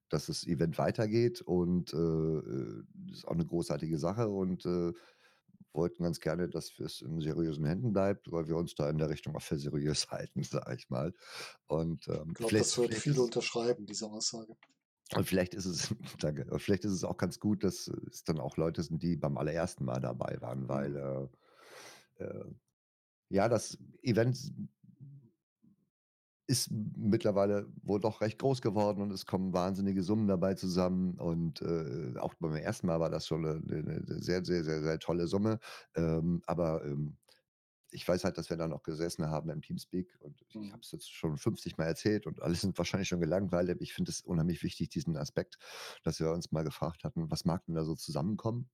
dass 0.09 0.27
das 0.27 0.45
Event 0.47 0.77
weitergeht 0.77 1.41
und, 1.41 1.93
äh, 1.93 1.97
äh, 1.97 2.83
das 3.07 3.17
ist 3.19 3.27
auch 3.27 3.35
'ne 3.35 3.45
großartige 3.45 3.97
Sache 3.99 4.29
und, 4.29 4.65
äh, 4.65 4.93
wollten 5.73 6.03
ganz 6.03 6.19
gerne, 6.21 6.49
dass 6.49 6.79
es 6.79 7.01
in 7.01 7.19
seriösen 7.21 7.65
Händen 7.65 7.93
bleibt, 7.93 8.31
weil 8.31 8.47
wir 8.47 8.57
uns 8.57 8.75
da 8.75 8.89
in 8.89 8.97
der 8.97 9.09
Richtung 9.09 9.35
auch 9.35 9.41
für 9.41 9.57
seriös 9.57 10.07
halten, 10.11 10.43
sage 10.43 10.75
ich 10.75 10.89
mal. 10.89 11.13
Und, 11.67 12.07
ähm, 12.09 12.35
Glaube, 12.35 12.55
vielleicht 12.55 12.59
das 12.59 12.77
würden 12.77 12.95
viele 12.95 13.23
unterschreiben, 13.23 13.87
diese 13.87 14.05
Aussage. 14.11 14.55
und 15.15 15.25
vielleicht 15.27 15.53
ist 15.53 15.65
es 15.65 15.95
danke. 16.19 16.47
Vielleicht 16.59 16.85
ist 16.85 16.91
es 16.93 17.03
auch 17.03 17.17
ganz 17.17 17.39
gut, 17.39 17.63
dass 17.63 17.87
es 17.87 18.23
dann 18.23 18.39
auch 18.39 18.57
Leute 18.57 18.83
sind, 18.83 19.03
die 19.03 19.15
beim 19.17 19.37
allerersten 19.37 19.85
Mal 19.85 19.99
dabei 19.99 20.37
waren, 20.41 20.67
weil, 20.67 20.95
Mhm. 20.95 21.29
äh, 22.19 22.23
äh, 22.23 22.45
ja, 23.29 23.49
das 23.49 23.77
Event 24.03 24.53
ist 26.47 26.69
mittlerweile 26.71 27.67
wohl 27.83 27.99
doch 27.99 28.21
recht 28.21 28.39
groß 28.39 28.61
geworden 28.61 29.01
und 29.01 29.11
es 29.11 29.25
kommen 29.25 29.53
wahnsinnige 29.53 30.03
Summen 30.03 30.27
dabei 30.27 30.53
zusammen 30.55 31.19
und, 31.19 31.61
äh, 31.61 32.13
auch 32.19 32.35
beim 32.35 32.55
ersten 32.55 32.87
Mal 32.87 32.99
war 32.99 33.09
das 33.09 33.27
schon 33.27 33.41
'ne 33.41 33.61
'ne 33.65 33.83
'ne 33.83 34.03
sehr, 34.23 34.45
sehr, 34.45 34.63
sehr, 34.63 34.81
sehr 34.83 34.99
tolle 34.99 35.27
Summe. 35.27 35.59
Ähm, 35.95 36.41
aber, 36.47 36.85
ähm, 36.85 37.17
ich 37.91 38.07
weiß 38.07 38.23
halt, 38.25 38.37
dass 38.37 38.49
wir 38.49 38.57
da 38.57 38.67
noch 38.67 38.83
gesessen 38.83 39.27
haben 39.27 39.49
im 39.49 39.61
Teamspeak 39.61 40.17
und 40.19 40.43
ich 40.59 40.71
habe 40.73 40.79
Mhm. 40.79 40.83
es 40.83 40.91
jetzt 40.91 41.11
schon 41.13 41.37
50 41.37 41.77
Mal 41.77 41.85
erzählt 41.85 42.27
und 42.27 42.41
alle 42.41 42.55
sind 42.55 42.77
wahrscheinlich 42.77 43.09
schon 43.09 43.21
gelangweilt, 43.21 43.69
aber 43.71 43.81
ich 43.81 43.93
finde 43.93 44.11
es 44.11 44.21
unheimlich 44.21 44.63
wichtig, 44.63 44.89
diesen 44.89 45.17
Aspekt, 45.17 45.57
dass 46.03 46.19
wir 46.19 46.31
uns 46.31 46.51
mal 46.51 46.63
gefragt 46.65 47.03
hatten: 47.05 47.31
„Was 47.31 47.45
mag 47.45 47.65
denn 47.65 47.75
da 47.75 47.83
so 47.85 47.95
zusammenkommen?“ 47.95 48.69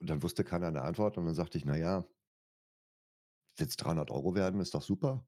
Und 0.00 0.10
dann 0.10 0.22
wusste 0.24 0.42
keiner 0.44 0.70
'ne 0.72 0.82
Antwort 0.82 1.18
und 1.18 1.26
dann 1.26 1.34
sagte 1.34 1.56
ich: 1.58 1.64
„Na 1.64 1.76
ja, 1.76 2.04
wenn's 3.56 3.76
300 3.76 4.10
€ 4.10 4.34
werden, 4.34 4.60
ist 4.60 4.74
doch 4.74 4.82
super.“ 4.82 5.26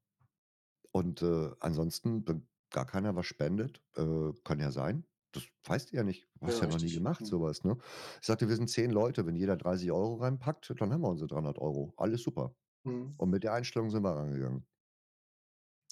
Und, 0.91 1.21
äh, 1.21 1.51
ansonsten, 1.59 2.27
wenn 2.27 2.47
gar 2.71 2.85
keiner 2.85 3.15
was 3.15 3.25
spendet, 3.25 3.81
äh, 3.95 4.31
kann 4.43 4.59
ja 4.59 4.71
sein. 4.71 5.05
Das 5.33 5.43
weißt 5.65 5.91
du 5.91 5.95
ja 5.97 6.03
nicht. 6.03 6.27
Du 6.41 6.47
Ja, 6.47 6.53
hast 6.53 6.59
ja 6.61 6.67
noch 6.67 6.79
nie 6.79 6.91
richtig. 6.91 6.91
gemacht 6.91 7.25
so 7.25 7.41
Mhm. 7.41 7.41
was, 7.41 7.63
ne? 7.63 7.77
Ich 8.21 8.27
sagte: 8.27 8.49
„Wir 8.49 8.55
sind 8.57 8.69
10 8.69 8.91
Leute, 8.91 9.25
wenn 9.25 9.35
jeder 9.35 9.55
30 9.57 9.91
€ 9.91 10.15
reinpackt, 10.21 10.73
dann 10.79 10.91
haben 10.93 11.01
wir 11.01 11.09
unsere 11.09 11.27
300 11.29 11.57
€. 11.59 11.93
Alles 11.97 12.21
super.“ 12.23 12.55
Mhm. 12.85 13.17
Und 13.17 13.29
mit 13.31 13.43
der 13.43 13.53
Einstellung 13.53 13.91
sind 13.91 14.03
wir 14.03 14.11
rangegangen. 14.15 14.67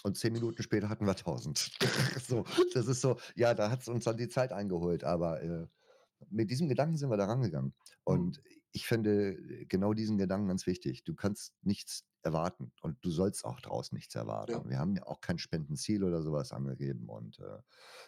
Und 0.03 0.17
10 0.17 0.31
Minuten 0.33 0.63
später 0.63 0.87
hatten 0.89 1.05
wir 1.05 1.11
1.000. 1.11 1.71
So, 2.27 2.45
das 2.73 2.87
ist 2.87 3.01
so 3.01 3.17
ja, 3.35 3.53
da 3.53 3.69
hat's 3.69 3.87
uns 3.87 4.05
dann 4.05 4.17
die 4.17 4.29
Zeit 4.29 4.51
eingeholt, 4.51 5.03
aber, 5.03 5.41
äh, 5.41 5.67
mit 6.29 6.51
diesem 6.51 6.69
Gedanken 6.69 6.97
sind 6.97 7.09
wir 7.09 7.17
da 7.17 7.25
rangegangen. 7.25 7.73
Mhm. 8.07 8.29
Und 8.29 8.41
ich 8.71 8.87
finde, 8.87 9.31
äh, 9.33 9.65
genau 9.65 9.93
diesen 9.93 10.17
Gedanken 10.17 10.47
ganz 10.49 10.67
wichtig. 10.67 11.03
Du 11.05 11.15
kannst 11.15 11.55
nichts 11.63 12.08
erwarten 12.25 12.71
und 12.81 12.97
du 13.03 13.11
sollst 13.11 13.45
auch 13.45 13.59
draus 13.61 13.91
nichts 13.91 14.13
Ja. 14.47 14.61
erwarten. 14.61 14.69
Wir 14.69 14.79
haben 14.79 14.95
ja 14.95 15.05
auch 15.07 15.21
kein 15.21 15.39
Spendenziel 15.39 16.03
oder 16.03 16.21
so 16.21 16.31
was 16.33 16.51
angegeben 16.51 17.09
und, 17.09 17.39
äh, 17.39 17.59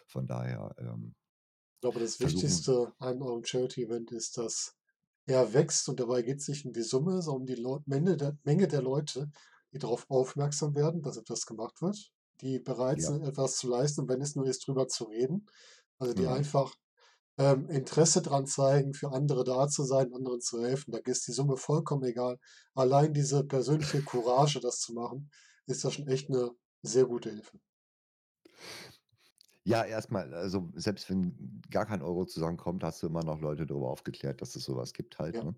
von 0.06 0.26
daher, 0.26 0.74
ähm, 0.78 1.14
Ich 1.76 1.80
glaube, 1.82 2.00
das 2.00 2.20
Wichtigste 2.20 2.92
an 2.98 3.20
eurem 3.22 3.44
Charity-Event 3.44 4.12
ist, 4.12 4.38
dass 4.38 4.76
er 5.26 5.52
wächst 5.52 5.88
und 5.88 5.98
dabei 6.00 6.22
geht's 6.22 6.48
nicht 6.48 6.64
um 6.64 6.72
die 6.72 6.82
Summe, 6.82 7.22
sondern 7.22 7.42
um 7.42 7.46
die 7.46 7.54
Leu 7.56 7.80
Menge 7.86 8.16
der 8.16 8.38
Menge 8.44 8.68
der 8.68 8.82
Leute, 8.82 9.30
die 9.72 9.78
darauf 9.78 10.08
aufmerksam 10.10 10.74
werden, 10.76 11.02
dass 11.02 11.16
etwas 11.16 11.44
gemacht 11.46 11.82
wird, 11.82 12.12
die 12.40 12.58
bereit 12.60 13.00
ja, 13.00 13.08
sind, 13.08 13.24
etwas 13.24 13.56
zu 13.56 13.68
leisten, 13.68 14.08
wenn 14.08 14.20
es 14.20 14.36
nur 14.36 14.46
ist, 14.46 14.66
drüber 14.66 14.86
zu 14.88 15.04
reden. 15.04 15.46
Also, 15.98 16.14
die 16.14 16.26
mhm. 16.26 16.28
einfach, 16.28 16.74
ähm, 17.38 17.68
Interesse 17.70 18.22
dran 18.22 18.46
zeigen, 18.46 18.94
für 18.94 19.12
andere 19.12 19.44
da 19.44 19.68
zu 19.68 19.84
sein, 19.84 20.12
anderen 20.14 20.40
zu 20.40 20.62
helfen. 20.62 20.92
Da 20.92 20.98
ist 21.04 21.26
die 21.28 21.32
Summe 21.32 21.56
vollkommen 21.58 22.04
egal. 22.04 22.38
Allein 22.74 23.14
diese 23.14 23.44
persönliche 23.44 24.02
Courage, 24.04 24.60
das 24.60 24.80
zu 24.80 24.94
machen, 24.94 25.30
ist 25.66 25.84
ja 25.84 25.90
schon 25.90 26.08
echt 26.08 26.30
'ne 26.30 26.50
sehr 26.82 27.06
gute 27.06 27.30
Hilfe. 27.30 27.58
Ja, 29.66 29.84
erst 29.84 30.10
mal, 30.10 30.34
also, 30.34 30.70
selbst 30.74 31.08
wenn 31.08 31.62
gar 31.70 31.86
kein 31.86 32.02
Euro 32.02 32.24
zusammenkommt, 32.24 32.82
hast 32.82 33.00
du 33.02 33.06
immer 33.06 33.22
noch 33.22 33.40
Leute 33.40 33.64
darüber 33.64 33.90
aufgeklärt, 33.90 34.42
dass 34.42 34.56
es 34.56 34.64
so 34.64 34.76
was 34.76 34.92
gibt 34.92 35.20
halt, 35.20 35.40
Ja. 35.40 35.44
ne? 35.44 35.54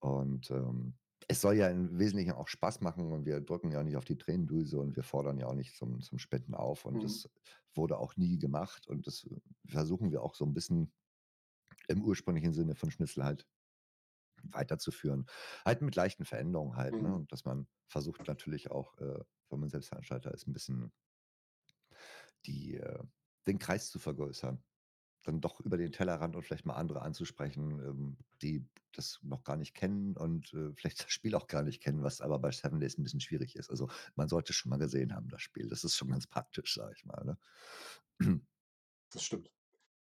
Und, 0.00 0.50
ähm, 0.50 0.94
es 1.28 1.40
soll 1.40 1.54
ja 1.56 1.68
im 1.68 1.98
Wesentlichen 1.98 2.32
auch 2.32 2.48
Spaß 2.48 2.80
machen 2.80 3.12
und 3.12 3.24
wir 3.24 3.40
drücken 3.40 3.70
ja 3.70 3.82
nicht 3.84 3.96
auf 3.96 4.04
die 4.04 4.18
Tränendrüse 4.18 4.78
und 4.80 4.96
wir 4.96 5.04
fordern 5.04 5.38
ja 5.38 5.46
auch 5.46 5.54
nicht 5.54 5.74
zum 5.76 6.00
zum 6.02 6.18
Spenden 6.18 6.52
auf 6.54 6.84
und 6.84 7.02
Mhm. 7.02 7.04
das 7.04 7.30
wurde 7.74 7.96
auch 7.98 8.16
nie 8.16 8.38
gemacht 8.38 8.86
und 8.88 9.06
das 9.06 9.26
versuchen 9.66 10.10
wir 10.12 10.22
auch 10.22 10.34
so 10.34 10.44
'n 10.44 10.52
bisschen 10.52 10.92
im 11.88 12.02
ursprünglichen 12.04 12.52
Sinne 12.52 12.74
von 12.74 12.90
Schnitzel 12.90 13.24
halt 13.24 13.46
weiterzuführen. 14.44 15.26
Halt 15.64 15.82
mit 15.82 15.96
leichten 15.96 16.24
Veränderungen 16.24 16.76
halt, 16.76 17.00
ne? 17.00 17.12
Mhm. 17.12 17.14
Und 17.14 17.32
dass 17.32 17.44
man 17.44 17.68
versucht 17.88 18.26
natürlich 18.28 18.70
auch, 18.70 18.98
äh, 18.98 19.20
wenn 19.50 19.60
man 19.60 19.68
Selbstveranstalter 19.70 20.32
ist, 20.34 20.46
'n 20.48 20.52
bisschen 20.52 20.92
die, 22.46 22.76
äh 22.76 22.98
den 23.46 23.58
Kreis 23.58 23.90
zu 23.90 23.98
vergrößern. 23.98 24.64
Dann 25.24 25.40
doch 25.42 25.60
über 25.60 25.76
den 25.78 25.92
Tellerrand 25.92 26.36
und 26.36 26.42
vielleicht 26.44 26.66
mal 26.66 26.74
andere 26.76 27.02
anzusprechen, 27.02 27.80
ähm, 27.80 28.18
die 28.42 28.68
das 28.92 29.20
noch 29.22 29.44
gar 29.44 29.56
nicht 29.56 29.74
kennen 29.74 30.16
und, 30.16 30.54
äh, 30.54 30.72
vielleicht 30.74 31.04
das 31.04 31.12
Spiel 31.12 31.34
auch 31.34 31.46
gar 31.48 31.62
nicht 31.62 31.82
kennen, 31.82 32.02
was 32.02 32.20
aber 32.22 32.38
bei 32.40 32.52
Seven 32.52 32.80
Days 32.80 32.98
'n 32.98 33.04
bisschen 33.04 33.20
schwierig 33.20 33.56
ist. 33.56 33.70
Also, 33.70 33.90
man 34.16 34.28
sollte 34.28 34.52
schon 34.54 34.70
mal 34.70 34.78
gesehen 34.78 35.14
haben, 35.14 35.28
das 35.28 35.42
Spiel. 35.42 35.68
Das 35.68 35.84
ist 35.84 35.96
schon 35.96 36.10
ganz 36.10 36.26
praktisch, 36.28 36.74
sage 36.74 36.94
ich 36.96 37.04
mal, 37.06 37.24
ne? 37.24 37.38
Das 39.10 39.24
stimmt. 39.24 39.50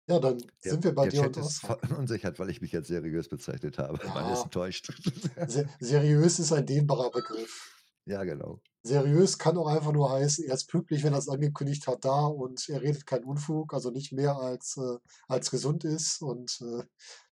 Ja, 0.08 0.18
dann 0.18 0.38
Der 0.64 0.72
sind 0.72 0.84
wir 0.84 0.94
bei 0.94 1.04
der 1.04 1.12
dir 1.12 1.24
und 1.24 1.34
Chat 1.34 1.36
ist 1.36 1.58
Ozrak. 1.58 1.80
verunsichert, 1.88 2.38
weil 2.38 2.50
ich 2.50 2.60
mich 2.60 2.74
als 2.74 2.88
seriös 2.88 3.28
bezeichnet 3.28 3.78
habe. 3.78 3.98
Man 4.14 4.26
ist 4.28 4.40
Ja, 4.40 4.44
enttäuscht. 4.44 4.92
se 5.46 5.68
seriös 5.80 6.38
ist 6.38 6.52
ein 6.52 6.66
dehnbarer 6.66 7.10
Begriff. 7.10 7.68
Ja, 8.06 8.24
genau. 8.24 8.60
Seriös 8.84 9.38
kann 9.38 9.56
auch 9.58 9.68
einfach 9.68 9.92
nur 9.92 10.10
heißen, 10.10 10.44
er 10.44 10.54
ist 10.54 10.66
pünktlich, 10.68 11.04
wenn 11.04 11.12
er's 11.14 11.28
angekündigt 11.28 11.86
hat, 11.86 12.04
da 12.04 12.26
und 12.26 12.68
er 12.68 12.82
redet 12.82 13.06
keinen 13.06 13.24
Unfug, 13.24 13.74
also 13.74 13.90
nicht 13.90 14.12
mehr 14.12 14.36
als 14.36 14.76
äh, 14.76 14.98
als 15.28 15.50
gesund 15.52 15.84
ist 15.84 16.20
und, 16.22 16.60
äh, 16.62 16.84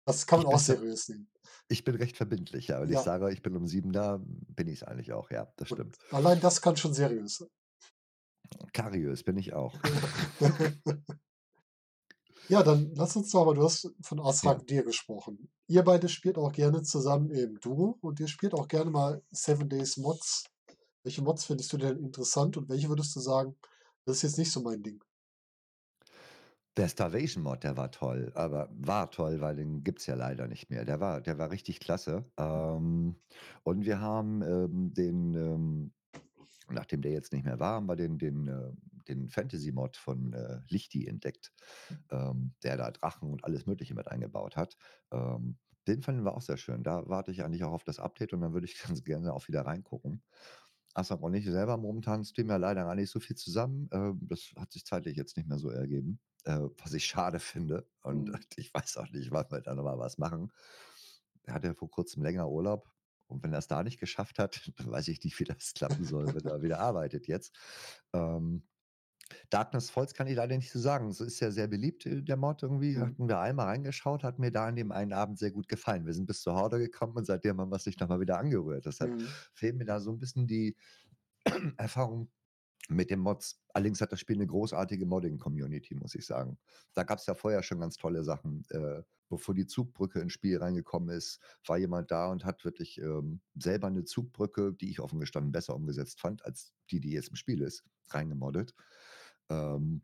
das 0.05 0.27
kann 0.27 0.41
man 0.43 0.47
Ich 0.47 0.55
auch 0.55 0.59
seriös 0.61 1.09
nehmen. 1.09 1.29
ich 1.69 1.85
bin 1.85 1.95
recht 1.97 2.17
verbindlich, 2.17 2.69
ja. 2.69 2.81
Wenn 2.83 2.91
ich 2.91 2.95
Ja, 2.95 3.03
sage, 3.03 3.33
ich 3.33 3.43
bin 3.43 3.57
um 3.57 3.67
7 3.67 3.93
da, 3.93 4.21
bin 4.25 4.69
ich's 4.69 4.83
eigentlich 4.83 5.13
auch, 5.13 5.31
ja, 5.31 5.53
das 5.57 5.69
und 5.69 5.79
stimmt. 5.79 5.99
allein 6.11 6.39
das 6.41 6.61
kann 6.61 6.77
schon 6.77 6.93
seriös 6.95 7.37
sein. 7.39 7.49
Kariös 8.73 9.23
bin 9.25 9.39
ich 9.39 9.53
auch. 9.53 9.81
Ja, 12.51 12.65
dann 12.65 12.91
lass 12.97 13.15
uns 13.15 13.31
doch 13.31 13.45
mal 13.45 13.55
du 13.55 13.63
hast 13.63 13.95
von 14.03 14.19
Ja. 14.43 14.55
Ozrak 14.59 14.67
Dir 14.67 14.83
gesprochen. 14.83 15.53
Ihr 15.69 15.85
beide 15.85 16.09
spielt 16.09 16.37
auch 16.37 16.51
gerne 16.51 16.83
zusammen 16.83 17.31
im 17.31 17.61
Duo 17.61 17.97
und 18.01 18.19
ihr 18.19 18.27
spielt 18.27 18.55
auch 18.55 18.67
gerne 18.67 18.91
mal 18.91 19.23
Seven 19.31 19.69
Days 19.69 19.97
Mods. 19.99 20.47
Welche 21.05 21.23
Mods 21.23 21.45
findest 21.45 21.73
du 21.73 21.79
denn 21.79 21.99
interessant 21.99 22.57
und 22.57 22.69
welche 22.69 22.89
würdest 22.89 23.15
du 23.17 23.21
sagen: 23.21 23.57
„Das 24.05 24.17
ist 24.17 24.23
jetzt 24.23 24.39
nicht 24.39 24.53
so 24.53 24.63
mein 24.63 24.83
Ding?“ 24.83 25.01
Der 26.77 26.89
Starvation 26.89 27.43
Mod, 27.43 27.65
der 27.65 27.77
war 27.77 27.91
toll, 27.91 28.31
aber 28.35 28.69
war 28.73 29.11
toll, 29.11 29.41
weil 29.41 29.57
den 29.57 29.83
gibt's 29.83 30.07
ja 30.07 30.15
leider 30.15 30.47
nicht 30.47 30.71
mehr. 30.71 30.85
Der 30.85 31.01
war 31.01 31.21
der 31.21 31.37
war 31.39 31.51
richtig 31.51 31.81
klasse. 31.81 32.31
Ähm, 32.39 33.17
und 33.65 33.85
wir 33.85 34.01
haben, 34.01 34.43
ähm, 34.43 34.95
den, 34.95 35.35
ähm 35.35 35.93
nachdem 36.71 37.03
der 37.03 37.13
jetzt 37.13 37.33
nicht 37.33 37.45
mehr 37.45 37.61
war, 37.61 37.75
haben 37.77 37.87
wir 37.89 37.97
den 37.97 38.19
den, 38.19 38.49
äh 38.49 38.73
den 39.11 39.29
Fantasy 39.29 39.73
Mod 39.73 39.97
von, 39.97 40.33
äh, 40.33 40.61
Lichti 40.69 41.07
entdeckt, 41.07 41.53
ähm, 42.11 42.55
der 42.63 42.77
da 42.77 42.91
Drachen 42.91 43.31
und 43.31 43.45
alles 43.45 43.67
Mögliche 43.67 43.95
mit 43.95 44.09
eingebaut 44.09 44.57
hat. 44.57 44.77
Ähm, 45.13 45.59
den 45.87 46.03
fanden 46.03 46.25
wir 46.25 46.35
auch 46.35 46.43
sehr 46.43 46.57
schön. 46.59 46.83
Da 46.83 47.09
warte 47.09 47.31
ich 47.33 47.43
eigentlich 47.45 47.65
auch 47.65 47.73
auf 47.73 47.85
das 47.85 47.99
Update 47.99 48.33
und 48.33 48.41
dann 48.43 48.53
würde 48.53 48.67
ich 48.67 48.75
ganz 48.83 49.05
gerne 49.05 49.33
auch 49.33 49.49
wieder 49.49 49.63
reingucken. 49.67 50.23
Asaf 50.95 51.21
und 51.21 51.35
ich 51.35 51.45
selber 51.47 51.77
momentan 51.77 52.25
streamen 52.25 52.51
ja 52.51 52.57
leider 52.57 52.85
gar 52.85 52.97
nicht 52.97 53.11
so 53.11 53.21
viel 53.21 53.37
zusammen. 53.37 53.89
Ähm, 53.93 54.21
das 54.29 54.53
hat 54.57 54.73
sich 54.73 54.85
zeitlich 54.85 55.17
jetzt 55.17 55.37
nicht 55.37 55.49
mehr 55.49 55.59
so 55.59 55.71
ergeben, 55.71 56.21
äh, 56.45 56.61
was 56.79 56.95
ich 56.95 57.07
schade 57.07 57.39
finde. 57.41 57.89
Und 58.03 58.31
Mhm. 58.31 58.35
ich 58.57 58.75
weiß 58.75 58.97
auch 58.97 59.09
nicht, 59.11 59.31
wann 59.31 59.51
wir 59.51 59.61
da 59.61 59.75
noch 59.75 59.85
mal 59.85 59.99
was 59.99 60.19
machen. 60.19 60.53
Er 61.45 61.55
hatte 61.55 61.69
ja 61.69 61.75
vor 61.75 61.91
Kurzem 61.91 62.23
länger 62.23 62.49
Urlaub 62.51 62.93
und 63.27 63.43
wenn 63.43 63.53
er's 63.53 63.69
da 63.69 63.83
nicht 63.83 64.01
geschafft 64.01 64.39
hat, 64.39 64.73
dann 64.77 64.91
weiß 64.91 65.09
ich 65.09 65.23
nicht, 65.25 65.39
wie 65.41 65.45
das 65.45 65.75
klappen 65.75 66.05
soll, 66.05 66.35
wenn 66.35 66.45
er 66.47 66.63
wieder 66.63 66.81
arbeitet 66.81 67.27
jetzt. 67.29 67.57
Ähm, 68.13 68.67
Darkness 69.51 69.91
Falls 69.91 70.15
kann 70.15 70.27
ich 70.27 70.37
leider 70.37 70.57
nicht 70.57 70.71
so 70.73 70.79
sagen. 70.79 71.09
Es 71.11 71.21
ist 71.21 71.41
ja 71.41 71.51
sehr 71.51 71.69
beliebt, 71.69 72.07
äh, 72.07 72.23
der 72.23 72.37
Mod 72.37 72.63
irgendwie. 72.63 72.99
Mhm. 72.99 73.15
Hatten 73.17 73.29
wir 73.29 73.39
einmal 73.41 73.67
reingeschaut, 73.67 74.25
hat 74.25 74.39
mir 74.39 74.51
da 74.53 74.67
an 74.67 74.77
dem 74.77 74.93
einen 74.93 75.13
Abend 75.13 75.39
sehr 75.39 75.53
gut 75.53 75.69
gefallen. 75.69 76.07
Wir 76.07 76.15
sind 76.15 76.27
bis 76.27 76.43
zur 76.43 76.55
Horde 76.55 76.79
gekommen 76.79 77.17
und 77.17 77.27
seitdem 77.27 77.61
haben 77.61 77.71
wir's 77.71 77.87
nicht 77.87 78.01
noch 78.01 78.09
mal 78.09 78.21
wieder 78.21 78.39
angerührt. 78.39 78.87
Deshalb 78.87 79.15
Mhm. 79.17 79.41
fehlen 79.55 79.77
mir 79.79 79.85
da 79.87 80.01
so 80.01 80.11
'n 80.13 80.19
bisschen 80.19 80.47
die 80.47 80.77
Erfahrung 81.79 82.31
mit 82.91 83.11
den 83.11 83.21
Mods. 83.21 83.63
Allerdings 83.75 84.01
hat 84.03 84.13
das 84.13 84.21
Spiel 84.21 84.39
'ne 84.39 84.47
großartige 84.49 85.07
Modding-Community, 85.07 85.95
muss 85.97 86.15
ich 86.17 86.27
sagen. 86.27 86.59
Da 86.95 87.05
gab's 87.05 87.27
ja 87.27 87.35
vorher 87.35 87.63
schon 87.65 87.81
ganz 87.81 87.97
tolle 87.99 88.25
Sachen. 88.25 88.65
Äh, 88.71 89.03
bevor 89.31 89.55
die 89.55 89.67
Zugbrücke 89.67 90.21
ins 90.21 90.33
Spiel 90.35 90.59
reingekommen 90.59 91.11
ist, 91.17 91.41
war 91.67 91.79
jemand 91.79 92.11
da 92.13 92.29
und 92.31 92.45
hat 92.47 92.65
wirklich, 92.65 92.99
ähm, 93.01 93.43
selber 93.57 93.91
'ne 93.91 94.05
Zugbrücke, 94.05 94.75
die 94.75 94.91
ich 94.91 95.01
offen 95.01 95.21
gestanden 95.21 95.53
besser 95.53 95.77
umgesetzt 95.77 96.21
fand 96.21 96.45
als 96.47 96.75
die, 96.91 97.01
die 97.01 97.13
jetzt 97.13 97.29
im 97.31 97.37
Spiel 97.37 97.63
ist, 97.63 97.85
reingemoddet. 98.11 98.75
Ähm 99.51 100.03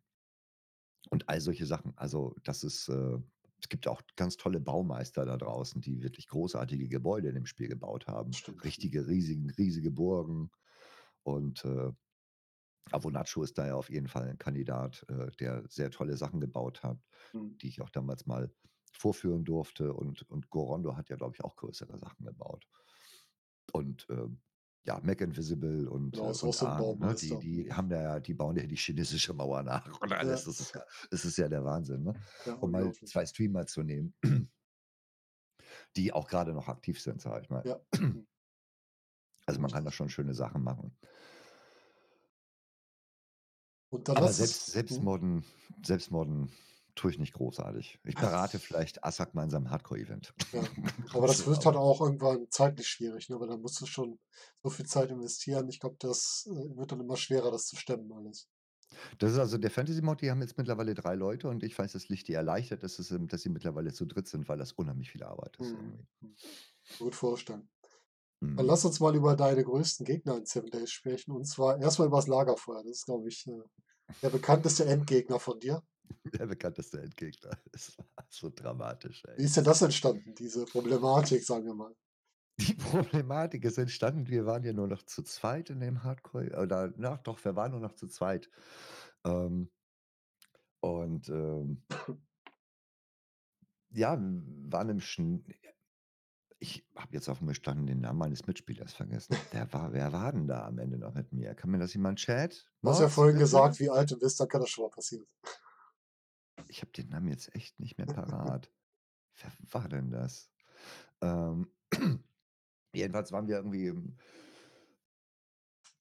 und 1.10 1.28
all 1.28 1.40
solche 1.40 1.66
Sachen. 1.66 1.92
Also, 1.96 2.34
das 2.44 2.64
ist, 2.64 2.88
äh 2.88 3.18
es 3.58 3.70
gibt 3.70 3.88
auch 3.88 4.02
ganz 4.16 4.36
tolle 4.36 4.60
Baumeister 4.60 5.24
da 5.24 5.38
draußen, 5.38 5.80
die 5.80 6.02
wirklich 6.02 6.28
großartige 6.28 6.88
Gebäude 6.88 7.28
in 7.30 7.34
dem 7.36 7.46
Spiel 7.46 7.68
gebaut 7.68 8.06
haben. 8.06 8.36
Stimmt. 8.36 8.62
Richtige 8.62 9.06
riesigen 9.08 9.48
riesige 9.50 9.90
Burgen 9.90 10.50
und, 11.22 11.64
äh 11.64 11.92
Avonaccio 12.92 13.42
ist 13.44 13.58
da 13.58 13.66
ja 13.68 13.76
auf 13.76 13.90
jeden 13.90 14.08
Fall 14.08 14.28
'n 14.30 14.38
Kandidat, 14.38 15.06
äh, 15.08 15.30
der 15.40 15.64
sehr 15.68 15.90
tolle 15.90 16.16
Sachen 16.18 16.40
gebaut 16.40 16.82
hat, 16.84 16.98
Mhm. 17.34 17.56
die 17.62 17.68
ich 17.68 17.82
auch 17.82 17.90
damals 17.90 18.26
mal 18.26 18.52
vorführen 18.92 19.44
durfte 19.44 19.94
und 19.94 20.22
und 20.30 20.50
Gorondo 20.50 20.96
hat 20.96 21.08
ja, 21.10 21.16
glaube 21.16 21.34
ich, 21.36 21.44
auch 21.44 21.56
größere 21.56 21.98
Sachen 21.98 22.26
gebaut. 22.26 22.66
Und, 23.72 24.06
ähm, 24.10 24.42
ja, 24.86 25.00
Mac 25.02 25.20
Invisible 25.20 25.88
und, 25.90 26.20
Genau, 26.20 26.30
äh 26.30 26.34
und 26.34 26.38
so 26.38 26.48
'n 26.48 26.54
Arm, 26.58 26.96
ne, 26.98 27.16
die 27.16 27.38
die 27.38 27.72
haben 27.72 27.88
da 27.88 28.00
ja 28.02 28.20
die 28.20 28.34
bauen 28.34 28.56
ja 28.56 28.66
die 28.66 28.76
chinesische 28.76 29.34
Mauer 29.34 29.62
nach 29.62 30.00
und 30.00 30.12
Ja. 30.18 30.18
alles. 30.20 30.44
Das 30.44 30.60
ist 30.60 30.74
ja 30.74 30.82
das 31.10 31.24
ist 31.24 31.36
ja 31.38 31.48
der 31.48 31.64
Wahnsinn, 31.64 32.02
ne? 32.04 32.14
Ja, 32.44 32.56
Um 32.60 32.72
mal. 32.72 32.94
2 33.04 33.26
Streamer 33.26 33.66
zu 33.66 33.82
nehmen, 33.82 34.14
die 35.96 36.12
auch 36.12 36.28
grade 36.28 36.52
noch 36.52 36.68
aktiv 36.68 37.00
sind, 37.00 37.20
sage 37.20 37.42
ich 37.42 37.50
mal. 37.50 37.64
Ja. 37.64 37.80
Also, 39.48 39.60
man 39.60 39.70
kann 39.70 39.84
da 39.84 39.92
schon 39.92 40.08
schöne 40.08 40.34
Sachen 40.34 40.62
machen. 40.64 40.96
Und 43.92 44.08
dann 44.08 44.18
Aber 44.18 44.32
selbst 44.32 44.68
es 44.68 44.82
mhm. 44.90 45.12
Tue 46.96 47.12
ich 47.12 47.18
nicht 47.18 47.34
großartig. 47.34 48.00
Ich 48.04 48.16
berate 48.16 48.58
vielleicht 48.58 49.04
Asak 49.04 49.34
mal 49.34 49.44
in 49.44 49.50
seinem 49.50 49.70
Hardcore-Event. 49.70 50.34
Ja, 50.52 50.62
aber 51.14 51.26
das 51.28 51.46
wird 51.46 51.64
halt 51.66 51.76
auch 51.76 52.00
irgendwann 52.00 52.50
zeitlich 52.50 52.88
schwierig, 52.88 53.28
ne, 53.28 53.38
weil 53.38 53.48
da 53.48 53.56
musst 53.56 53.80
du 53.80 53.86
schon 53.86 54.18
so 54.62 54.70
viel 54.70 54.86
Zeit 54.86 55.10
investieren. 55.10 55.68
Ich 55.68 55.78
glaube, 55.80 55.96
das, 56.00 56.48
äh, 56.50 56.76
wird 56.76 56.90
dann 56.92 57.00
immer 57.00 57.16
schwerer, 57.16 57.50
das 57.52 57.66
zu 57.66 57.76
stemmen 57.76 58.12
alles. 58.12 58.48
Das 59.18 59.32
ist 59.32 59.38
also 59.38 59.58
der 59.58 59.70
Fantasy-Mod, 59.70 60.22
die 60.22 60.30
haben 60.30 60.40
jetzt 60.40 60.56
mittlerweile 60.58 60.94
3 60.94 61.14
Leute 61.14 61.48
und 61.48 61.62
ich 61.62 61.78
weiß, 61.78 61.92
dass 61.92 62.08
Lichti 62.08 62.32
erleichtert 62.32 62.82
ist, 62.84 62.98
dass 62.98 63.08
sie 63.08 63.26
dass 63.26 63.42
sie 63.42 63.48
mittlerweile 63.50 63.92
zu 63.92 64.06
dritt 64.06 64.28
sind, 64.28 64.48
weil 64.48 64.58
das 64.58 64.72
unheimlich 64.72 65.10
viel 65.10 65.22
Arbeit 65.24 65.56
ist 65.58 65.76
Mhm. 65.76 66.36
Gut 66.98 67.14
vorstellen. 67.14 67.70
Dann 68.56 68.66
Mhm. 68.66 68.66
lass 68.66 68.84
uns 68.84 69.00
mal 69.00 69.16
über 69.16 69.36
deine 69.36 69.64
größten 69.64 70.06
Gegner 70.06 70.36
in 70.38 70.46
7 70.46 70.70
Days 70.70 70.90
sprechen 70.92 71.32
und 71.32 71.46
zwar 71.46 71.80
erst 71.80 71.98
mal 71.98 72.06
übers 72.06 72.26
Lagerfeuer. 72.28 72.82
Das 72.84 72.92
ist, 72.98 73.06
glaube 73.06 73.28
ich, 73.28 73.46
äh, 73.48 73.62
der 74.22 74.30
bekannteste 74.30 74.86
Endgegner 74.86 75.40
von 75.40 75.60
dir. 75.60 75.82
Der 76.38 76.46
bekannteste 76.46 77.00
Endgegner. 77.00 77.58
Es 77.72 77.96
war 77.98 78.06
so 78.28 78.50
dramatisch, 78.50 79.22
Wie 79.24 79.30
ey. 79.30 79.44
ist 79.44 79.56
denn 79.56 79.64
das 79.64 79.82
entstanden, 79.82 80.34
diese 80.34 80.64
Problematik, 80.64 81.44
sagen 81.44 81.64
wir 81.64 81.74
mal? 81.74 81.94
Die 82.58 82.74
Problematik 82.74 83.64
ist 83.64 83.76
entstanden, 83.78 84.28
wir 84.28 84.46
waren 84.46 84.64
ja 84.64 84.72
nur 84.72 84.88
noch 84.88 85.02
zu 85.02 85.22
zweit 85.22 85.68
in 85.70 85.80
dem 85.80 86.02
Hardcore 86.02 86.58
oder 86.58 86.92
na 86.96 87.18
doch, 87.18 87.44
wir 87.44 87.54
waren 87.54 87.72
nur 87.72 87.80
noch 87.80 87.94
zu 87.94 88.08
zweit. 88.08 88.50
Ähm 89.24 89.70
und, 90.80 91.28
ähm 91.28 91.82
ja, 93.90 94.16
waren 94.18 94.88
im 94.88 95.00
Schn 95.00 95.44
ich 96.58 96.86
habe 96.96 97.12
jetzt 97.12 97.28
auf'm 97.28 97.52
Stand 97.54 97.88
den 97.88 98.00
Namen 98.00 98.18
meines 98.18 98.46
Mitspielers 98.46 98.94
vergessen. 98.94 99.36
Wer 99.52 99.70
war 99.72 99.92
wer 99.92 100.12
war 100.12 100.32
denn 100.32 100.46
da 100.48 100.66
am 100.66 100.78
Ende 100.78 100.98
noch 100.98 101.14
mit 101.14 101.32
mir? 101.32 101.54
Kann 101.54 101.70
mir 101.70 101.78
das 101.78 101.92
jemand 101.92 102.18
Chat? 102.18 102.66
Du 102.80 102.88
hast 102.88 103.00
ja 103.00 103.08
vorhin 103.08 103.38
gesagt, 103.38 103.78
wie 103.78 103.90
alt 103.90 104.10
du 104.10 104.18
bist, 104.18 104.40
da 104.40 104.46
kann 104.46 104.62
das 104.62 104.70
schon 104.70 104.84
mal 104.84 104.90
passieren. 104.90 105.26
Ich 106.68 106.82
habe 106.82 106.92
den 106.92 107.08
Namen 107.08 107.28
jetzt 107.28 107.54
echt 107.54 107.78
nicht 107.80 107.98
mehr 107.98 108.06
parat. 108.06 108.72
Wer 109.40 109.52
war 109.72 109.88
denn 109.88 110.10
das? 110.10 110.50
Ähm, 111.20 111.70
jedenfalls 112.94 113.32
waren 113.32 113.48
wir 113.48 113.56
irgendwie 113.56 113.86
im 113.86 114.16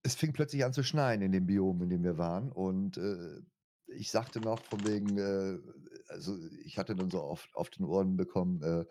es 0.03 0.15
fing 0.15 0.33
plötzlich 0.33 0.63
an 0.63 0.71
zu 0.73 0.83
schneien 0.83 1.21
in 1.23 1.31
dem 1.31 1.47
Biom, 1.47 1.81
in 1.81 1.89
dem 1.89 2.03
wir 2.03 2.17
waren 2.17 2.51
und, 2.51 2.97
äh, 2.97 3.41
ich 3.87 4.11
sagte 4.11 4.39
noch 4.39 4.63
von 4.63 4.85
wegen, 4.85 5.17
äh 5.17 5.59
also, 6.07 6.37
ich 6.63 6.77
hatte 6.77 6.95
dann 6.95 7.09
so 7.09 7.21
auf 7.21 7.47
auf 7.53 7.69
den 7.69 7.85
Ohren 7.85 8.17
bekommen, 8.17 8.61
äh: 8.61 8.85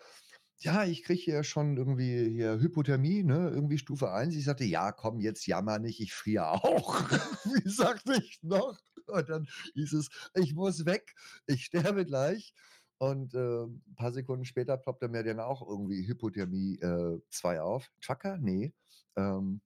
„Ja, 0.60 0.85
ich 0.85 1.02
kriege 1.02 1.20
hier 1.20 1.43
schon 1.44 1.76
irgendwie 1.76 2.28
hier 2.31 2.60
Hypothermie, 2.60 3.22
ne, 3.24 3.51
irgendwie 3.51 3.76
Stufe 3.78 4.10
1.“ 4.12 4.36
Ich 4.36 4.44
sagte: 4.44 4.64
„Ja, 4.64 4.93
komm, 4.93 5.20
jetzt 5.20 5.47
jammer 5.47 5.78
nicht, 5.78 6.01
ich 6.01 6.14
friere 6.14 6.52
auch.“ 6.52 7.02
Wie 7.44 7.68
sagte 7.68 8.14
ich 8.22 8.39
noch? 8.43 8.78
Und 9.06 9.28
dann 9.28 9.48
hieß 9.74 9.93
es: 9.94 10.09
„Ich 10.35 10.55
muss 10.55 10.86
weg, 10.86 11.14
ich 11.47 11.64
sterbe 11.64 12.05
gleich.“ 12.06 12.55
Und, 12.98 13.35
ähm, 13.35 13.82
paar 13.97 14.12
Sekunden 14.12 14.44
später 14.44 14.76
ploppte 14.78 15.09
mir 15.09 15.24
dann 15.24 15.40
auch 15.40 15.66
irgendwie 15.68 16.06
Hypothermie, 16.06 16.78
äh, 16.78 17.18
2 17.28 17.60
auf. 17.60 17.90
Tracker? 18.01 18.39
Ne. 18.39 18.72
Ähm 19.16 19.60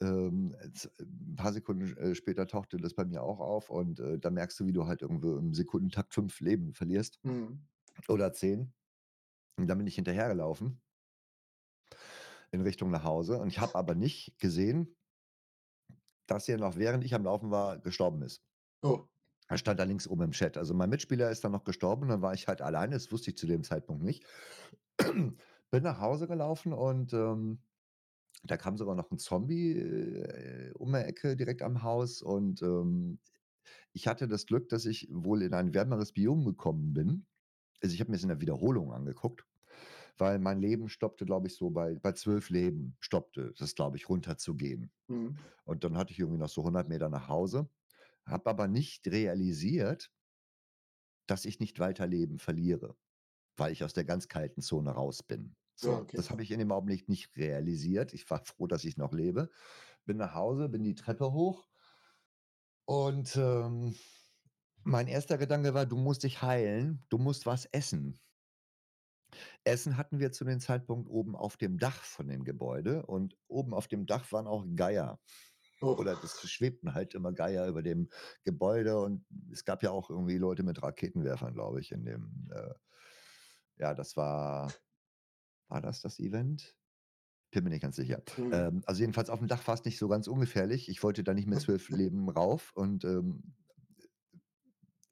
ähm, 0.00 0.54
z 0.74 0.90
'n 1.00 1.36
paar 1.36 1.52
Sekunden, 1.52 1.96
äh, 1.96 2.14
später 2.14 2.46
tauchte 2.46 2.78
das 2.78 2.94
bei 2.94 3.04
mir 3.04 3.22
auch 3.22 3.38
auf 3.40 3.70
und, 3.70 4.00
äh, 4.00 4.18
da 4.18 4.30
merkst 4.30 4.58
du, 4.60 4.66
wie 4.66 4.72
du 4.72 4.86
halt 4.86 5.02
irgendwo 5.02 5.36
im 5.36 5.54
Sekundentakt 5.54 6.14
5 6.14 6.40
Leben 6.40 6.72
verlierst 6.74 7.20
Mhm. 7.24 7.64
oder 8.08 8.32
10. 8.32 8.72
Und 9.58 9.66
dann 9.68 9.78
bin 9.78 9.86
ich 9.86 9.94
hinterhergelaufen 9.96 10.80
in 12.52 12.60
Richtung 12.60 12.90
nach 12.90 13.04
Hause 13.04 13.38
und 13.38 13.48
ich 13.48 13.58
habe 13.58 13.74
aber 13.74 13.94
nicht 13.94 14.38
gesehen 14.38 14.96
dass 16.26 16.48
er 16.48 16.58
noch, 16.58 16.76
während 16.76 17.04
ich 17.04 17.14
am 17.14 17.24
Laufen 17.24 17.50
war, 17.50 17.78
gestorben 17.78 18.22
ist. 18.22 18.44
Oh. 18.82 19.08
Er 19.48 19.58
stand 19.58 19.78
da 19.78 19.84
links 19.84 20.06
oben 20.08 20.22
im 20.22 20.30
Chat. 20.32 20.56
Also, 20.56 20.72
mein 20.74 20.88
Mitspieler 20.90 21.30
ist 21.30 21.44
dann 21.44 21.52
noch 21.52 21.64
gestorben, 21.64 22.08
dann 22.08 22.22
war 22.22 22.32
ich 22.34 22.48
halt 22.48 22.62
alleine, 22.62 22.94
das 22.94 23.12
wusste 23.12 23.30
ich 23.30 23.36
zu 23.36 23.46
dem 23.46 23.62
Zeitpunkt 23.62 24.02
nicht. 24.02 24.24
Bin 24.98 25.82
nach 25.82 26.00
Hause 26.00 26.26
gelaufen 26.28 26.72
und, 26.72 27.12
ähm, 27.12 27.60
da 28.44 28.56
kam 28.58 28.78
sogar 28.78 28.96
noch 28.96 29.10
'n 29.12 29.18
Zombie, 29.18 29.72
äh, 29.78 30.72
um 30.74 30.92
die 30.92 30.98
Ecke 31.00 31.36
direkt 31.36 31.62
am 31.62 31.82
Haus 31.82 32.22
und, 32.22 32.62
ähm, 32.62 33.20
ich 33.92 34.08
hatte 34.08 34.28
das 34.28 34.46
Glück, 34.46 34.68
dass 34.70 34.86
ich 34.86 35.08
wohl 35.12 35.42
in 35.42 35.54
ein 35.54 35.74
wärmeres 35.74 36.12
Biom 36.14 36.44
gekommen 36.46 36.94
bin. 36.94 37.26
Also, 37.84 37.94
ich 37.94 38.00
habe 38.00 38.12
mir's 38.12 38.24
in 38.24 38.30
der 38.30 38.42
Wiederholung 38.42 38.92
angeguckt, 38.92 39.46
weil 40.18 40.38
mein 40.40 40.60
Leben 40.60 40.88
stoppte, 40.90 41.26
glaube 41.26 41.48
ich, 41.48 41.54
so 41.56 41.70
bei 41.70 41.96
bei 41.96 42.12
12 42.12 42.50
Leben 42.50 42.96
stoppte 43.00 43.54
das, 43.58 43.74
glaube 43.76 43.98
ich, 43.98 44.08
runterzugehen. 44.08 44.92
Mhm. 45.08 45.44
Und 45.64 45.84
dann 45.84 45.96
hatte 45.98 46.12
ich 46.12 46.20
irgendwie 46.20 46.38
noch 46.40 46.48
so 46.50 46.64
100 46.64 46.88
Meter 46.88 47.10
nach 47.10 47.28
Hause, 47.28 47.70
habe 48.26 48.50
aber 48.50 48.68
nicht 48.68 49.08
realisiert 49.08 50.12
dass 51.26 51.44
ich 51.44 51.60
nicht 51.60 51.78
weiter 51.78 52.06
Leben 52.06 52.38
verliere, 52.38 52.96
weil 53.56 53.72
ich 53.72 53.84
aus 53.84 53.94
der 53.94 54.04
ganz 54.04 54.28
kalten 54.28 54.62
Zone 54.62 54.90
raus 54.92 55.22
bin. 55.22 55.56
Ja, 55.80 55.98
So, 55.98 56.00
okay. 56.00 56.18
das 56.18 56.30
habe 56.30 56.42
ich 56.42 56.50
in 56.50 56.58
dem 56.58 56.72
Augenblick 56.72 57.08
nicht 57.08 57.36
realisiert. 57.36 58.14
Ich 58.14 58.28
war 58.30 58.40
froh, 58.44 58.66
dass 58.66 58.84
ich 58.84 58.96
noch 58.96 59.12
lebe. 59.12 59.50
Bin 60.04 60.18
nach 60.18 60.34
Hause, 60.34 60.68
bin 60.68 60.84
die 60.84 60.94
Treppe 60.94 61.32
hoch 61.32 61.68
und, 62.86 63.36
ähm, 63.36 63.94
mein 64.84 65.08
1. 65.08 65.38
Gedanke 65.38 65.74
war: 65.74 65.86
„Du 65.86 65.96
musst 65.96 66.22
dich 66.24 66.42
heilen, 66.42 67.04
du 67.08 67.18
musst 67.18 67.46
was 67.46 67.66
essen.“ 67.66 68.18
Essen 69.66 69.96
hatten 69.96 70.18
wir 70.20 70.30
zu 70.30 70.44
dem 70.44 70.60
Zeitpunkt 70.60 71.08
oben 71.08 71.34
auf 71.34 71.56
dem 71.56 71.78
Dach 71.78 72.02
von 72.04 72.28
dem 72.28 72.44
Gebäude 72.44 73.06
und 73.06 73.36
oben 73.48 73.72
auf 73.74 73.88
dem 73.88 74.06
Dach 74.06 74.30
waren 74.30 74.46
auch 74.46 74.64
Geier. 74.76 75.20
Oh. 75.82 75.98
Oder 75.98 76.16
das 76.16 76.40
schwebten 76.50 76.94
halt 76.94 77.14
immer 77.14 77.32
Geier 77.32 77.66
über 77.68 77.82
dem 77.82 78.10
Gebäude 78.44 79.00
und 79.00 79.26
es 79.52 79.64
gab 79.64 79.82
ja 79.82 79.90
auch 79.90 80.10
irgendwie 80.10 80.38
Leute 80.38 80.62
mit 80.62 80.82
Raketenwerfern, 80.82 81.54
glaube 81.54 81.80
ich, 81.80 81.92
in 81.92 82.04
dem, 82.04 82.50
äh 82.54 82.74
ja, 83.78 83.94
das 83.94 84.16
war 84.16 84.78
war 85.68 85.80
das 85.82 86.02
das 86.02 86.18
Event? 86.20 86.76
Bin 87.52 87.64
mir 87.64 87.70
nicht 87.70 87.82
ganz 87.82 87.96
sicher. 87.96 88.22
Mhm. 88.38 88.64
Ähm, 88.66 88.82
also, 88.86 89.00
jedenfalls 89.02 89.30
auf'm 89.30 89.46
Dach 89.48 89.66
war's 89.68 89.84
nicht 89.84 89.98
so 89.98 90.08
ganz 90.08 90.28
ungefährlich. 90.28 90.88
Ich 90.90 91.02
wollte 91.04 91.24
da 91.24 91.34
nicht 91.34 91.48
mit 91.48 91.60
12 91.60 91.90
Leben 91.90 92.28
rauf 92.30 92.72
und, 92.74 93.04
ähm, 93.04 93.54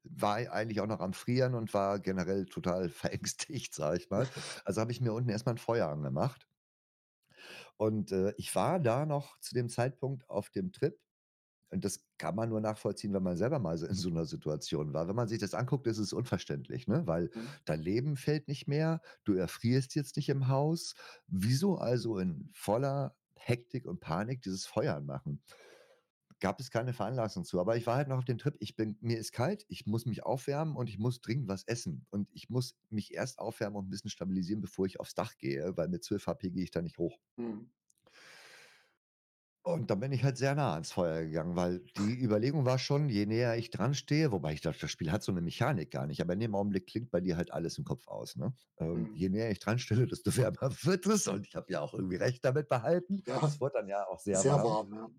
war 0.03 0.37
eigentlich 0.37 0.81
auch 0.81 0.87
noch 0.87 0.99
am 1.01 1.13
Frieren 1.13 1.55
und 1.55 1.73
war 1.73 1.99
generell 1.99 2.45
total 2.45 2.89
verängstigt, 2.89 3.73
sage 3.75 3.97
ich 3.97 4.09
mal. 4.09 4.29
Also, 4.65 4.81
habe 4.81 4.91
ich 4.91 5.01
mir 5.01 5.13
unten 5.13 5.29
erst 5.29 5.45
mal 5.45 5.53
'n 5.53 5.57
Feuer 5.57 5.87
angemacht. 5.89 6.47
Und, 7.77 8.11
äh, 8.11 8.33
ich 8.37 8.53
war 8.55 8.79
da 8.79 9.05
noch 9.05 9.39
zu 9.39 9.53
dem 9.53 9.69
Zeitpunkt 9.69 10.29
auf 10.29 10.49
dem 10.49 10.71
Trip 10.71 10.99
und 11.71 11.85
das 11.85 12.05
kann 12.19 12.35
man 12.35 12.49
nur 12.49 12.61
nachvollziehen, 12.61 13.13
wenn 13.13 13.23
man 13.23 13.37
selber 13.37 13.59
mal 13.59 13.77
so 13.77 13.87
in 13.87 13.95
so 13.95 14.09
'ner 14.09 14.25
Situation 14.25 14.93
war. 14.93 15.07
Wenn 15.07 15.15
man 15.17 15.27
sich 15.29 15.39
das 15.39 15.53
anguckt, 15.55 15.87
ist 15.87 15.99
es 15.99 16.13
unverständlich, 16.13 16.87
ne, 16.87 17.07
weil 17.07 17.31
Mhm. 17.35 17.53
dein 17.65 17.81
Leben 17.81 18.17
fällt 18.17 18.47
nicht 18.49 18.67
mehr, 18.67 19.01
du 19.25 19.33
erfrierst 19.35 19.95
jetzt 19.95 20.17
nicht 20.17 20.29
im 20.29 20.47
Haus. 20.49 20.95
Wieso 21.27 21.77
also 21.77 22.19
in 22.19 22.49
voller 22.53 23.17
Hektik 23.35 23.85
und 23.87 24.01
Panik 24.01 24.41
dieses 24.43 24.65
Feuer 24.67 24.95
anmachen? 24.95 25.43
Gab 26.43 26.59
es 26.59 26.71
keine 26.71 26.91
Veranlassung 26.93 27.45
zu, 27.45 27.61
aber 27.61 27.77
ich 27.77 27.87
war 27.87 27.95
halt 27.95 28.09
noch 28.09 28.17
auf 28.17 28.25
dem 28.25 28.37
Trip. 28.37 28.55
Ich 28.59 28.75
bin 28.75 28.97
mir 29.01 29.17
ist 29.17 29.31
kalt, 29.31 29.65
ich 29.69 29.85
muss 29.87 30.05
mich 30.05 30.23
aufwärmen 30.25 30.75
und 30.75 30.89
ich 30.89 30.99
muss 30.99 31.21
dringend 31.21 31.47
was 31.47 31.63
essen. 31.65 32.05
Und 32.11 32.29
ich 32.33 32.49
muss 32.49 32.75
mich 32.89 33.13
erst 33.13 33.39
aufwärmen 33.39 33.77
und 33.77 33.85
'n 33.87 33.89
bisschen 33.89 34.09
stabilisieren, 34.09 34.61
bevor 34.61 34.85
ich 34.85 34.99
aufs 34.99 35.15
Dach 35.15 35.37
gehe, 35.37 35.77
weil 35.77 35.87
mit 35.87 36.03
12 36.03 36.27
HP 36.27 36.51
gehe 36.51 36.63
ich 36.65 36.71
da 36.71 36.81
nicht 36.81 36.97
hoch. 36.97 37.17
Mhm. 37.37 37.73
Und 39.65 39.89
dann 39.89 40.01
bin 40.01 40.11
ich 40.11 40.25
halt 40.25 40.37
sehr 40.37 40.55
nah 40.55 40.73
ans 40.73 40.91
Feuer 40.91 41.23
gegangen, 41.23 41.55
weil 41.55 41.79
die 41.95 42.19
Überlegung 42.21 42.65
war 42.65 42.77
schon, 42.77 43.07
je 43.07 43.25
näher 43.25 43.55
ich 43.57 43.69
dran 43.69 43.93
stehe 43.93 44.33
wobei 44.33 44.51
ich 44.53 44.59
dachte, 44.59 44.81
das 44.81 44.91
Spiel 44.91 45.09
hat 45.09 45.23
so 45.23 45.31
'ne 45.31 45.39
Mechanik 45.39 45.89
gar 45.89 46.05
nicht, 46.05 46.19
aber 46.21 46.33
in 46.33 46.41
dem 46.41 46.53
Augenblick 46.53 46.85
klingt 46.85 47.11
bei 47.11 47.21
dir 47.21 47.37
halt 47.37 47.53
alles 47.53 47.77
im 47.77 47.85
Kopf 47.85 48.05
aus, 48.09 48.35
ne? 48.35 48.53
Ähm, 48.77 49.07
Mhm. 49.07 49.13
je 49.13 49.29
näher 49.29 49.49
ich 49.51 49.59
dran 49.59 49.79
stelle, 49.79 50.05
desto 50.05 50.35
wärmer 50.51 50.69
wird 50.83 51.05
es 51.05 51.27
und 51.29 51.47
ich 51.47 51.55
habe 51.55 51.71
ja 51.71 51.79
auch 51.79 51.93
irgendwie 51.93 52.17
recht 52.17 52.43
damit 52.43 52.67
behalten. 52.67 53.23
Ja, 53.25 53.39
Es 53.45 53.61
wurde 53.61 53.75
dann 53.79 53.87
ja 53.87 54.05
auch 54.05 54.19
sehr 54.19 54.45
sehr 54.45 54.61
warm. 54.61 54.63
warm, 54.63 54.93
ja. 54.93 55.09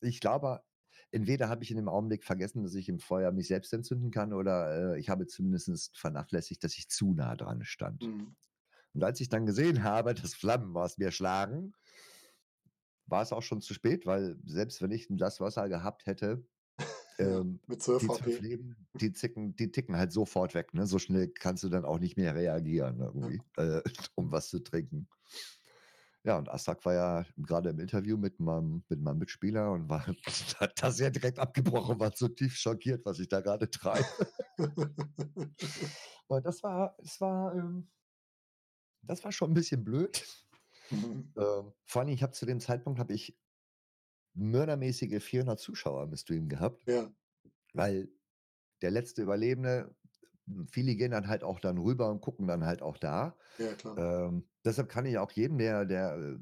Ich 0.00 0.20
glaube, 0.20 0.62
entweder 1.12 1.48
habe 1.48 1.64
ich 1.64 1.70
in 1.70 1.76
dem 1.76 1.88
Augenblick 1.88 2.24
vergessen, 2.24 2.62
dass 2.64 2.74
ich 2.74 2.88
im 2.88 3.00
Feuer 3.00 3.32
mich 3.32 3.48
selbst 3.48 3.72
entzünden 3.72 4.10
kann 4.10 4.32
oder, 4.32 4.94
äh, 4.94 5.00
ich 5.00 5.08
habe 5.08 5.26
zumindest 5.26 5.96
vernachlässigt, 5.98 6.62
dass 6.64 6.76
ich 6.78 6.88
zu 6.88 7.14
nah 7.14 7.36
dran 7.36 7.64
stand. 7.64 8.10
Mhm. 8.10 8.36
Und 8.94 9.04
als 9.04 9.20
ich 9.20 9.28
dann 9.30 9.46
gesehen 9.46 9.84
habe, 9.84 10.14
dass 10.14 10.34
Flammen 10.34 10.76
aus 10.76 10.98
mir 10.98 11.12
schlagen 11.12 11.74
war 13.06 13.22
es 13.22 13.32
auch 13.32 13.42
schon 13.42 13.60
zu 13.60 13.74
spät, 13.74 14.06
weil 14.06 14.36
selbst 14.44 14.82
wenn 14.82 14.90
ich 14.90 15.08
'n 15.10 15.16
Glas 15.16 15.40
Wasser 15.40 15.68
gehabt 15.68 16.06
hätte, 16.06 16.46
Ja, 17.22 17.44
ähm, 17.44 17.60
mit 17.66 17.80
12 17.82 18.02
die 18.02 18.10
12 18.10 18.38
HP. 18.38 18.40
Leben, 18.40 18.88
die 18.94 19.12
zicken 19.12 19.56
die 19.56 19.72
ticken 19.72 19.96
halt 19.96 20.12
sofort 20.12 20.54
weg, 20.54 20.74
ne? 20.74 20.86
So 20.86 20.98
schnell 21.00 21.28
kannst 21.30 21.64
du 21.64 21.68
dann 21.70 21.84
auch 21.86 21.98
nicht 22.00 22.16
mehr 22.18 22.34
reagieren 22.36 23.00
Ja. 23.20 23.32
irgendwie, 23.32 23.44
äh, 23.58 23.82
um 24.16 24.32
was 24.32 24.50
zu 24.50 24.60
trinken. 24.60 25.08
Ja, 26.24 26.36
und 26.36 26.48
Aslak 26.48 26.84
war 26.84 26.94
ja 26.94 27.24
grade 27.40 27.70
im 27.70 27.78
Interview 27.78 28.16
mit 28.16 28.40
meinem 28.40 28.84
mit 28.88 29.00
meinem 29.00 29.18
Mitspieler 29.18 29.70
und 29.70 29.88
war 29.88 30.04
hat 30.58 30.82
das 30.82 30.98
ja 30.98 31.10
direkt 31.10 31.38
abgebrochen, 31.38 32.00
war 32.00 32.12
zutiefst 32.12 32.58
schockiert, 32.60 33.04
was 33.04 33.20
ich 33.20 33.28
da 33.28 33.40
grade 33.40 33.70
treibe. 33.70 34.08
Weil 36.28 36.42
das 36.42 36.62
war 36.62 36.96
es 37.02 37.20
war, 37.20 37.54
ähm 37.54 37.88
das 39.02 39.24
war 39.24 39.32
schon 39.32 39.50
'n 39.50 39.54
bisschen 39.54 39.84
blöd. 39.84 40.24
Mhm. 40.90 41.38
Ähm, 41.38 41.72
vor 41.86 42.04
Dingen, 42.04 42.14
ich 42.16 42.22
habe 42.22 42.32
zu 42.32 42.46
dem 42.46 42.60
Zeitpunkt 42.60 42.98
habe 43.00 43.12
ich 43.14 43.38
mördermäßige 44.34 45.22
400 45.22 45.60
Zuschauer 45.60 46.04
im 46.04 46.16
Stream 46.16 46.48
gehabt, 46.48 46.86
Ja. 46.86 47.12
weil 47.74 48.10
der 48.82 48.90
letzte 48.92 49.22
Überlebende 49.22 49.96
viele 50.70 50.96
gehen 50.96 51.12
dann 51.12 51.28
halt 51.28 51.44
auch 51.44 51.60
dann 51.60 51.78
rüber 51.78 52.10
und 52.10 52.20
gucken 52.22 52.48
dann 52.48 52.64
halt 52.66 52.82
auch 52.82 52.98
da. 52.98 53.36
Ja, 53.58 53.74
klar. 53.76 53.98
Ähm, 53.98 54.48
deshalb 54.68 54.88
kann 54.88 55.06
ich 55.06 55.18
auch 55.18 55.32
jedem, 55.32 55.58
der 55.58 55.84
der, 55.84 56.16
äh 56.16 56.38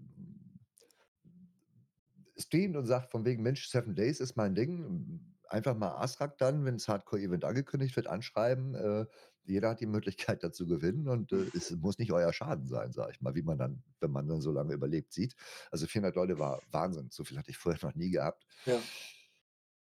streamt 2.38 2.76
und 2.76 2.86
sagt 2.86 3.10
von 3.10 3.24
wegen: 3.24 3.42
„Mensch, 3.42 3.68
7 3.68 3.94
Days 3.94 4.20
ist 4.20 4.36
mein 4.36 4.54
Ding“, 4.54 5.34
einfach 5.48 5.76
mal 5.76 5.96
Azrak 5.96 6.38
dann, 6.38 6.64
wenn's 6.64 6.88
Hardcore-Event 6.88 7.44
angekündigt 7.44 7.96
wird, 7.96 8.08
anschreiben. 8.08 8.74
Äh, 8.74 9.06
jeder 9.44 9.70
hat 9.70 9.80
die 9.80 9.86
Möglichkeit, 9.86 10.42
da 10.42 10.50
zu 10.52 10.66
gewinnen 10.66 11.08
und, 11.08 11.32
äh, 11.32 11.46
es 11.54 11.70
muss 11.70 11.98
nicht 11.98 12.12
euer 12.12 12.32
Schaden 12.32 12.66
sein, 12.66 12.92
sage 12.92 13.12
ich 13.12 13.20
mal, 13.20 13.34
wie 13.36 13.42
man 13.42 13.58
dann, 13.58 13.84
wenn 14.00 14.10
man 14.10 14.26
dann 14.28 14.40
so 14.40 14.50
lange 14.52 14.74
überlebt, 14.74 15.12
sieht. 15.12 15.36
Also 15.70 15.86
400 15.86 16.16
Leute 16.16 16.38
war 16.38 16.62
Wahnsinn. 16.72 17.08
So 17.10 17.22
viel 17.24 17.38
hatte 17.38 17.50
ich 17.50 17.58
vorher 17.58 17.80
noch 17.86 17.94
nie 17.94 18.10
gehabt. 18.10 18.44
Ja. 18.66 18.88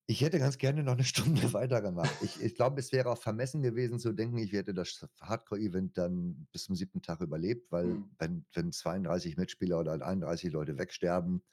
Ich 0.07 0.21
hätte 0.21 0.37
ganz 0.39 0.57
gerne 0.57 0.83
noch 0.83 0.95
'ne 0.97 1.03
Stunde 1.05 1.53
weitergemacht. 1.53 2.21
Ich 2.21 2.41
ich 2.41 2.55
glaube, 2.55 2.79
es 2.79 2.91
wäre 2.91 3.09
auch 3.09 3.17
vermessen 3.17 3.61
gewesen 3.61 3.99
zu 3.99 4.11
denken, 4.13 4.37
ich 4.37 4.51
hätte 4.51 4.73
das 4.73 5.05
Hardcore-Event 5.21 5.97
dann 5.97 6.47
bis 6.51 6.65
zum 6.65 6.75
7. 6.75 7.01
Tag 7.01 7.21
überlebt, 7.21 7.71
weil 7.71 8.01
Mhm. 8.01 8.15
wenn 8.19 8.45
wenn 8.53 8.71
32 8.71 9.37
Mitspieler 9.37 9.79
oder 9.79 9.93
31 10.05 10.51
Leute 10.51 10.77
wegsterben, 10.77 11.43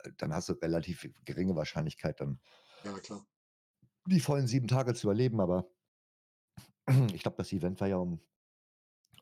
äh, 0.00 0.10
dann 0.16 0.32
hast 0.34 0.48
du 0.48 0.54
relativ 0.54 1.08
geringe 1.24 1.56
Wahrscheinlichkeit, 1.56 2.20
dann 2.20 2.40
Ja, 2.82 3.26
die 4.06 4.20
vollen 4.20 4.46
7 4.46 4.66
Tage 4.68 4.94
zu 4.94 5.06
überleben, 5.08 5.40
aber 5.40 5.68
ich 7.14 7.22
glaube, 7.22 7.36
das 7.38 7.52
Event 7.52 7.80
war 7.80 7.88
ja 7.88 7.96
um 7.96 8.20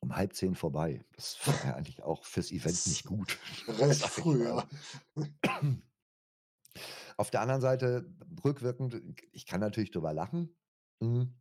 um 0.01 0.11
9:30 0.11 0.57
vorbei. 0.57 1.05
Das 1.13 1.39
war 1.47 1.65
ja 1.65 1.75
eigentlich 1.77 2.03
auch 2.03 2.25
fürs 2.25 2.51
Event 2.53 2.87
nicht 2.87 3.05
gut, 3.07 3.39
recht 3.69 4.09
sage 4.15 4.21
ich 4.21 4.25
früh, 4.25 4.45
mal. 4.45 4.47
ja. 4.47 4.67
Auf 7.23 7.31
der 7.31 7.41
anderen 7.41 7.61
Seite, 7.61 8.05
rückwirkend, 8.45 9.01
ich 9.31 9.47
kann 9.47 9.61
natürlich 9.61 9.93
drüber 9.93 10.13
lachen. 10.13 10.57
Hm. 11.01 11.33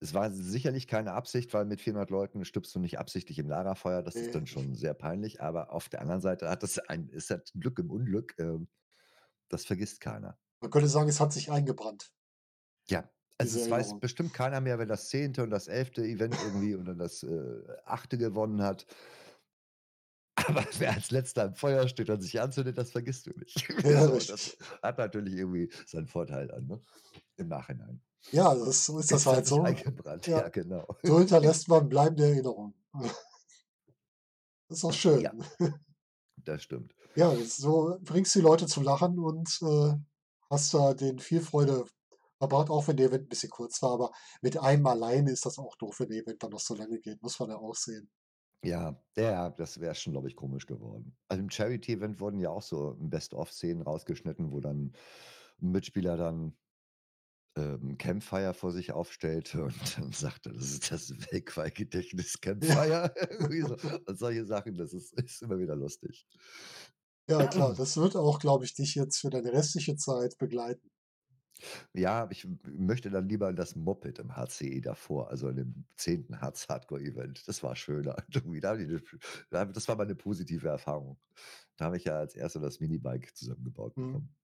Es 0.00 0.12
war 0.12 0.30
sicherlich 0.30 0.86
keine 0.86 1.12
Absicht, 1.14 1.54
weil 1.54 1.64
mit 1.64 1.80
400 1.80 2.10
Leuten 2.10 2.44
stirbst 2.44 2.74
du 2.74 2.78
nicht 2.78 2.98
absichtlich 2.98 3.38
im 3.38 3.48
Lagerfeuer. 3.48 4.02
Das 4.02 4.16
ist 4.16 4.34
dann 4.34 4.46
schon 4.46 4.74
sehr 4.74 4.92
peinlich, 4.92 5.40
aber 5.40 5.72
auf 5.72 5.88
der 5.88 6.02
anderen 6.02 6.20
Seite 6.20 6.50
hat 6.50 6.62
das 6.62 6.78
ein 6.78 7.08
ist 7.08 7.30
halt 7.30 7.50
Glück 7.58 7.78
im 7.78 7.90
Unglück, 7.90 8.34
ähm, 8.38 8.68
das 9.48 9.64
vergisst 9.64 10.02
keiner. 10.02 10.38
Man 10.60 10.70
könnte 10.70 10.90
sagen, 10.90 11.08
es 11.08 11.20
hat 11.20 11.32
sich 11.32 11.50
eingebrannt. 11.50 12.12
Ja, 12.86 13.10
also 13.38 13.58
es 13.58 13.70
weiß 13.70 13.98
bestimmt 13.98 14.34
keiner 14.34 14.60
mehr, 14.60 14.78
wer 14.78 14.84
das 14.84 15.08
10. 15.08 15.38
und 15.38 15.48
das 15.48 15.68
11. 15.68 16.04
Event 16.04 16.36
irgendwie 16.44 16.76
oder 16.76 16.94
das, 16.94 17.22
äh, 17.22 17.62
8. 17.86 18.18
gewonnen 18.18 18.60
hat. 18.60 18.84
Aber 20.46 20.64
wer 20.78 20.92
als 20.94 21.10
Letzter 21.10 21.44
am 21.44 21.54
Feuer 21.54 21.88
steht 21.88 22.10
und 22.10 22.20
sich 22.20 22.40
anzündet, 22.40 22.78
das 22.78 22.90
vergisst 22.92 23.26
du 23.26 23.30
nicht. 23.38 23.66
Ja, 23.84 24.06
das 24.08 24.56
hat 24.82 24.98
natürlich 24.98 25.34
irgendwie 25.34 25.70
seinen 25.86 26.06
Vorteil 26.06 26.48
dann, 26.48 26.66
ne, 26.66 26.80
im 27.36 27.48
Nachhinein. 27.48 28.00
Ja, 28.32 28.54
das 28.54 28.86
so 28.86 28.98
ist 28.98 29.12
das 29.12 29.24
hat 29.26 29.34
halt 29.34 29.46
so. 29.46 29.62
eingebrannt, 29.62 30.26
Ja. 30.26 30.38
ja, 30.40 30.48
genau. 30.48 30.86
So 31.02 31.18
hinterlässt 31.18 31.68
man 31.68 31.88
bleibende 31.88 32.24
Erinnerungen. 32.24 32.74
Ist 34.68 34.84
auch 34.84 34.92
schön. 34.92 35.20
Ja. 35.20 35.32
Das 36.44 36.62
stimmt. 36.62 36.94
Ja, 37.14 37.34
so 37.36 37.98
bringst 38.02 38.34
die 38.34 38.40
Leute 38.40 38.66
zum 38.66 38.82
Lachen 38.82 39.18
und, 39.18 39.58
äh, 39.62 39.94
hast 40.50 40.74
da 40.74 40.94
denen 40.94 41.18
viel 41.18 41.40
Freude 41.40 41.84
verbracht, 42.38 42.68
auch 42.70 42.86
wenn 42.88 42.96
der 42.96 43.08
Event 43.08 43.24
'n 43.24 43.28
bisschen 43.28 43.50
kurz 43.50 43.80
war, 43.82 43.92
aber 43.92 44.12
mit 44.42 44.58
einem 44.58 44.86
alleine 44.86 45.30
ist 45.30 45.46
das 45.46 45.58
auch 45.58 45.76
doof, 45.76 46.00
wenn 46.00 46.10
der 46.10 46.22
Event 46.22 46.42
dann 46.42 46.50
noch 46.50 46.60
so 46.60 46.74
lange 46.74 46.98
geht, 47.00 47.22
muss 47.22 47.38
man 47.40 47.50
ja 47.50 47.56
auch 47.56 47.74
sehen. 47.74 48.10
Ja, 48.64 49.02
ja, 49.16 49.50
das 49.50 49.80
wäre 49.80 49.94
schon, 49.94 50.12
glaube 50.12 50.28
ich, 50.28 50.36
komisch 50.36 50.66
geworden. 50.66 51.16
Also, 51.28 51.42
im 51.42 51.50
Charity-Event 51.50 52.20
wurden 52.20 52.38
ja 52.40 52.50
auch 52.50 52.62
so 52.62 52.96
Best-of-Szenen 52.98 53.82
rausgeschnitten, 53.82 54.50
wo 54.50 54.60
dann 54.60 54.92
'n 55.62 55.70
Mitspieler 55.72 56.16
dann, 56.16 56.56
ähm, 57.56 57.98
Campfire 57.98 58.54
vor 58.54 58.72
sich 58.72 58.92
aufstellte 58.92 59.64
und 59.66 59.98
dann 59.98 60.12
sagte: 60.12 60.52
„Das 60.52 60.72
ist 60.72 60.92
das 60.92 61.10
Wegweih-Gedächtnis 61.32 62.40
Ja. 62.60 62.76
Campfire.“ 62.80 63.14
Irgendwie 63.30 63.62
so 63.62 63.76
und 64.06 64.18
solche 64.18 64.46
Sachen, 64.46 64.76
das 64.78 64.92
ist 64.94 65.14
ist 65.20 65.42
immer 65.42 65.58
wieder 65.58 65.76
lustig. 65.76 66.26
Ja, 67.28 67.46
klar, 67.48 67.72
das 67.76 67.96
wird 67.96 68.16
auch, 68.16 68.38
glaube 68.40 68.64
ich, 68.64 68.74
dich 68.74 68.94
jetzt 68.96 69.18
für 69.18 69.30
deine 69.30 69.52
restliche 69.52 69.96
Zeit 69.96 70.38
begleiten. 70.38 70.90
Ja, 71.94 72.28
ich 72.30 72.46
möchte 72.64 73.10
dann 73.10 73.28
lieber 73.28 73.52
das 73.52 73.76
Moped 73.76 74.18
im 74.18 74.36
HCE 74.36 74.80
davor, 74.80 75.30
also 75.30 75.48
in 75.48 75.56
dem 75.56 75.84
10. 75.96 76.40
Harz 76.40 76.68
Hardcore-Event. 76.68 77.46
Das 77.48 77.62
war 77.62 77.76
schöner 77.76 78.16
ich 78.80 78.88
'ne 78.88 79.02
das 79.72 79.88
war 79.88 79.96
mal 79.96 80.06
'ne 80.06 80.14
positive 80.14 80.68
Erfahrung. 80.68 81.18
Da 81.76 81.86
habe 81.86 81.96
ich 81.96 82.04
ja 82.04 82.18
als 82.18 82.34
1. 82.34 82.60
das 82.60 82.80
Minibike 82.80 83.32
zusammengebaut 83.34 83.96
Mhm. 83.96 83.96
bekommen. 83.98 84.34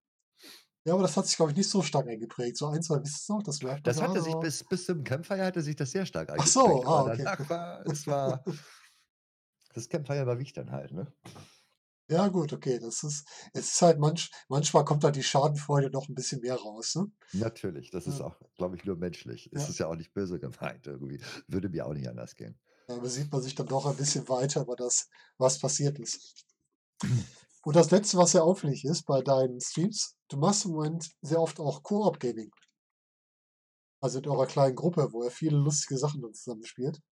Ja, 0.87 0.95
aber 0.95 1.03
das 1.03 1.17
hat 1.17 1.27
sich, 1.27 1.37
glaube 1.37 1.53
ich, 1.53 1.57
nicht 1.59 1.71
so 1.71 1.83
stark 1.83 2.09
eingeprägt. 2.09 2.57
So 2.57 2.67
ein, 2.69 2.83
2 2.83 3.03
Wisse 3.03 3.33
noch, 3.33 3.43
das 3.45 3.63
man 3.63 3.87
Das 3.87 4.01
hatte 4.01 4.21
sich 4.21 4.39
aber 4.39 4.39
bis 4.39 4.63
bis 4.65 4.87
zum 4.87 5.03
Campfire 5.03 5.45
hatte 5.45 5.61
sich 5.61 5.75
das 5.75 5.91
sehr 5.91 6.07
stark 6.07 6.31
Ach 6.39 6.47
so, 6.47 6.83
eingeprägt, 6.83 6.87
ah, 6.87 7.05
okay. 7.05 7.29
danach 7.29 7.49
war 7.49 7.85
es 7.87 8.07
war 8.07 8.47
das 9.75 9.89
Campfire 9.89 10.23
überwiegt 10.23 10.57
dann 10.57 10.71
halt, 10.73 10.93
ne? 10.93 11.13
Ja 12.11 12.29
gut, 12.29 12.53
okay, 12.53 12.79
das 12.81 13.03
ist 13.05 13.25
es 13.53 13.73
ist 13.73 13.83
halt 13.83 13.99
manch 14.01 14.31
manchmal 14.49 14.85
kommt 14.85 15.05
da 15.05 15.11
die 15.11 15.23
Schadenfreude 15.23 15.89
noch 15.91 16.09
'n 16.09 16.15
bisschen 16.15 16.41
mehr 16.41 16.57
raus, 16.57 16.95
ne? 16.97 17.13
Natürlich, 17.35 17.91
das 17.91 18.07
ist 18.07 18.21
Ja. 18.21 18.21
auch, 18.21 18.39
glaube 18.57 18.77
ich, 18.77 18.85
nur 18.85 18.97
menschlich. 18.97 19.49
Es 19.55 19.67
Ja. 19.67 19.71
ist 19.71 19.79
ja 19.79 19.87
auch 19.87 19.97
nicht 19.97 20.13
böse 20.13 20.39
gemeint 20.39 20.87
irgendwie. 20.87 21.19
Würde 21.49 21.71
mir 21.71 21.87
auch 21.87 21.95
nicht 21.95 22.07
anders 22.09 22.37
gehen. 22.37 22.59
Da 22.89 22.97
besieht 22.99 23.31
man 23.31 23.41
sich 23.43 23.55
dann 23.55 23.69
doch 23.69 23.87
ein 23.87 23.97
bisschen 23.97 24.29
weiter 24.29 24.63
über 24.63 24.75
das, 24.75 25.09
was 25.39 25.59
passiert 25.61 25.99
ist. 26.01 26.45
Und 27.65 27.77
das 27.77 27.93
Letzte, 27.93 28.17
was 28.19 28.33
sehr 28.33 28.43
auffällig 28.43 28.85
ist 28.85 29.05
bei 29.07 29.23
deinen 29.23 29.61
Streams, 29.61 30.17
du 30.29 30.37
machst 30.37 30.65
im 30.65 30.73
Moment 30.73 31.13
sehr 31.23 31.41
oft 31.41 31.61
auch 31.61 31.85
Koop-Gaming. 31.85 32.51
Also 34.03 34.19
in 34.19 34.27
eurer 34.27 34.47
kleinen 34.49 34.75
Gruppe, 34.75 35.13
wo 35.13 35.23
ihr 35.23 35.31
viele 35.31 35.57
lustige 35.57 35.97
Sachen 35.97 36.23
dann 36.23 36.35
zusammen 36.35 36.65
spielt. 36.65 37.03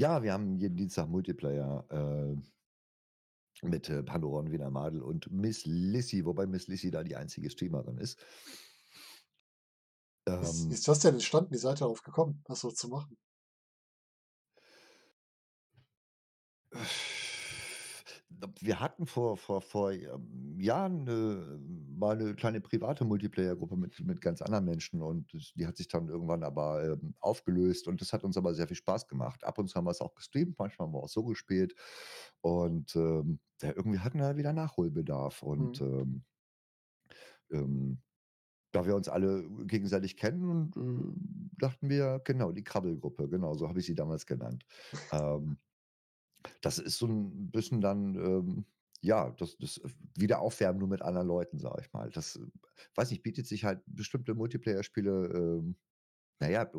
Ja, 0.00 0.22
wir 0.22 0.32
haben 0.32 0.54
jeden 0.58 0.76
Dienstag 0.76 1.08
Multiplayer, 1.08 1.84
äh 1.90 2.36
mit, 3.62 3.88
äh, 3.88 4.02
Pandoron, 4.02 4.50
Wiener 4.50 4.70
Madel 4.70 5.02
und 5.02 5.30
Miss 5.30 5.64
Lissy, 5.64 6.24
wobei 6.24 6.46
Miss 6.46 6.68
Lissy 6.68 6.90
da 6.90 7.02
die 7.02 7.16
einzige 7.16 7.50
Streamerin 7.50 7.98
ist. 7.98 8.18
Ist 10.40 10.64
Ähm 10.64 10.70
ist 10.70 10.88
das 10.88 11.00
denn 11.00 11.14
entstanden? 11.14 11.52
Wie 11.52 11.58
seid 11.58 11.78
ihr 11.78 11.80
darauf 11.80 12.02
gekommen, 12.02 12.42
das 12.46 12.60
so 12.60 12.70
zu 12.70 12.88
machen? 12.88 13.16
Wir 18.60 18.78
hatten 18.80 19.06
vor 19.06 19.36
vor 19.36 19.60
vor, 19.62 19.90
ähm, 19.92 20.60
Jahren 20.60 21.04
'ne 21.04 21.58
mal 21.96 22.16
'ne 22.16 22.34
kleine 22.34 22.60
private 22.60 23.04
Multiplayer-Gruppe 23.04 23.76
mit 23.76 23.98
mit 24.00 24.20
ganz 24.20 24.42
anderen 24.42 24.64
Menschen 24.64 25.02
und 25.02 25.32
die 25.56 25.66
hat 25.66 25.76
sich 25.76 25.88
dann 25.88 26.08
irgendwann 26.08 26.44
aber, 26.44 26.84
ähm, 26.84 27.14
aufgelöst 27.20 27.88
und 27.88 28.00
das 28.00 28.12
hat 28.12 28.22
uns 28.24 28.36
aber 28.36 28.54
sehr 28.54 28.68
viel 28.68 28.76
Spaß 28.76 29.08
gemacht. 29.08 29.42
Ab 29.44 29.58
und 29.58 29.68
zu 29.68 29.74
haben 29.76 29.86
wir's 29.86 30.00
auch 30.00 30.14
gestreamt, 30.14 30.56
manchmal 30.58 30.86
haben 30.86 30.94
wir 30.94 31.00
auch 31.02 31.08
so 31.08 31.24
gespielt 31.24 31.74
und, 32.40 32.94
ähm, 32.96 33.40
ja, 33.62 33.70
irgendwie 33.74 33.98
hatten 33.98 34.18
wir 34.20 34.36
wieder 34.36 34.52
Nachholbedarf 34.52 35.42
und, 35.42 35.80
Mhm. 35.80 35.80
ähm 35.80 36.24
ähm, 37.50 38.02
da 38.72 38.86
wir 38.86 38.96
uns 38.96 39.08
alle 39.08 39.48
gegenseitig 39.66 40.16
kennen 40.16 40.50
und, 40.50 40.76
äh, 40.76 41.58
dachten 41.58 41.90
wir 41.90 42.20
genau, 42.24 42.52
die 42.52 42.64
Krabbelgruppe, 42.64 43.28
genau, 43.28 43.54
so 43.54 43.68
habe 43.68 43.80
ich 43.80 43.86
sie 43.86 43.94
damals 43.96 44.26
genannt. 44.26 44.66
Ähm, 45.12 45.58
das 46.62 46.78
ist 46.78 46.98
so 46.98 47.06
'n 47.06 47.50
bisschen 47.50 47.80
dann, 47.80 48.14
ähm, 48.16 48.66
ja, 49.02 49.30
das 49.32 49.56
das 49.58 49.80
Wiederaufwärmen 50.16 50.78
nur 50.80 50.88
mit 50.88 51.02
anderen 51.02 51.28
Leuten, 51.28 51.58
sage 51.58 51.82
ich 51.82 51.92
mal. 51.92 52.10
Das, 52.10 52.40
weiß 52.96 53.10
nicht, 53.10 53.22
bietet 53.22 53.46
sich 53.46 53.64
halt 53.64 53.82
bestimmte 53.86 54.34
Multiplayer-Spiele, 54.34 55.26
ähm 55.34 55.76
na 56.40 56.50
ja, 56.50 56.70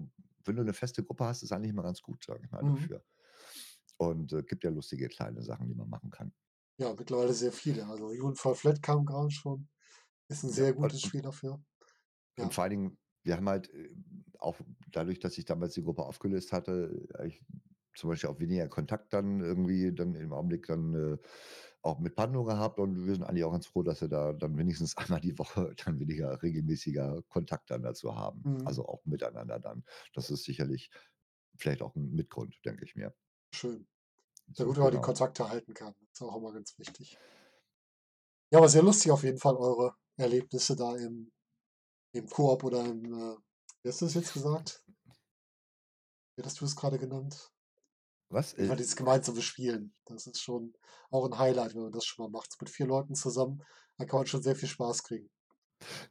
wenn 0.46 0.56
du 0.58 0.64
'ne 0.64 0.74
feste 0.74 1.04
Gruppe 1.04 1.26
hast, 1.26 1.44
ist 1.44 1.52
eigentlich 1.54 1.72
immer 1.72 1.84
ganz 1.84 2.02
gut, 2.04 2.24
sage 2.26 2.42
ich 2.46 2.52
mal 2.52 2.62
Mhm. 2.62 2.90
dafür. 2.90 3.04
Und, 3.98 4.34
äh, 4.34 4.44
gibt 4.44 4.64
ja 4.66 4.72
lustige 4.72 5.10
kleine 5.10 5.44
Sachen, 5.44 5.68
die 5.70 5.76
man 5.76 5.90
machen 5.90 6.12
kann. 6.12 6.34
Ja, 6.80 6.94
mittlerweile 6.98 7.34
sehr 7.34 7.52
viele. 7.52 7.86
Also 7.88 8.10
Human 8.14 8.36
Fall 8.38 8.56
Flat 8.56 8.82
kam 8.82 9.06
grade 9.06 9.30
schon. 9.32 9.68
Ist 10.30 10.44
'n 10.44 10.52
Ja, 10.52 10.64
sehr 10.64 10.74
und 10.80 10.94
gutes 10.94 11.02
und 11.04 11.14
Spiel 11.14 11.22
dafür. 11.24 11.62
und 12.40 12.54
Ja. 12.54 12.54
vor 12.54 12.64
allen 12.64 12.72
Dingen, 12.72 12.98
wir 13.24 13.36
haben 13.36 13.50
halt, 13.50 13.74
äh, 13.74 13.94
auch 14.40 14.60
dadurch, 14.92 15.20
dass 15.20 15.34
sich 15.34 15.46
damals 15.46 15.74
die 15.74 15.84
Gruppe 15.84 16.04
aufgelöst 16.06 16.54
hatte, 16.54 17.08
zum 18.00 18.10
Beispiel 18.10 18.30
auch 18.30 18.40
weniger 18.40 18.68
Kontakt 18.70 19.14
dann 19.14 19.42
irgendwie 19.42 19.94
dann 19.94 20.16
im 20.16 20.34
Augenblick 20.34 20.68
dann, 20.68 20.94
äh 20.96 21.18
auch 21.82 22.00
mit 22.00 22.16
Pando 22.16 22.44
gehabt 22.44 22.78
und 22.80 23.06
wir 23.08 23.14
sind 23.14 23.24
eigentlich 23.24 23.46
auch 23.46 23.54
ganz 23.54 23.68
froh, 23.68 23.84
dass 23.84 24.02
wir 24.02 24.10
da 24.10 24.34
dann 24.34 24.58
wenigstens 24.58 24.98
einmal 24.98 25.22
die 25.22 25.38
Woche 25.40 25.74
dann 25.86 26.00
weniger 26.00 26.42
regelmäßiger 26.44 27.24
Kontakt 27.30 27.72
dann 27.72 27.84
dazu 27.84 28.16
haben. 28.16 28.46
Mhm. 28.46 28.66
Also, 28.66 28.86
auch 28.88 29.06
miteinander 29.06 29.60
dann. 29.60 29.84
Das 30.14 30.30
ist 30.30 30.44
sicherlich 30.44 30.92
vielleicht 31.58 31.82
auch 31.82 31.96
'n 31.96 32.12
Mitgrund, 32.12 32.60
denke 32.66 32.84
ich 32.86 32.96
mir. 32.96 33.14
Schön. 33.54 33.88
So, 34.54 34.66
gut, 34.66 34.78
wenn 34.78 34.84
man 34.84 34.94
die 34.94 35.00
genau. 35.00 35.02
Kontakte 35.02 35.50
halten 35.50 35.74
kann. 35.76 35.96
Ist 36.14 36.22
auch 36.24 36.36
immer 36.38 36.54
ganz 36.54 36.78
wichtig. 36.80 37.20
Ja, 38.52 38.60
aber 38.60 38.70
sehr 38.70 38.84
lustig 38.84 39.12
auf 39.12 39.24
jeden 39.24 39.38
Fall 39.40 39.56
eure 39.56 39.96
Erlebnisse 40.18 40.76
da 40.76 40.96
im 40.96 41.32
im 42.14 42.30
Koop 42.30 42.64
oder 42.66 42.86
im, 42.86 43.06
äh 43.14 43.38
wie 43.84 43.90
hast 43.90 44.00
du 44.02 44.06
das 44.06 44.14
jetzt 44.14 44.32
gesagt? 44.34 44.86
Wie 46.36 46.42
hattest 46.42 46.60
du 46.62 46.66
es 46.66 46.76
grade 46.76 46.98
genannt? 46.98 47.52
Was? 48.32 48.54
Fall 48.64 48.78
Äh 48.78 48.78
dieses 48.78 48.96
gemeinsame 48.96 49.42
Spielen. 49.42 49.96
Das 50.06 50.26
ist 50.28 50.42
schon 50.42 50.74
auch 51.12 51.26
'n 51.26 51.38
Highlight, 51.38 51.76
wenn 51.76 51.84
man 51.84 51.92
das 51.92 52.06
schon 52.06 52.24
mal 52.26 52.30
macht. 52.38 52.56
Mit 52.62 52.70
4 52.70 52.86
Leuten 52.88 53.16
zusammen, 53.16 53.64
da 53.98 54.06
kann 54.06 54.20
man 54.20 54.28
schon 54.28 54.42
sehr 54.44 54.56
viel 54.56 54.70
Spaß 54.70 55.04
kriegen. 55.04 55.30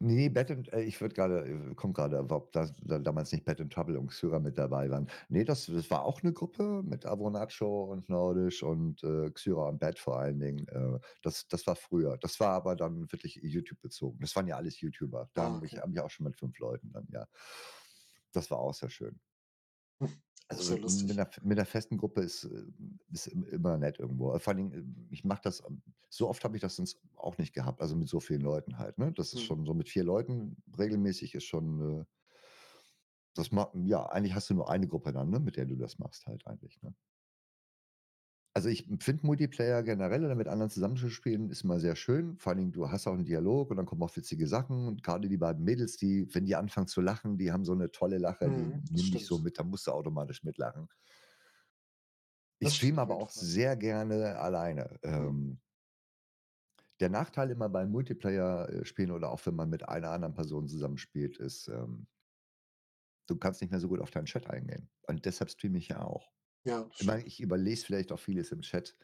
Ne, 0.00 0.28
Bad 0.30 0.50
and 0.50 0.72
äh, 0.72 0.82
ich 0.82 1.00
würde 1.00 1.14
grade 1.14 1.44
äh, 1.70 1.74
komme 1.74 1.92
grade, 1.92 2.18
ob 2.30 2.52
da 2.52 2.68
da 2.82 2.98
damals 2.98 3.32
nicht 3.32 3.44
Bad 3.44 3.60
in 3.60 3.70
Trouble 3.70 3.98
und 3.98 4.08
Xura 4.10 4.38
mit 4.38 4.56
dabei 4.58 4.90
waren. 4.90 5.08
Ne, 5.28 5.44
das 5.44 5.66
das 5.66 5.90
war 5.90 6.04
auch 6.04 6.22
'ne 6.22 6.32
Gruppe 6.32 6.82
mit 6.84 7.04
Avo 7.06 7.30
Nacho 7.30 7.84
und 7.84 8.08
Nordisch 8.08 8.62
und, 8.62 9.02
äh, 9.02 9.30
Xura 9.30 9.68
und 9.68 9.78
Bad 9.80 9.98
vor 9.98 10.18
allen 10.18 10.38
Dingen. 10.40 10.66
Äh, 10.68 10.98
das 11.22 11.48
das 11.48 11.66
war 11.66 11.76
früher. 11.76 12.16
Das 12.20 12.38
war 12.40 12.50
aber 12.50 12.76
dann 12.76 13.10
wirklich 13.12 13.40
YouTube 13.42 13.80
bezogen. 13.80 14.18
Das 14.20 14.34
waren 14.36 14.46
ja 14.46 14.56
alles 14.56 14.80
YouTuber. 14.80 15.30
Da 15.34 15.42
Ah, 15.42 15.44
haben 15.44 15.58
mich 15.60 15.76
okay. 15.76 15.80
haben 15.80 15.94
wir 15.94 16.04
auch 16.04 16.10
schon 16.10 16.24
mit 16.24 16.36
5 16.36 16.58
Leuten 16.58 16.92
dann, 16.92 17.06
ja. 17.12 17.26
Das 18.32 18.50
war 18.50 18.58
auch 18.58 18.74
sehr 18.74 18.90
schön. 18.90 19.20
Also, 20.50 20.78
mit 20.78 20.78
lustig. 20.78 21.18
'ner 21.18 21.28
mit 21.42 21.58
'ner 21.58 21.66
festen 21.66 21.98
Gruppe 21.98 22.22
ist, 22.22 22.44
äh 22.44 22.64
ist 23.12 23.26
im 23.26 23.44
immer 23.44 23.76
nett 23.76 23.98
irgendwo. 23.98 24.38
Vor 24.38 24.48
allen 24.54 24.56
Dingen, 24.70 24.72
ähm, 24.72 25.08
ich 25.10 25.22
mache 25.24 25.42
das 25.44 25.62
ähm, 25.68 25.82
so 26.08 26.26
oft 26.28 26.42
habe 26.42 26.56
ich 26.56 26.62
das 26.62 26.76
sonst 26.76 27.02
auch 27.16 27.36
nicht 27.36 27.52
gehabt, 27.52 27.82
also, 27.82 27.96
mit 27.96 28.08
so 28.08 28.18
vielen 28.20 28.40
Leuten 28.40 28.78
halt, 28.78 28.96
ne? 28.98 29.12
Das 29.12 29.34
ist 29.34 29.42
Mhm. 29.42 29.42
schon 29.42 29.66
so 29.66 29.74
mit 29.74 29.88
4 29.90 30.04
Leuten 30.04 30.56
regelmäßig 30.78 31.34
ist 31.34 31.44
schon, 31.44 32.00
äh 32.00 32.04
das 33.36 33.52
ma 33.52 33.70
ja, 33.84 34.06
eigentlich 34.06 34.34
hast 34.34 34.50
du 34.50 34.54
nur 34.54 34.70
eine 34.70 34.88
Gruppe 34.88 35.12
dann, 35.12 35.30
ne, 35.30 35.38
mit 35.40 35.56
der 35.56 35.66
du 35.66 35.76
das 35.76 35.98
machst 35.98 36.26
halt 36.26 36.46
eigentlich, 36.46 36.80
ne? 36.82 36.94
Also, 38.58 38.68
ich 38.70 38.88
finde 39.00 39.26
Multiplayer 39.26 39.82
generell 39.82 40.24
oder 40.24 40.34
mit 40.34 40.48
anderen 40.48 40.70
zusammenzuspielen 40.70 41.50
ist 41.50 41.62
immer 41.64 41.78
sehr 41.80 41.94
schön. 41.96 42.38
Vor 42.38 42.50
allen 42.50 42.58
Dingen, 42.58 42.72
du 42.72 42.90
hast 42.90 43.06
auch 43.06 43.14
'n 43.14 43.24
Dialog 43.24 43.70
und 43.70 43.76
dann 43.76 43.86
kommen 43.86 44.02
auch 44.02 44.16
witzige 44.16 44.46
Sachen 44.48 44.88
und 44.88 45.02
grade 45.02 45.28
die 45.28 45.36
beiden 45.36 45.62
Mädels, 45.64 45.96
die 45.96 46.26
wenn 46.34 46.46
die 46.46 46.56
anfangen 46.56 46.86
zu 46.88 47.00
lachen, 47.02 47.36
die 47.38 47.52
haben 47.52 47.64
so 47.64 47.74
'ne 47.74 47.90
tolle 47.90 48.18
Lache, 48.18 48.50
die 48.50 48.72
Mhm, 48.72 48.84
das 48.92 49.02
nehmen 49.02 49.10
dich 49.10 49.26
so 49.26 49.38
mit, 49.38 49.58
da 49.58 49.64
musst 49.64 49.86
du 49.86 49.92
automatisch 49.92 50.42
mitlachen. 50.44 50.88
Ich 52.60 52.74
streame 52.74 53.00
aber 53.02 53.16
auch 53.16 53.30
sehr 53.30 53.76
gerne 53.76 54.38
alleine. 54.38 54.98
Mhm. 55.10 55.38
Ähm 55.42 55.60
der 57.00 57.08
Nachteil 57.10 57.50
immer 57.50 57.68
beim 57.68 57.90
Multiplayer, 57.90 58.68
äh, 58.70 58.84
spielen 58.84 59.10
oder 59.10 59.30
auch 59.30 59.44
wenn 59.46 59.54
man 59.56 59.68
mit 59.70 59.88
einer 59.88 60.10
anderen 60.10 60.34
Person 60.34 60.68
zusammenspielt, 60.68 61.36
ist, 61.38 61.66
ähm 61.68 62.06
du 63.28 63.36
kannst 63.36 63.60
nicht 63.60 63.70
mehr 63.70 63.78
so 63.80 63.86
gut 63.88 64.00
auf 64.00 64.10
deinen 64.10 64.24
Chat 64.26 64.48
eingehen. 64.50 64.90
Und 65.06 65.24
deshalb 65.24 65.50
streame 65.50 65.78
ich 65.78 65.88
ja 65.88 66.02
auch. 66.02 66.32
Ja, 66.66 66.84
das 66.84 66.98
Ich 67.00 67.04
meine, 67.04 67.22
stimmt. 67.22 67.26
ich 67.26 67.40
überlese 67.40 67.86
vielleicht 67.86 68.12
auch 68.12 68.18
vieles 68.20 68.50
im 68.52 68.60
Chat, 68.62 68.96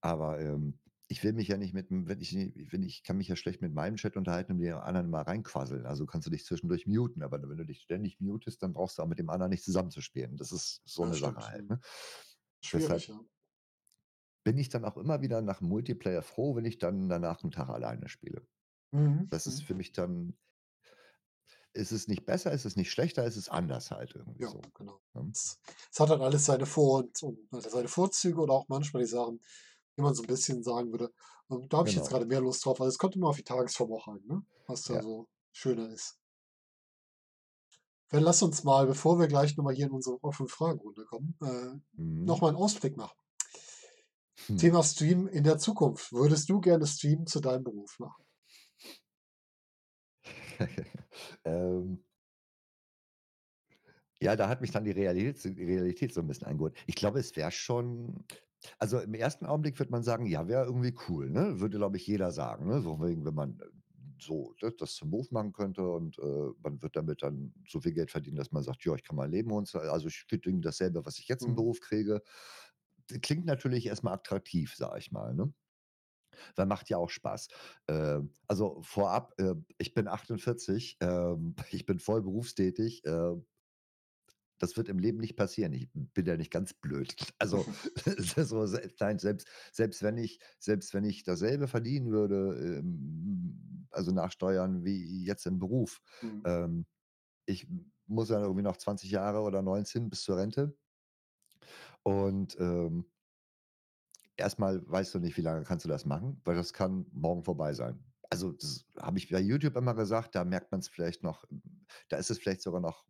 aber, 0.00 0.40
ähm, 0.40 0.78
ich 1.10 1.24
will 1.24 1.32
mich 1.32 1.48
ja 1.48 1.56
nicht 1.56 1.72
mit 1.74 1.90
'm 1.90 2.06
wenn 2.08 2.20
ich 2.20 2.34
wenn 2.72 2.82
ich 2.82 3.02
kann 3.02 3.16
mich 3.16 3.28
ja 3.28 3.36
schlecht 3.36 3.62
mit 3.62 3.72
meinem 3.74 3.96
Chat 3.96 4.16
unterhalten 4.16 4.52
und 4.52 4.58
die 4.58 4.70
anderen 4.70 5.08
mal 5.10 5.22
reinquasseln. 5.22 5.86
Also, 5.86 6.06
kannst 6.06 6.26
du 6.26 6.30
dich 6.30 6.44
zwischendurch 6.44 6.86
muten, 6.86 7.22
aber 7.22 7.40
wenn 7.48 7.56
du 7.58 7.64
dich 7.66 7.80
ständig 7.82 8.20
mutest, 8.20 8.62
dann 8.62 8.74
brauchst 8.74 8.98
du 8.98 9.02
auch 9.02 9.06
mit 9.08 9.18
dem 9.18 9.30
anderen 9.30 9.50
nicht 9.50 9.64
zusammenzuspielen. 9.64 10.36
Das 10.36 10.52
ist 10.52 10.82
so 10.84 11.04
Ja, 11.04 11.06
'ne 11.06 11.18
Sache 11.18 11.40
stimmt. 11.40 11.48
halt, 11.48 11.68
ne? 11.70 11.80
Schwierig, 12.62 13.08
Deshalb 13.08 13.08
ja. 13.08 13.20
bin 14.46 14.56
ich 14.58 14.68
dann 14.68 14.84
auch 14.84 14.96
immer 14.96 15.20
wieder 15.20 15.42
nach 15.42 15.60
Multiplayer 15.60 16.22
froh, 16.22 16.54
wenn 16.56 16.64
ich 16.64 16.78
dann 16.78 17.08
danach 17.08 17.42
'n 17.44 17.50
Tag 17.50 17.68
alleine 17.68 18.08
spiele. 18.08 18.46
Mhm, 18.92 19.30
Das 19.30 19.46
ist 19.46 19.62
mhm. 19.62 19.64
für 19.64 19.74
mich 19.74 19.92
dann 19.92 20.36
es 21.74 21.92
ist 21.92 22.08
nicht 22.08 22.26
besser, 22.26 22.52
es 22.52 22.64
ist 22.64 22.76
nicht 22.76 22.90
schlechter, 22.90 23.24
es 23.26 23.36
ist 23.36 23.48
anders 23.50 23.90
halt 23.90 24.14
irgendwie 24.14 24.44
Ja, 24.44 24.48
so, 24.48 24.72
genau. 24.74 25.00
ne? 25.14 25.32
Es 25.32 25.58
es 25.92 26.00
hat 26.00 26.10
halt 26.10 26.20
alles 26.22 26.44
seine 26.46 26.66
Vor 26.66 26.98
und 27.00 27.22
und 27.22 27.62
seine 27.62 27.88
Vorzüge 27.88 28.40
oder 28.40 28.54
auch 28.54 28.66
manchmal 28.68 29.02
die 29.02 29.08
Sachen, 29.08 29.40
wie 29.96 30.02
man 30.02 30.14
so 30.14 30.22
'n 30.22 30.26
bisschen 30.26 30.62
sagen 30.62 30.92
würde, 30.92 31.12
ähm, 31.50 31.68
da 31.68 31.78
habe 31.78 31.88
ich 31.88 31.94
jetzt 31.96 32.08
Genau. 32.08 32.10
grade 32.10 32.26
mehr 32.26 32.40
Lust 32.40 32.64
drauf. 32.64 32.80
Also, 32.80 32.90
es 32.90 32.98
kommt 32.98 33.16
immer 33.16 33.28
auf 33.28 33.36
die 33.36 33.44
Tagesform 33.44 33.92
auch 33.92 34.08
an, 34.08 34.20
ne, 34.26 34.42
was 34.66 34.84
da 34.84 34.94
Ja. 34.94 35.02
so 35.02 35.28
schöner 35.52 35.90
ist. 35.90 36.14
Dann 38.10 38.22
lass 38.22 38.42
uns 38.42 38.64
mal, 38.64 38.86
bevor 38.86 39.18
wir 39.18 39.26
gleich 39.28 39.56
noch 39.56 39.64
mal 39.64 39.74
hier 39.74 39.86
in 39.86 39.92
unsere 39.92 40.22
offene 40.24 40.48
Fragenrunde 40.48 41.04
kommen, 41.04 41.36
äh, 41.42 41.78
noch 42.24 42.40
Mhm. 42.40 42.40
mal 42.40 42.48
'n 42.50 42.56
Ausblick 42.56 42.96
machen. 42.96 43.18
Hm. 44.48 44.58
Thema 44.58 44.82
Streamen 44.82 45.28
in 45.28 45.44
der 45.44 45.58
Zukunft. 45.58 46.12
Würdest 46.12 46.48
du 46.48 46.60
gerne 46.60 46.84
Streamen 46.84 47.28
zu 47.28 47.38
deinem 47.40 47.62
Beruf 47.62 48.00
machen? 48.00 48.24
Ähm 51.44 52.04
Ja, 54.20 54.34
da 54.36 54.48
hat 54.48 54.60
mich 54.60 54.72
dann 54.72 54.84
die 54.84 54.90
Realität 54.90 55.44
die 55.56 55.64
Realität 55.64 56.12
so 56.12 56.20
'n 56.20 56.26
bisschen 56.26 56.46
eingeholt. 56.48 56.74
Ich 56.86 56.96
glaube, 56.96 57.20
es 57.20 57.36
wäre 57.36 57.52
schon 57.52 58.24
also, 58.80 58.98
im 58.98 59.14
ersten 59.14 59.46
Augenblick 59.46 59.78
würde 59.78 59.92
man 59.92 60.02
sagen: 60.02 60.26
„Ja, 60.26 60.48
wäre 60.48 60.64
irgendwie 60.66 60.92
cool“, 61.08 61.30
ne? 61.30 61.60
Würde, 61.60 61.76
glaube 61.78 61.96
ich, 61.96 62.06
jeder 62.08 62.32
sagen, 62.32 62.66
ne? 62.68 62.80
So 62.82 63.00
wegen, 63.00 63.24
wenn 63.24 63.34
man, 63.34 63.60
äh, 63.60 63.66
so, 64.20 64.52
ne, 64.60 64.72
das 64.72 64.94
zum 64.96 65.10
Beruf 65.10 65.30
machen 65.30 65.52
könnte 65.52 65.88
und, 65.88 66.18
äh, 66.18 66.22
man 66.62 66.82
wird 66.82 66.96
damit 66.96 67.22
dann 67.22 67.54
so 67.68 67.80
viel 67.80 67.92
Geld 67.92 68.10
verdienen, 68.10 68.36
dass 68.36 68.50
man 68.50 68.64
sagt: 68.64 68.84
„Ja, 68.84 68.94
ich 68.96 69.04
kann 69.04 69.14
mein 69.16 69.30
Leben 69.30 69.52
und 69.52 69.68
so“ 69.68 69.78
also, 69.78 70.08
ich 70.08 70.24
verdiene 70.28 70.60
dasselbe, 70.60 71.04
was 71.06 71.18
ich 71.20 71.28
jetzt 71.28 71.46
im 71.46 71.54
Mhm. 71.54 71.56
Beruf 71.56 71.78
kriege. 71.80 72.20
Klingt 73.22 73.46
natürlich 73.46 73.86
erst 73.86 74.04
mal 74.04 74.14
attraktiv, 74.14 74.74
sage 74.76 74.98
ich 74.98 75.12
mal, 75.12 75.34
ne? 75.34 75.52
Weil 76.56 76.66
macht 76.66 76.88
ja 76.90 76.98
auch 76.98 77.10
Spaß. 77.10 77.48
Ähm, 77.88 78.32
also, 78.46 78.80
vorab, 78.82 79.34
äh, 79.40 79.54
ich 79.78 79.94
bin 79.94 80.08
48, 80.08 80.96
ähm, 81.00 81.54
ich 81.70 81.86
bin 81.86 81.98
voll 82.00 82.22
berufstätig, 82.22 83.04
äh 83.04 83.36
das 84.58 84.76
wird 84.76 84.88
im 84.88 84.98
Leben 84.98 85.18
nicht 85.18 85.36
passieren. 85.36 85.72
Ich 85.72 85.88
bin 85.94 86.26
ja 86.26 86.36
nicht 86.36 86.50
ganz 86.50 86.74
blöd. 86.74 87.14
Also, 87.38 87.68
so 88.36 88.66
nein, 89.00 89.18
selbst 89.18 89.48
selbst 89.72 90.02
wenn 90.02 90.18
ich 90.18 90.40
selbst 90.58 90.92
wenn 90.94 91.04
ich 91.04 91.22
dasselbe 91.22 91.68
verdienen 91.68 92.10
würde, 92.10 92.78
ähm, 92.78 93.86
also, 93.90 94.10
nach 94.12 94.32
Steuern 94.32 94.84
wie 94.84 95.24
jetzt 95.24 95.46
im 95.46 95.58
Beruf, 95.58 96.00
Mhm. 96.22 96.44
ähm, 96.44 96.86
ich 97.46 97.68
muss 98.06 98.30
ja 98.30 98.40
irgendwie 98.40 98.62
noch 98.62 98.76
20 98.78 99.10
Jahre 99.12 99.40
oder 99.42 99.62
19 99.62 100.10
bis 100.10 100.22
zur 100.22 100.38
Rente. 100.38 100.76
Und, 102.06 102.56
ähm 102.60 103.06
erst 104.38 104.58
mal 104.58 104.82
weißt 104.86 105.14
du 105.14 105.18
nicht, 105.20 105.36
wie 105.36 105.42
lange 105.42 105.64
kannst 105.64 105.84
du 105.84 105.88
das 105.90 106.06
machen, 106.06 106.40
weil 106.44 106.56
das 106.56 106.72
kann 106.72 107.06
morgen 107.12 107.44
vorbei 107.44 107.74
sein. 107.74 108.04
Also, 108.30 108.52
das 108.52 108.86
habe 108.98 109.18
ich 109.18 109.30
bei 109.30 109.40
YouTube 109.40 109.76
immer 109.76 109.94
gesagt, 109.94 110.34
da 110.34 110.44
merkt 110.44 110.72
man's 110.72 110.88
vielleicht 110.88 111.22
noch 111.22 111.44
da 112.08 112.18
ist 112.18 112.30
es 112.30 112.38
vielleicht 112.38 112.62
sogar 112.62 112.80
noch 112.80 113.06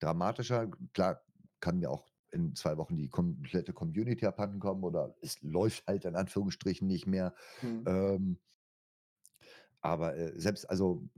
dramatischer. 0.00 0.70
Klar, 0.94 1.22
kann 1.60 1.78
mir 1.78 1.90
auch 1.90 2.08
in 2.32 2.54
2 2.56 2.76
Wochen 2.78 2.96
die 2.96 3.08
komplette 3.10 3.72
Community 3.74 4.26
abhanden 4.26 4.60
kommen 4.60 4.84
oder 4.84 5.16
es 5.22 5.42
läuft 5.42 5.86
halt 5.88 6.04
in 6.06 6.16
Anführungsstrichen 6.16 6.86
nicht 6.88 7.06
mehr. 7.06 7.34
Mhm. 7.62 7.84
Ähm 7.86 8.40
aber, 9.82 10.16
äh, 10.16 10.38
selbst 10.38 10.68
also, 10.68 11.08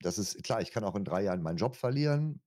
das 0.00 0.18
ist 0.18 0.42
klar, 0.44 0.60
ich 0.60 0.72
kann 0.72 0.84
auch 0.84 0.96
in 0.96 1.04
3 1.04 1.22
Jahren 1.24 1.42
meinen 1.42 1.56
Job 1.58 1.76
verlieren, 1.76 2.42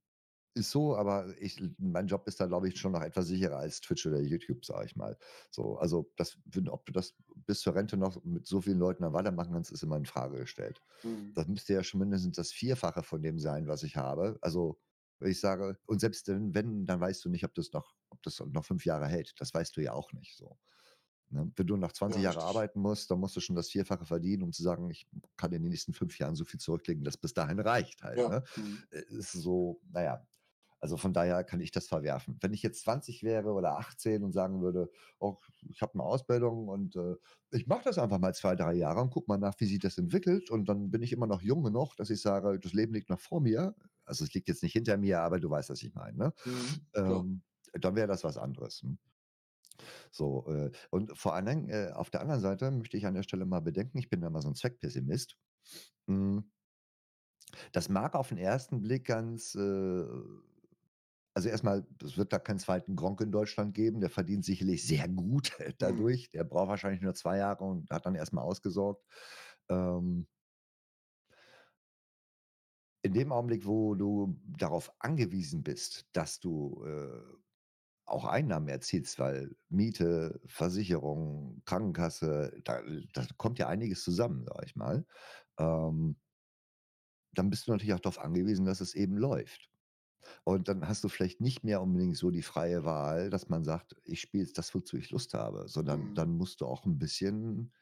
ist 0.59 0.71
so, 0.71 0.95
aber 0.95 1.33
ich 1.41 1.61
mein 1.79 2.07
Job 2.07 2.27
ist 2.27 2.39
da, 2.39 2.45
glaube 2.47 2.67
ich, 2.69 2.79
schon 2.79 2.91
noch 2.93 3.01
etwas 3.01 3.27
sicherer 3.27 3.57
als 3.57 3.81
Twitch 3.81 4.05
oder 4.05 4.19
YouTube, 4.21 4.65
sage 4.65 4.85
ich 4.85 4.95
mal. 4.95 5.17
So, 5.51 5.77
also, 5.77 6.11
das 6.17 6.37
ob 6.69 6.85
du 6.85 6.91
das 6.93 7.15
bis 7.35 7.61
zur 7.61 7.75
Rente 7.75 7.97
noch 7.97 8.23
mit 8.23 8.45
so 8.47 8.61
vielen 8.61 8.79
Leuten 8.79 9.03
dann 9.03 9.13
weitermachen 9.13 9.53
kannst, 9.53 9.71
ist 9.71 9.83
immer 9.83 9.97
in 9.97 10.05
Frage 10.05 10.37
gestellt. 10.39 10.81
Mhm. 11.03 11.35
Das 11.35 11.47
müsste 11.47 11.73
ja 11.73 11.83
schon 11.83 11.99
mindestens 12.01 12.35
das 12.35 12.51
Vierfache 12.51 13.03
von 13.03 13.21
dem 13.21 13.39
sein, 13.39 13.67
was 13.67 13.83
ich 13.83 13.95
habe. 13.97 14.37
Also, 14.41 14.79
wenn 15.19 15.31
ich 15.31 15.39
sage 15.39 15.77
und 15.85 15.99
selbst 15.99 16.27
wenn, 16.27 16.85
dann 16.85 16.99
weißt 17.01 17.23
du 17.25 17.29
nicht, 17.29 17.45
ob 17.45 17.53
das 17.55 17.71
noch 17.73 17.93
ob 18.09 18.21
das 18.23 18.39
noch 18.39 18.65
5 18.65 18.85
Jahre 18.85 19.07
hält. 19.07 19.33
Das 19.39 19.53
weißt 19.53 19.75
du 19.77 19.81
ja 19.81 19.93
auch 19.93 20.13
nicht 20.13 20.35
so, 20.37 20.57
ne? 21.29 21.51
Wenn 21.55 21.67
du 21.67 21.77
noch 21.77 21.91
Ja, 22.05 22.19
20 22.19 22.23
Jahre 22.23 22.41
richtig. 22.41 22.43
arbeiten 22.43 22.79
musst, 22.81 23.11
dann 23.11 23.19
musst 23.19 23.35
du 23.35 23.39
schon 23.41 23.55
das 23.55 23.69
Vierfache 23.69 24.05
verdienen, 24.05 24.43
um 24.43 24.51
zu 24.53 24.63
sagen: 24.63 24.89
„Ich 24.91 25.07
kann 25.37 25.51
in 25.53 25.63
den 25.63 25.71
nächsten 25.71 25.93
5 25.93 26.17
Jahren 26.19 26.35
so 26.35 26.45
viel 26.45 26.59
zurücklegen, 26.59 27.03
dass 27.03 27.17
bis 27.17 27.33
dahin 27.33 27.59
reicht 27.59 28.03
halt“, 28.03 28.25
Ja, 28.25 28.27
ne? 28.27 28.43
mhm. 28.55 28.83
Äh, 28.91 29.01
ist 29.09 29.31
so 29.33 29.81
na 29.91 30.03
ja, 30.03 30.27
also, 30.79 30.97
von 30.97 31.13
daher 31.13 31.43
kann 31.43 31.61
ich 31.61 31.71
das 31.71 31.87
verwerfen. 31.87 32.37
Wenn 32.41 32.53
ich 32.53 32.63
jetzt 32.63 32.81
20 32.83 33.23
wäre 33.23 33.51
oder 33.53 33.77
18 33.77 34.23
und 34.23 34.33
sagen 34.33 34.61
würde: 34.61 34.89
„Och, 35.21 35.41
ich 35.69 35.81
habe 35.81 35.97
'ne 35.97 36.03
Ausbildung 36.03 36.67
und, 36.69 36.95
äh, 36.95 37.15
ich 37.51 37.67
mache 37.67 37.83
das 37.85 37.97
einfach 37.99 38.19
mal 38.19 38.33
2, 38.33 38.55
3 38.55 38.73
Jahre 38.75 39.01
und 39.01 39.11
gucke 39.11 39.25
mal 39.29 39.37
nach, 39.37 39.55
wie 39.59 39.65
sich 39.65 39.79
das 39.79 39.97
entwickelt 39.97 40.49
und 40.51 40.69
dann 40.69 40.91
bin 40.91 41.01
ich 41.03 41.13
immer 41.13 41.27
noch 41.27 41.41
jung 41.41 41.63
genug, 41.63 41.95
dass 41.97 42.09
ich 42.09 42.21
sage, 42.21 42.59
das 42.59 42.73
Leben 42.73 42.93
liegt 42.93 43.09
noch 43.09 43.19
vor 43.19 43.41
mir.“ 43.41 43.75
Also, 44.05 44.23
es 44.25 44.33
liegt 44.33 44.47
jetzt 44.49 44.63
nicht 44.63 44.73
hinter 44.73 44.97
mir, 44.97 45.21
aber 45.21 45.39
du 45.39 45.49
weißt, 45.49 45.69
was 45.69 45.81
ich 45.83 45.93
meine, 45.95 46.17
ne? 46.17 46.33
Mhm. 46.45 46.81
Ähm, 46.95 47.43
dann 47.73 47.95
wäre 47.95 48.07
das 48.07 48.23
was 48.23 48.37
anderes, 48.37 48.81
hm. 48.83 48.99
So, 50.13 50.45
äh, 50.47 50.71
und 50.89 51.17
vor 51.17 51.33
allen 51.35 51.45
Dingen, 51.45 51.69
äh, 51.69 51.91
auf 51.93 52.09
der 52.09 52.21
anderen 52.21 52.41
Seite 52.41 52.71
möchte 52.71 52.97
ich 52.97 53.05
an 53.05 53.13
der 53.13 53.23
Stelle 53.23 53.45
mal 53.45 53.59
bedenken, 53.61 53.97
ich 53.97 54.09
bin 54.09 54.21
da 54.21 54.27
immer 54.27 54.41
so 54.41 54.49
'n 54.49 54.55
Zweckpessimist. 54.55 55.37
Hm 56.07 56.51
das 57.73 57.89
mag 57.89 58.15
auf 58.15 58.31
'n 58.31 58.37
ersten 58.37 58.81
Blick 58.81 59.05
ganz, 59.05 59.55
äh 59.55 60.05
also 61.39 61.49
erstmal, 61.49 61.87
es 62.03 62.17
wird 62.17 62.33
da 62.33 62.39
keinen 62.39 62.59
zweiten 62.59 62.95
Gronkh 62.95 63.23
in 63.23 63.31
Deutschland 63.31 63.73
geben. 63.73 64.01
Der 64.01 64.09
verdient 64.09 64.43
sicherlich 64.45 64.85
sehr 64.85 65.07
gut 65.07 65.51
Mhm. 65.79 65.79
dadurch. 65.79 66.29
Der 66.31 66.43
braucht 66.43 66.69
wahrscheinlich 66.69 67.01
nur 67.01 67.13
2 67.15 67.37
Jahre 67.37 67.63
und 67.63 67.89
hat 67.91 68.05
dann 68.05 68.15
erst 68.15 68.33
mal 68.33 68.41
ausgesorgt. 68.41 69.05
Ähm 69.69 70.27
in 73.01 73.13
dem 73.13 73.31
Augenblick, 73.31 73.65
wo 73.65 73.95
du 73.95 74.39
darauf 74.45 74.91
angewiesen 74.99 75.63
bist, 75.63 76.07
dass 76.13 76.39
du, 76.39 76.83
äh, 76.85 77.21
auch 78.05 78.25
Einnahmen 78.25 78.67
erzielst, 78.69 79.19
weil 79.19 79.55
Miete, 79.69 80.41
Versicherung, 80.47 81.61
Krankenkasse, 81.65 82.59
da 82.65 82.81
da 83.13 83.25
kommt 83.37 83.59
ja 83.59 83.67
einiges 83.69 84.03
zusammen, 84.03 84.45
sage 84.47 84.65
ich 84.65 84.75
mal. 84.75 85.05
Ähm 85.59 86.17
dann 87.33 87.49
bist 87.49 87.67
du 87.67 87.71
natürlich 87.71 87.93
auch 87.93 87.99
darauf 87.99 88.19
angewiesen, 88.19 88.65
dass 88.65 88.81
es 88.81 88.93
eben 88.95 89.17
läuft. 89.17 89.68
Und 90.43 90.67
dann 90.67 90.87
hast 90.87 91.03
du 91.03 91.09
vielleicht 91.09 91.41
nicht 91.41 91.63
mehr 91.63 91.81
unbedingt 91.81 92.17
so 92.17 92.31
die 92.31 92.41
freie 92.43 92.85
Wahl, 92.85 93.29
dass 93.29 93.49
man 93.49 93.63
sagt: 93.63 93.95
„Ich 94.05 94.21
spiele 94.21 94.43
jetzt 94.43 94.57
das, 94.57 94.73
wozu 94.75 94.97
ich 94.97 95.11
Lust 95.11 95.33
habe“, 95.33 95.67
sondern 95.67 96.09
Mhm. 96.09 96.15
dann 96.15 96.31
musst 96.37 96.61
du 96.61 96.65
auch 96.67 96.85
'n 96.85 96.97
bisschen 96.99 97.73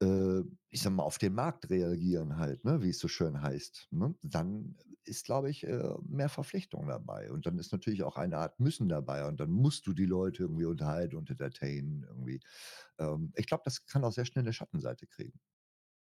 äh, 0.00 0.40
ich 0.70 0.82
sage 0.82 0.94
mal, 0.96 1.02
auf 1.04 1.18
den 1.18 1.34
Markt 1.34 1.70
reagieren 1.70 2.36
halt, 2.38 2.64
ne, 2.64 2.82
wie 2.82 2.90
es 2.90 2.98
so 2.98 3.08
schön 3.08 3.40
heißt, 3.42 3.88
ne? 3.92 4.14
Dann 4.22 4.76
ist, 5.04 5.24
glaube 5.24 5.50
ich, 5.50 5.64
äh, 5.66 5.94
mehr 6.06 6.28
Verpflichtung 6.28 6.86
dabei. 6.88 7.30
Und 7.32 7.46
dann 7.46 7.58
ist 7.58 7.72
natürlich 7.72 8.02
auch 8.04 8.16
eine 8.16 8.38
Art 8.38 8.60
Müssen 8.60 8.88
dabei 8.88 9.26
und 9.26 9.40
dann 9.40 9.50
musst 9.50 9.86
du 9.86 9.92
die 9.92 10.06
Leute 10.06 10.44
irgendwie 10.44 10.64
unterhalten 10.66 11.16
und 11.16 11.30
entertainen 11.30 12.04
irgendwie. 12.04 12.40
Ähm, 12.98 13.32
ich 13.36 13.46
glaube, 13.46 13.62
das 13.64 13.86
kann 13.86 14.04
auch 14.04 14.12
sehr 14.12 14.24
schnell 14.26 14.44
'ne 14.44 14.52
Schattenseite 14.52 15.06
kriegen. 15.06 15.40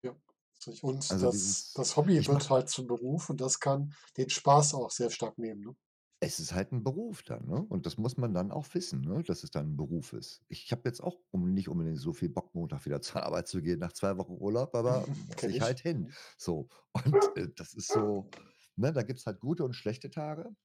Ja, 0.03 0.15
richtig. 0.60 0.84
Und 0.84 1.04
Also 1.10 1.28
das 1.28 1.64
dieses 1.68 1.74
das 1.74 1.96
Hobby 1.98 2.26
wird 2.28 2.50
halt 2.50 2.70
zum 2.70 2.88
Beruf 2.88 3.30
und 3.30 3.42
das 3.42 3.60
kann 3.60 3.94
den 4.18 4.30
Spaß 4.30 4.74
auch 4.76 4.92
sehr 4.92 5.10
stark 5.10 5.38
nehmen, 5.38 5.62
ne? 5.62 5.76
Es 6.20 6.40
ist 6.40 6.54
halt 6.56 6.72
'n 6.72 6.84
Beruf 6.84 7.22
dann, 7.22 7.46
ne? 7.48 7.62
Und 7.64 7.86
das 7.86 7.98
muss 7.98 8.18
man 8.18 8.34
dann 8.34 8.52
auch 8.52 8.74
wissen, 8.74 9.02
ne, 9.02 9.22
dass 9.24 9.44
es 9.44 9.52
dann 9.52 9.74
'n 9.74 9.78
Beruf 9.78 10.14
ist. 10.14 10.42
Ich 10.48 10.72
habe 10.72 10.82
jetzt 10.86 11.02
auch 11.02 11.20
um 11.32 11.54
nicht 11.54 11.70
unbedingt 11.70 12.00
so 12.00 12.12
viel 12.14 12.30
Bock, 12.30 12.56
Montag 12.56 12.86
wieder 12.86 13.02
zur 13.02 13.24
Arbeit 13.24 13.48
zu 13.48 13.62
gehen 13.62 13.80
nach 13.80 13.94
2 13.94 14.18
Wochen 14.18 14.34
Urlaub, 14.34 14.74
aber 14.76 15.08
muss 15.28 15.46
ich 15.46 15.62
ich. 15.62 15.62
halt 15.62 15.80
hin. 15.80 16.08
Mhm. 16.08 16.16
So, 16.38 16.70
und, 17.06 17.30
äh, 17.36 17.50
das 17.56 17.74
ist 17.74 17.92
so 17.92 18.32
ne, 18.76 18.92
da 18.94 19.04
gibt's 19.04 19.26
halt 19.28 19.40
gute 19.40 19.64
und 19.64 19.74
schlechte 19.76 20.10
Tage. 20.10 20.56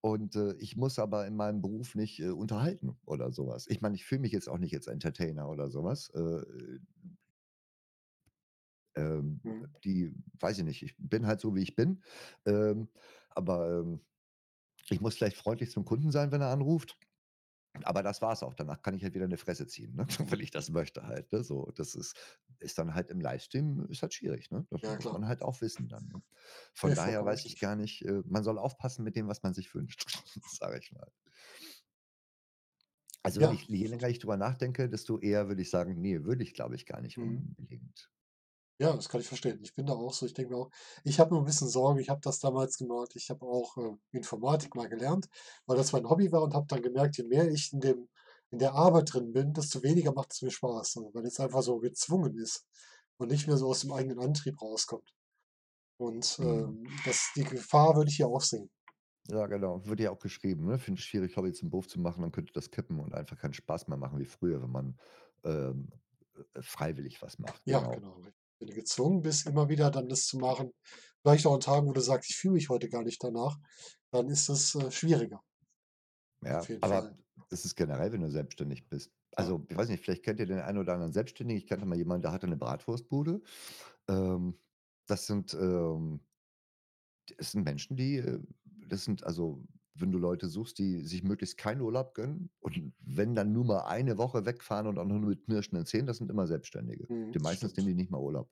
Und, 0.00 0.36
äh, 0.36 0.54
ich 0.58 0.76
muss 0.76 0.98
aber 0.98 1.26
in 1.26 1.34
meinem 1.36 1.60
Beruf 1.60 1.94
nicht, 1.96 2.20
äh, 2.20 2.30
unterhalten 2.30 2.98
oder 3.04 3.32
so 3.32 3.48
was. 3.48 3.66
Ich 3.68 3.80
meine, 3.80 3.96
ich 3.96 4.04
fühle 4.04 4.20
mich 4.22 4.32
jetzt 4.32 4.48
auch 4.48 4.58
nicht 4.58 4.74
als 4.74 4.86
Entertainer 4.86 5.48
oder 5.48 5.70
so 5.70 5.82
was. 5.84 6.10
Äh 6.10 6.78
ähm, 8.98 9.42
Mhm. 9.44 9.74
die 9.84 10.12
weiß 10.40 10.58
ich 10.58 10.64
nicht, 10.64 10.82
ich 10.82 10.96
bin 10.98 11.26
halt 11.26 11.40
so, 11.40 11.54
wie 11.56 11.62
ich 11.62 11.76
bin. 11.76 12.02
Ähm, 12.46 12.88
aber, 13.30 13.80
ähm, 13.80 14.00
ich 14.90 15.00
muss 15.00 15.16
vielleicht 15.16 15.36
freundlich 15.38 15.70
zum 15.70 15.84
Kunden 15.84 16.10
sein, 16.12 16.32
wenn 16.32 16.40
er 16.42 16.50
anruft. 16.50 16.98
Aber 17.84 18.02
das 18.02 18.22
war's 18.22 18.42
auch. 18.42 18.54
Danach 18.54 18.82
kann 18.82 18.94
ich 18.94 19.04
halt 19.04 19.14
wieder 19.14 19.26
in 19.26 19.30
die 19.30 19.36
Fresse 19.36 19.66
ziehen, 19.66 19.94
ne, 19.94 20.06
wenn 20.26 20.40
ich 20.40 20.50
das 20.50 20.70
möchte 20.70 21.06
halt, 21.06 21.32
ne, 21.32 21.44
so. 21.44 21.70
Das 21.76 21.94
ist 21.94 22.16
ist 22.60 22.78
dann 22.78 22.94
halt 22.94 23.10
im 23.10 23.20
Livestream 23.20 23.86
ist 23.90 24.02
halt 24.02 24.14
schwierig, 24.14 24.50
ne? 24.50 24.66
Das 24.70 24.80
Ja, 24.82 24.98
muss 24.98 25.12
man 25.12 25.28
halt 25.28 25.42
auch 25.42 25.60
wissen 25.60 25.88
dann, 25.88 26.08
ne? 26.08 26.22
Von 26.74 26.94
Ne, 26.94 26.94
daher 26.94 27.24
weiß 27.24 27.44
ich 27.46 27.58
gar 27.60 27.76
nicht 27.76 28.04
äh, 28.04 28.22
man 28.26 28.42
soll 28.44 28.58
aufpassen 28.58 29.04
mit 29.04 29.16
dem, 29.16 29.28
was 29.28 29.42
man 29.44 29.54
sich 29.54 29.74
wünscht, 29.74 30.06
sage 30.46 30.78
ich 30.80 30.92
mal. 30.92 31.10
Also, 33.22 33.40
wenn 33.40 33.50
Ja. 33.50 33.52
ich 33.52 33.68
je 33.68 33.86
länger 33.86 34.08
ich 34.08 34.18
drüber 34.18 34.36
nachdenke, 34.36 34.88
desto 34.88 35.18
eher 35.20 35.46
würde 35.48 35.62
ich 35.62 35.70
sagen: 35.70 36.00
„Ne, 36.00 36.24
würde 36.24 36.42
ich, 36.42 36.52
glaube 36.54 36.74
ich, 36.74 36.84
gar 36.86 37.00
nicht 37.00 37.18
Mhm. 37.18 37.48
unbedingt.“ 37.56 38.10
Ja, 38.80 38.92
das 38.94 39.08
kann 39.08 39.20
ich 39.20 39.26
verstehen. 39.26 39.58
Ich 39.64 39.74
bin 39.74 39.86
da 39.86 39.94
auch 39.94 40.12
so. 40.14 40.24
Ich 40.24 40.34
denke 40.34 40.52
mir 40.52 40.58
auch 40.60 40.70
ich 41.02 41.18
habe 41.18 41.30
nur 41.30 41.40
'n 41.42 41.44
bisschen 41.44 41.68
Sorge, 41.68 42.00
ich 42.00 42.08
habe 42.10 42.20
das 42.22 42.38
damals 42.38 42.76
gemacht. 42.78 43.10
Ich 43.16 43.28
habe 43.28 43.44
auch, 43.44 43.76
äh, 43.76 43.96
Informatik 44.12 44.76
mal 44.76 44.88
gelernt, 44.88 45.26
weil 45.66 45.76
das 45.76 45.90
mein 45.92 46.08
Hobby 46.08 46.30
war 46.30 46.42
und 46.42 46.54
habe 46.54 46.66
dann 46.68 46.82
gemerkt, 46.82 47.16
je 47.18 47.24
mehr 47.24 47.50
ich 47.50 47.72
in 47.72 47.80
dem 47.80 48.08
in 48.50 48.58
der 48.60 48.72
Arbeit 48.74 49.12
drin 49.12 49.32
bin, 49.32 49.52
desto 49.52 49.82
weniger 49.82 50.12
macht 50.12 50.32
es 50.32 50.40
mir 50.42 50.50
Spaß, 50.50 50.96
weil 51.12 51.26
es 51.26 51.38
einfach 51.40 51.60
so 51.62 51.78
gezwungen 51.80 52.38
ist 52.38 52.64
und 53.18 53.30
nicht 53.30 53.46
mehr 53.48 53.56
so 53.58 53.68
aus 53.68 53.80
dem 53.80 53.92
eigenen 53.92 54.20
Antrieb 54.20 54.62
rauskommt. 54.62 55.10
Und, 55.98 56.38
Mhm. 56.38 56.78
ähm, 56.78 57.00
das 57.04 57.32
die 57.36 57.44
Gefahr 57.44 57.96
würde 57.96 58.10
ich 58.10 58.16
hier 58.18 58.28
auch 58.28 58.42
sehen. 58.42 58.70
Ja, 59.26 59.46
genau. 59.46 59.84
Wird 59.86 60.00
ja 60.00 60.10
auch 60.10 60.18
geschrieben, 60.20 60.66
ne? 60.66 60.78
Finde 60.78 61.00
ich 61.00 61.04
schwierig, 61.06 61.36
Hobby 61.36 61.52
zum 61.52 61.68
Beruf 61.70 61.86
zu 61.88 62.00
machen, 62.00 62.22
dann 62.22 62.32
könnte 62.32 62.52
das 62.52 62.70
kippen 62.70 62.98
und 62.98 63.14
einfach 63.14 63.36
keinen 63.38 63.52
Spaß 63.52 63.88
mehr 63.88 63.98
machen 63.98 64.18
wie 64.18 64.24
früher, 64.24 64.62
wenn 64.62 64.70
man, 64.70 64.98
ähm, 65.44 65.90
äh, 66.54 66.62
freiwillig 66.62 67.20
was 67.22 67.38
macht, 67.38 67.66
Ja, 67.66 67.86
genau. 67.90 67.92
genau. 67.92 68.22
Wenn 68.60 68.68
du 68.68 68.74
gezwungen 68.74 69.22
bist, 69.22 69.46
immer 69.46 69.68
wieder 69.68 69.90
dann 69.90 70.08
das 70.08 70.26
zu 70.26 70.38
machen, 70.38 70.72
vielleicht 71.22 71.46
auch 71.46 71.54
an 71.54 71.60
Tagen, 71.60 71.86
wo 71.88 71.92
du 71.92 72.00
sagst: 72.00 72.30
„Ich 72.30 72.36
fühle 72.36 72.54
mich 72.54 72.68
heute 72.68 72.88
gar 72.88 73.04
nicht 73.04 73.22
danach“, 73.22 73.56
dann 74.10 74.28
ist 74.28 74.48
das, 74.48 74.74
äh, 74.74 74.90
schwieriger. 74.90 75.42
Ja, 76.42 76.70
aber 76.80 77.02
Fall. 77.02 77.18
es 77.50 77.64
ist 77.64 77.74
generell, 77.76 78.12
wenn 78.12 78.20
du 78.20 78.30
selbstständig 78.30 78.88
bist. 78.88 79.12
Also, 79.34 79.64
ich 79.68 79.76
weiß 79.76 79.88
nicht, 79.88 80.02
vielleicht 80.04 80.24
kennt 80.24 80.40
ihr 80.40 80.46
den 80.46 80.58
einen 80.60 80.78
oder 80.78 80.94
anderen 80.94 81.12
Selbstständigen. 81.12 81.60
Ich 81.60 81.66
kannte 81.68 81.86
mal 81.86 81.96
jemanden, 81.98 82.22
der 82.22 82.32
hatte 82.32 82.46
'ne 82.48 82.56
Bratwurstbude. 82.56 83.42
Ähm, 84.08 84.58
das 85.06 85.26
sind, 85.26 85.54
ähm 85.54 86.20
es 87.36 87.52
sind 87.52 87.64
Menschen, 87.64 87.96
die, 87.96 88.16
äh 88.16 88.40
das 88.86 89.04
sind 89.04 89.22
also, 89.24 89.64
wenn 90.00 90.12
du 90.12 90.18
Leute 90.18 90.48
suchst, 90.48 90.78
die 90.78 91.04
sich 91.04 91.22
möglichst 91.22 91.56
keinen 91.58 91.80
Urlaub 91.80 92.14
gönnen 92.14 92.50
und 92.60 92.92
wenn 93.00 93.34
dann 93.34 93.52
nur 93.52 93.64
mal 93.64 93.80
eine 93.82 94.18
Woche 94.18 94.46
wegfahren 94.46 94.86
und 94.86 94.98
auch 94.98 95.04
nur 95.04 95.20
mit 95.20 95.44
knirschenden 95.44 95.86
Zähnen, 95.86 96.06
das 96.06 96.18
sind 96.18 96.30
immer 96.30 96.46
Selbstständige. 96.46 97.08
Mhm, 97.08 97.34
Die 97.34 97.40
meistens 97.40 97.76
nehmen 97.76 97.86
stimmt. 97.86 97.88
die 97.88 97.94
nicht 97.94 98.10
mal 98.10 98.20
Urlaub, 98.20 98.50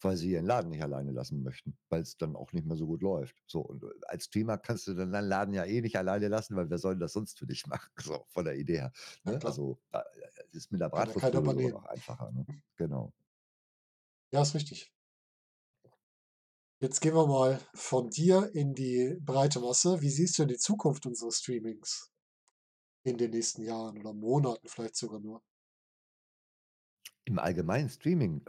weil 0.00 0.16
sie 0.16 0.32
ihren 0.32 0.46
Laden 0.46 0.70
nicht 0.70 0.82
alleine 0.82 1.12
lassen 1.12 1.42
möchten, 1.42 1.78
weil's 1.88 2.16
dann 2.16 2.36
auch 2.36 2.52
nicht 2.52 2.66
mehr 2.66 2.76
so 2.76 2.86
gut 2.86 3.02
läuft. 3.02 3.42
So, 3.46 3.60
und, 3.60 3.84
äh, 3.84 3.88
als 4.08 4.24
Streamer 4.26 4.58
kannst 4.58 4.86
du 4.88 4.94
dann 4.94 5.12
deinen 5.12 5.28
Laden 5.28 5.54
ja 5.54 5.64
eh 5.64 5.80
nicht 5.80 5.96
alleine 5.96 6.28
lassen, 6.28 6.56
weil 6.56 6.70
wer 6.70 6.78
soll 6.78 6.98
das 6.98 7.12
sonst 7.12 7.38
für 7.38 7.46
dich 7.46 7.66
machen, 7.68 7.90
so 8.00 8.26
von 8.30 8.44
der 8.44 8.56
Idee 8.58 8.78
her, 8.78 8.92
Ja, 9.24 9.34
ne? 9.34 9.38
klar. 9.38 9.44
Also, 9.44 9.80
da, 9.90 10.02
äh, 10.02 10.56
ist 10.56 10.72
mit 10.72 10.80
der 10.80 10.90
ja 10.94 11.70
noch 11.70 11.84
übernehmen. 11.84 11.84
einfacher, 11.84 12.32
ne? 12.32 12.46
Genau. 12.76 13.14
Ja, 14.32 14.42
ist 14.42 14.54
richtig. 14.54 14.92
Jetzt 16.82 17.00
gehen 17.00 17.14
wir 17.14 17.28
mal 17.28 17.60
von 17.74 18.10
dir 18.10 18.50
in 18.54 18.74
die 18.74 19.16
breite 19.20 19.60
Masse. 19.60 20.00
Wie 20.02 20.10
siehst 20.10 20.36
du 20.36 20.42
denn 20.42 20.48
die 20.48 20.58
Zukunft 20.58 21.06
unseres 21.06 21.36
Streamings 21.38 22.10
in 23.04 23.16
den 23.16 23.30
nächsten 23.30 23.62
Jahren 23.62 23.96
oder 24.00 24.12
Monaten 24.12 24.66
vielleicht 24.66 24.96
sogar 24.96 25.20
nur? 25.20 25.44
Im 27.24 27.38
allgemeinen 27.38 27.88
Streaming? 27.88 28.44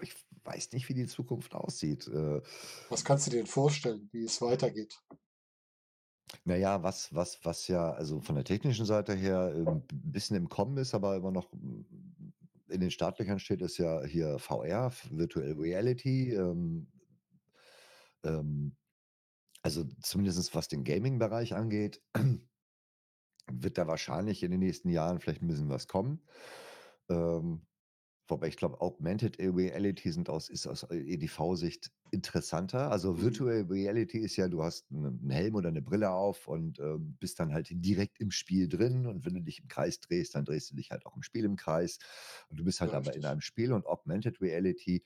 Ich 0.00 0.14
weiß 0.44 0.72
nicht, 0.72 0.88
wie 0.88 0.94
die 0.94 1.06
Zukunft 1.06 1.54
aussieht. 1.54 2.08
Äh 2.08 2.40
Was 2.88 3.04
kannst 3.04 3.26
du 3.26 3.32
dir 3.32 3.36
denn 3.36 3.46
vorstellen, 3.46 4.08
wie 4.12 4.24
es 4.24 4.40
weitergeht? 4.40 5.02
Na 6.46 6.56
ja, 6.56 6.82
was 6.82 7.14
was 7.14 7.38
was 7.44 7.68
ja 7.68 7.90
also, 7.92 8.22
von 8.22 8.34
der 8.36 8.44
technischen 8.44 8.86
Seite 8.86 9.12
her, 9.14 9.52
ähm, 9.54 9.82
b 9.86 9.94
bisschen 10.04 10.38
im 10.38 10.48
Kommen 10.48 10.78
ist, 10.78 10.94
aber 10.94 11.16
immer 11.16 11.32
noch, 11.32 11.52
hm, 11.52 11.84
in 12.70 12.80
den 12.80 12.90
Startlöchern 12.90 13.38
steht, 13.38 13.60
ist 13.60 13.76
ja 13.76 14.02
hier 14.06 14.38
VR, 14.38 14.90
Virtual 15.10 15.52
Reality, 15.52 16.32
ähm 16.32 16.86
ähm, 18.24 18.76
also, 19.62 19.84
zumindest 20.02 20.54
was 20.54 20.68
den 20.68 20.84
Gaming-Bereich 20.84 21.54
angeht, 21.54 22.02
wird 23.52 23.78
da 23.78 23.86
wahrscheinlich 23.88 24.42
in 24.44 24.52
den 24.52 24.60
nächsten 24.60 24.90
Jahren 24.90 25.20
vielleicht 25.20 25.42
'n 25.42 25.48
bisschen 25.48 25.70
was 25.70 25.88
kommen. 25.88 26.22
Ähm, 27.10 27.66
wobei 28.28 28.48
ich 28.48 28.56
glaube, 28.58 28.80
Augmented 28.82 29.38
Reality 29.40 30.12
sind 30.12 30.30
aus 30.30 30.50
ist 30.50 30.66
aus 30.68 30.84
EDV-Sicht 30.90 31.92
interessanter. 32.12 32.90
Also, 32.92 33.20
Mhm. 33.20 33.22
Virtual 33.22 33.62
Reality 33.70 34.18
ist 34.20 34.36
ja, 34.36 34.48
du 34.48 34.62
hast 34.64 34.90
'nen 34.92 35.20
'n 35.24 35.30
Helm 35.30 35.56
oder 35.56 35.70
'ne 35.72 35.82
Brille 35.82 36.10
auf 36.12 36.48
und, 36.48 36.80
ähm, 36.80 37.16
bist 37.20 37.40
dann 37.40 37.54
halt 37.54 37.68
direkt 37.72 38.20
im 38.20 38.30
Spiel 38.32 38.68
drin 38.68 39.06
und 39.06 39.26
wenn 39.26 39.34
du 39.34 39.42
dich 39.42 39.60
im 39.62 39.68
Kreis 39.68 40.00
drehst, 40.00 40.34
dann 40.36 40.44
drehst 40.46 40.70
du 40.72 40.76
dich 40.76 40.90
halt 40.92 41.06
auch 41.06 41.16
im 41.16 41.22
Spiel 41.24 41.44
im 41.46 41.56
Kreis 41.56 41.98
und 42.50 42.58
du 42.60 42.64
bist 42.64 42.80
Ja, 42.82 42.82
halt 42.82 42.94
aber 42.94 43.14
in 43.16 43.24
richtig. 43.24 43.26
einem 43.26 43.40
Spiel 43.42 43.72
und 43.74 43.86
Augmented 43.86 44.40
Reality 44.42 45.04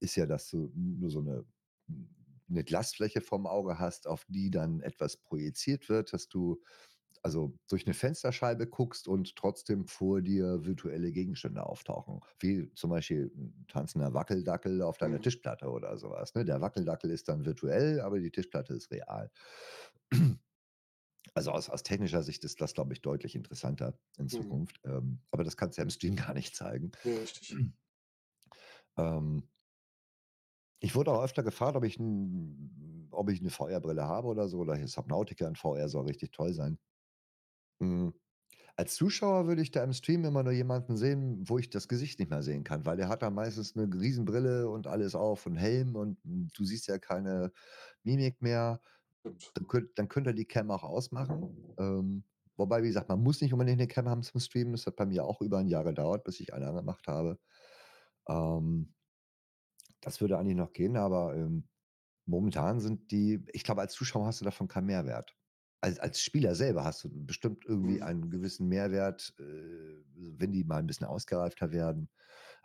ist 0.00 0.16
ja, 0.16 0.26
dass 0.26 0.48
du 0.50 0.72
nur 0.76 1.10
so 1.10 1.22
'ne 1.22 1.44
'ne 2.52 2.64
Glasfläche 2.64 3.20
vorm 3.22 3.46
Auge 3.46 3.78
hast, 3.80 4.06
auf 4.08 4.24
die 4.28 4.50
dann 4.50 4.80
etwas 4.80 5.18
projiziert 5.18 5.88
wird, 5.88 6.12
dass 6.12 6.28
du 6.28 6.62
also, 7.24 7.54
durch 7.68 7.86
'ne 7.86 7.94
Fensterscheibe 7.94 8.68
guckst 8.68 9.08
und 9.08 9.36
trotzdem 9.36 9.86
vor 9.88 10.22
dir 10.22 10.64
virtuelle 10.66 11.12
Gegenstände 11.12 11.64
auftauchen, 11.66 12.20
wie 12.40 12.72
zum 12.74 12.90
Beispiel 12.90 13.32
'n 13.36 13.66
tanzender 13.68 14.14
Wackeldackel 14.14 14.82
auf 14.82 14.98
deiner 14.98 15.20
Mhm. 15.20 15.22
Tischplatte 15.22 15.68
oder 15.70 15.98
so 15.98 16.10
was, 16.10 16.34
ne? 16.34 16.44
Der 16.46 16.60
Wackeldackel 16.62 17.10
ist 17.10 17.28
dann 17.28 17.44
virtuell, 17.46 18.00
aber 18.00 18.20
die 18.20 18.30
Tischplatte 18.32 18.74
ist 18.74 18.90
real. 18.92 19.30
Also, 21.34 21.52
aus 21.52 21.70
aus 21.70 21.82
technischer 21.84 22.22
Sicht 22.24 22.44
ist 22.44 22.60
das, 22.60 22.74
glaube 22.74 22.92
ich, 22.94 23.02
deutlich 23.02 23.34
interessanter 23.36 23.98
in 24.18 24.28
Mhm. 24.30 24.62
Zukunft, 24.68 24.80
ähm, 24.84 25.22
aber 25.32 25.44
das 25.44 25.56
kannst 25.56 25.78
du 25.78 25.82
ja 25.82 25.84
im 25.84 25.90
Stream 25.90 26.16
gar 26.32 26.34
nicht 26.34 26.56
zeigen. 26.56 26.92
Ja, 27.04 27.16
richtig. 27.18 27.62
Ähm 28.96 29.48
ich 30.82 30.94
wurde 30.96 31.12
auch 31.12 31.24
öfter 31.24 31.42
gefragt, 31.44 31.76
ob 31.76 31.84
ich 31.84 31.98
'n 32.00 33.08
ob 33.12 33.30
ich 33.30 33.42
'ne 33.42 33.50
VR-Brille 33.50 34.04
habe 34.04 34.28
oder 34.28 34.48
so 34.48 34.58
oder 34.60 34.76
hier 34.76 34.88
Subnautica 34.88 35.48
in 35.48 35.56
VR 35.56 35.88
soll 35.88 36.06
richtig 36.06 36.32
toll 36.32 36.52
sein. 36.54 36.78
Hm, 37.80 38.12
als 38.76 38.94
Zuschauer 38.96 39.46
würde 39.48 39.62
ich 39.62 39.70
da 39.72 39.84
im 39.84 39.92
Stream 39.94 40.24
immer 40.24 40.42
nur 40.44 40.52
jemanden 40.52 40.96
sehen, 40.96 41.48
wo 41.48 41.58
ich 41.58 41.70
das 41.70 41.88
Gesicht 41.88 42.18
nicht 42.20 42.30
mehr 42.30 42.42
sehen 42.42 42.64
kann, 42.64 42.86
weil 42.86 42.96
der 42.96 43.08
hat 43.08 43.22
da 43.22 43.30
meistens 43.30 43.76
'ne 43.76 43.84
Riesenbrille 43.92 44.68
und 44.70 44.86
alles 44.88 45.14
auf 45.16 45.46
und 45.46 45.56
Helm 45.56 45.96
und 45.96 46.18
du 46.24 46.64
siehst 46.64 46.88
ja 46.88 46.98
keine 46.98 47.52
Mimik 48.04 48.42
mehr. 48.42 48.80
Stimmt. 49.24 49.52
Dann 49.54 49.66
könnt 49.68 49.90
dann 49.98 50.08
könnt 50.08 50.28
ihr 50.28 50.34
die 50.34 50.46
Cam 50.46 50.70
auch 50.72 50.84
ausmachen. 50.84 51.74
Ähm, 51.78 52.24
wobei, 52.56 52.82
wie 52.82 52.88
gesagt, 52.88 53.08
man 53.10 53.22
muss 53.22 53.40
nicht 53.42 53.52
unbedingt 53.54 53.78
'ne 53.80 53.88
Cam 53.88 54.08
haben 54.08 54.22
zum 54.22 54.40
Streamen. 54.40 54.72
Das 54.74 54.86
hat 54.86 54.96
bei 54.96 55.06
mir 55.06 55.24
auch 55.24 55.42
über 55.42 55.60
'n 55.60 55.68
Jahr 55.68 55.84
gedauert, 55.84 56.24
bis 56.24 56.40
ich 56.40 56.54
eine 56.54 56.68
angemacht 56.68 57.06
habe. 57.08 57.38
Ähm 58.28 58.94
das 60.02 60.20
würde 60.22 60.38
eigentlich 60.38 60.56
noch 60.58 60.72
gehen, 60.74 60.96
aber, 60.98 61.36
ähm, 61.36 61.68
momentan 62.26 62.80
sind 62.80 63.10
die 63.12 63.44
ich 63.52 63.64
glaube, 63.64 63.82
als 63.82 63.94
Zuschauer 63.94 64.26
hast 64.26 64.40
du 64.42 64.44
davon 64.46 64.68
keinen 64.68 64.86
Mehrwert. 64.86 65.36
Als 65.82 65.98
als 66.00 66.20
Spieler 66.22 66.54
selber 66.56 66.84
hast 66.84 67.04
du 67.04 67.10
bestimmt 67.26 67.64
irgendwie 67.66 68.02
Mhm. 68.02 68.02
einen 68.02 68.30
gewissen 68.30 68.68
Mehrwert, 68.68 69.34
äh, 69.40 69.44
wenn 70.16 70.52
die 70.52 70.64
mal 70.64 70.80
'n 70.82 70.86
bisschen 70.88 71.06
ausgereifter 71.08 71.72
werden. 71.72 72.10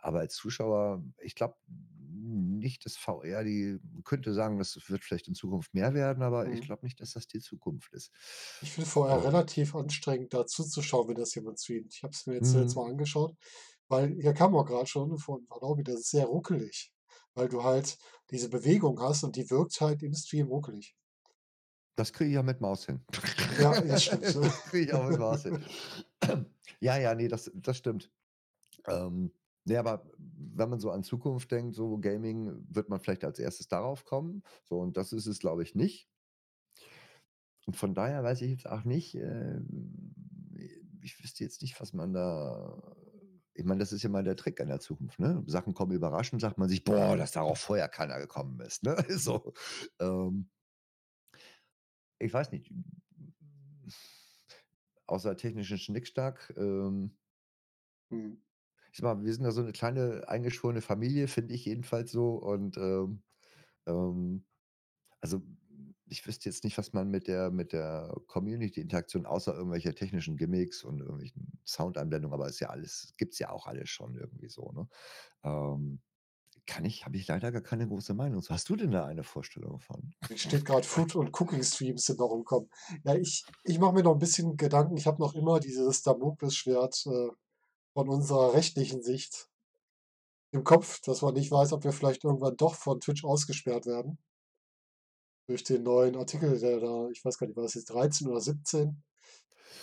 Aber 0.00 0.20
als 0.20 0.34
Zuschauer, 0.36 1.04
ich 1.20 1.34
glaube 1.36 1.56
nicht, 1.68 2.86
dass 2.86 2.96
VR 2.96 3.44
die 3.44 3.78
könnte 4.04 4.34
sagen, 4.34 4.58
das 4.58 4.78
wird 4.90 5.04
vielleicht 5.04 5.28
in 5.28 5.34
Zukunft 5.36 5.74
mehr 5.74 5.94
werden, 5.94 6.22
aber 6.24 6.50
ich 6.52 6.60
Mhm. 6.60 6.68
glaube 6.68 6.86
nicht, 6.86 7.00
dass 7.00 7.12
das 7.14 7.26
die 7.28 7.40
Zukunft 7.40 7.92
ist. 7.94 8.12
Ich 8.60 8.72
finde 8.72 8.88
VR 8.90 9.22
Ähm 9.24 9.24
relativ 9.24 9.74
anstrengend, 9.76 10.34
da 10.34 10.44
zuzuschauen, 10.46 11.08
wenn 11.08 11.14
das 11.14 11.34
jemand 11.34 11.60
streamt. 11.60 11.94
Ich 11.94 12.02
habe 12.02 12.12
es 12.12 12.26
mir 12.26 12.34
jetzt 12.34 12.50
zuletzt 12.50 12.74
Mhm. 12.74 12.76
mal 12.76 12.90
angeschaut, 12.90 13.36
weil 13.88 14.14
hier 14.20 14.32
kam 14.34 14.56
auch 14.56 14.66
grad 14.66 14.88
schon 14.88 15.16
von 15.18 15.46
Adobe, 15.50 15.84
das 15.84 16.00
ist 16.00 16.10
sehr 16.10 16.26
ruckelig, 16.26 16.92
weil 17.38 17.48
du 17.48 17.62
halt 17.62 17.98
diese 18.30 18.50
Bewegung 18.50 19.00
hast 19.00 19.24
und 19.24 19.36
die 19.36 19.48
wirkt 19.50 19.80
halt 19.80 20.02
im 20.02 20.14
Stream 20.14 20.48
ruckelig. 20.48 20.96
Das 21.96 22.12
kriege 22.12 22.30
ich 22.30 22.34
ja 22.34 22.42
mit 22.42 22.60
Maus 22.60 22.86
hin. 22.86 23.00
Ja, 23.58 23.80
das 23.80 24.04
stimmt. 24.04 24.24
Das 24.24 24.64
kriege 24.64 24.86
ich 24.86 24.94
auch 24.94 25.08
mit 25.08 25.18
Maus 25.18 25.42
hin. 25.44 25.64
Ja, 26.80 26.96
ja, 26.96 27.12
ne, 27.12 27.26
das 27.26 27.50
das 27.54 27.76
stimmt. 27.76 28.12
Ähm, 28.86 29.32
ne, 29.64 29.78
aber 29.78 30.08
wenn 30.16 30.68
man 30.68 30.78
so 30.78 30.92
an 30.92 31.02
Zukunft 31.02 31.50
denkt, 31.50 31.74
so 31.74 31.98
Gaming, 31.98 32.64
wird 32.68 32.88
man 32.88 33.00
vielleicht 33.00 33.24
als 33.24 33.40
1. 33.40 33.66
darauf 33.66 34.04
kommen. 34.04 34.44
So, 34.62 34.78
und 34.78 34.96
das 34.96 35.12
ist 35.12 35.26
es, 35.26 35.40
glaube 35.40 35.64
ich, 35.64 35.74
nicht. 35.74 36.08
Und 37.66 37.74
von 37.74 37.94
daher 37.94 38.22
weiß 38.22 38.42
ich 38.42 38.50
jetzt 38.50 38.68
auch 38.68 38.84
nicht, 38.84 39.16
ähm 39.16 40.14
ich 41.08 41.22
wüsste 41.22 41.44
jetzt 41.44 41.62
nicht, 41.62 41.80
was 41.80 41.92
man 41.92 42.12
da 42.12 42.96
ich 43.58 43.64
meine, 43.64 43.80
das 43.80 43.92
ist 43.92 44.02
ja 44.04 44.08
mal 44.10 44.24
der 44.24 44.36
Trick 44.36 44.60
an 44.60 44.68
der 44.68 44.80
Zukunft, 44.80 45.18
ne? 45.20 45.42
Sachen 45.46 45.74
kommen 45.74 45.92
überraschend, 45.92 46.40
sagt 46.42 46.58
man 46.58 46.68
sich: 46.68 46.84
„Boah, 46.84 47.16
dass 47.16 47.32
darauf 47.32 47.58
vorher 47.60 47.88
keiner 47.88 48.18
gekommen 48.20 48.60
ist“, 48.60 48.84
ne? 48.84 48.96
So, 49.10 49.52
ähm 50.00 50.50
ich 52.18 52.32
weiß 52.32 52.50
nicht. 52.52 52.72
Außer 55.06 55.36
technischen 55.36 55.78
Schnickschnack, 55.78 56.52
ähm 56.56 57.18
Mhm. 58.10 58.38
ich 58.92 58.98
sage 58.98 59.16
mal, 59.18 59.24
wir 59.24 59.32
sind 59.34 59.44
ja 59.44 59.50
so 59.50 59.62
'ne 59.62 59.72
kleine 59.72 60.28
eingeschworene 60.28 60.80
Familie, 60.82 61.28
finde 61.28 61.54
ich 61.54 61.64
jedenfalls 61.64 62.10
so 62.12 62.34
und, 62.36 62.76
ähm 62.78 63.22
ähm, 63.86 64.46
also, 65.20 65.42
ich 66.10 66.26
wüsste 66.26 66.48
jetzt 66.48 66.64
nicht, 66.64 66.78
was 66.78 66.92
man 66.92 67.10
mit 67.10 67.28
der 67.28 67.50
mit 67.50 67.72
der 67.72 68.14
Community-Interaktion 68.26 69.26
außer 69.26 69.54
irgendwelche 69.54 69.94
technischen 69.94 70.36
Gimmicks 70.36 70.84
und 70.84 71.00
irgendwelchen 71.00 71.60
Soundeinblendungen, 71.66 72.34
aber 72.34 72.48
ist 72.48 72.60
ja 72.60 72.68
alles 72.70 73.14
gibt's 73.18 73.38
ja 73.38 73.50
auch 73.50 73.66
alles 73.66 73.90
schon 73.90 74.16
irgendwie 74.16 74.48
so, 74.48 74.72
ne? 74.72 74.88
Ähm, 75.44 76.00
kann 76.66 76.84
ich 76.86 77.06
habe 77.06 77.16
ich 77.18 77.28
leider 77.28 77.52
gar 77.52 77.62
keine 77.62 77.88
große 77.88 78.14
Meinung. 78.14 78.42
Hast 78.48 78.68
du 78.70 78.76
denn 78.76 78.92
da 78.92 79.06
eine 79.06 79.24
Vorstellung 79.24 79.80
von? 79.80 80.14
Mir 80.30 80.38
steht 80.38 80.64
grad 80.64 80.86
Food 80.86 81.16
und 81.16 81.38
Cooking 81.38 81.62
Streams 81.62 82.06
sind 82.06 82.18
noch 82.18 82.32
im 82.32 82.44
Kommen. 82.44 82.70
Ja, 83.04 83.14
ich 83.14 83.44
ich 83.64 83.78
mache 83.78 83.92
mir 83.94 84.02
noch 84.02 84.12
'n 84.14 84.18
bisschen 84.18 84.56
Gedanken. 84.56 84.96
Ich 84.96 85.06
habe 85.06 85.20
noch 85.20 85.34
immer 85.34 85.60
dieses 85.60 86.02
Damoklesschwert, 86.02 87.04
äh, 87.06 87.28
von 87.94 88.08
unserer 88.10 88.54
rechtlichen 88.54 89.02
Sicht 89.02 89.48
im 90.52 90.62
Kopf, 90.62 91.00
dass 91.00 91.22
man 91.22 91.32
nicht 91.32 91.50
weiß, 91.50 91.72
ob 91.72 91.84
wir 91.84 91.92
vielleicht 91.92 92.22
irgendwann 92.24 92.56
doch 92.56 92.74
von 92.74 93.00
Twitch 93.00 93.24
ausgesperrt 93.24 93.86
werden. 93.86 94.18
Durch 95.48 95.64
den 95.64 95.82
neuen 95.82 96.14
Artikel, 96.14 96.58
der 96.60 96.78
da 96.78 97.08
ich 97.08 97.24
weiß 97.24 97.38
gar 97.38 97.46
nicht, 97.46 97.56
war 97.56 97.62
das 97.62 97.72
jetzt 97.72 97.86
13 97.88 98.28
oder 98.28 98.38
17, 98.42 99.02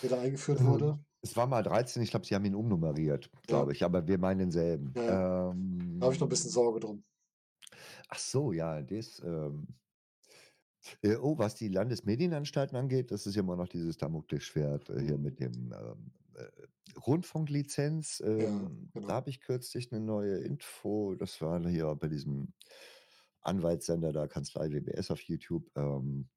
der 0.02 0.10
da 0.10 0.22
eingeführt 0.22 0.62
Ähm, 0.62 0.64
wurde? 0.64 1.00
es 1.22 1.36
war 1.36 1.48
mal 1.48 1.64
13, 1.64 2.02
ich 2.04 2.12
glaube, 2.12 2.26
sie 2.26 2.36
haben 2.36 2.46
ihn 2.46 2.56
umnummeriert, 2.56 3.32
Ja. 3.50 3.66
glaube 3.66 3.72
ich, 3.74 3.84
aber 3.84 4.08
wir 4.08 4.18
meinen 4.20 4.40
denselben. 4.40 4.96
Ja, 4.96 5.04
ja. 5.04 5.22
Da 6.00 6.06
habe 6.06 6.14
ich 6.14 6.20
noch 6.22 6.28
'n 6.28 6.30
bisschen 6.30 6.50
Ähm 6.50 6.52
Sorge 6.52 6.80
drum. 6.80 7.04
Ach 8.10 8.20
so, 8.20 8.52
ja, 8.54 8.82
das, 8.82 9.20
ähm 9.24 9.76
Äh, 11.04 11.16
oh, 11.18 11.38
was 11.38 11.56
die 11.56 11.68
Landesmedienanstalten 11.68 12.78
angeht, 12.78 13.12
das 13.12 13.26
ist 13.28 13.36
ja 13.36 13.42
immer 13.42 13.56
noch 13.56 13.68
dieses 13.68 13.98
Damoklesschwert, 13.98 14.90
äh, 14.90 15.02
hier 15.02 15.18
mit 15.18 15.40
dem, 15.40 15.74
ähm, 15.74 16.12
äh, 16.36 16.48
Rundfunklizenz. 17.06 18.22
Ja, 18.38 18.52
Ähm, 18.52 18.92
da 19.06 19.14
genau. 19.14 19.16
habe 19.16 19.30
ich 19.30 19.42
kürzlich 19.42 19.92
'ne 19.92 20.00
neue 20.00 20.38
Info. 20.40 21.16
Das 21.16 21.42
war 21.42 21.68
hier 21.68 21.94
bei 21.96 22.08
diesem 22.08 22.54
Anwaltssender 23.46 24.12
da, 24.14 24.28
Kanzlei 24.28 24.72
WBS 24.72 25.12
auf 25.12 25.22
YouTube. 25.22 25.70
Ähm 25.76 26.30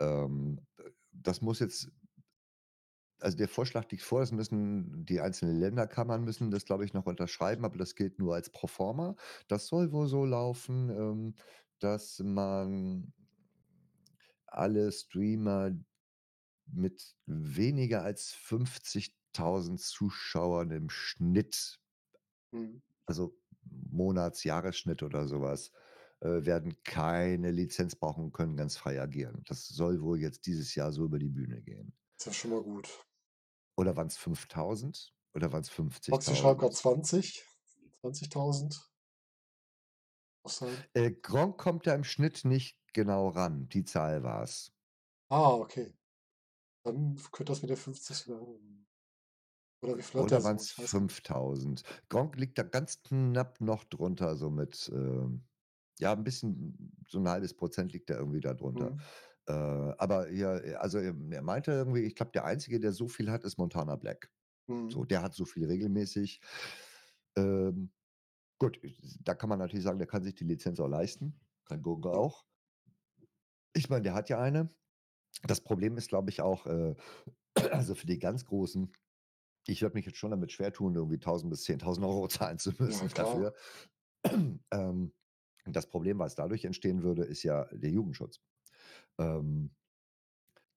ähm, 0.00 0.60
äh, 0.78 0.90
das 1.12 1.40
muss 1.40 1.60
jetzt 1.60 1.90
also, 3.20 3.36
der 3.38 3.48
Vorschlag 3.48 3.90
liegt 3.90 4.02
vor, 4.02 4.20
das 4.20 4.30
müssen 4.32 5.04
die 5.06 5.20
einzelnen 5.20 5.56
Länderkammern 5.58 6.22
müssen 6.24 6.50
das, 6.50 6.66
glaube 6.66 6.84
ich, 6.84 6.92
noch 6.92 7.06
unterschreiben, 7.06 7.64
aber 7.64 7.78
das 7.78 7.94
gilt 7.94 8.18
nur 8.18 8.34
als 8.34 8.50
pro 8.50 8.66
forma. 8.66 9.16
Das 9.48 9.68
soll 9.68 9.90
wohl 9.92 10.06
so 10.06 10.24
laufen, 10.26 10.90
ähm, 10.90 11.34
dass 11.78 12.18
man 12.18 13.14
alle 14.46 14.90
Streamer 14.92 15.72
mit 16.66 17.16
weniger 17.26 18.02
als 18.04 18.32
50.000 18.32 19.80
Zuschauern 19.82 20.70
im 20.70 20.90
Schnitt 20.90 21.80
Mhm. 22.52 22.80
also, 23.06 23.38
Monats 23.90 24.44
Jahresschnitt 24.44 25.02
oder 25.02 25.26
so 25.26 25.40
was, 25.40 25.72
äh, 26.20 26.44
werden 26.44 26.76
keine 26.82 27.50
Lizenz 27.50 27.96
brauchen 27.96 28.24
und 28.24 28.32
können 28.32 28.56
ganz 28.56 28.76
frei 28.76 29.00
agieren. 29.00 29.42
Das 29.46 29.66
soll 29.68 30.02
wohl 30.02 30.18
jetzt 30.20 30.46
dieses 30.46 30.74
Jahr 30.74 30.92
so 30.92 31.04
über 31.04 31.18
die 31.18 31.28
Bühne 31.28 31.60
gehen. 31.60 31.92
Ist 32.18 32.26
ja 32.26 32.32
schon 32.32 32.50
mal 32.50 32.62
gut. 32.62 32.88
Oder 33.76 33.96
waren's 33.96 34.18
5.000 34.18 35.12
oder 35.34 35.52
waren's 35.52 35.68
Foxy 35.68 36.34
schreibt 36.34 36.62
50.000? 36.62 36.72
20, 36.72 37.44
20.000. 38.02 38.80
Muss 40.42 40.56
sein. 40.56 40.76
Äh, 40.94 41.10
Gronkh 41.10 41.56
kommt 41.62 41.86
da 41.86 41.94
im 41.94 42.04
Schnitt 42.04 42.44
nicht 42.44 42.78
genau 42.94 43.28
ran. 43.28 43.68
Die 43.68 43.84
Zahl 43.84 44.22
war's. 44.22 44.72
Ah, 45.28 45.50
okay. 45.50 45.92
Dann 46.84 47.16
könnte 47.32 47.52
das 47.52 47.62
mit 47.62 47.70
der 47.70 47.76
50 47.76 48.26
oder 49.86 50.02
Oder 50.16 50.40
gar 50.42 50.54
nicht. 50.54 50.76
5.000? 50.80 51.84
Gronkh 52.10 52.38
liegt 52.38 52.58
da 52.58 52.62
ganz 52.62 53.02
knapp 53.02 53.60
noch 53.60 53.84
drunter, 53.84 54.36
so 54.36 54.50
mit, 54.50 54.90
ähm 54.94 55.44
ja, 56.00 56.12
'n 56.14 56.24
bisschen 56.24 57.02
so 57.08 57.18
'n 57.18 57.22
0,5 57.24 57.54
% 57.56 57.92
liegt 57.94 58.10
er 58.10 58.18
irgendwie 58.18 58.40
da 58.40 58.52
drunter. 58.54 58.94
Mhm. 58.94 59.06
Äh, 59.46 59.52
aber 59.54 60.30
ja, 60.30 60.56
äh, 60.58 60.74
also, 60.74 60.98
er 60.98 61.14
meinte 61.42 61.72
irgendwie, 61.72 62.02
ich 62.02 62.14
glaube, 62.16 62.32
der 62.32 62.44
Einzige, 62.44 62.80
der 62.80 62.92
so 62.92 63.08
viel 63.08 63.30
hat, 63.30 63.44
ist 63.44 63.56
Montana 63.58 63.96
Black. 63.96 64.30
Mhm. 64.68 64.96
So, 64.96 65.04
der 65.06 65.22
hat 65.22 65.34
so 65.34 65.44
viel 65.46 65.66
regelmäßig. 65.66 66.40
Ähm, 67.36 67.92
gut, 68.60 68.80
da 69.22 69.34
kann 69.36 69.48
man 69.50 69.58
natürlich 69.60 69.84
sagen, 69.84 69.98
der 70.00 70.08
kann 70.08 70.24
sich 70.24 70.34
die 70.36 70.44
Lizenz 70.44 70.80
auch 70.80 70.88
leisten. 70.88 71.40
Kann 71.66 71.82
Gurke 71.82 72.12
Ja. 72.12 72.18
auch. 72.18 72.44
Ich 73.76 73.90
meine, 73.90 74.02
der 74.02 74.14
hat 74.14 74.28
ja 74.30 74.40
eine. 74.40 74.70
Das 75.44 75.62
Problem 75.62 75.96
ist, 75.98 76.08
glaube 76.08 76.30
ich, 76.30 76.42
auch, 76.42 76.66
äh 76.66 76.94
also, 77.72 77.94
für 77.96 78.06
die 78.06 78.18
ganz 78.20 78.44
Großen 78.46 78.92
ich 79.68 79.82
würde 79.82 79.94
mich 79.96 80.06
jetzt 80.06 80.18
schon 80.18 80.30
damit 80.32 80.52
schwer 80.52 80.72
tun, 80.72 80.94
irgendwie 80.96 81.18
1.000 81.18 81.50
bis 81.50 81.64
10.000 81.64 82.06
€ 82.06 82.28
zahlen 82.28 82.58
zu 82.58 82.72
Ja, 82.84 83.04
müssen 83.04 83.08
klar. 83.08 83.46
dafür. 83.48 83.54
Ähm, 84.72 85.12
das 85.66 85.88
Problem, 85.88 86.18
was 86.20 86.34
dadurch 86.36 86.64
entstehen 86.64 87.02
würde, 87.04 87.24
ist 87.24 87.42
ja 87.44 87.66
der 87.72 87.90
Jugendschutz. 87.90 88.40
Ähm 89.18 89.72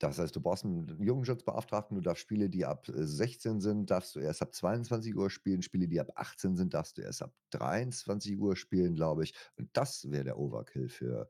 das 0.01 0.17
heißt, 0.17 0.33
du 0.35 0.41
brauchst 0.41 0.63
'n 0.65 0.87
Jugendschutzbeauftragten, 1.01 1.95
du 1.95 2.01
darfst 2.01 2.21
Spiele, 2.21 2.49
die 2.49 2.65
ab, 2.65 2.87
äh, 2.87 3.05
16 3.05 3.59
sind, 3.59 3.91
darfst 3.91 4.15
du 4.15 4.19
erst 4.21 4.41
ab 4.41 4.55
22:00 4.55 5.29
spielen. 5.29 5.61
Spiele, 5.61 5.87
die 5.89 5.99
ab 5.99 6.11
18 6.15 6.55
sind, 6.55 6.73
darfst 6.73 6.97
du 6.97 7.01
erst 7.01 7.21
ab 7.21 7.33
23:00 7.49 8.55
spielen, 8.55 8.95
glaube 8.95 9.23
ich. 9.25 9.33
Und 9.57 9.69
das 9.73 10.09
wäre 10.09 10.23
der 10.23 10.39
Overkill 10.39 10.87
für 10.89 11.29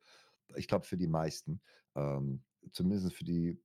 ich 0.56 0.68
glaube, 0.68 0.86
für 0.86 0.98
die 0.98 1.08
meisten, 1.08 1.62
ähm, 1.96 2.44
zumindest 2.72 3.14
für 3.14 3.24
die 3.24 3.62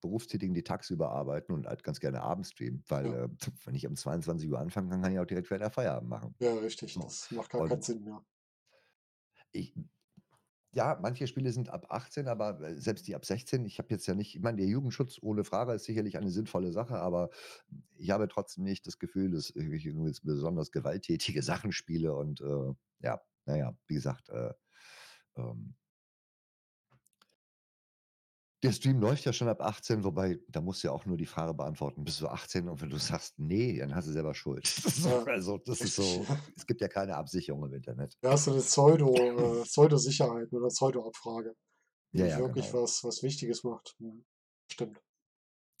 Berufstätigen, 0.00 0.54
die 0.54 0.62
tagsüber 0.64 1.10
arbeiten 1.10 1.52
und 1.52 1.66
halt 1.66 1.82
ganz 1.84 2.00
gerne 2.00 2.22
abends 2.22 2.50
streamen, 2.50 2.82
weil, 2.88 3.06
Ja. 3.06 3.14
äh, 3.14 3.28
wenn 3.64 3.74
ich 3.74 3.86
um 3.86 3.96
22:00 3.96 4.58
anfange, 4.60 4.90
dann 4.90 5.02
kann 5.02 5.12
ich 5.12 5.18
auch 5.20 5.26
direkt 5.26 5.50
wieder 5.50 5.70
Feierabend 5.70 6.10
machen. 6.10 6.36
Ja, 6.38 6.54
richtig, 6.54 6.96
So, 6.96 7.00
das 7.00 7.30
macht 7.30 7.50
gar 7.50 7.62
keinen 7.62 7.82
und 7.82 7.82
Sinn 7.82 8.02
mehr. 8.04 8.24
Ich 9.52 9.74
ja, 10.72 10.98
manche 11.02 11.26
Spiele 11.26 11.52
sind 11.52 11.70
ab 11.70 11.86
18, 11.90 12.28
aber, 12.28 12.60
äh, 12.60 12.76
selbst 12.80 13.08
die 13.08 13.14
ab 13.16 13.24
16 13.26 13.64
ich 13.66 13.78
habe 13.78 13.88
jetzt 13.90 14.06
ja 14.06 14.14
nicht 14.14 14.36
ich 14.36 14.42
meine, 14.42 14.58
der 14.58 14.66
Jugendschutz 14.66 15.18
ohne 15.22 15.44
Frage 15.44 15.72
ist 15.74 15.84
sicherlich 15.84 16.18
eine 16.18 16.30
sinnvolle 16.30 16.72
Sache, 16.72 16.98
aber 16.98 17.30
ich 17.96 18.10
habe 18.10 18.28
trotzdem 18.28 18.64
nicht 18.64 18.86
das 18.86 18.98
Gefühl, 18.98 19.30
dass 19.32 19.50
ich 19.50 19.56
irgendwie 19.86 20.12
besonders 20.24 20.72
gewalttätige 20.72 21.42
Sachen 21.44 21.72
spiele 21.72 22.14
und, 22.16 22.40
äh, 22.42 22.74
ja, 23.00 23.22
na 23.46 23.56
ja, 23.58 23.78
wie 23.88 23.94
gesagt, 23.94 24.28
äh, 24.30 24.52
ähm 25.36 25.76
der 28.66 28.72
Stream 28.72 29.00
läuft 29.00 29.24
ja 29.24 29.32
schon 29.32 29.48
ab 29.48 29.60
18, 29.62 30.04
wobei 30.04 30.40
da 30.48 30.60
musst 30.60 30.82
du 30.84 30.88
ja 30.88 30.92
auch 30.94 31.06
nur 31.06 31.16
die 31.16 31.26
Frage 31.26 31.54
beantworten: 31.54 32.04
„Bist 32.04 32.20
du 32.20 32.28
18?“ 32.28 32.68
Und 32.68 32.80
wenn 32.82 32.90
du 32.90 32.98
sagst: 32.98 33.38
„Ne“, 33.38 33.78
dann 33.78 33.94
hast 33.94 34.08
du 34.08 34.12
selber 34.12 34.34
Schuld. 34.34 34.64
Also, 35.26 35.58
das 35.58 35.84
ist 35.84 35.94
so 35.96 36.28
es 36.56 36.66
gibt 36.66 36.80
ja 36.80 36.88
keine 36.88 37.16
Absicherung 37.16 37.64
im 37.66 37.74
Internet. 37.74 38.16
Ja, 38.22 38.36
so 38.36 38.50
'ne 38.52 38.60
Pseudo 38.60 39.60
äh, 39.62 39.62
Pseudosicherheit 39.64 40.52
oder 40.52 40.68
Pseudoabfrage. 40.68 41.54
die 42.12 42.20
Ja, 42.20 42.26
ja, 42.26 42.40
wirklich 42.40 42.72
genau. 42.72 42.74
was 42.74 43.04
was 43.04 43.22
Wichtiges 43.22 43.64
macht. 43.64 43.96
Stimmt. 44.72 45.02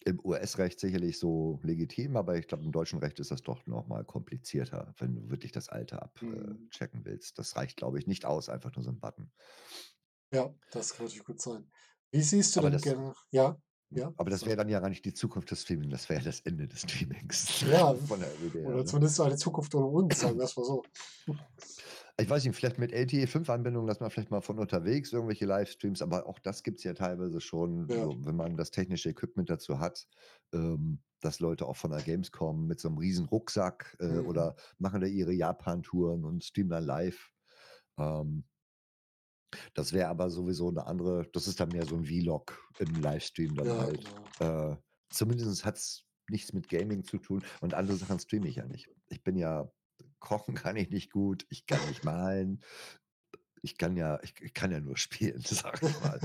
Im 0.04 0.20
US-Recht 0.24 0.78
sicherlich 0.78 1.18
so 1.18 1.58
legitim, 1.64 2.16
aber 2.16 2.36
ich 2.38 2.46
glaube, 2.46 2.62
im 2.64 2.70
deutschen 2.70 3.00
Recht 3.00 3.18
ist 3.18 3.30
das 3.32 3.42
doch 3.42 3.66
noch 3.66 3.88
mal 3.88 4.04
komplizierter, 4.04 4.94
wenn 4.98 5.16
du 5.16 5.30
wirklich 5.30 5.50
das 5.52 5.68
Alter 5.68 6.02
ab 6.02 6.24
äh, 6.30 6.54
Mhm. 6.54 6.70
willst. 7.04 7.38
Das 7.38 7.56
reicht, 7.56 7.76
glaube 7.76 7.98
ich, 7.98 8.06
nicht 8.06 8.24
aus, 8.24 8.48
einfach 8.48 8.74
nur 8.76 8.84
so 8.84 8.90
'n 8.90 9.00
Button. 9.00 9.32
Ja, 10.32 10.54
das 10.70 10.94
kann 10.94 11.06
natürlich 11.06 11.24
gut 11.24 11.40
sein. 11.40 11.70
Wie 12.12 12.22
siehst 12.22 12.54
du 12.56 12.60
Aber 12.60 12.70
denn 12.70 12.80
das 12.80 12.80
gerne 12.80 13.14
ja, 13.32 13.56
ja, 13.90 14.12
aber 14.18 14.30
das 14.30 14.46
wäre 14.46 14.56
dann 14.56 14.68
ja 14.68 14.80
gar 14.80 14.88
nicht 14.88 15.04
die 15.04 15.12
Zukunft 15.14 15.50
des 15.50 15.62
Streaming, 15.62 15.90
das 15.90 16.08
wäre 16.08 16.20
ja 16.20 16.24
das 16.24 16.40
Ende 16.40 16.66
des 16.68 16.82
Streamings 16.82 17.64
Ja, 17.64 17.94
von 18.08 18.20
der 18.20 18.38
her, 18.54 18.78
oder 18.78 18.84
ne? 18.84 18.86
zumindest 18.86 19.20
eine 19.20 19.36
Zukunft 19.36 19.74
ohne 19.74 19.86
uns, 19.86 20.20
sagen 20.20 20.38
wir's 20.38 20.56
mal 20.56 20.64
so. 20.64 20.82
Ich 22.18 22.30
weiß 22.30 22.44
nicht, 22.44 22.56
vielleicht 22.56 22.78
mit 22.78 22.92
LTE-5-Anbindung, 22.92 23.86
dass 23.86 24.00
man 24.00 24.10
vielleicht 24.10 24.30
mal 24.30 24.40
von 24.40 24.58
unterwegs 24.58 25.12
irgendwelche 25.12 25.44
Livestreams 25.44 26.00
aber 26.00 26.26
auch 26.26 26.38
das 26.38 26.62
gibt's 26.62 26.82
ja 26.84 26.94
teilweise 26.94 27.40
schon, 27.42 27.88
Ja. 27.88 27.96
so 27.98 28.18
wenn 28.24 28.36
man 28.36 28.56
das 28.56 28.70
technische 28.70 29.10
Equipment 29.10 29.50
dazu 29.50 29.78
hat, 29.80 30.06
ähm, 30.54 31.02
dass 31.20 31.40
Leute 31.40 31.66
auch 31.66 31.76
von 31.76 31.90
der 31.90 32.02
Gamescom 32.02 32.66
mit 32.66 32.80
so 32.80 32.88
'nem 32.88 32.98
riesen 32.98 33.26
Rucksack, 33.26 33.96
äh, 34.00 34.18
Mhm. 34.18 34.20
oder 34.20 34.56
machen 34.78 35.00
da 35.02 35.06
ihre 35.06 35.32
Japan-Touren 35.32 36.24
und 36.24 36.42
streamen 36.44 36.70
dann 36.70 36.84
live. 36.84 37.30
Ähm 37.98 38.44
das 39.74 39.92
wäre 39.92 40.08
aber 40.08 40.30
sowieso 40.30 40.70
'ne 40.70 40.86
andere 40.86 41.28
das 41.32 41.46
ist 41.48 41.60
dann 41.60 41.70
mehr 41.70 41.86
so 41.86 41.96
'n 41.96 42.04
Vlog 42.04 42.60
im 42.78 43.00
Livestream 43.00 43.54
dann 43.56 43.74
Ja, 43.74 43.76
halt. 43.76 43.98
genau. 43.98 44.32
Äh, 44.40 44.76
zumindest 45.10 45.64
hat's 45.64 46.04
nichts 46.28 46.52
mit 46.52 46.68
Gaming 46.68 47.04
zu 47.04 47.18
tun 47.18 47.44
und 47.60 47.74
andere 47.74 47.96
Sachen 47.96 48.18
streame 48.18 48.48
ich 48.48 48.56
ja 48.56 48.66
nicht. 48.66 48.90
Ich 49.08 49.22
bin 49.24 49.36
ja 49.36 49.70
kochen 50.20 50.54
kann 50.54 50.76
ich 50.76 50.90
nicht 50.90 51.12
gut, 51.12 51.46
ich 51.50 51.66
kann 51.66 51.84
nicht 51.84 52.04
malen. 52.04 52.62
Ich 53.62 53.78
kann 53.78 53.96
ja 53.96 54.18
ich 54.22 54.34
ich 54.40 54.54
kann 54.54 54.72
ja 54.72 54.80
nur 54.80 54.96
spielen, 54.98 55.40
sage 55.42 55.80
ich 55.82 55.98
mal. 55.98 56.20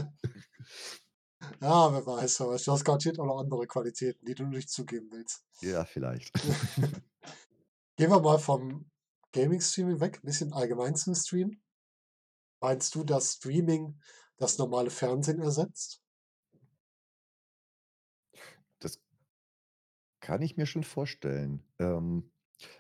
Ja, 1.61 1.91
wer 1.93 2.05
weiß, 2.05 2.41
weiß. 2.41 2.63
Du 2.65 2.71
hast 2.73 2.83
garantiert 2.83 3.17
auch 3.19 3.25
noch 3.25 3.39
andere 3.39 3.65
Qualitäten, 3.65 4.25
die 4.25 4.35
du 4.35 4.45
nicht 4.47 4.69
zugeben 4.69 5.09
willst. 5.11 5.45
Ja, 5.61 5.85
vielleicht. 5.85 6.31
Gehen 7.97 8.09
wir 8.11 8.19
mal 8.21 8.37
vom 8.39 8.89
Gaming-Streaming 9.33 9.99
weg, 10.01 10.21
bisschen 10.23 10.53
allgemein 10.53 10.95
zum 10.95 11.15
Streamen. 11.15 11.61
Meinst 12.61 12.93
du, 12.95 13.03
dass 13.03 13.33
Streaming 13.33 13.99
das 14.37 14.57
normale 14.59 14.91
Fernsehen 14.91 15.41
ersetzt? 15.41 16.01
Das 18.81 18.97
kann 20.21 20.41
ich 20.41 20.55
mir 20.57 20.65
schon 20.67 20.83
vorstellen. 20.83 21.63
Ähm, 21.79 22.31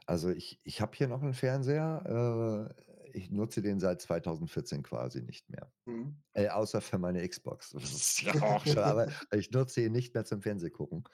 also, 0.05 0.29
ich 0.29 0.61
ich 0.63 0.79
habe 0.81 0.95
hier 0.95 1.07
noch 1.07 1.23
'n 1.23 1.33
Fernseher, 1.33 2.73
äh, 2.77 3.09
ich 3.17 3.31
nutze 3.31 3.61
den 3.61 3.79
seit 3.79 4.01
2014 4.01 4.83
quasi 4.83 5.23
nicht 5.23 5.49
mehr. 5.49 5.73
Mhm. 5.87 6.21
Äh, 6.35 6.49
außer 6.49 6.81
für 6.81 6.99
meine 6.99 7.27
Xbox. 7.27 7.71
Das 7.79 7.91
ist 7.93 8.21
ja 8.21 8.41
auch 8.41 8.65
schon 8.67 8.83
aber 8.83 9.07
ich 9.33 9.51
nutze 9.51 9.81
ihn 9.83 9.93
nicht 9.93 10.13
mehr 10.15 10.25
zum 10.25 10.41
Fernsehgucken. 10.43 11.05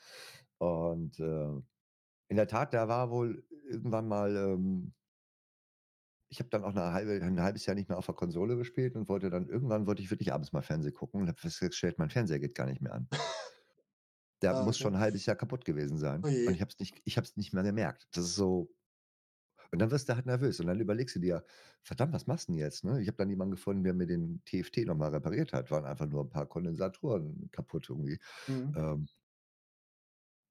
Und, 0.60 1.20
äh, 1.20 1.50
in 2.30 2.38
der 2.38 2.48
Tat, 2.48 2.74
da 2.76 2.88
war 2.90 3.12
wohl 3.12 3.46
irgendwann 3.70 4.08
mal, 4.10 4.36
ähm 4.38 4.94
ich 6.30 6.40
habe 6.40 6.50
dann 6.50 6.64
auch 6.64 6.74
'ne 6.74 6.94
halbe 6.94 7.14
'n 7.22 7.42
halbes 7.42 7.66
Jahr 7.66 7.76
nicht 7.76 7.90
mehr 7.90 7.98
auf 7.98 8.06
der 8.08 8.16
Konsole 8.16 8.58
gespielt 8.58 8.96
und 8.96 9.10
wollte 9.10 9.30
dann 9.30 9.48
irgendwann 9.50 9.88
wollte 9.88 10.02
ich 10.02 10.12
wirklich 10.12 10.34
abends 10.34 10.52
mal 10.54 10.62
Fernsehen 10.62 10.94
gucken 10.94 11.22
und 11.22 11.28
habe 11.28 11.40
festgestellt, 11.40 12.00
mein 12.00 12.10
Fernseher 12.10 12.40
geht 12.40 12.56
gar 12.56 12.66
nicht 12.68 12.82
mehr 12.82 12.94
an. 12.94 13.08
Der 14.44 14.54
Ah, 14.54 14.66
muss 14.66 14.80
okay. 14.80 14.80
schon 14.80 14.94
'n 14.96 15.00
halbes 15.00 15.26
Jahr 15.26 15.36
kaputt 15.38 15.66
gewesen 15.66 15.98
Oh 16.24 16.28
sein 16.28 16.30
und 16.46 16.54
je. 16.54 16.58
ich 16.58 16.62
habe 16.62 16.70
es 16.72 16.80
nicht 16.80 17.02
ich 17.06 17.18
nicht 17.38 17.54
mehr 17.54 17.64
gemerkt. 17.64 18.08
Das 18.14 18.26
ist 18.26 18.36
so 18.36 18.70
und 19.74 19.80
dann 19.80 19.92
wirst 19.92 20.10
du 20.10 20.16
halt 20.16 20.26
nervös 20.26 20.60
und 20.60 20.68
dann 20.68 20.80
überlegst 20.80 21.16
du 21.16 21.20
dir: 21.20 21.46
„Verdammt, 21.84 22.14
was 22.14 22.28
machst 22.28 22.50
'n 22.50 22.56
jetzt“, 22.56 22.84
ne? 22.86 23.02
Ich 23.02 23.08
habe 23.08 23.18
dann 23.18 23.30
jemanden 23.30 23.52
gefunden, 23.56 23.84
der 23.84 23.94
mir 23.94 24.08
den 24.08 24.42
TFT 24.46 24.86
noch 24.86 24.96
mal 24.96 25.10
repariert 25.12 25.54
hat. 25.54 25.72
Waren 25.72 25.86
einfach 25.86 26.08
nur 26.08 26.24
'n 26.24 26.30
paar 26.30 26.48
Kondensatoren 26.48 27.50
kaputt 27.52 27.90
irgendwie. 27.90 28.20
Mhm. 28.48 28.78
Ähm 28.78 29.08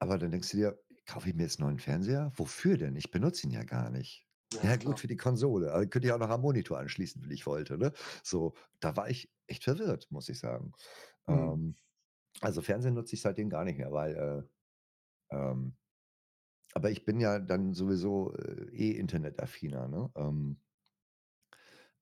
aber 0.02 0.18
dann 0.18 0.30
denkst 0.30 0.50
du 0.50 0.56
dir: 0.58 0.78
„Kaufe 1.06 1.28
ich 1.30 1.34
mir 1.34 1.42
jetzt 1.44 1.58
'n 1.58 1.62
neuen 1.64 1.78
Fernseher? 1.78 2.32
Wofür 2.36 2.76
denn? 2.76 2.96
Ich 2.96 3.10
benutze 3.10 3.46
ihn 3.46 3.50
ja 3.52 3.62
gar 3.64 3.90
nicht.“ 3.90 4.25
Ja, 4.52 4.60
Ja 4.62 4.76
gut, 4.76 5.00
für 5.00 5.06
die 5.08 5.16
Konsole, 5.16 5.72
aber 5.72 5.86
könnte 5.86 6.06
ich 6.08 6.12
auch 6.12 6.18
noch 6.18 6.30
am 6.30 6.40
Monitor 6.40 6.78
anschließen, 6.78 7.22
wenn 7.22 7.30
ich 7.30 7.46
wollte, 7.46 7.76
ne? 7.78 7.92
So, 8.22 8.54
da 8.80 8.96
war 8.96 9.10
ich 9.10 9.32
echt 9.48 9.64
verwirrt, 9.64 10.06
muss 10.10 10.28
ich 10.28 10.38
sagen. 10.38 10.72
Mhm. 11.28 11.52
Ähm, 11.52 11.76
also, 12.42 12.62
Fernsehen 12.62 12.94
nutze 12.94 13.16
ich 13.16 13.22
seitdem 13.22 13.50
gar 13.50 13.64
nicht 13.64 13.78
mehr, 13.78 13.92
weil, 13.92 14.48
äh, 15.32 15.36
ähm 15.36 15.76
aber 16.74 16.90
ich 16.90 17.04
bin 17.04 17.20
ja 17.20 17.38
dann 17.40 17.74
sowieso, 17.74 18.34
äh, 18.34 18.68
eh 18.72 18.92
internetaffiner, 18.92 19.88
ne? 19.88 20.10
Ähm 20.16 20.60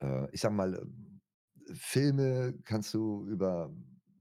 äh, 0.00 0.28
ich 0.32 0.40
sage 0.40 0.54
mal, 0.54 0.74
ähm, 0.74 1.20
Filme 1.72 2.54
kannst 2.64 2.92
du 2.94 3.26
über 3.26 3.74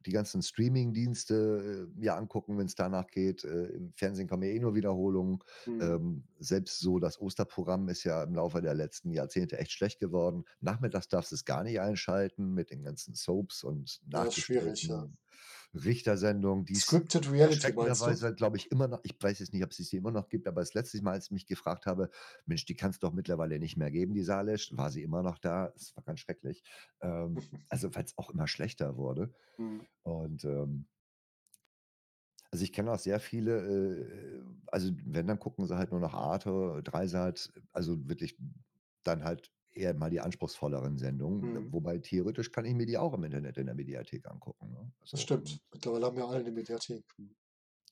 die 0.06 0.12
ganzen 0.12 0.42
Streamingdienste, 0.42 1.88
äh, 1.96 2.00
mir 2.00 2.16
angucken, 2.16 2.58
wenn's 2.58 2.76
danach 2.76 3.08
geht. 3.08 3.44
Äh, 3.44 3.66
im 3.68 3.94
Fernsehen 3.94 4.28
kommen 4.28 4.44
ja 4.44 4.50
eh 4.50 4.60
nur 4.60 4.76
Wiederholungen. 4.76 5.40
Mhm. 5.66 5.82
Ähm, 5.82 6.24
selbst 6.40 6.80
so 6.80 7.00
das 7.00 7.20
Osterprogramm 7.20 7.90
ist 7.90 8.04
ja 8.04 8.24
im 8.24 8.36
Laufe 8.36 8.62
der 8.62 8.74
letzten 8.74 9.12
Jahrzehnte 9.12 9.58
echt 9.58 9.72
schlecht 9.72 10.00
geworden. 10.00 10.46
Nachmittags 10.62 11.08
darfst 11.08 11.32
du's 11.32 11.46
gar 11.46 11.64
nicht 11.64 11.80
einschalten 11.80 12.54
mit 12.54 12.72
den 12.72 12.84
ganzen 12.84 13.16
Soaps 13.16 13.64
und 13.64 14.02
Ja, 14.12 14.24
ist 14.24 14.40
schwierig, 14.40 14.84
ja. 14.84 15.08
Nachgestellten 15.74 15.90
Richtersendungen, 15.90 16.66
die's 16.66 16.86
Scripted 16.86 17.32
Reality 17.32 17.74
meinst 17.98 18.24
glaube 18.38 18.58
ich, 18.58 18.72
immer 18.72 18.88
noch 18.88 19.00
ich 19.04 19.16
weiß 19.22 19.40
jetzt 19.40 19.54
nicht, 19.54 19.64
ob's 19.64 19.78
die 19.78 19.98
immer 19.98 20.12
noch 20.12 20.30
gibt, 20.30 20.48
aber 20.48 20.62
das 20.62 20.74
letzte 20.74 21.02
Mal, 21.04 21.14
als 21.14 21.26
ich 21.28 21.32
mich 21.32 21.46
gefragt 21.48 21.86
habe: 21.86 22.10
„Mensch, 22.46 22.66
die 22.66 22.76
kann's 22.76 23.00
doch 23.00 23.14
mittlerweile 23.14 23.60
nicht 23.60 23.78
mehr 23.78 23.92
geben, 23.92 24.14
die 24.14 24.24
Salisch“, 24.24 24.76
war 24.78 24.92
sie 24.92 25.04
immer 25.04 25.24
noch 25.24 25.40
da. 25.40 25.72
Es 25.76 25.96
war 25.96 26.04
ganz 26.04 26.20
schrecklich. 26.22 26.64
Ähm, 27.02 27.50
also, 27.70 27.94
weil's 27.96 28.18
auch 28.18 28.30
immer 28.32 28.48
schlechter 28.48 28.98
wurde 28.98 29.34
Mhm. 29.58 29.86
und, 30.04 30.44
ähm 30.46 30.88
also, 32.52 32.64
ich 32.64 32.74
kenne 32.74 32.92
auch 32.92 33.00
sehr 33.00 33.20
viele, 33.20 33.58
äh 33.60 34.44
also, 34.72 34.92
wenn, 35.06 35.28
dann 35.28 35.40
gucken 35.40 35.66
sie 35.68 35.78
halt 35.78 35.92
nur 35.92 36.00
noch 36.00 36.14
Arte, 36.14 36.82
Dreisat, 36.84 37.52
also, 37.72 38.08
wirklich 38.10 38.38
dann 39.04 39.24
halt 39.24 39.52
eher 39.76 39.94
mal 39.96 40.10
die 40.10 40.22
anspruchsvolleren 40.22 40.98
Sendungen, 40.98 41.52
Mhm. 41.54 41.74
wobei 41.74 42.00
theoretisch 42.00 42.52
kann 42.52 42.66
ich 42.66 42.74
mir 42.76 42.86
die 42.86 42.98
auch 42.98 43.14
im 43.14 43.24
Internet 43.24 43.58
in 43.58 43.66
der 43.68 43.76
Mediathek 43.76 44.28
angucken, 44.30 44.72
ne? 44.74 44.92
Das 45.12 45.22
Also, 45.22 45.22
stimmt. 45.22 45.48
ähm 45.48 45.60
Mittlerweile 45.72 46.08
haben 46.08 46.18
ja 46.18 46.28
alle 46.28 46.44
'ne 46.44 46.52
Mediathek. 46.52 47.06
Mhm. 47.18 47.36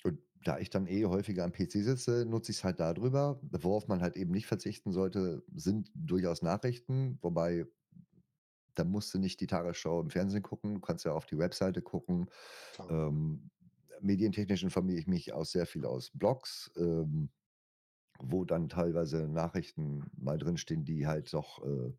Und 0.03 0.19
da 0.43 0.57
ich 0.57 0.69
dann 0.69 0.87
eh 0.87 1.05
häufiger 1.05 1.43
am 1.43 1.51
PC 1.51 1.81
sitze, 1.83 2.25
nutze 2.25 2.51
ich's 2.51 2.63
halt 2.63 2.79
da 2.79 2.93
drüber. 2.93 3.39
Worauf 3.43 3.87
man 3.87 4.01
halt 4.01 4.15
eben 4.17 4.31
nicht 4.31 4.47
verzichten 4.47 4.91
sollte, 4.91 5.43
sind 5.53 5.91
durchaus 5.93 6.41
Nachrichten, 6.41 7.19
wobei 7.21 7.65
da 8.75 8.83
musst 8.83 9.13
du 9.13 9.19
nicht 9.19 9.39
die 9.41 9.47
Tagesschau 9.47 10.01
im 10.01 10.09
Fernsehen 10.09 10.43
gucken. 10.43 10.75
Du 10.75 10.81
kannst 10.81 11.05
ja 11.05 11.13
auf 11.13 11.25
die 11.25 11.37
Webseite 11.37 11.81
gucken. 11.81 12.29
Ähm, 12.89 13.51
medientechnisch 14.01 14.63
informiere 14.63 14.99
ich 14.99 15.07
mich 15.07 15.33
auch 15.33 15.45
sehr 15.45 15.65
viel 15.65 15.85
aus 15.85 16.11
Blogs, 16.13 16.71
ähm, 16.77 17.31
wo 18.23 18.45
dann 18.45 18.69
teilweise 18.69 19.27
Nachrichten 19.27 20.11
mal 20.17 20.37
drinstehen, 20.37 20.85
die 20.85 21.07
halt 21.07 21.33
doch, 21.33 21.63
äh, 21.65 21.93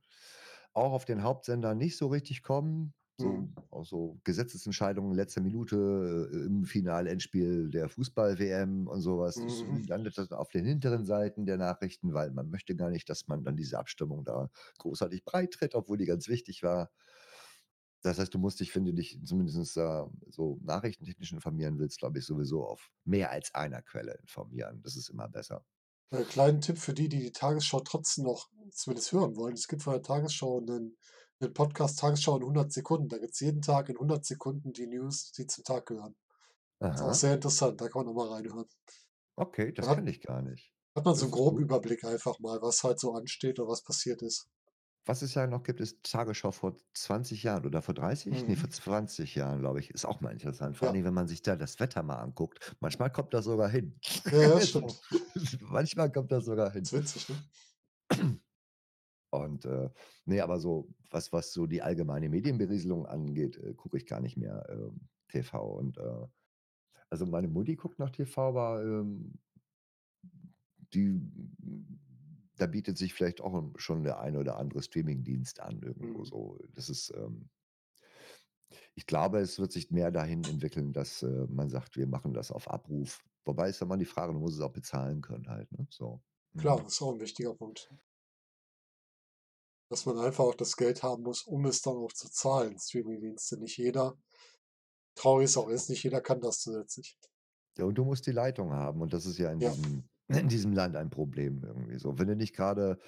auch 0.75 0.93
auf 0.93 1.05
den 1.05 1.23
Hauptsendern 1.23 1.77
nicht 1.79 1.97
so 1.97 2.09
richtig 2.09 2.43
kommen. 2.43 2.95
So 3.17 3.47
Mhm. 3.47 3.63
auch 3.71 3.85
so 3.87 4.21
Gesetzesentscheidungen 4.25 5.15
letzter 5.15 5.41
Minute, 5.43 6.29
äh, 6.33 6.47
im 6.47 6.65
Finalendspiel 6.65 7.71
der 7.71 7.89
Fußball-WM 7.89 8.87
und 8.89 9.01
so 9.01 9.19
was. 9.19 9.43
Das 9.43 9.65
Mhm. 9.67 9.87
landet 9.87 10.19
dann 10.19 10.29
auf 10.33 10.51
den 10.51 10.65
hinteren 10.65 11.05
Seiten 11.07 11.47
der 11.47 11.59
Nachrichten, 11.59 12.15
weil 12.15 12.31
man 12.33 12.51
möchte 12.51 12.75
gar 12.77 12.91
nicht, 12.91 13.09
dass 13.11 13.29
man 13.29 13.45
dann 13.45 13.57
diese 13.57 13.79
Abstimmung 13.79 14.25
da 14.25 14.51
großartig 14.79 15.25
breitritt, 15.25 15.75
obwohl 15.75 15.99
die 15.99 16.07
ganz 16.07 16.29
wichtig 16.29 16.63
war. 16.63 16.91
Das 18.03 18.19
heißt, 18.19 18.35
du 18.35 18.39
musst 18.39 18.59
dich, 18.61 18.75
wenn 18.75 18.85
du 18.85 18.93
dich 18.93 19.19
zumindest 19.25 19.77
da 19.77 20.11
so 20.29 20.59
nachrichtentechnisch 20.63 21.33
informieren 21.33 21.79
willst, 21.79 21.99
glaube 21.99 22.19
ich, 22.19 22.27
sowieso 22.27 22.67
auf 22.67 22.91
mehr 23.05 23.31
als 23.31 23.55
einer 23.55 23.81
Quelle 23.83 24.15
informieren. 24.15 24.83
Das 24.83 24.97
ist 24.97 25.09
immer 25.09 25.29
besser. 25.29 25.65
Äh, 26.11 26.25
kleinen 26.25 26.61
Tipp 26.61 26.79
für 26.79 26.95
die, 26.95 27.09
die 27.09 27.19
die 27.21 27.33
Tagesschau 27.33 27.81
trotzdem 27.81 28.25
noch 28.25 28.49
zumindest 28.71 29.13
hören 29.13 29.37
wollen. 29.37 29.55
Es 29.55 29.69
gibt 29.69 29.83
von 29.83 29.95
der 29.95 30.03
Tagesschau 30.03 30.61
'nen 30.61 30.97
'nen 31.41 31.55
Podcast 31.55 31.99
„Tagesschau 31.99 32.37
in 32.37 32.45
100 32.45 32.73
Sekunden“. 32.73 33.09
Da 33.09 33.19
gibt's 33.19 33.41
jeden 33.41 33.63
Tag 33.63 33.89
in 33.89 33.99
100 33.99 34.25
Sekunden 34.27 34.73
die 34.73 34.87
News, 34.87 35.33
die 35.33 35.47
zum 35.47 35.65
Tag 35.65 35.87
gehören. 35.87 36.17
Ist 36.95 37.03
auch 37.03 37.15
Aha. 37.15 37.17
sehr 37.17 37.35
interessant, 37.35 37.81
da 37.81 37.89
kann 37.89 38.07
man 38.07 38.15
noch 38.15 38.25
mal 38.27 38.35
reinhören. 38.35 38.69
Okay, 39.39 39.73
das 39.73 39.91
kenne 39.91 40.11
ich 40.11 40.21
gar 40.23 40.41
nicht. 40.43 40.75
hat 40.97 41.05
man 41.05 41.15
so 41.15 41.29
Das 41.29 41.33
ist 41.33 41.43
groben 41.43 41.59
gut. 41.63 41.63
Überblick 41.63 42.03
einfach 42.05 42.39
mal, 42.39 42.63
was 42.63 42.83
halt 42.83 42.99
so 42.99 43.13
ansteht 43.15 43.59
oder 43.61 43.69
was 43.71 43.83
passiert 43.83 44.23
ist. 44.23 44.49
Was 45.07 45.21
es 45.23 45.35
ja 45.35 45.49
noch 45.49 45.65
gibt, 45.65 45.81
ist 45.81 46.05
Tagesschau 46.05 46.53
vor 46.53 46.77
20 46.95 47.43
Jahren 47.43 47.67
oder 47.67 47.83
vor 47.83 47.93
30? 47.95 48.47
Ne, 48.47 48.55
vor 48.55 48.71
Mhm. 48.71 48.71
20 48.71 49.35
Jahren, 49.35 49.59
glaube 49.59 49.81
ich. 49.81 49.91
Ist 49.91 50.05
auch 50.05 50.21
mal 50.21 50.31
interessant. 50.31 50.77
Vor 50.77 50.89
Ja. 50.89 50.93
Dingen, 50.93 51.05
wenn 51.05 51.15
man 51.15 51.27
sich 51.27 51.43
da 51.43 51.57
das 51.57 51.81
Wetter 51.81 52.05
mal 52.05 52.17
anguckt. 52.21 52.77
Manchmal 52.81 53.11
kommt 53.11 53.35
das 53.35 53.45
sogar 53.47 53.69
hin. 53.69 53.99
Ja, 54.31 54.41
ja, 54.43 54.61
stimmt. 54.61 55.03
manchmal 55.61 56.13
kommt 56.13 56.31
das 56.31 56.45
sogar 56.45 56.71
hin. 56.73 56.85
Ist 56.85 56.93
witzig, 56.93 57.29
ne? 57.29 57.43
Und, 59.31 59.65
äh, 59.65 59.91
ne, 60.27 60.41
aber 60.43 60.61
so 60.61 60.95
was 61.11 61.33
was 61.33 61.53
so 61.55 61.67
die 61.67 61.83
allgemeine 61.83 62.29
Medienberieselung 62.29 63.07
angeht, 63.07 63.57
äh, 63.59 63.75
gucke 63.75 63.97
ich 63.97 64.07
gar 64.07 64.21
nicht 64.21 64.37
mehr, 64.37 64.67
ähm, 64.71 65.09
TV 65.29 65.65
und, 65.79 65.99
äh 65.99 66.27
also, 67.11 67.27
meine 67.27 67.49
Mutti 67.49 67.77
guckt 67.77 67.99
noch 68.01 68.11
TV, 68.11 68.49
aber, 68.49 68.83
ähm 68.85 69.39
die 70.93 71.21
da 72.57 72.67
bietet 72.67 72.99
sich 72.99 73.15
vielleicht 73.15 73.41
auch 73.41 73.63
schon 73.77 74.05
der 74.05 74.21
ein 74.21 74.37
oder 74.37 74.59
andere 74.59 74.83
Streamingdienst 74.83 75.61
an 75.61 75.81
irgendwo 75.83 76.25
Mhm. 76.25 76.27
so. 76.27 76.59
Das 76.75 76.89
ist, 76.91 77.13
ähm 77.17 77.49
Ich 78.97 79.07
glaube, 79.07 79.39
es 79.39 79.59
wird 79.59 79.73
sich 79.73 79.91
mehr 79.91 80.11
dahin 80.11 80.45
entwickeln, 80.47 80.93
dass, 80.93 81.23
äh, 81.23 81.47
man 81.49 81.71
sagt: 81.71 81.97
„Wir 81.97 82.07
machen 82.07 82.35
das 82.35 82.51
auf 82.53 82.71
Abruf.“ 82.71 83.25
Wobei 83.45 83.71
ist 83.71 83.81
ja 83.81 83.87
immer 83.87 83.97
die 83.97 84.05
Frage, 84.05 84.33
du 84.35 84.39
musst 84.39 84.57
es 84.57 84.61
auch 84.61 84.73
bezahlen 84.73 85.21
können 85.23 85.49
halt, 85.49 85.73
ne, 85.73 85.87
so. 85.91 86.23
Klar, 86.59 86.77
Mhm. 86.77 86.85
das 86.85 86.93
ist 86.95 87.03
auch 87.03 87.13
'n 87.13 87.21
wichtiger 87.21 87.55
Punkt. 87.55 87.91
Dass 89.91 90.07
man 90.07 90.19
einfach 90.19 90.45
auch 90.45 90.55
das 90.55 90.77
Geld 90.77 91.03
haben 91.03 91.23
muss, 91.23 91.43
um 91.45 91.67
es 91.67 91.83
dann 91.83 91.97
auch 91.97 92.13
zu 92.13 92.29
zahlen, 92.31 92.79
Streamingdienste. 92.79 93.59
Nicht 93.59 93.77
jeder 93.79 94.17
traurig 95.17 95.47
es 95.47 95.57
auch 95.59 95.69
ist, 95.69 95.91
nicht 95.91 96.05
jeder 96.05 96.21
kann 96.23 96.41
das 96.41 96.61
zusätzlich. 96.61 97.17
Ja, 97.79 97.85
und 97.87 97.95
du 97.97 98.05
musst 98.05 98.27
die 98.27 98.33
Leitung 98.33 98.73
haben 98.73 99.01
und 99.01 99.13
das 99.15 99.25
ist 99.25 99.39
ja 99.39 99.51
in 99.51 99.61
Ja. 99.61 99.63
diesem 99.63 100.11
in 100.35 100.49
diesem 100.49 100.73
Land 100.73 100.97
ein 100.97 101.11
Problem 101.11 101.63
irgendwie 101.65 101.99
so. 101.99 102.19
Wenn 102.19 102.29
du 102.29 102.37
nicht 102.37 102.55
grade 102.55 102.99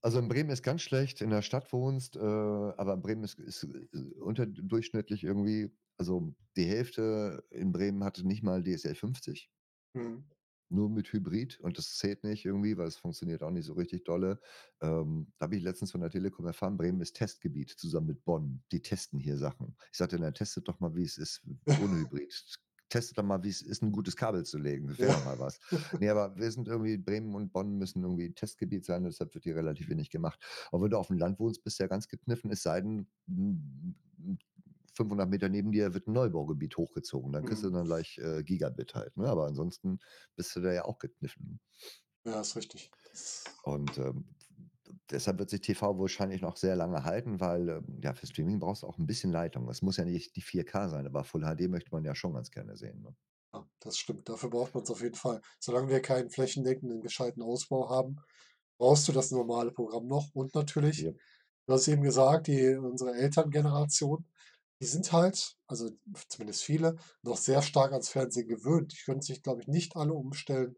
also, 0.00 0.20
in 0.20 0.28
Bremen 0.28 0.50
ist 0.50 0.62
ganz 0.62 0.82
schlecht, 0.82 1.20
in 1.20 1.30
der 1.30 1.42
Stadt 1.42 1.72
wohnst, 1.72 2.14
äh, 2.16 2.20
aber 2.20 2.96
Bremen 2.96 3.24
ist 3.24 3.38
ist, 3.38 3.64
äh, 3.64 3.98
unterdurchschnittlich 4.20 5.24
irgendwie. 5.24 5.72
Also, 5.96 6.34
die 6.56 6.64
Hälfte 6.66 7.44
in 7.50 7.72
Bremen 7.72 8.04
hatte 8.04 8.26
nicht 8.26 8.42
mal 8.44 8.62
DSL 8.62 8.94
50. 8.94 9.50
Mhm. 9.94 10.28
Nur 10.70 10.90
mit 10.90 11.12
Hybrid 11.12 11.60
und 11.60 11.78
das 11.78 11.96
zählt 11.96 12.24
nicht 12.24 12.44
irgendwie, 12.44 12.76
weil 12.78 12.88
es 12.88 12.98
funktioniert 12.98 13.42
auch 13.42 13.50
nicht 13.50 13.64
so 13.66 13.72
richtig 13.74 14.04
dolle. 14.04 14.40
Ähm, 14.82 15.32
da 15.38 15.44
habe 15.46 15.56
ich 15.56 15.62
letztens 15.62 15.92
von 15.92 16.02
der 16.02 16.10
Telekom 16.10 16.46
erfahren, 16.46 16.76
Bremen 16.76 17.00
ist 17.00 17.16
Testgebiet 17.16 17.70
zusammen 17.70 18.08
mit 18.08 18.24
Bonn. 18.24 18.64
Die 18.72 18.82
testen 18.82 19.18
hier 19.20 19.38
Sachen. 19.38 19.76
Ich 19.92 19.98
sagte: 19.98 20.18
„Na, 20.20 20.30
testet 20.32 20.68
doch 20.68 20.80
mal, 20.80 20.94
wie 20.96 21.04
es 21.04 21.18
ist 21.18 21.42
ohne 21.74 21.96
Hybrid. 21.98 22.58
Testet 22.90 23.18
doch 23.18 23.22
mal, 23.24 23.42
wie 23.44 23.48
es 23.50 23.62
ist, 23.62 23.82
'n 23.82 23.92
gutes 23.92 24.16
Kabel 24.16 24.44
zu 24.44 24.58
legen. 24.58 24.88
Das 24.88 25.00
wäre 25.00 25.18
Ja. 25.18 25.20
mal 25.20 25.38
was.“ 25.38 25.60
Ne, 26.00 26.10
aber 26.10 26.36
wir 26.36 26.50
sind 26.50 26.68
irgendwie 26.68 26.96
Bremen 26.98 27.34
und 27.34 27.52
Bonn 27.52 27.76
müssen 27.78 28.02
irgendwie 28.02 28.32
Testgebiet 28.34 28.84
sein, 28.86 29.04
deshalb 29.04 29.34
wird 29.34 29.44
hier 29.44 29.56
relativ 29.56 29.88
wenig 29.90 30.10
gemacht. 30.10 30.40
Aber 30.72 30.82
wenn 30.84 30.90
du 30.90 30.98
aufm 30.98 31.18
Land 31.18 31.38
wohnst, 31.38 31.64
bist 31.64 31.78
du 31.78 31.84
ja 31.84 31.88
ganz 31.88 32.08
gekniffen, 32.08 32.50
es 32.50 32.62
sei 32.62 32.80
denn, 32.80 33.08
hm, 33.26 33.96
500 34.94 35.32
m 35.32 35.52
neben 35.52 35.72
dir 35.72 35.94
wird 35.94 36.08
'n 36.08 36.12
Neubaugebiet 36.14 36.76
hochgezogen. 36.78 37.32
Dann 37.32 37.44
kriegst 37.44 37.62
du 37.62 37.70
Mhm. 37.70 37.72
dann 37.72 37.84
gleich, 37.86 38.18
äh, 38.18 38.42
Gigabit 38.44 38.94
halt, 38.94 39.16
ne? 39.16 39.28
Aber 39.28 39.46
ansonsten 39.46 39.98
bist 40.36 40.56
du 40.56 40.60
da 40.60 40.72
ja 40.72 40.84
auch 40.86 40.98
gekniffen. 40.98 41.60
Ja, 42.26 42.40
ist 42.40 42.56
richtig. 42.56 42.90
Und, 43.64 43.98
ähm, 43.98 44.36
deshalb 45.10 45.38
wird 45.38 45.50
sich 45.50 45.60
TV 45.60 45.98
wahrscheinlich 45.98 46.40
noch 46.42 46.56
sehr 46.56 46.76
lange 46.76 47.04
halten, 47.04 47.40
weil, 47.40 47.68
ähm, 47.68 48.00
ja, 48.02 48.14
für 48.14 48.26
Streaming 48.26 48.58
brauchst 48.60 48.82
du 48.82 48.86
auch 48.86 48.98
'n 48.98 49.06
bisschen 49.06 49.32
Leitung. 49.32 49.68
Es 49.68 49.82
muss 49.82 49.96
ja 49.96 50.04
nicht 50.04 50.36
die 50.36 50.42
4K 50.42 50.88
sein, 50.88 51.06
aber 51.06 51.24
Full 51.24 51.42
HD 51.44 51.68
möchte 51.68 51.90
man 51.92 52.04
ja 52.04 52.14
schon 52.14 52.34
ganz 52.34 52.50
gerne 52.50 52.76
sehen, 52.76 53.02
ne? 53.02 53.14
Ja, 53.54 53.66
das 53.80 53.96
stimmt. 53.98 54.28
Dafür 54.28 54.50
braucht 54.50 54.74
man's 54.74 54.90
auf 54.90 55.00
jeden 55.02 55.14
Fall. 55.14 55.40
Solange 55.60 55.88
wir 55.88 56.00
keinen 56.02 56.30
flächendeckenden 56.30 57.00
gescheiten 57.00 57.42
Ausbau 57.42 57.88
haben, 57.88 58.16
brauchst 58.78 59.08
du 59.08 59.12
das 59.12 59.30
normale 59.30 59.72
Programm 59.72 60.06
noch 60.06 60.34
und 60.34 60.54
natürlich, 60.54 61.10
Jep. 61.10 61.18
du 61.66 61.74
hast 61.74 61.88
eben 61.88 62.02
gesagt, 62.02 62.46
die 62.48 62.76
unsere 62.76 63.14
Elterngeneration, 63.14 64.26
die 64.80 64.86
sind 64.86 65.12
halt, 65.12 65.56
also 65.66 65.90
zumindest 66.28 66.62
viele, 66.64 66.96
noch 67.22 67.36
sehr 67.38 67.62
stark 67.62 67.92
ans 67.92 68.08
Fernsehen 68.10 68.48
gewöhnt. 68.48 68.92
Die 68.92 69.02
können 69.04 69.22
sich, 69.22 69.42
glaube 69.42 69.62
ich, 69.62 69.68
nicht 69.68 69.96
alle 69.96 70.14
umstellen, 70.14 70.76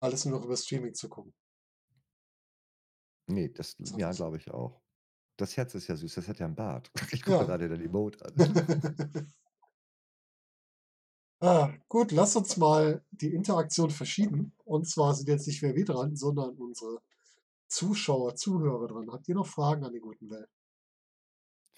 alles 0.00 0.24
nur 0.26 0.38
noch 0.40 0.46
über 0.46 0.56
Streaming 0.58 0.94
zu 0.94 1.08
gucken. 1.10 1.34
Ne, 3.28 3.48
das 3.50 3.76
Ist 3.80 3.96
ja, 3.96 4.12
glaube 4.12 4.36
ich 4.36 4.50
auch. 4.50 4.82
Das 5.36 5.56
Herz 5.56 5.74
ist 5.74 5.88
ja 5.88 5.96
süß, 5.96 6.14
das 6.16 6.28
hat 6.28 6.38
ja 6.40 6.46
'n 6.46 6.54
Bart. 6.56 6.90
Ich 7.12 7.22
gucke 7.24 7.44
Ja. 7.44 7.46
grade 7.46 7.68
dein 7.68 7.80
Emote 7.82 8.24
an. 8.24 8.34
Ah, 11.40 11.72
gut, 11.88 12.10
lass 12.12 12.36
uns 12.36 12.56
mal 12.56 13.04
die 13.10 13.34
Interaktion 13.34 13.90
verschieben. 13.90 14.52
Und 14.64 14.88
zwar 14.88 15.14
sind 15.14 15.28
jetzt 15.28 15.46
nicht 15.46 15.60
mehr 15.62 15.74
wir 15.74 15.84
dran, 15.84 16.14
sondern 16.16 16.54
unsere 16.56 17.02
Zuschauer, 17.68 18.36
Zuhörer 18.36 18.88
dran. 18.88 19.10
Habt 19.12 19.28
ihr 19.28 19.34
noch 19.36 19.46
Fragen 19.46 19.84
an 19.84 19.92
den 19.92 20.02
guten 20.02 20.30
Well? 20.30 20.48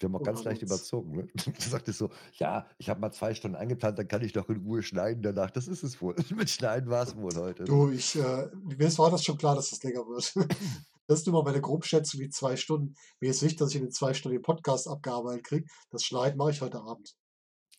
Wir 0.01 0.07
haben 0.07 0.15
auch 0.15 0.23
ganz 0.23 0.43
an 0.43 0.43
leicht 0.43 0.61
uns? 0.61 0.61
überzogen, 0.61 1.11
ne? 1.15 1.27
Du 1.35 1.69
sagtest 1.69 1.99
so: 1.99 2.11
„Ja, 2.33 2.67
ich 2.77 2.89
habe 2.89 2.99
mal 2.99 3.11
2 3.11 3.33
Stunden 3.33 3.55
eingeplant, 3.55 3.97
dann 3.97 4.07
kann 4.09 4.21
ich 4.23 4.33
doch 4.33 4.49
in 4.49 4.57
Ruhe 4.57 4.83
schneiden 4.83 5.21
danach.“ 5.23 5.51
Das 5.51 5.67
ist 5.69 5.83
es 5.83 6.01
wohl. 6.01 6.15
Mit 6.35 6.49
Schneiden 6.49 6.89
war's 6.89 7.15
wohl 7.15 7.35
heute, 7.37 7.69
ne? 7.69 7.81
Du, 7.81 7.89
ich, 7.91 8.15
äh 8.15 8.49
mir 8.53 8.97
war 8.97 9.09
das 9.11 9.23
schon 9.23 9.37
klar, 9.37 9.55
dass 9.55 9.71
das 9.71 9.81
länger 9.83 10.05
wird. 10.07 10.33
Das 11.07 11.19
ist 11.19 11.27
mal 11.27 11.43
meine 11.43 11.61
Grobschätzung, 11.61 12.19
die 12.19 12.29
2 12.29 12.55
Stunden. 12.55 12.95
Mir 13.19 13.31
ist 13.31 13.41
wichtig, 13.41 13.59
dass 13.59 13.69
ich 13.69 13.75
in 13.77 13.83
den 13.83 13.91
2 13.91 14.13
Stunden 14.13 14.37
den 14.37 14.41
Podcast 14.41 14.87
abgearbeitet 14.87 15.43
kriege. 15.45 15.67
Das 15.91 16.03
Schneiden 16.03 16.37
mache 16.37 16.51
ich 16.51 16.61
heute 16.61 16.81
Abend. 16.81 17.15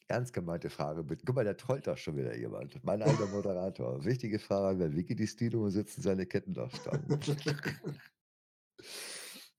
Ernst 0.09 0.33
gemeinte 0.33 0.71
Frage 0.71 1.03
bitte. 1.05 1.25
Guck 1.27 1.37
mal, 1.37 1.45
da 1.45 1.55
trollt 1.55 1.87
doch 1.87 1.97
schon 1.99 2.17
wieder 2.17 2.37
jemand. 2.37 2.83
Mein 2.85 3.03
alter 3.03 3.27
Moderator. 3.27 4.05
Wichtige 4.05 4.39
Frage: 4.39 4.79
„Wer 4.79 4.95
Wiki 4.95 5.17
die 5.17 5.27
Stilo 5.27 5.65
und 5.65 5.73
setzen 5.73 6.03
seine 6.03 6.27
Ketten 6.27 6.55
doch 6.55 6.71
stramm.“ 6.75 7.05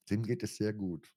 Dem 0.09 0.23
geht 0.23 0.43
es 0.43 0.55
sehr 0.55 0.73
gut. 0.73 1.13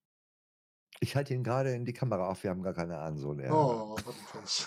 Ich 1.02 1.16
halte 1.16 1.32
ihn 1.34 1.42
grade 1.44 1.72
in 1.74 1.84
die 1.86 1.92
Kamera 1.94 2.28
auf, 2.28 2.42
wir 2.42 2.50
haben 2.50 2.62
gar 2.62 2.74
keine 2.74 2.98
Ahnung, 2.98 3.18
so. 3.18 3.30
Oh, 3.48 3.96
hat 3.98 4.14
'n 4.16 4.26
Pech. 4.32 4.66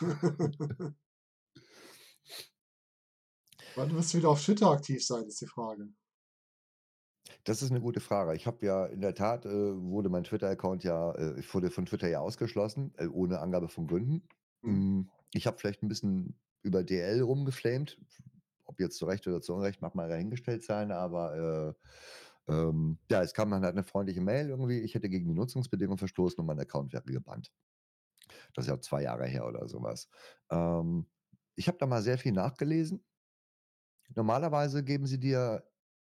Wann 3.76 3.94
wirst 3.96 4.14
du 4.14 4.18
wieder 4.20 4.30
auf 4.30 4.44
Twitter 4.44 4.70
aktiv 4.72 5.06
sein, 5.06 5.26
ist 5.26 5.42
die 5.42 5.48
Frage. 5.48 5.90
Das 7.48 7.62
ist 7.62 7.72
'ne 7.72 7.82
gute 7.82 8.00
Frage. 8.00 8.36
Ich 8.36 8.48
habe 8.48 8.66
ja 8.66 8.86
in 8.86 9.02
der 9.02 9.14
Tat, 9.16 9.46
äh, 9.46 9.50
wurde 9.52 10.08
mein 10.10 10.24
Twitter-Account 10.24 10.84
ja 10.86 11.12
äh, 11.14 11.40
ich 11.40 11.54
wurde 11.54 11.72
von 11.72 11.86
Twitter 11.86 12.08
ja 12.08 12.20
ausgeschlossen, 12.22 12.94
äh, 12.98 13.08
ohne 13.08 13.40
Angabe 13.40 13.68
von 13.68 13.86
Gründen. 13.88 14.24
Mhm. 14.64 14.84
Hm, 14.88 15.10
ich 15.34 15.46
habe 15.46 15.58
vielleicht 15.60 15.84
'n 15.84 15.90
bisschen 15.90 16.40
über 16.62 16.84
DL 16.86 17.22
rumgeflamed. 17.22 18.00
Ob 18.66 18.80
jetzt 18.80 18.98
zu 18.98 19.06
Recht 19.06 19.28
oder 19.28 19.42
zu 19.42 19.54
Unrecht, 19.54 19.82
mag 19.82 19.94
mal 19.94 20.08
dahingestellt 20.08 20.64
sein, 20.64 20.92
aber, 20.92 21.76
äh, 22.48 22.52
ähm, 22.54 23.00
ja, 23.12 23.22
es 23.24 23.34
kam 23.34 23.52
dann 23.52 23.64
halt 23.64 23.76
'ne 23.76 23.84
freundliche 23.84 24.22
Mail 24.22 24.50
irgendwie, 24.50 24.80
ich 24.80 24.96
hätte 24.96 25.10
gegen 25.10 25.28
die 25.28 25.34
Nutzungsbedingungen 25.36 25.98
verstoßen 26.00 26.40
und 26.40 26.46
mein 26.48 26.60
Account 26.60 26.94
wäre 26.94 27.04
gebannt. 27.06 27.50
Das 28.56 28.66
ist 28.66 28.70
ja 28.70 28.80
2 28.80 29.02
Jahre 29.04 29.26
her 29.26 29.46
oder 29.48 29.68
so 29.68 29.82
was. 29.82 30.08
Ähm, 30.50 31.08
ich 31.56 31.68
habe 31.68 31.78
da 31.78 31.86
mal 31.86 32.02
sehr 32.02 32.18
viel 32.18 32.32
nachgelesen. 32.32 33.04
Normalerweise 34.16 34.84
geben 34.84 35.06
sie 35.06 35.20
dir 35.20 35.64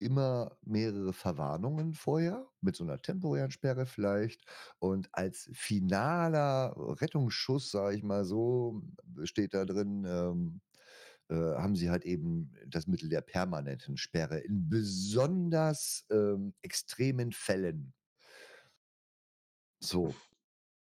immer 0.02 0.58
mehrere 0.64 1.14
Verwarnungen 1.14 1.94
vorher 1.94 2.48
mit 2.62 2.76
so 2.76 2.84
'ner 2.86 3.02
temporären 3.02 3.52
Sperre 3.52 3.86
vielleicht. 3.86 4.46
Und 4.80 5.10
als 5.14 5.50
finaler 5.54 6.74
Rettungsschuss, 6.78 7.72
sage 7.72 7.98
ich 7.98 8.04
mal 8.04 8.26
so, 8.26 8.82
steht 9.24 9.54
da 9.54 9.66
drin, 9.66 10.06
ähm, 10.08 10.62
äh, 11.30 11.36
haben 11.36 11.76
sie 11.76 11.90
halt 11.92 12.06
eben 12.06 12.54
das 12.68 12.88
Mittel 12.88 13.10
der 13.10 13.22
permanenten 13.22 13.98
Sperre 13.98 14.40
in 14.40 14.70
besonders, 14.70 16.06
ähm, 16.12 16.54
extremen 16.64 17.32
Fällen. 17.34 17.94
So. 19.82 20.22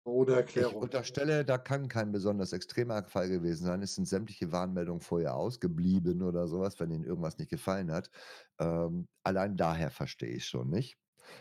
Ohne 0.05 0.33
Ich 0.57 0.81
Erklärung. 0.81 0.81
unterstelle, 0.81 1.45
da 1.45 1.59
kann 1.59 1.89
kein 1.89 2.13
besonders 2.13 2.53
extremer 2.53 3.03
Fall 3.05 3.29
gewesen 3.29 3.65
sein. 3.67 3.83
Es 3.83 3.95
sind 3.97 4.07
sämtliche 4.07 4.53
Warnmeldungen 4.53 5.01
vorher 5.01 5.35
ausgeblieben 5.35 6.23
oder 6.23 6.47
so 6.49 6.61
was, 6.61 6.79
wenn 6.81 6.91
ihnen 6.91 7.05
irgendwas 7.05 7.39
nicht 7.39 7.51
gefallen 7.51 7.91
hat. 7.91 8.11
Ähm, 8.59 9.09
allein 9.25 9.57
daher 9.57 9.91
verstehe 9.91 10.31
ich's 10.31 10.47
schon 10.47 10.71
nicht. 10.71 10.97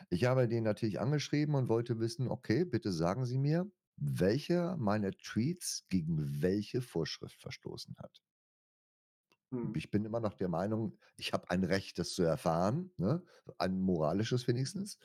Ich 0.10 0.26
habe 0.26 0.48
den 0.48 0.64
natürlich 0.64 1.00
angeschrieben 1.00 1.56
und 1.56 1.70
wollte 1.70 2.00
wissen: 2.00 2.28
„Okay, 2.30 2.66
bitte 2.66 2.92
sagen 2.92 3.26
Sie 3.26 3.38
mir, 3.40 3.72
welcher 3.98 4.78
meiner 4.78 5.12
Tweets 5.12 5.86
gegen 5.90 6.42
welche 6.42 6.82
Vorschrift 6.82 7.42
verstoßen 7.42 7.96
hat?“ 8.00 8.22
Mhm. 9.52 9.74
Ich 9.76 9.90
bin 9.90 10.06
immer 10.06 10.20
noch 10.20 10.34
der 10.36 10.50
Meinung, 10.50 11.00
ich 11.18 11.34
habe 11.34 11.50
ein 11.50 11.64
Recht, 11.64 11.98
das 11.98 12.14
zu 12.14 12.22
erfahren, 12.24 12.92
ne? 12.98 13.24
Ein 13.58 13.80
moralisches 13.80 14.48
wenigstens. 14.48 15.00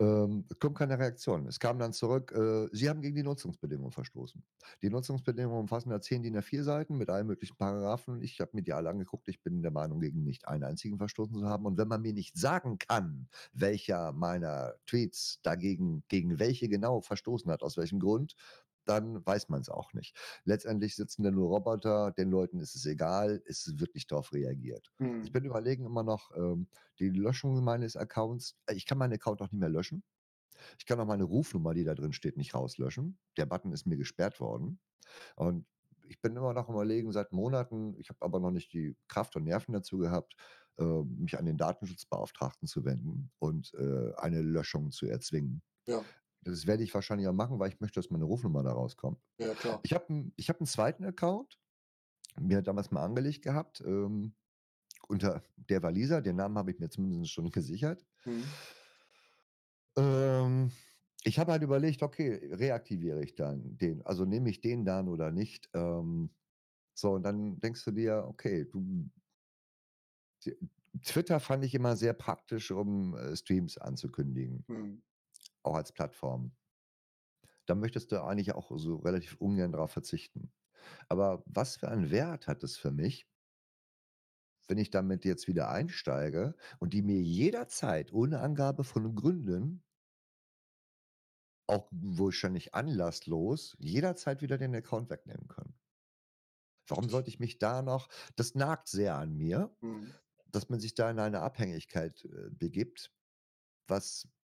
Ähm, 0.00 0.44
kommt 0.60 0.78
keine 0.78 0.96
Reaktion. 0.96 1.46
Es 1.48 1.58
kam 1.58 1.80
dann 1.80 1.92
zurück, 1.92 2.30
äh: 2.32 2.68
„Sie 2.72 2.88
haben 2.88 3.00
gegen 3.02 3.16
die 3.16 3.24
Nutzungsbedingungen 3.24 3.90
verstoßen.“ 3.90 4.44
Die 4.80 4.90
Nutzungsbedingungen 4.90 5.58
umfassen 5.58 5.90
ja 5.90 6.00
10 6.00 6.22
DIN 6.22 6.36
A4 6.36 6.62
Seiten 6.62 6.96
mit 6.98 7.10
allen 7.10 7.26
möglichen 7.26 7.56
Paragraphen. 7.56 8.22
Ich 8.22 8.40
habe 8.40 8.52
mir 8.54 8.62
die 8.62 8.72
alle 8.72 8.90
angeguckt. 8.90 9.26
Ich 9.28 9.42
bin 9.42 9.60
der 9.60 9.72
Meinung, 9.72 9.98
gegen 10.00 10.22
nicht 10.22 10.46
einen 10.46 10.62
einzigen 10.62 10.98
verstoßen 10.98 11.36
zu 11.36 11.46
haben. 11.48 11.66
Und 11.66 11.78
wenn 11.78 11.88
man 11.88 12.00
mir 12.02 12.12
nicht 12.12 12.38
sagen 12.38 12.78
kann, 12.78 13.28
welcher 13.52 14.12
meiner 14.12 14.74
Tweets 14.86 15.40
dagegen 15.42 16.04
gegen 16.06 16.38
welche 16.38 16.68
genau 16.68 17.00
verstoßen 17.00 17.50
hat, 17.50 17.64
aus 17.64 17.76
welchem 17.76 17.98
Grund, 17.98 18.36
dann 18.88 19.24
weiß 19.26 19.48
man's 19.50 19.68
auch 19.68 19.92
nicht. 19.92 20.16
Letztendlich 20.44 20.96
sitzen 20.96 21.22
da 21.22 21.30
nur 21.30 21.48
Roboter, 21.48 22.12
den 22.12 22.30
Leuten 22.30 22.58
ist 22.60 22.74
es 22.74 22.86
egal, 22.86 23.42
es 23.46 23.78
wird 23.78 23.94
nicht 23.94 24.10
drauf 24.10 24.32
reagiert. 24.32 24.92
Ich 25.20 25.30
Mhm. 25.30 25.32
bin 25.32 25.44
überlegen 25.44 25.84
immer 25.86 26.02
noch, 26.04 26.30
ähm, 26.36 26.68
die 26.98 27.10
Löschung 27.10 27.62
meines 27.64 27.96
Accounts 27.96 28.56
äh, 28.66 28.74
ich 28.74 28.86
kann 28.86 28.98
meinen 28.98 29.14
Account 29.14 29.42
auch 29.42 29.50
nicht 29.52 29.60
mehr 29.60 29.68
löschen. 29.68 30.04
Ich 30.78 30.86
kann 30.86 31.00
auch 31.00 31.06
meine 31.06 31.24
Rufnummer, 31.24 31.74
die 31.74 31.84
da 31.84 31.94
drin 31.94 32.12
steht, 32.12 32.36
nicht 32.36 32.54
rauslöschen. 32.54 33.18
Der 33.36 33.46
Button 33.46 33.72
ist 33.72 33.86
mir 33.86 33.96
gesperrt 33.96 34.40
worden. 34.40 34.80
Und 35.36 35.66
ich 36.06 36.20
bin 36.22 36.36
immer 36.36 36.54
noch 36.54 36.68
Überlegen 36.70 37.12
seit 37.12 37.32
Monaten, 37.32 37.96
ich 37.98 38.10
habe 38.10 38.20
aber 38.22 38.40
noch 38.40 38.50
nicht 38.52 38.72
die 38.74 38.96
Kraft 39.08 39.36
und 39.36 39.44
Nerven 39.44 39.72
dazu 39.74 39.98
gehabt, 39.98 40.36
ähm, 40.78 41.18
mich 41.20 41.38
an 41.38 41.46
den 41.46 41.58
Datenschutzbeauftragten 41.58 42.68
zu 42.68 42.84
wenden 42.84 43.32
und, 43.38 43.74
äh, 43.74 44.14
eine 44.16 44.42
Löschung 44.42 44.90
zu 44.92 45.06
erzwingen. 45.06 45.62
Ja. 45.86 46.08
Das 46.42 46.66
werde 46.66 46.82
ich 46.84 46.94
wahrscheinlich 46.94 47.28
auch 47.28 47.32
machen, 47.34 47.58
weil 47.58 47.70
ich 47.70 47.80
möchte, 47.80 47.98
dass 48.00 48.10
meine 48.10 48.24
Rufnummer 48.24 48.62
da 48.62 48.72
rauskommt. 48.72 49.24
Ja, 49.38 49.54
klar. 49.54 49.82
Ich 49.82 49.94
habe 49.94 50.32
ich 50.36 50.48
habe 50.50 50.60
'n 50.60 50.66
2. 50.66 51.04
Account, 51.06 51.58
mir 52.40 52.62
damals 52.62 52.90
mal 52.92 53.04
angelegt 53.04 53.42
gehabt, 53.42 53.82
ähm, 53.86 54.34
unter 55.08 55.44
der 55.56 55.82
Waliser, 55.84 56.22
den 56.22 56.36
Namen 56.36 56.58
habe 56.58 56.72
ich 56.72 56.80
mir 56.80 56.90
zumindest 56.90 57.32
schon 57.32 57.50
gesichert. 57.52 58.06
Mhm. 58.24 58.58
Ähm, 59.96 60.70
Ich 61.24 61.38
habe 61.38 61.52
halt 61.52 61.62
überlegt, 61.62 62.02
okay, 62.02 62.34
reaktiviere 62.54 63.22
ich 63.24 63.34
dann 63.34 63.76
den 63.76 64.02
also, 64.06 64.24
nehme 64.24 64.50
ich 64.50 64.60
den 64.60 64.84
dann 64.84 65.08
oder 65.08 65.32
nicht? 65.32 65.68
Ähm, 65.74 66.30
so 66.94 67.12
und 67.14 67.24
dann 67.24 67.60
denkst 67.60 67.84
du 67.84 67.92
dir: 67.92 68.24
„Okay, 68.28 68.64
du“ 68.66 69.10
T 70.40 70.56
Twitter 71.02 71.38
fand 71.40 71.64
ich 71.64 71.74
immer 71.74 71.96
sehr 71.96 72.12
praktisch, 72.14 72.70
um, 72.70 73.14
äh, 73.16 73.36
Streams 73.36 73.78
anzukündigen, 73.78 74.66
Mhm. 74.68 75.00
Auch 75.68 75.76
als 75.76 75.92
Plattform. 75.92 76.52
Da 77.66 77.76
möchtest 77.76 78.10
du 78.10 78.20
eigentlich 78.24 78.52
auch 78.56 78.72
so 78.78 78.96
relativ 78.96 79.36
ungern 79.36 79.70
drauf 79.72 79.92
verzichten. 79.92 80.52
Aber 81.08 81.42
was 81.46 81.76
für 81.76 81.88
einen 81.88 82.10
Wert 82.10 82.48
hat 82.48 82.64
es 82.64 82.76
für 82.78 82.90
mich 82.92 83.28
wenn 84.68 84.78
ich 84.78 84.90
damit 84.90 85.24
jetzt 85.24 85.48
wieder 85.48 85.68
einsteige 85.70 86.54
und 86.78 86.92
die 86.92 87.02
mir 87.02 87.20
jederzeit 87.20 88.12
ohne 88.12 88.38
Angabe 88.40 88.84
von 88.84 89.14
Gründen 89.16 89.82
auch 91.68 91.88
wahrscheinlich 91.92 92.74
anlasslos 92.74 93.76
jederzeit 93.78 94.42
wieder 94.42 94.58
den 94.58 94.74
Account 94.74 95.08
wegnehmen 95.08 95.48
können. 95.48 95.78
Warum 96.86 97.08
sollte 97.08 97.28
ich 97.28 97.38
mich 97.40 97.58
da 97.58 97.82
noch 97.82 98.08
das 98.36 98.54
nagt 98.54 98.88
sehr 98.88 99.16
an 99.16 99.34
mir, 99.34 99.76
Mhm. 99.82 100.18
dass 100.46 100.68
man 100.70 100.80
sich 100.80 100.94
da 100.94 101.10
in 101.10 101.18
eine 101.18 101.40
Abhängigkeit, 101.40 102.24
äh, 102.24 102.50
begibt, 102.50 103.12
was 103.88 104.28
wa 104.28 104.37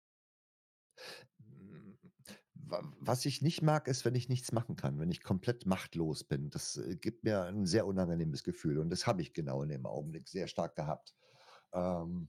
was 2.54 3.26
ich 3.26 3.42
nicht 3.42 3.62
mag, 3.62 3.88
ist, 3.88 4.04
wenn 4.04 4.14
ich 4.14 4.28
nichts 4.28 4.52
machen 4.52 4.76
kann, 4.76 4.98
wenn 4.98 5.10
ich 5.10 5.22
komplett 5.22 5.66
machtlos 5.66 6.24
bin. 6.24 6.50
Das, 6.50 6.76
äh, 6.76 6.96
gibt 6.96 7.24
mir 7.24 7.42
ein 7.44 7.66
sehr 7.66 7.86
unangenehmes 7.86 8.44
Gefühl 8.44 8.78
und 8.78 8.90
das 8.90 9.06
habe 9.06 9.22
ich 9.22 9.32
genau 9.34 9.62
in 9.62 9.68
dem 9.68 9.86
Augenblick 9.86 10.28
sehr 10.28 10.48
stark 10.48 10.76
gehabt. 10.76 11.14
Ähm 11.72 12.28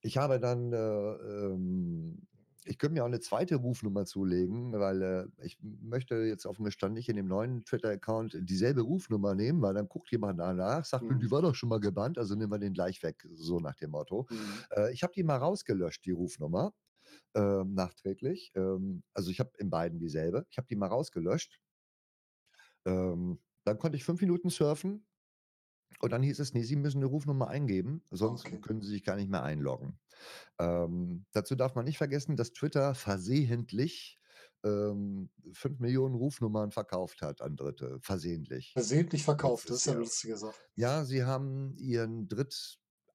ich 0.00 0.16
habe 0.18 0.40
dann, 0.40 0.72
äh, 0.72 0.76
ähm 0.78 2.26
ich 2.68 2.78
könnte 2.78 2.94
mir 2.94 3.04
auch 3.04 3.08
'ne 3.08 3.20
zweite 3.20 3.54
Rufnummer 3.56 4.06
zulegen, 4.06 4.72
weil, 4.72 5.00
äh, 5.02 5.26
ich 5.44 5.56
möchte 5.62 6.16
jetzt 6.16 6.46
offen 6.46 6.64
gestanden 6.64 6.94
nicht 6.94 7.08
in 7.08 7.14
dem 7.14 7.28
neuen 7.28 7.64
Twitter-Account 7.64 8.38
dieselbe 8.42 8.80
Rufnummer 8.80 9.36
nehmen, 9.36 9.62
weil 9.62 9.74
dann 9.74 9.86
guckt 9.88 10.10
jemand 10.10 10.40
danach, 10.40 10.84
sagt: 10.84 11.06
„Die 11.08 11.30
Mhm. 11.30 11.30
war 11.30 11.42
doch 11.42 11.54
schon 11.54 11.68
mal 11.68 11.78
gebannt, 11.78 12.18
also 12.18 12.34
nehmen 12.34 12.50
wir 12.50 12.58
den 12.58 12.72
gleich 12.72 13.04
weg“, 13.04 13.24
so 13.34 13.60
nach 13.60 13.76
dem 13.76 13.92
Motto. 13.92 14.26
Mhm. 14.30 14.66
Äh, 14.70 14.92
ich 14.92 15.04
habe 15.04 15.12
die 15.14 15.22
mal 15.22 15.36
rausgelöscht, 15.36 16.04
die 16.06 16.10
Rufnummer, 16.10 16.72
ähm, 17.34 17.74
nachträglich. 17.74 18.52
Ähm, 18.54 19.02
also, 19.14 19.30
ich 19.30 19.40
habe 19.40 19.52
in 19.58 19.70
beiden 19.70 19.98
dieselbe. 19.98 20.46
Ich 20.50 20.58
habe 20.58 20.68
die 20.68 20.76
mal 20.76 20.88
rausgelöscht. 20.88 21.60
Ähm, 22.84 23.40
dann 23.64 23.78
konnte 23.78 23.96
ich 23.96 24.04
5 24.04 24.20
Minuten 24.20 24.50
surfen 24.50 25.06
und 26.00 26.12
dann 26.12 26.22
hieß 26.22 26.40
es: 26.40 26.54
„Ne, 26.54 26.64
Sie 26.64 26.76
müssen 26.76 27.00
'ne 27.00 27.06
Rufnummer 27.06 27.48
eingeben, 27.48 28.04
sonst 28.10 28.46
okay. 28.46 28.60
können 28.62 28.82
Sie 28.82 28.90
sich 28.90 29.04
gar 29.04 29.16
nicht 29.16 29.30
mehr 29.30 29.42
einloggen.“ 29.44 30.00
Ähm, 30.60 31.26
dazu 31.32 31.56
darf 31.56 31.74
man 31.74 31.86
nicht 31.86 31.98
vergessen, 31.98 32.36
dass 32.36 32.52
Twitter 32.52 32.94
versehentlich, 32.94 34.18
ähm, 34.64 35.30
5.000.000 35.52 36.16
Rufnummern 36.16 36.72
verkauft 36.72 37.22
hat 37.22 37.42
an 37.42 37.56
Dritte, 37.56 37.98
versehentlich 38.02 38.76
Versehentlich 38.76 39.24
verkauft, 39.24 39.70
das 39.70 39.78
ist 39.78 39.86
ja 39.86 39.94
lustige 39.94 40.36
Sache. 40.36 40.60
Ja, 40.78 41.04
sie 41.04 41.24
haben 41.24 41.74
ihren 41.74 42.28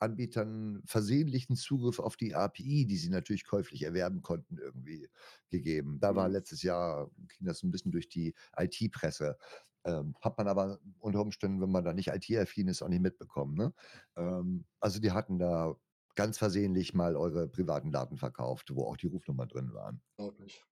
Drittanbietern 0.02 0.82
versehentlichen 0.86 1.56
Zugriff 1.56 2.00
auf 2.00 2.18
die 2.18 2.36
API, 2.36 2.86
die 2.88 2.98
sie 2.98 3.10
natürlich 3.10 3.46
käuflich 3.46 3.84
erwerben 3.84 4.22
konnten, 4.22 4.58
irgendwie 4.58 5.10
gegeben. 5.50 6.00
Da 6.00 6.16
war 6.16 6.28
Mhm. 6.28 6.30
letztes 6.30 6.64
Jahr 6.64 7.12
ging 7.18 7.46
das 7.48 7.64
'n 7.64 7.72
bisschen 7.72 7.92
durch 7.92 8.10
die 8.10 8.34
IT-Presse. 8.58 9.38
Ähm, 9.86 10.16
hat 10.22 10.38
man 10.38 10.48
aber 10.48 10.80
unter 11.00 11.22
Umständen, 11.22 11.62
wenn 11.62 11.72
man 11.72 11.84
da 11.84 11.94
nicht 11.94 12.08
IT-affin 12.10 12.68
ist, 12.68 12.82
auch 12.84 12.90
nicht 12.90 13.02
mitbekommen, 13.02 13.56
ne? 13.56 13.74
Ähm, 14.16 14.66
also, 14.80 15.00
die 15.00 15.12
hatten 15.12 15.40
da 15.40 15.76
ganz 16.16 16.38
versehentlich 16.38 16.94
mal 16.94 17.16
eure 17.16 17.48
privaten 17.48 17.92
Daten 17.92 18.18
verkauft, 18.18 18.70
wo 18.76 18.84
auch 18.86 18.98
die 18.98 19.08
Rufnummern 19.08 19.48
drin 19.50 19.74
waren. 19.74 20.02
Unglaublich. 20.18 20.64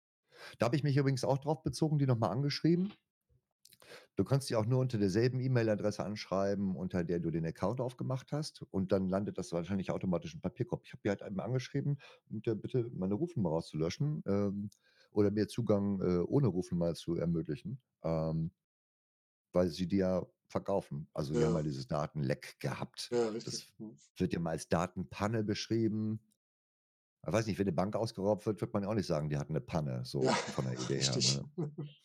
Da 0.59 0.65
habe 0.67 0.75
ich 0.75 0.83
mich 0.83 0.97
übrigens 0.97 1.23
auch 1.23 1.37
drauf 1.39 1.63
bezogen, 1.63 1.99
die 1.99 2.05
noch 2.05 2.17
mal 2.19 2.29
angeschrieben. 2.29 2.93
Du 4.15 4.23
kannst 4.25 4.49
die 4.49 4.55
auch 4.55 4.65
nur 4.65 4.79
unter 4.79 4.97
derselben 4.97 5.39
E-Mail-Adresse 5.39 6.03
anschreiben, 6.03 6.75
unter 6.75 7.03
der 7.03 7.19
du 7.19 7.31
den 7.31 7.45
Account 7.45 7.81
aufgemacht 7.81 8.31
hast 8.31 8.63
und 8.71 8.91
dann 8.91 9.07
landet 9.09 9.37
das 9.37 9.51
wahrscheinlich 9.53 9.91
automatisch 9.91 10.33
im 10.35 10.41
Papierkorb. 10.41 10.83
Ich 10.85 10.91
habe 10.93 11.01
die 11.03 11.09
halt 11.09 11.21
einmal 11.23 11.45
angeschrieben, 11.45 11.99
mit 12.29 12.45
der 12.47 12.55
Bitte, 12.55 12.89
meine 12.93 13.15
Rufnummer 13.15 13.49
rauszulöschen, 13.49 14.23
ähm, 14.27 14.69
oder 15.11 15.31
mir 15.31 15.47
Zugang, 15.47 16.01
äh, 16.01 16.19
ohne 16.19 16.47
Rufnummer 16.47 16.93
zu 16.95 17.15
ermöglichen, 17.15 17.81
ähm 18.03 18.51
weil 19.55 19.69
sie 19.69 19.87
die 19.87 19.97
ja 19.97 20.25
verkaufen. 20.47 21.09
Also, 21.13 21.35
die 21.35 21.45
haben 21.45 21.55
ja 21.55 21.61
Ja. 21.61 21.63
dieses 21.63 21.87
Datenleck 21.87 22.59
gehabt. 22.59 23.11
Ja, 23.11 23.27
richtig. 23.29 23.43
Das 23.43 23.73
Mhm. 23.79 23.99
wird 24.17 24.33
ja 24.33 24.39
mal 24.39 24.51
als 24.51 24.69
Datenpanne 24.69 25.43
beschrieben. 25.43 26.19
Ah, 27.23 27.33
weiß 27.33 27.47
nicht, 27.47 27.59
wenn 27.59 27.65
'ne 27.65 27.73
Bank 27.73 27.95
ausgeraubt 27.95 28.45
wird, 28.45 28.61
wird 28.61 28.73
man 28.73 28.83
ja 28.83 28.89
auch 28.89 28.93
nicht 28.95 29.07
sagen, 29.07 29.29
die 29.29 29.37
hatten 29.37 29.53
'ne 29.53 29.61
Panne, 29.61 30.05
Ja, 30.21 30.31
so 30.31 30.39
von 30.47 30.65
der 30.65 30.79
Idee 30.79 30.99
her, 31.01 31.19
richtig. 31.19 31.21
ne? 31.21 31.49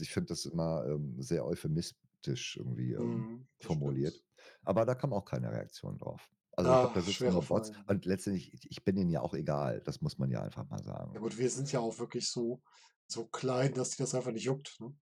Ich 0.00 0.12
finde 0.12 0.28
das 0.28 0.44
immer, 0.46 0.84
ähm, 0.86 1.20
sehr 1.22 1.44
euphemistisch 1.46 2.56
irgendwie, 2.56 2.92
ähm, 2.92 3.28
das 3.62 3.72
formuliert. 3.72 4.14
stimmt. 4.14 4.24
Aber 4.64 4.84
da 4.86 4.94
kam 4.94 5.12
auch 5.12 5.24
keine 5.24 5.50
Reaktion 5.52 5.98
drauf. 5.98 6.30
Also, 6.52 6.72
ich 6.72 6.80
glaube, 6.80 6.94
Ah, 6.94 7.00
da 7.00 7.02
sitzen 7.02 7.30
nur 7.30 7.46
Bots 7.46 7.72
Fall. 7.72 7.86
und 7.86 8.04
letztendlich 8.06 8.52
ich 8.70 8.84
bin 8.84 8.96
denen 8.96 9.10
ja 9.10 9.20
auch 9.22 9.34
egal. 9.34 9.80
Das 9.84 10.00
muss 10.00 10.18
man 10.18 10.30
ja 10.30 10.42
einfach 10.42 10.68
mal 10.68 10.82
Ja 11.14 11.18
sagen. 11.18 11.20
gut, 11.20 11.38
wir 11.38 11.48
sind 11.50 11.72
ja 11.72 11.80
auch 11.80 11.98
wirklich 11.98 12.28
so 12.30 12.62
so 13.06 13.26
klein, 13.26 13.72
dass 13.72 13.90
die 13.90 13.96
das 13.98 14.14
einfach 14.14 14.32
nicht 14.32 14.44
juckt, 14.44 14.78
ne? 14.80 14.94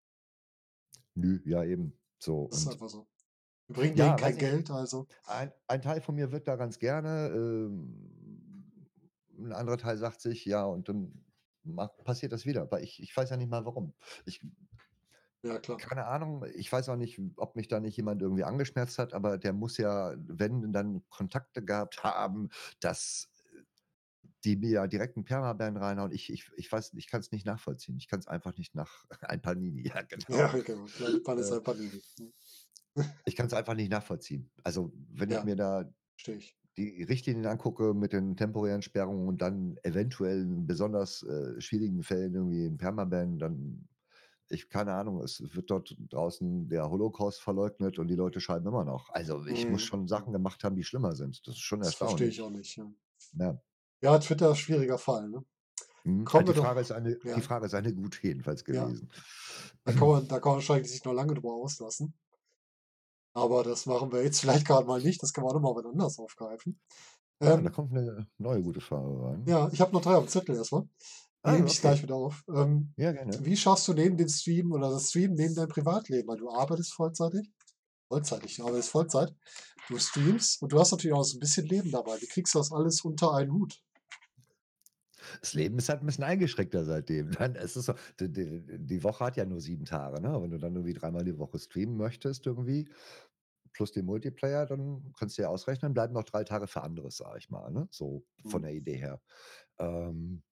Nö, 1.15 1.41
ja 1.45 1.65
eben. 1.65 1.99
So 2.19 2.51
Das 2.51 2.61
ist 2.61 2.69
einfach 2.69 2.89
so. 2.89 3.09
Wir 3.69 3.77
bringen 3.77 3.97
denen 3.97 4.17
ja, 4.17 4.17
kein 4.17 4.37
weiß 4.37 4.39
nicht, 4.39 4.51
Geld, 4.51 4.71
also 4.71 5.09
ein 5.25 5.53
ein 5.69 5.83
Teil 5.83 6.01
von 6.01 6.15
mir 6.17 6.33
wird 6.33 6.49
da 6.49 6.57
ganz 6.57 6.79
gerne, 6.79 7.31
ähm, 7.35 8.89
'n 9.39 9.53
anderer 9.53 9.79
Teil 9.79 9.99
sagt 9.99 10.21
sich: 10.21 10.45
„Ja, 10.45 10.65
und 10.65 10.89
dann 10.89 11.25
passiert 12.05 12.33
das 12.33 12.47
wieder“, 12.47 12.71
weil 12.71 12.85
ich 12.85 13.03
ich 13.03 13.17
weiß 13.17 13.31
ja 13.31 13.37
nicht 13.37 13.51
mal 13.51 13.65
warum. 13.67 13.95
Ich 14.27 14.43
Ja, 15.44 15.59
klar. 15.59 15.82
keine 15.82 16.06
Ahnung, 16.06 16.44
ich 16.55 16.70
weiß 16.73 16.89
auch 16.90 16.97
nicht, 16.97 17.20
ob 17.36 17.56
mich 17.56 17.69
da 17.69 17.81
nicht 17.81 17.97
jemand 17.97 18.23
irgendwie 18.23 18.44
angeschnärzt 18.44 18.98
hat, 18.98 19.14
aber 19.14 19.39
der 19.39 19.52
muss 19.52 19.78
ja, 19.78 20.14
wenn, 20.19 20.73
dann 20.73 21.02
Kontakte 21.10 21.64
gehabt 21.64 22.05
haben, 22.05 22.51
dass, 22.81 23.31
äh, 23.35 23.62
die 24.44 24.56
mir 24.56 24.70
ja 24.70 24.86
direkt 24.89 25.16
'n 25.19 25.24
Permaban 25.24 25.77
reinhauen. 25.78 26.12
Ich 26.12 26.32
ich 26.32 26.51
ich 26.56 26.73
weiß 26.73 26.94
ich 26.94 27.09
kann's 27.09 27.32
nicht 27.32 27.47
nachvollziehen. 27.47 27.97
Ich 27.98 28.09
kann's 28.09 28.28
einfach 28.28 28.56
nicht 28.59 28.74
nach 28.77 29.05
ein 29.23 29.43
Panini, 29.43 29.89
ja 29.89 30.02
Ja, 30.28 30.48
genau. 30.48 30.62
genau. 30.62 30.89
Kleine 30.90 31.20
Panne 31.20 31.40
ist 31.40 31.51
Äh 31.51 31.52
ein 31.52 31.62
Panini. 31.62 32.02
Mhm. 32.19 32.32
Ich 33.27 33.36
kann's 33.36 33.55
einfach 33.55 33.74
nicht 33.74 33.90
nachvollziehen. 33.90 34.51
Also, 34.64 34.93
wenn 35.10 35.31
ich 35.31 35.43
Ja, 35.43 35.44
mir 35.44 35.56
da 35.56 35.90
ich. 36.27 36.56
die 36.78 37.02
Richtlinien 37.05 37.47
angucke 37.47 37.94
mit 37.94 38.12
den 38.14 38.36
temporären 38.36 38.82
Sperrungen 38.82 39.28
und 39.28 39.43
dann 39.43 39.77
eventuell 39.85 40.43
in 40.43 40.66
besonders, 40.66 41.23
äh, 41.24 41.60
schwierigen 41.60 42.02
Fällen 42.05 42.35
irgendwie 42.35 42.66
'n 42.66 42.78
Permaban, 42.78 43.39
dann 43.39 43.89
ich 44.48 44.69
keine 44.69 44.94
Ahnung, 44.94 45.23
es 45.23 45.43
wird 45.55 45.70
dort 45.70 45.97
draußen 46.10 46.69
der 46.69 46.90
Holocaust 46.90 47.40
verleugnet 47.43 47.98
und 47.98 48.09
die 48.09 48.14
Leute 48.16 48.40
schreiben 48.40 48.66
immer 48.66 48.85
noch. 48.85 49.10
Also, 49.10 49.47
ich 49.47 49.69
muss 49.69 49.82
Mhm, 49.82 49.85
schon 49.85 50.09
Sachen 50.09 50.32
gemacht 50.32 50.64
haben, 50.64 50.77
die 50.77 50.85
schlimmer 50.85 51.14
sind. 51.16 51.47
Das 51.47 51.55
ist 51.56 51.60
schon 51.62 51.82
Das 51.82 51.94
verstehe 51.94 52.28
ich 52.28 52.40
auch 52.40 52.48
erstaunlich. 52.48 52.51
nicht, 52.51 52.77
ja. 52.77 52.90
Ja. 53.32 53.60
Ja, 54.02 54.19
Twitter, 54.19 54.55
schwieriger 54.55 54.98
Fall, 54.98 55.31
ne? 55.31 55.44
Mhm. 56.05 56.24
Kommen 56.24 56.47
die 56.47 56.55
Frage 56.55 56.81
doch 56.81 56.81
ist 56.81 56.90
eine 56.93 57.19
die 57.35 57.40
ja. 57.40 57.43
Frage 57.43 57.66
ist 57.66 57.74
eine 57.74 57.94
gute 57.94 58.19
jedenfalls 58.23 58.64
gewesen. 58.64 59.09
Da 59.85 59.93
kann 59.93 60.09
man 60.09 60.27
da 60.28 60.40
kann 60.40 60.51
man 60.52 60.56
wahrscheinlich 60.56 60.90
sich 60.90 61.05
noch 61.05 61.12
lange 61.12 61.35
drüber 61.35 61.52
auslassen. 61.55 62.14
Aber 63.35 63.62
das 63.62 63.85
machen 63.86 64.10
wir 64.12 64.23
jetzt 64.24 64.40
vielleicht 64.40 64.66
grad 64.66 64.86
mal 64.86 65.01
nicht. 65.02 65.23
Das 65.23 65.32
können 65.32 65.47
wir 65.47 65.51
auch 65.51 65.55
noch 65.55 65.74
mal 65.74 65.74
wann 65.77 65.90
anders 65.93 66.19
aufgreifen. 66.19 66.81
Ah, 67.44 67.60
da 67.60 67.70
Ähm 67.70 67.77
kommt 67.77 67.93
'ne 67.93 68.27
neue 68.39 68.62
gute 68.62 68.81
Frage 68.81 69.23
rein. 69.23 69.47
Ja, 69.47 69.69
ich 69.73 69.81
habe 69.81 69.93
noch 69.93 70.02
3 70.02 70.16
auf'm 70.16 70.27
Zettel 70.28 70.56
erst 70.56 70.73
Die 71.44 71.51
Ah, 71.51 71.56
nehme 71.56 71.66
ich 71.66 71.81
okay. 71.81 71.81
gleich 71.81 72.02
mit 72.02 72.12
auf. 72.12 72.44
Ähm, 72.55 72.94
Ja, 72.97 73.12
gerne. 73.12 73.44
wie 73.44 73.56
schaffst 73.56 73.89
du 73.89 73.94
neben 73.94 74.16
dem 74.16 74.28
Streamen 74.28 74.73
oder 74.73 74.90
das 74.90 75.09
Streamen 75.10 75.35
neben 75.36 75.55
deinem 75.55 75.69
Privatleben? 75.69 76.28
Weil 76.28 76.36
du 76.39 76.51
arbeitest 76.51 76.93
vollzeitig 76.94 77.48
Vollzeitig, 78.09 78.56
du 78.56 78.64
arbeitest 78.66 78.90
Vollzeit. 78.90 79.35
Du 79.89 79.98
streamst 79.98 80.62
und 80.62 80.73
du 80.73 80.81
hast 80.81 80.93
natürlich 80.93 81.14
auch 81.14 81.24
so 81.24 81.36
'n 81.39 81.40
bisschen 81.40 81.66
Leben 81.66 81.90
dabei. 81.93 82.20
Wie 82.20 82.27
kriegst 82.28 82.55
du 82.55 82.59
das 82.60 82.73
alles 82.73 83.02
unter 83.02 83.35
einen 83.35 83.52
Hut? 83.52 83.81
Das 85.43 85.55
Leben 85.55 85.77
ist 85.78 85.89
halt 85.89 86.02
'n 86.02 86.06
bisschen 86.06 86.23
eingeschränkter 86.24 86.85
seitdem. 86.85 87.31
Nein, 87.31 87.56
es 87.56 87.77
ist 87.77 87.86
so 87.86 87.94
d 88.20 88.28
d 88.28 88.78
die 88.78 89.02
Woche 89.02 89.24
hat 89.24 89.36
ja 89.36 89.44
nur 89.44 89.60
7 89.60 89.85
Tage, 89.85 90.20
ne? 90.23 90.40
Wenn 90.40 90.51
du 90.52 90.59
dann 90.59 90.74
irgendwie 90.77 90.93
dreimal 90.94 91.24
die 91.24 91.36
Woche 91.39 91.59
streamen 91.59 91.97
möchtest 91.97 92.47
irgendwie, 92.47 92.89
plus 93.73 93.93
den 93.93 94.06
Multiplayer, 94.06 94.66
dann 94.66 95.12
kannst 95.19 95.39
du 95.39 95.43
ja 95.43 95.48
ausrechnen, 95.48 95.94
bleiben 95.94 96.14
noch 96.14 96.24
3 96.24 96.44
Tage 96.44 96.66
für 96.69 96.82
anderes, 96.82 97.16
sage 97.19 97.39
ich 97.39 97.51
mal, 97.51 97.70
ne, 97.73 97.89
so 97.90 98.24
von 98.44 98.62
Mhm. 98.62 98.64
der 98.64 98.73
Idee 98.74 98.97
her. 98.97 99.20
Ähm 99.78 100.43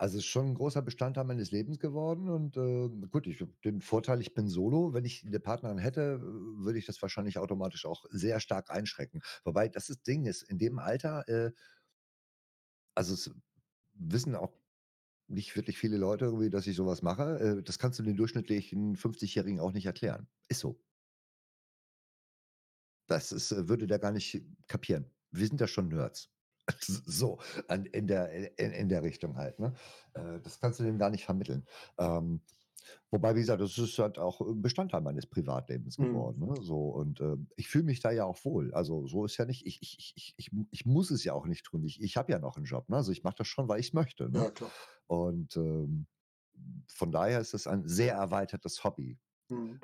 also, 0.00 0.18
ist 0.18 0.24
schon 0.26 0.46
'n 0.48 0.54
großer 0.54 0.82
Bestandteil 0.82 1.24
meines 1.24 1.50
Lebens 1.50 1.78
geworden 1.78 2.30
und, 2.30 2.56
äh, 2.56 2.88
gut, 3.08 3.26
ich 3.26 3.40
habe 3.42 3.52
den 3.64 3.82
Vorteil, 3.82 4.20
ich 4.22 4.34
bin 4.34 4.48
solo. 4.48 4.94
Wenn 4.94 5.04
ich 5.04 5.24
'ne 5.24 5.40
Partnerin 5.40 5.78
hätte, 5.78 6.20
würde 6.22 6.78
ich 6.78 6.86
das 6.86 7.02
wahrscheinlich 7.02 7.38
automatisch 7.38 7.86
auch 7.86 8.06
sehr 8.10 8.40
stark 8.40 8.70
einschränken. 8.70 9.20
Wobei 9.44 9.68
das 9.68 9.90
ist 9.90 10.06
Ding 10.06 10.24
ist, 10.26 10.42
in 10.42 10.58
dem 10.58 10.78
Alter, 10.78 11.28
äh 11.28 11.52
also, 12.96 13.14
es 13.14 13.30
wissen 13.94 14.34
auch 14.34 14.52
nicht 15.28 15.56
wirklich 15.56 15.78
viele 15.78 15.96
Leute 15.98 16.26
irgendwie, 16.26 16.50
dass 16.50 16.66
ich 16.66 16.76
so 16.76 16.86
was 16.86 17.02
mache. 17.02 17.38
Äh, 17.60 17.62
das 17.62 17.78
kannst 17.78 17.98
du 17.98 18.02
den 18.02 18.16
durchschnittlichen 18.16 18.96
Fünfzigjährigen 18.96 19.60
auch 19.60 19.72
nicht 19.72 19.86
erklären. 19.86 20.28
Ist 20.48 20.60
so. 20.60 20.80
Das 23.08 23.32
ist 23.32 23.52
äh, 23.52 23.68
würde 23.68 23.86
der 23.86 23.98
gar 23.98 24.12
nicht 24.12 24.42
kapieren. 24.68 25.10
Wir 25.32 25.46
sind 25.46 25.60
ja 25.60 25.66
schon 25.66 25.88
Nerds. 25.88 26.28
So, 27.06 27.38
an 27.68 27.84
in 27.86 28.06
der 28.06 28.30
in 28.58 28.72
in 28.72 28.88
der 28.88 29.02
Richtung 29.02 29.36
halt, 29.36 29.58
ne? 29.58 29.74
Äh, 30.14 30.40
das 30.40 30.60
kannst 30.60 30.80
du 30.80 30.84
denen 30.84 30.98
gar 30.98 31.10
nicht 31.10 31.24
vermitteln. 31.24 31.66
Ähm, 31.98 32.42
wobei, 33.10 33.34
wie 33.36 33.40
gesagt, 33.40 33.62
das 33.62 33.78
ist 33.78 33.98
halt 33.98 34.18
auch, 34.18 34.40
äh, 34.42 34.54
Bestandteil 34.54 35.02
meines 35.02 35.26
Privatlebens 35.28 35.98
Mhm. 35.98 36.00
geworden, 36.00 36.46
ne, 36.46 36.56
so 36.62 36.90
und, 36.90 37.20
ähm, 37.20 37.48
ich 37.56 37.68
fühle 37.68 37.84
mich 37.84 38.00
da 38.00 38.10
ja 38.12 38.24
auch 38.24 38.44
wohl. 38.44 38.74
Also, 38.74 39.06
so 39.06 39.24
ist 39.26 39.36
ja 39.38 39.46
nicht 39.46 39.66
ich 39.66 39.82
ich 39.82 39.98
ich 39.98 40.14
ich 40.16 40.34
ich 40.38 40.50
ich 40.70 40.86
muss 40.86 41.10
es 41.10 41.24
ja 41.24 41.34
auch 41.34 41.46
nicht 41.46 41.64
tun. 41.66 41.84
Ich 41.84 42.00
ich 42.02 42.16
habe 42.16 42.32
ja 42.32 42.38
noch 42.40 42.56
'n 42.58 42.64
Job, 42.64 42.88
ne? 42.90 42.96
Also, 42.98 43.12
ich 43.12 43.24
mache 43.24 43.36
das 43.38 43.48
schon, 43.48 43.68
weil 43.68 43.80
ich's 43.80 43.92
möchte, 43.94 44.30
ne? 44.30 44.44
Ja, 44.44 44.50
klar. 44.50 44.72
Und, 45.08 45.56
ähm, 45.56 46.06
von 46.88 47.12
daher 47.12 47.40
ist 47.40 47.54
es 47.54 47.66
ein 47.68 47.88
sehr 47.88 48.14
erweitertes 48.14 48.84
Hobby. 48.84 49.18
Mhm. 49.50 49.80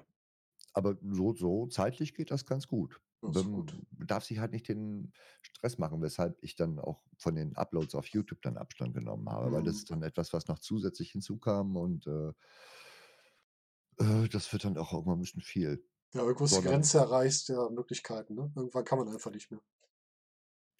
Aber 0.74 0.96
so 1.02 1.34
so 1.34 1.66
zeitlich 1.66 2.14
geht 2.14 2.30
das 2.30 2.46
ganz 2.46 2.68
gut. 2.68 3.00
Das 3.24 3.42
ist 3.42 3.50
gut. 3.52 3.78
Man 3.98 4.06
darf 4.06 4.24
sich 4.24 4.38
halt 4.38 4.52
nicht 4.52 4.68
den 4.68 5.12
Stress 5.42 5.78
machen, 5.78 6.02
weshalb 6.02 6.38
ich 6.42 6.54
dann 6.56 6.78
auch 6.78 7.02
von 7.18 7.34
den 7.34 7.56
Uploads 7.56 7.94
auf 7.94 8.06
YouTube 8.08 8.42
dann 8.42 8.56
Abstand 8.56 8.94
genommen 8.94 9.28
habe, 9.30 9.52
weil 9.52 9.62
das 9.62 9.76
Mhm. 9.76 9.80
ist 9.80 9.90
dann 9.90 10.02
etwas, 10.02 10.32
was 10.32 10.46
noch 10.48 10.58
zusätzlich 10.58 11.10
hinzukam 11.12 11.76
und, 11.76 12.06
äh 12.06 12.32
äh, 13.98 14.28
das 14.28 14.52
wird 14.52 14.64
dann 14.64 14.78
auch 14.78 14.92
irgendwann 14.92 15.18
'n 15.18 15.20
bisschen 15.20 15.40
viel, 15.42 15.84
Ja, 16.14 16.22
irgendwo 16.22 16.46
ist 16.46 16.56
die 16.56 16.62
sondern 16.62 16.62
Grenze 16.62 16.98
erreicht 16.98 17.48
der 17.48 17.70
Möglichkeiten, 17.70 18.34
ne? 18.34 18.50
Irgendwann 18.56 18.84
kann 18.84 18.98
man 18.98 19.08
einfach 19.08 19.30
nicht 19.30 19.52
mehr. 19.52 19.60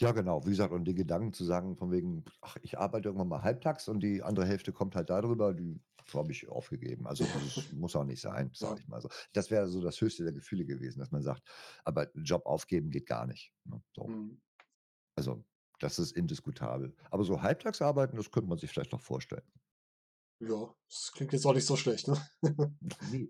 Ja, 0.01 0.13
genau. 0.13 0.45
Wie 0.45 0.51
gesagt, 0.51 0.73
und 0.75 0.85
den 0.85 0.95
Gedanken 0.97 1.33
zu 1.33 1.43
sagen 1.45 1.77
von 1.79 1.91
wegen: 1.91 2.25
„Ach, 2.43 2.57
ich 2.63 2.79
arbeite 2.79 3.09
irgendwann 3.09 3.29
mal 3.29 3.43
halbtags 3.43 3.89
und 3.89 4.01
die 4.01 4.23
andere 4.23 4.45
Hälfte 4.47 4.73
kommt 4.73 4.95
halt 4.95 5.09
da 5.09 5.23
drüber“, 5.23 5.55
die 5.55 5.81
habe 6.15 6.33
ich 6.33 6.49
aufgegeben. 6.49 7.07
Also, 7.07 7.27
das 7.27 7.71
muss 7.73 7.97
auch 7.97 8.05
nicht 8.05 8.21
sein, 8.21 8.51
sage 8.55 8.81
ich 8.83 8.89
mal 8.89 9.01
so. 9.01 9.09
Das 9.33 9.51
wäre 9.51 9.69
so 9.69 9.81
das 9.83 10.01
höchste 10.01 10.25
der 10.25 10.33
Gefühle 10.33 10.65
gewesen, 10.67 11.01
dass 11.01 11.11
man 11.13 11.23
sagt: 11.23 11.43
„Aber 11.85 12.09
Job 12.17 12.47
aufgeben 12.47 12.91
geht 12.91 13.07
gar 13.07 13.27
nicht“, 13.27 13.53
ne, 13.65 13.83
so. 13.95 14.11
Mhm. 14.11 14.39
Also, 15.15 15.45
das 15.79 15.99
ist 15.99 16.13
indiskutabel. 16.13 16.95
Aber 17.11 17.25
so 17.25 17.43
halbtags 17.43 17.83
arbeiten, 17.83 18.17
das 18.17 18.31
könnte 18.31 18.49
man 18.49 18.57
sich 18.59 18.71
vielleicht 18.71 18.93
noch 18.93 19.01
vorstellen. 19.03 19.43
Ja, 20.41 20.75
das 20.89 21.13
klingt 21.13 21.33
jetzt 21.33 21.47
auch 21.47 21.55
nicht 21.55 21.67
so 21.67 21.77
schlecht, 21.77 22.09
ne? 22.09 22.17
Ne, 23.01 23.29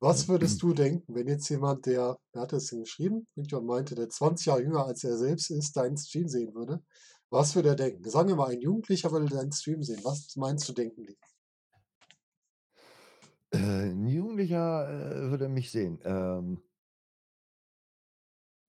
Was 0.00 0.28
ne? 0.28 0.28
würdest 0.28 0.62
du 0.62 0.74
denken, 0.74 1.14
wenn 1.14 1.28
jetzt 1.28 1.48
jemand, 1.48 1.86
der 1.86 2.18
wer 2.32 2.42
hat 2.42 2.52
das 2.52 2.66
denn 2.66 2.80
geschrieben? 2.80 3.26
Irgendjemand 3.36 3.66
meinte, 3.68 3.94
der 3.94 4.08
20 4.10 4.46
Jahre 4.46 4.62
jünger 4.62 4.84
als 4.86 5.04
er 5.04 5.16
selbst 5.16 5.50
ist, 5.50 5.76
deinen 5.76 5.96
Stream 5.96 6.28
sehen 6.28 6.54
würde. 6.54 6.82
Was 7.30 7.54
würde 7.54 7.70
er 7.70 7.76
denken? 7.76 8.08
Sagen 8.10 8.28
wir 8.28 8.36
mal, 8.36 8.50
ein 8.50 8.60
Jugendlicher 8.60 9.10
würde 9.12 9.26
deinen 9.28 9.52
Stream 9.52 9.82
sehen. 9.82 10.00
Was 10.04 10.36
meinst 10.36 10.68
du, 10.68 10.72
denken 10.74 11.06
die? 11.06 11.16
Äh, 13.54 13.90
'n 13.92 14.06
Jugendlicher, 14.06 14.88
äh, 15.26 15.30
würde 15.30 15.48
mich 15.48 15.70
sehen. 15.70 16.00
Ähm 16.04 16.62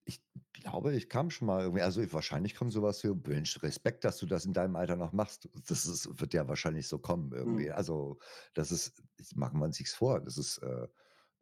ich 0.06 0.22
glaube, 0.52 0.94
ich 0.94 1.08
kam 1.08 1.30
schon 1.30 1.46
mal 1.46 1.62
irgendwie 1.62 1.82
also, 1.82 2.00
wahrscheinlich 2.12 2.54
kommt 2.54 2.72
so 2.72 2.82
was 2.82 3.02
wie: 3.04 3.14
„Mensch, 3.28 3.62
Respekt, 3.62 4.04
dass 4.04 4.18
du 4.18 4.26
das 4.26 4.44
in 4.44 4.52
deinem 4.52 4.76
Alter 4.76 4.96
noch 4.96 5.12
machst.“ 5.12 5.48
Das 5.68 5.86
ist 5.86 6.20
wird 6.20 6.34
ja 6.34 6.46
wahrscheinlich 6.48 6.88
so 6.88 6.98
kommen 6.98 7.32
irgendwie. 7.32 7.70
Mhm. 7.70 7.72
Also, 7.72 8.18
das 8.54 8.70
ist 8.72 9.02
jetzt 9.18 9.36
machen 9.36 9.58
wir 9.60 9.64
uns 9.66 9.78
nichts 9.78 9.94
vor. 9.94 10.20
Das 10.20 10.36
ist, 10.38 10.58
äh, 10.58 10.88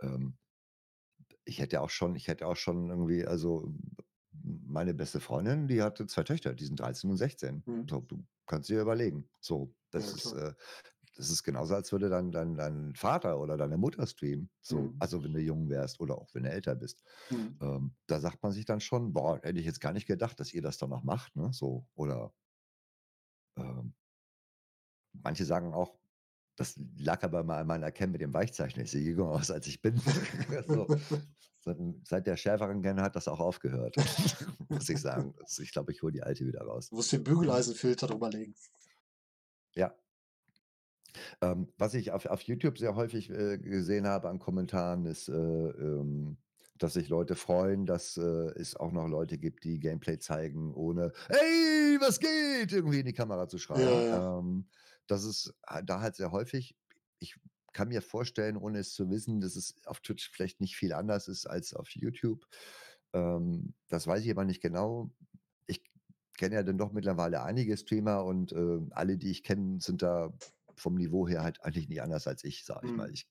ähm 0.03 0.39
ich 1.47 1.59
hätte 1.61 1.81
auch 1.81 1.91
schon 1.91 2.15
ich 2.17 2.29
hätte 2.29 2.47
auch 2.47 2.57
schon 2.57 2.91
irgendwie 2.91 3.27
also, 3.27 3.75
meine 4.33 4.95
beste 4.95 5.21
Freundin, 5.21 5.69
die 5.69 5.83
hatte 5.83 6.07
2 6.07 6.23
Töchter, 6.25 6.55
die 6.55 6.65
sind 6.65 6.81
13 6.81 7.11
und 7.11 7.17
16. 7.17 7.67
Mhm. 7.67 7.89
So, 7.89 8.01
du 8.01 8.25
kannst 8.47 8.69
dir 8.69 8.81
überlegen. 8.83 9.29
So, 9.41 9.75
das 9.91 10.11
Ja, 10.11 10.15
ist, 10.15 10.33
klar. 10.33 10.33
äh 10.33 10.55
das 11.17 11.31
ist 11.31 11.43
genauso, 11.45 11.75
als 11.75 11.93
würde 11.93 12.09
dein 12.09 12.33
dein 12.33 12.57
dein 12.57 12.95
Vater 12.97 13.39
oder 13.41 13.57
deine 13.57 13.77
Mutter 13.79 14.07
streamen, 14.07 14.51
so. 14.61 14.95
Mhm. 14.95 15.01
Also, 15.01 15.23
wenn 15.25 15.33
du 15.35 15.41
jung 15.41 15.69
wärst 15.71 16.01
oder 16.01 16.17
auch 16.19 16.35
wenn 16.35 16.45
du 16.45 16.51
älter 16.51 16.75
bist. 16.75 17.05
Mhm. 17.31 17.63
Ähm, 17.63 17.97
da 18.07 18.21
sagt 18.21 18.43
man 18.43 18.53
sich 18.53 18.65
dann 18.67 18.81
schon: 18.81 19.13
„Boah, 19.13 19.41
hätte 19.43 19.61
ich 19.61 19.67
jetzt 19.67 19.81
gar 19.81 19.93
nicht 19.93 20.07
gedacht, 20.07 20.41
dass 20.41 20.53
ihr 20.55 20.63
das 20.63 20.79
dann 20.79 20.91
noch 20.91 21.05
macht“, 21.05 21.37
ne, 21.37 21.51
so 21.53 21.87
oder 21.95 22.35
ähm 23.57 23.95
manche 25.13 25.45
sagen 25.45 25.73
auch, 25.75 25.99
das 26.57 26.79
lag 26.99 27.23
aber 27.25 27.45
mal 27.45 27.61
an 27.61 27.67
meiner 27.67 27.91
Cam 27.93 28.13
mit 28.13 28.21
dem 28.21 28.35
Weichzeichner. 28.35 28.83
Ich 28.85 28.91
sehe 28.91 29.03
jünger 29.03 29.29
aus, 29.29 29.51
als 29.51 29.67
ich 29.67 29.83
bin. 29.83 30.01
So, 31.65 31.79
seit 32.05 32.27
der 32.27 32.37
schärferen 32.37 32.83
Cam 32.83 33.01
hat 33.01 33.17
das 33.17 33.29
auch 33.29 33.41
aufgehört, 33.41 33.97
muss 34.73 34.89
ich 34.89 35.01
sagen. 35.01 35.35
Also, 35.41 35.63
ich 35.63 35.73
glaube, 35.73 35.93
ich 35.93 36.03
hole 36.03 36.13
die 36.13 36.23
alte 36.23 36.47
wieder 36.47 36.63
raus. 36.63 36.91
Du 36.91 36.95
musst 36.97 37.11
den 37.11 37.25
Mhm. 37.43 37.65
Bügeleisenfilter 37.65 38.07
drüber 38.07 38.31
legen. 38.31 38.55
Ja. 39.75 39.97
Ähm, 41.41 41.69
was 41.79 41.95
ich 41.95 42.11
auf 42.13 42.27
auf 42.27 42.43
YouTube 42.43 42.79
sehr 42.79 42.95
häufig, 42.97 43.31
äh, 43.31 43.59
gesehen 43.59 44.07
habe 44.07 44.29
an 44.29 44.39
Kommentaren, 44.39 45.07
ist, 45.07 45.29
äh, 45.29 45.33
ähm, 45.35 46.39
dass 46.79 46.95
sich 46.95 47.09
Leute 47.09 47.37
freuen, 47.37 47.87
dass, 47.87 48.17
äh, 48.17 48.23
es 48.57 48.77
auch 48.77 48.93
noch 48.93 49.09
Leute 49.09 49.39
gibt, 49.39 49.65
die 49.65 49.79
Gameplay 49.81 50.19
zeigen, 50.19 50.75
ohne: 50.75 51.13
„Hey, 51.29 51.99
was 52.01 52.19
geht?“ 52.21 52.73
irgendwie 52.73 53.01
in 53.01 53.07
die 53.07 53.13
Kamera 53.13 53.49
zu 53.49 53.59
Ja, 53.75 53.81
schreien. 53.81 54.05
ja. 54.07 54.23
Ähm, 54.41 54.69
das 55.07 55.25
ist 55.25 55.55
ha 55.67 55.83
da 55.83 56.01
halt 56.01 56.17
sehr 56.17 56.33
häufig. 56.33 56.77
Ich 57.19 57.37
kann 57.73 57.89
mir 57.89 58.03
vorstellen, 58.03 58.57
ohne 58.57 58.79
es 58.81 58.95
zu 58.95 59.11
wissen, 59.11 59.41
dass 59.41 59.57
es 59.57 59.75
auf 59.87 60.01
Twitch 60.01 60.29
vielleicht 60.31 60.61
nicht 60.61 60.77
viel 60.77 60.93
anders 60.93 61.29
ist 61.29 61.47
als 61.47 61.75
auf 61.75 61.91
YouTube. 61.91 62.47
Ähm, 63.13 63.75
das 63.89 64.07
weiß 64.07 64.25
ich 64.25 64.31
aber 64.31 64.45
nicht 64.45 64.63
genau. 64.63 65.11
Ich 65.67 65.83
kenne 66.39 66.57
ja 66.57 66.63
dann 66.63 66.79
doch 66.79 66.93
mittlerweile 66.93 67.43
einige 67.43 67.77
Streamer 67.77 68.25
und, 68.25 68.53
äh, 68.53 68.81
alle, 68.91 69.19
die 69.19 69.31
ich 69.31 69.43
kenne, 69.45 69.81
sind 69.81 70.03
da 70.03 70.33
vom 70.77 70.95
Niveau 70.95 71.29
her 71.29 71.43
halt 71.43 71.63
eigentlich 71.65 71.89
nicht 71.89 72.03
anders 72.03 72.27
als 72.27 72.45
ich, 72.45 72.65
sage 72.65 72.87
ich 72.89 72.97
mal. 72.97 73.09
Mhm. 73.09 73.15
Ich 73.15 73.27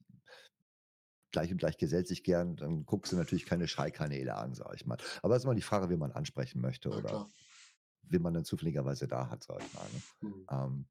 Gleich 1.32 1.50
und 1.50 1.60
gleich 1.60 1.78
gesellt 1.78 2.08
sich 2.10 2.24
gern, 2.26 2.58
dann 2.58 2.86
guckst 2.86 3.14
du 3.14 3.16
natürlich 3.16 3.46
keine 3.46 3.70
Schreikanäle 3.70 4.36
an, 4.36 4.54
sage 4.54 4.76
ich 4.76 4.86
mal. 4.86 4.98
Aber 5.24 5.38
ist 5.38 5.46
immer 5.46 5.56
die 5.56 5.62
Frage, 5.62 5.90
wen 5.90 6.00
man 6.00 6.12
ansprechen 6.12 6.60
möchte 6.60 6.90
Ja, 6.90 6.98
oder 6.98 7.08
klar. 7.08 7.30
wen 8.04 8.22
man 8.22 8.34
dann 8.34 8.44
zufälligerweise 8.44 9.08
da 9.08 9.30
hat, 9.30 9.44
sage 9.46 9.64
ich 9.66 9.74
mal, 9.74 9.90
ne? 9.92 10.02
Mhm. 10.22 10.48
Ähm 10.52 10.86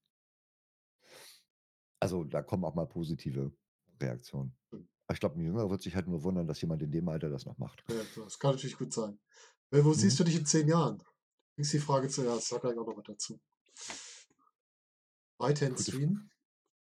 also, 2.00 2.24
da 2.24 2.42
kommen 2.42 2.64
auch 2.64 2.74
mal 2.74 2.86
positive 2.86 3.52
Reaktionen. 4.00 4.56
Mhm. 4.72 4.88
Ich 5.12 5.20
glaube, 5.20 5.36
'n 5.38 5.44
Jüngerer 5.44 5.70
wird 5.70 5.82
sich 5.82 5.94
halt 5.94 6.06
nur 6.06 6.22
wundern, 6.22 6.46
dass 6.46 6.60
jemand 6.62 6.82
in 6.82 6.90
dem 6.90 7.08
Alter 7.08 7.28
das 7.28 7.44
noch 7.44 7.58
macht. 7.58 7.84
Ja. 7.90 8.02
Das 8.24 8.38
kann 8.38 8.52
natürlich 8.52 8.78
gut 8.78 8.92
sein. 8.92 9.18
Äh, 9.70 9.84
wo 9.84 9.92
siehst 9.92 10.14
Mhm. 10.14 10.18
du 10.18 10.24
dich 10.24 10.36
in 10.36 10.46
10 10.46 10.68
Jahren? 10.68 11.02
Lies 11.56 11.70
die 11.72 11.78
Frage 11.78 12.08
zuerst, 12.08 12.48
sage 12.48 12.62
gleich 12.62 12.78
auch 12.78 12.86
noch 12.86 12.96
was 12.96 13.04
dazu. 13.04 13.38
Weiterhin 15.38 15.76
streamen? 15.76 16.30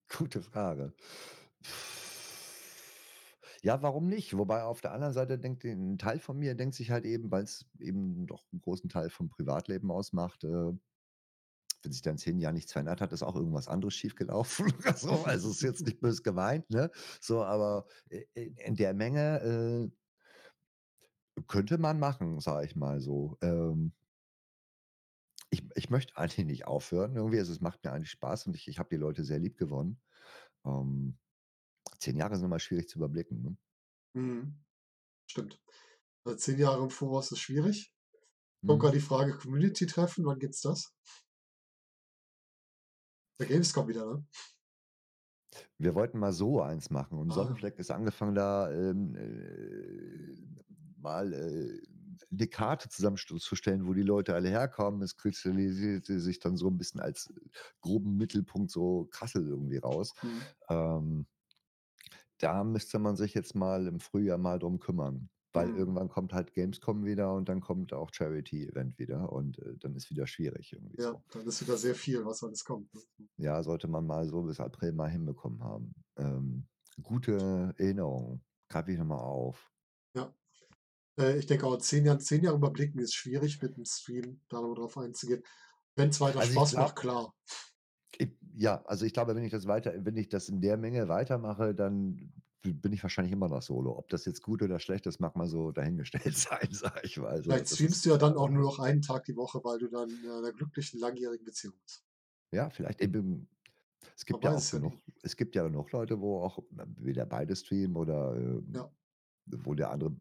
Gute 0.10 0.42
Frage. 0.42 0.94
Ja, 3.64 3.82
warum 3.82 4.08
nicht? 4.08 4.38
Wobei 4.38 4.64
auf 4.64 4.82
der 4.82 4.92
anderen 4.92 5.14
Seite 5.14 5.38
denkt 5.40 5.64
de 5.64 5.72
'n 5.74 5.98
Teil 5.98 6.20
von 6.20 6.38
mir 6.38 6.56
denkt 6.56 6.76
sich 6.76 6.92
halt 6.92 7.06
eben, 7.06 7.32
weil's 7.32 7.66
eben 7.80 8.28
doch 8.28 8.46
'n 8.54 8.60
großen 8.62 8.90
Teil 8.90 9.10
vom 9.10 9.30
Privatleben 9.30 9.92
ausmacht, 9.92 10.44
äh 10.44 10.74
wenn 11.84 11.92
sich 11.92 12.02
da 12.02 12.12
in 12.12 12.18
10 12.18 12.40
Jahren 12.40 12.56
nichts 12.56 12.72
verändert 12.72 13.00
hat, 13.02 13.12
ist 13.14 13.22
auch 13.24 13.36
irgendwas 13.36 13.68
anderes 13.68 13.94
schiefgelaufen 13.94 14.74
oder 14.80 14.96
so. 14.98 15.12
Also, 15.24 15.52
ist 15.52 15.62
jetzt 15.62 15.86
nicht 15.86 16.00
böse 16.02 16.24
gemeint, 16.24 16.70
ne? 16.72 16.90
So, 17.22 17.44
aber 17.44 17.86
in 18.34 18.56
in 18.58 18.76
der 18.76 18.94
Menge, 18.94 19.92
äh 19.92 19.96
könnte 21.48 21.78
man 21.78 22.00
machen, 22.00 22.40
sage 22.40 22.66
ich 22.66 22.76
mal 22.76 23.00
so. 23.02 23.38
Ähm 23.42 23.94
ich 25.50 25.64
ich 25.76 25.90
möchte 25.90 26.18
eigentlich 26.18 26.46
nicht 26.46 26.68
aufhören 26.68 27.16
irgendwie. 27.16 27.40
Also, 27.40 27.54
es 27.54 27.62
macht 27.62 27.84
mir 27.84 27.92
eigentlich 27.94 28.12
Spaß 28.12 28.48
und 28.48 28.56
ich 28.56 28.68
ich 28.68 28.80
habe 28.80 28.90
die 28.92 28.98
Leute 28.98 29.24
sehr 29.24 29.40
liebgewonnen. 29.40 30.02
Ähm, 30.66 31.20
10 32.00 32.18
Jahre 32.18 32.36
sind 32.38 32.46
immer 32.46 32.60
schwierig 32.60 32.90
zu 32.90 33.00
überblicken, 33.00 33.42
ne? 33.44 33.58
Mhm. 34.16 34.64
Stimmt. 35.28 35.62
Äh, 36.26 36.38
10 36.38 36.60
Jahre 36.60 36.84
im 36.84 36.90
Voraus 36.92 37.32
ist 37.32 37.40
schwierig. 37.40 37.94
Kommt 38.66 38.82
Mhm. 38.82 38.84
grad 38.84 38.96
die 38.96 39.02
Frage 39.02 39.38
Community-Treffen, 39.38 40.26
wann 40.26 40.40
gibt's 40.40 40.62
das? 40.62 40.94
Bei 43.38 43.46
Gamescom 43.46 43.88
wieder, 43.88 44.06
ne? 44.06 44.26
Wir 45.78 45.96
wollten 45.96 46.20
mal 46.20 46.34
so 46.34 46.62
eins 46.62 46.90
machen 46.90 47.18
und 47.18 47.30
Ah. 47.30 47.32
Sonnenfleck 47.32 47.80
ist 47.80 47.92
angefangen, 47.92 48.36
da, 48.36 48.72
ähm, 48.72 49.16
äh, 49.16 50.36
mal, 50.98 51.34
äh, 51.34 51.82
'ne 52.32 52.48
Karte 52.48 52.90
zusammenstu 52.90 53.38
zu 53.40 53.56
stellen, 53.56 53.88
wo 53.88 53.94
die 53.94 54.02
Leute 54.04 54.34
alle 54.36 54.50
herkommen. 54.50 55.02
Es 55.04 55.18
kristallisierte 55.18 56.20
sich 56.20 56.40
dann 56.40 56.58
so 56.58 56.68
'n 56.70 56.78
bisschen 56.78 57.00
als 57.02 57.34
groben 57.82 58.18
Mittelpunkt 58.18 58.72
so 58.72 59.06
Kassel 59.12 59.48
irgendwie 59.48 59.78
raus. 59.78 60.14
Mhm. 60.24 60.56
Ähm 60.70 61.28
da 62.42 62.64
müsste 62.64 63.00
man 63.00 63.16
sich 63.16 63.34
jetzt 63.34 63.56
mal 63.56 63.88
im 63.88 64.00
Frühjahr 64.00 64.38
mal 64.38 64.60
drum 64.60 64.80
kümmern, 64.80 65.30
weil 65.54 65.70
Mhm. 65.70 65.76
irgendwann 65.76 66.10
kommt 66.10 66.34
halt 66.34 66.54
Gamescom 66.54 67.06
wieder 67.06 67.34
und 67.34 67.48
dann 67.50 67.62
kommt 67.62 67.94
auch 67.94 68.10
Charity-Event 68.14 69.00
wieder 69.00 69.32
und, 69.32 69.60
äh, 69.60 69.78
dann 69.78 69.96
ist 69.96 70.10
wieder 70.10 70.28
schwierig 70.28 70.74
irgendwie 70.74 70.98
Ja, 70.98 71.14
so. 71.14 71.24
dann 71.32 71.46
ist 71.48 71.62
wieder 71.62 71.78
sehr 71.78 71.96
viel, 71.96 72.26
was 72.26 72.44
alles 72.44 72.64
kommt, 72.66 72.94
ne? 72.94 73.02
Mhm. 73.18 73.30
Ja, 73.38 73.62
sollte 73.64 73.88
man 73.88 74.06
mal 74.06 74.28
so 74.28 74.44
bis 74.44 74.60
April 74.62 74.94
mal 74.94 75.10
hinbekommen 75.10 75.62
haben. 75.64 75.94
Ähm, 76.18 76.68
gute 77.02 77.74
Erinnerung, 77.78 78.42
greife 78.70 78.92
ich 78.94 78.98
noch 78.98 79.06
mal 79.06 79.18
auf. 79.20 79.72
Ja. 80.16 80.34
Äh, 81.20 81.38
ich 81.40 81.46
denke 81.48 81.66
auch 81.68 81.78
10 81.78 82.06
Jahren 82.06 82.20
10 82.20 82.44
Jahre 82.44 82.58
überblicken 82.58 83.00
ist 83.00 83.16
schwierig 83.16 83.62
mit 83.62 83.78
'm 83.78 83.86
Stream, 83.86 84.42
da 84.50 84.62
noch 84.62 84.76
drauf 84.76 84.98
einzugehen. 84.98 85.44
Wenn's 85.96 86.20
weiter 86.22 86.42
Also, 86.42 86.54
ich 86.54 86.66
Spaß 86.66 86.76
macht, 86.78 86.96
glaube 86.96 86.98
klar. 86.98 87.34
i 88.22 88.38
ja, 88.58 88.82
also, 88.86 89.06
ich 89.06 89.14
glaube, 89.14 89.36
wenn 89.36 89.44
ich 89.44 89.52
das 89.52 89.68
weiter 89.68 89.94
wenn 90.06 90.18
ich 90.18 90.30
das 90.30 90.50
in 90.50 90.62
der 90.62 90.78
Menge 90.78 91.08
weitermache, 91.10 91.76
dann 91.76 92.34
bin 92.64 92.94
ich 92.94 93.04
wahrscheinlich 93.04 93.34
immer 93.34 93.50
noch 93.50 93.62
Solo. 93.62 93.98
Ob 93.98 94.10
das 94.10 94.26
jetzt 94.26 94.42
gut 94.42 94.62
oder 94.64 94.80
schlecht 94.80 95.06
ist, 95.08 95.20
mag 95.20 95.36
mal 95.36 95.48
so 95.48 95.72
dahingestellt 95.72 96.36
sein, 96.38 96.68
sage 96.72 97.02
ich 97.04 97.18
mal. 97.18 97.30
Also, 97.30 97.60
Vielleicht 97.60 97.70
streamst 97.70 98.04
du 98.06 98.10
ja 98.10 98.18
dann 98.18 98.38
auch 98.38 98.50
nur 98.50 98.64
noch 98.64 98.80
einen 98.80 99.02
Tag 99.04 99.26
die 99.26 99.36
Woche, 99.36 99.64
weil 99.64 99.78
du 99.78 99.88
dann 99.88 100.10
in 100.10 100.22
'ner 100.22 100.52
glücklichen 100.52 101.00
langjährigen 101.00 101.46
Beziehung 101.46 101.76
bist. 101.84 102.02
Ja, 102.54 102.70
vielleicht 102.70 103.02
eben 103.02 103.50
es 104.16 104.26
Man 104.32 104.42
gibt 104.42 104.44
ja 104.44 104.52
weiß 104.52 104.56
auch 104.56 104.68
es 104.68 104.72
ja 104.72 104.80
genug 104.80 105.02
es 105.24 105.36
gibt 105.38 105.56
ja 105.56 105.64
genug 105.64 105.92
Leute, 105.92 106.20
wo 106.22 106.40
auch 106.42 106.60
entweder 106.78 107.26
beide 107.26 107.56
streamen 107.56 107.98
oder, 107.98 108.36
ähm, 108.38 108.74
Ja. 108.74 108.96
wo 109.48 109.76
der 109.76 109.92
andere 109.92 110.18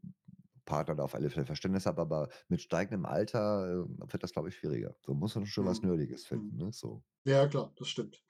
Partner 0.64 0.94
da 0.96 1.04
auf 1.04 1.14
alle 1.14 1.30
Fälle 1.30 1.46
Verständnis 1.46 1.86
hat, 1.86 1.98
aber 1.98 2.28
mit 2.48 2.60
steigendem 2.62 3.06
Alter, 3.06 3.84
ähm, 3.86 3.98
wird 4.00 4.22
das, 4.22 4.32
glaube 4.32 4.48
ich, 4.48 4.56
schwieriger. 4.56 4.94
Da 5.02 5.12
muss 5.12 5.34
man 5.34 5.46
schon 5.46 5.66
was 5.66 5.82
Mhm. 5.82 5.88
Nerdiges 5.88 6.24
finden, 6.26 6.56
Mhm. 6.56 6.64
ne, 6.66 6.72
so. 6.72 7.02
Ja, 7.24 7.46
klar, 7.48 7.72
das 7.76 7.88
stimmt. 7.88 8.22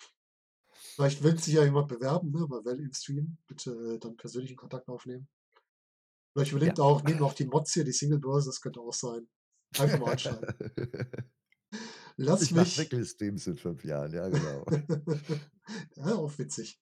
Vielleicht 0.72 1.22
will 1.22 1.38
sich 1.38 1.54
ja 1.54 1.64
jemand 1.64 1.88
bewerben, 1.88 2.30
ne, 2.30 2.46
bei 2.48 2.64
Well 2.64 2.80
im 2.80 2.92
Stream. 2.92 3.38
Bitte, 3.46 3.70
äh, 3.94 3.98
dann 3.98 4.16
persönlichen 4.16 4.56
Kontakt 4.56 4.88
aufnehmen. 4.88 5.28
Oder 6.36 6.44
ich 6.44 6.52
Ja. 6.52 6.74
auch 6.78 7.02
nehme 7.04 7.24
auch 7.24 7.32
die 7.34 7.46
Mods 7.46 7.72
hier, 7.74 7.84
die 7.84 7.92
Singlebörse, 7.92 8.48
das 8.48 8.60
könnte 8.60 8.80
auch 8.80 8.92
sein. 8.92 9.28
Einfach 9.78 10.00
mal 10.00 10.12
anschreiben. 10.12 10.46
Lass 12.16 12.42
Ich 12.42 12.52
mich 12.52 12.78
Wickel-Streams 12.78 13.46
in 13.48 13.56
5 13.56 13.84
Jahren, 13.84 14.12
ja 14.12 14.28
genau. 14.28 14.64
Ja, 15.96 16.14
auch 16.16 16.38
witzig. 16.38 16.80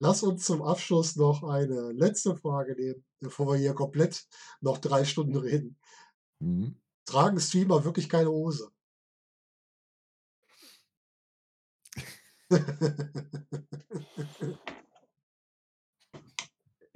Lass 0.00 0.22
uns 0.22 0.44
zum 0.44 0.62
Abschluss 0.62 1.16
noch 1.16 1.44
eine 1.44 1.92
letzte 1.92 2.36
Frage 2.36 2.74
nehmen, 2.74 3.04
bevor 3.20 3.52
wir 3.52 3.58
hier 3.58 3.74
komplett 3.74 4.26
noch 4.60 4.78
3 4.78 5.04
Stunden 5.04 5.36
reden. 5.36 5.78
Mhm. 6.40 6.80
Tragen 7.06 7.40
Streamer 7.40 7.84
wirklich 7.84 8.08
keine 8.08 8.30
Hose? 8.30 8.70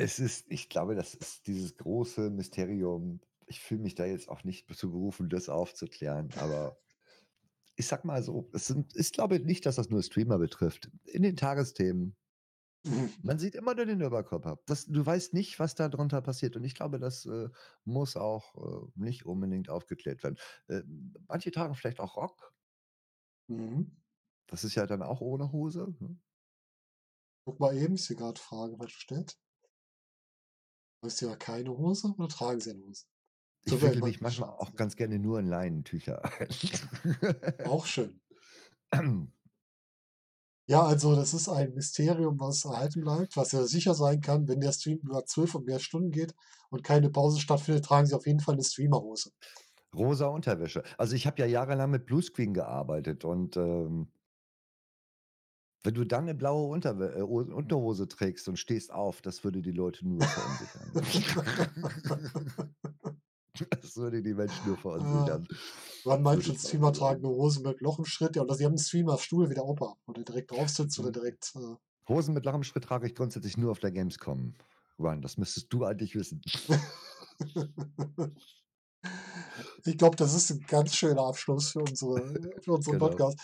Es 0.00 0.20
ist 0.20 0.46
ich 0.48 0.68
glaube, 0.68 0.94
das 0.94 1.14
ist 1.14 1.48
dieses 1.48 1.76
große 1.76 2.30
Mysterium. 2.30 3.20
Ich 3.46 3.58
fühle 3.60 3.82
mich 3.82 3.96
da 3.96 4.06
jetzt 4.06 4.28
auch 4.28 4.44
nicht 4.44 4.72
zu 4.76 4.92
berufen, 4.92 5.28
das 5.28 5.48
aufzuklären, 5.48 6.28
aber 6.36 6.78
ich 7.74 7.88
sage 7.88 8.06
mal 8.06 8.22
so, 8.22 8.48
es 8.52 8.68
sind 8.68 8.94
ich 8.96 9.12
glaube 9.12 9.40
nicht, 9.40 9.66
dass 9.66 9.74
das 9.74 9.90
nur 9.90 10.02
Streamer 10.02 10.38
betrifft. 10.38 10.88
In 11.04 11.24
den 11.24 11.36
Tagesthemen. 11.36 12.14
Man 13.22 13.38
sieht 13.38 13.54
immer 13.54 13.74
nur 13.74 13.86
den 13.86 14.02
Oberkörper. 14.02 14.58
Das 14.66 14.86
du 14.86 15.04
weißt 15.04 15.34
nicht, 15.34 15.58
was 15.58 15.74
da 15.74 15.88
drunter 15.88 16.20
passiert 16.22 16.56
und 16.56 16.64
ich 16.64 16.74
glaube, 16.74 16.98
das, 16.98 17.26
äh, 17.26 17.48
muss 17.84 18.16
auch, 18.16 18.54
äh, 18.86 18.90
nicht 18.94 19.26
unbedingt 19.26 19.68
aufgeklärt 19.70 20.22
werden. 20.22 20.36
Ähm, 20.68 21.14
manche 21.28 21.50
tragen 21.50 21.74
vielleicht 21.74 22.00
auch 22.00 22.16
Rock. 22.16 22.52
Mhm. 23.48 23.98
Das 24.46 24.64
ist 24.64 24.74
ja 24.74 24.86
dann 24.86 25.02
auch 25.02 25.20
ohne 25.22 25.52
Hose, 25.52 25.94
ne? 26.00 26.18
Guck 27.44 27.58
mal 27.58 27.76
eben, 27.76 27.96
ich 27.96 28.04
sehe 28.04 28.16
grad 28.16 28.38
Frage 28.38 28.76
falsch 28.76 28.94
gestellt. 28.94 29.40
Tragen 31.00 31.10
Sie 31.10 31.26
da 31.26 31.34
keine 31.36 31.76
Hose 31.76 32.14
oder 32.16 32.28
tragen 32.28 32.60
Sie 32.60 32.70
eine 32.70 32.84
Hose? 32.84 33.06
Ich 33.64 33.70
So 33.70 33.82
wäre 33.82 33.96
wickel 33.96 34.02
mich 34.02 34.20
manchmal 34.20 34.50
auch 34.50 34.74
ganz 34.76 34.96
gerne 34.96 35.18
nur 35.18 35.38
in 35.40 35.46
Leinentücher 35.46 36.24
ein. 36.24 36.48
Auch 37.62 37.86
schön. 37.86 38.20
Ja, 40.70 40.82
also 40.84 41.16
das 41.16 41.32
ist 41.32 41.48
ein 41.48 41.72
Mysterium, 41.72 42.38
was 42.40 42.66
erhalten 42.66 43.00
bleibt, 43.00 43.38
was 43.38 43.52
ja 43.52 43.64
sicher 43.64 43.94
sein 43.94 44.20
kann, 44.20 44.46
wenn 44.48 44.60
der 44.60 44.72
Stream 44.72 44.98
über 44.98 45.24
12 45.24 45.54
und 45.54 45.64
mehr 45.64 45.78
Stunden 45.80 46.10
geht 46.10 46.34
und 46.68 46.84
keine 46.84 47.08
Pause 47.08 47.40
stattfindet, 47.40 47.86
tragen 47.86 48.06
Sie 48.06 48.14
auf 48.14 48.26
jeden 48.26 48.40
Fall 48.40 48.54
'ne 48.56 48.62
Streamerhose. 48.64 49.30
Rosa 49.94 50.26
Unterwäsche. 50.28 50.82
Also, 50.98 51.14
ich 51.16 51.26
habe 51.26 51.40
ja 51.40 51.46
jahrelang 51.46 51.90
mit 51.90 52.06
Bluescreen 52.06 52.52
gearbeitet 52.54 53.24
und, 53.24 53.56
ähm 53.56 54.08
wenn 55.84 55.94
du 55.94 56.04
dann 56.04 56.24
'ne 56.24 56.34
blaue 56.34 56.68
Unterwä 56.68 57.18
äh, 57.18 57.22
Unterhose 57.22 58.08
trägst 58.08 58.48
und 58.48 58.56
stehst 58.58 58.92
auf, 58.92 59.22
das 59.22 59.44
würde 59.44 59.62
die 59.62 59.70
Leute 59.70 60.06
nur 60.08 60.26
verunsichern. 60.26 60.92
Das 63.82 63.96
würde 63.96 64.22
die 64.22 64.34
Menschen 64.34 64.66
nur 64.66 64.78
Ah. 64.96 65.38
verunsichern, 65.38 65.48
Man 66.08 66.22
meint 66.22 66.42
würde 66.42 66.44
schon, 66.44 66.56
ich 66.56 66.62
mal 66.62 66.68
Streamer 66.68 66.92
tragen 66.92 67.22
nur 67.22 67.36
Hosen 67.36 67.62
mit 67.64 67.80
Loch 67.82 67.98
im 67.98 68.04
Schritt, 68.06 68.36
ja, 68.36 68.42
oder 68.42 68.54
sie 68.54 68.64
haben 68.64 68.74
'n 68.74 68.78
Streamerstuhl 68.78 69.50
wie 69.50 69.54
der 69.54 69.64
Opa, 69.66 69.94
wo 70.06 70.12
der 70.12 70.24
direkt 70.24 70.50
drauf 70.52 70.68
sitzt 70.70 70.98
oder 70.98 71.10
Mhm. 71.10 71.12
direkt, 71.12 71.52
äh 71.56 71.76
Hosen 72.08 72.34
mit 72.34 72.44
Loch 72.44 72.54
im 72.54 72.62
Schritt 72.64 72.84
trage 72.84 73.06
ich 73.06 73.14
grundsätzlich 73.14 73.56
nur 73.58 73.70
auf 73.70 73.80
der 73.80 73.92
Gamescom. 73.92 74.54
Run, 74.98 75.22
das 75.22 75.36
müsstest 75.38 75.72
du 75.72 75.84
eigentlich 75.84 76.14
wissen. 76.16 76.42
Ich 79.86 79.96
glaube, 79.98 80.16
das 80.16 80.34
ist 80.34 80.50
'n 80.50 80.60
ganz 80.66 80.94
schöner 80.94 81.22
Abschluss 81.26 81.70
für 81.72 81.80
unsere 81.80 82.16
für 82.64 82.72
unseren 82.72 82.94
Genau. 82.94 82.98
Podcast. 82.98 83.38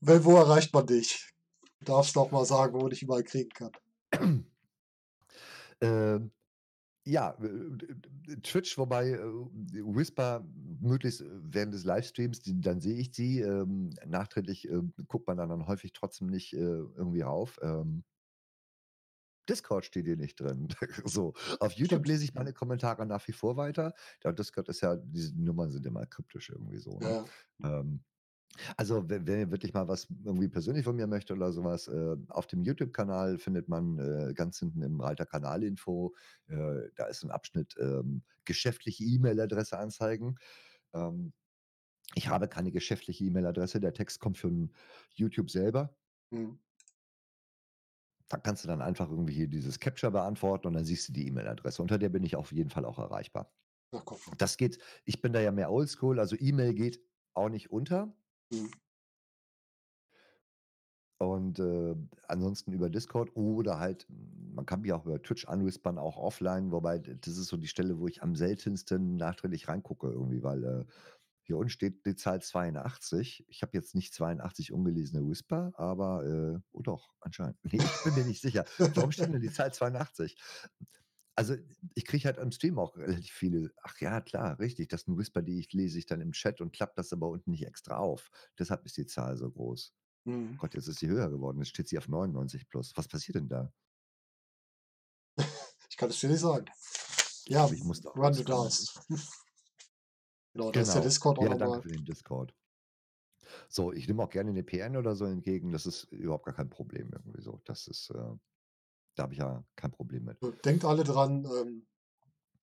Well, 0.00 0.24
wo 0.24 0.36
erreicht 0.36 0.72
man 0.74 0.86
dich? 0.86 1.30
Du 1.80 1.86
darfst 1.86 2.16
noch 2.16 2.30
mal 2.30 2.44
sagen, 2.44 2.74
wo 2.74 2.80
man 2.82 2.90
dich 2.90 3.02
überall 3.02 3.24
kriegen 3.24 3.50
kann. 3.50 3.72
Ähm, 5.80 6.32
ja, 7.08 7.36
äh, 7.42 8.36
Twitch, 8.42 8.76
wobei, 8.78 9.10
äh, 9.10 9.18
Whisper 9.22 10.46
möglichst 10.80 11.24
während 11.26 11.74
des 11.74 11.84
Livestreams, 11.84 12.40
dann 12.44 12.80
sehe 12.80 12.96
ich 12.96 13.14
sie, 13.14 13.40
ähm, 13.40 13.90
nachträglich, 14.06 14.68
ähm, 14.68 14.92
guckt 15.08 15.26
man 15.26 15.38
dann 15.38 15.48
dann 15.48 15.66
häufig 15.66 15.92
trotzdem 15.92 16.28
nicht, 16.28 16.52
äh, 16.54 16.58
irgendwie 16.58 17.22
rauf. 17.22 17.58
Ähm 17.62 18.04
Discord 19.48 19.86
steht 19.86 20.04
hier 20.04 20.16
nicht 20.16 20.38
drin. 20.38 20.68
So, 21.06 21.32
auf 21.60 21.72
YouTube 21.72 22.06
lese 22.06 22.24
ich 22.24 22.34
meine 22.34 22.52
Kommentare 22.52 23.06
nach 23.06 23.26
wie 23.28 23.32
vor 23.32 23.56
weiter. 23.56 23.94
Ja, 24.22 24.32
Discord 24.32 24.68
ist 24.68 24.82
ja 24.82 24.96
diese 24.96 25.34
Nummern 25.40 25.70
sind 25.70 25.86
immer 25.86 26.04
kryptisch 26.06 26.50
irgendwie 26.50 26.78
so, 26.78 26.98
ne? 26.98 27.24
ja. 27.62 27.80
Ähm, 27.80 28.04
also, 28.76 29.08
we 29.08 29.20
wer 29.26 29.50
wirklich 29.50 29.74
mal 29.74 29.88
was 29.88 30.08
irgendwie 30.24 30.48
persönlich 30.48 30.84
von 30.84 30.96
mir 30.96 31.06
möchte 31.06 31.34
oder 31.34 31.52
so 31.52 31.64
was, 31.64 31.88
äh, 31.88 32.16
auf 32.28 32.46
dem 32.46 32.62
YouTube-Kanal 32.62 33.38
findet 33.38 33.68
man, 33.68 33.98
äh, 33.98 34.34
ganz 34.34 34.58
hinten 34.60 34.82
im 34.82 35.00
Reiter 35.00 35.26
Kanalinfo, 35.26 36.14
äh, 36.48 36.90
da 36.96 37.06
ist 37.06 37.24
'n 37.24 37.30
Abschnitt, 37.30 37.76
ähm, 37.80 38.22
geschäftliche 38.44 39.04
E-Mail-Adresse 39.04 39.78
anzeigen. 39.78 40.36
Ähm, 40.94 41.32
ich 42.16 42.28
habe 42.28 42.48
keine 42.48 42.72
geschäftliche 42.72 43.24
E-Mail-Adresse, 43.26 43.80
der 43.80 43.94
Text 43.94 44.20
kommt 44.20 44.38
von 44.38 44.72
YouTube 45.14 45.50
selber. 45.50 45.96
Mhm. 46.32 46.58
Da 48.30 48.36
kannst 48.36 48.62
du 48.64 48.68
dann 48.68 48.82
einfach 48.82 49.10
irgendwie 49.10 49.32
hier 49.34 49.48
dieses 49.48 49.78
Captcha 49.80 50.10
beantworten 50.10 50.66
und 50.68 50.74
dann 50.74 50.84
siehst 50.84 51.08
du 51.08 51.12
die 51.14 51.26
E-Mail-Adresse. 51.28 51.80
Unter 51.80 51.98
der 51.98 52.10
bin 52.10 52.22
ich 52.24 52.36
auf 52.36 52.52
jeden 52.52 52.68
Fall 52.70 52.84
auch 52.84 52.98
erreichbar. 52.98 53.54
Ach. 53.92 54.38
Das 54.38 54.56
geht 54.58 54.78
ich 55.04 55.22
bin 55.22 55.32
da 55.32 55.40
ja 55.40 55.52
mehr 55.52 55.72
oldschool, 55.72 56.20
also 56.20 56.36
E-Mail 56.38 56.74
geht 56.74 57.00
auch 57.34 57.50
nicht 57.50 57.70
unter. 57.72 58.17
Mhm. 58.50 58.78
Und, 61.20 61.58
äh, 61.58 61.96
ansonsten 62.28 62.72
über 62.72 62.90
Discord 62.90 63.34
oder 63.34 63.78
halt 63.80 64.06
man 64.08 64.66
kann 64.66 64.80
mich 64.82 64.92
auch 64.92 65.04
über 65.04 65.20
Twitch 65.22 65.46
anwispern, 65.46 65.98
auch 65.98 66.16
offline, 66.16 66.70
wobei 66.72 66.98
das 66.98 67.36
ist 67.36 67.46
so 67.48 67.56
die 67.56 67.66
Stelle, 67.68 67.98
wo 67.98 68.06
ich 68.08 68.22
am 68.22 68.34
seltensten 68.36 69.16
nachträglich 69.16 69.68
reingucke 69.68 70.08
irgendwie, 70.08 70.42
weil, 70.42 70.64
äh, 70.64 70.84
hier 71.42 71.56
unten 71.56 71.70
steht 71.70 72.04
die 72.06 72.14
Zahl 72.16 72.42
82. 72.42 73.44
Ich 73.48 73.62
habe 73.62 73.72
jetzt 73.76 73.94
nicht 73.94 74.12
82 74.14 74.72
ungelesene 74.72 75.26
Whisper, 75.28 75.72
aber, 75.76 76.24
äh 76.26 76.60
oh 76.72 76.82
doch, 76.82 77.14
anscheinend. 77.20 77.56
Ne, 77.64 77.78
ich 77.78 78.02
bin 78.04 78.14
mir 78.14 78.24
nicht 78.24 78.42
sicher. 78.42 78.64
Warum 78.94 79.12
steht 79.12 79.32
denn 79.32 79.40
die 79.40 79.50
Zahl 79.50 79.72
82? 79.72 80.36
Also, 81.38 81.54
ich 81.94 82.04
kriege 82.04 82.24
halt 82.24 82.40
am 82.40 82.50
Stream 82.50 82.80
auch 82.80 82.96
relativ 82.96 83.30
viele 83.30 83.70
ach 83.84 84.00
ja, 84.00 84.20
klar, 84.20 84.58
richtig, 84.58 84.88
das 84.88 85.02
sind 85.02 85.16
Whisper, 85.16 85.40
die 85.40 85.60
ich 85.60 85.72
lese 85.72 85.96
ich 85.96 86.04
dann 86.06 86.20
im 86.20 86.32
Chat 86.32 86.60
und 86.60 86.72
klappe 86.72 86.94
das 86.96 87.12
aber 87.12 87.28
unten 87.28 87.52
nicht 87.52 87.64
extra 87.64 87.96
auf. 87.96 88.28
Deshalb 88.58 88.84
ist 88.86 88.96
die 88.96 89.06
Zahl 89.06 89.36
so 89.36 89.48
groß. 89.48 89.94
Mhm. 90.26 90.58
Gott, 90.58 90.74
jetzt 90.74 90.88
ist 90.88 91.00
sie 91.00 91.08
höher 91.08 91.30
geworden. 91.30 91.58
Jetzt 91.58 91.70
steht 91.70 91.88
sie 91.88 91.98
auf 91.98 92.08
99 92.08 92.68
plus. 92.68 92.92
Was 92.96 93.08
passiert 93.08 93.36
denn 93.36 93.48
da? 93.48 93.72
Ich 95.90 95.96
kann 95.96 96.10
es 96.10 96.20
dir 96.20 96.28
nicht 96.28 96.40
sagen. 96.40 96.66
Ja, 97.46 97.58
glaube, 97.58 97.74
ich 97.76 97.84
muss 97.84 98.00
da 98.00 98.10
run, 98.16 98.34
rauskommen. 98.34 98.46
darfst. 98.46 99.00
Genau, 100.54 100.72
da 100.72 100.80
ist 100.82 100.94
der 100.94 101.00
Genau. 101.00 101.02
Discord 101.02 101.38
auch 101.38 101.48
Ja, 101.48 101.54
danke 101.54 101.78
für 101.80 101.88
den 101.88 102.04
Discord. 102.04 102.54
So, 103.70 103.92
ich 103.92 104.08
nehme 104.08 104.22
auch 104.22 104.30
gerne 104.30 104.52
'ne 104.52 104.62
PN 104.62 104.96
oder 104.96 105.14
so 105.14 105.26
entgegen. 105.26 105.72
Das 105.72 105.84
ist 105.86 106.04
überhaupt 106.04 106.46
gar 106.46 106.54
kein 106.54 106.70
Problem 106.70 107.10
irgendwie 107.12 107.42
so. 107.42 107.60
Das 107.64 107.86
ist, 107.86 108.10
äh 108.10 108.34
da 109.18 109.24
habe 109.24 109.34
ich 109.34 109.40
ja 109.40 109.64
kein 109.76 109.90
Problem 109.92 110.24
mit. 110.24 110.38
Denkt 110.64 110.84
alle 110.84 111.02
dran, 111.04 111.44
ähm, 111.46 111.86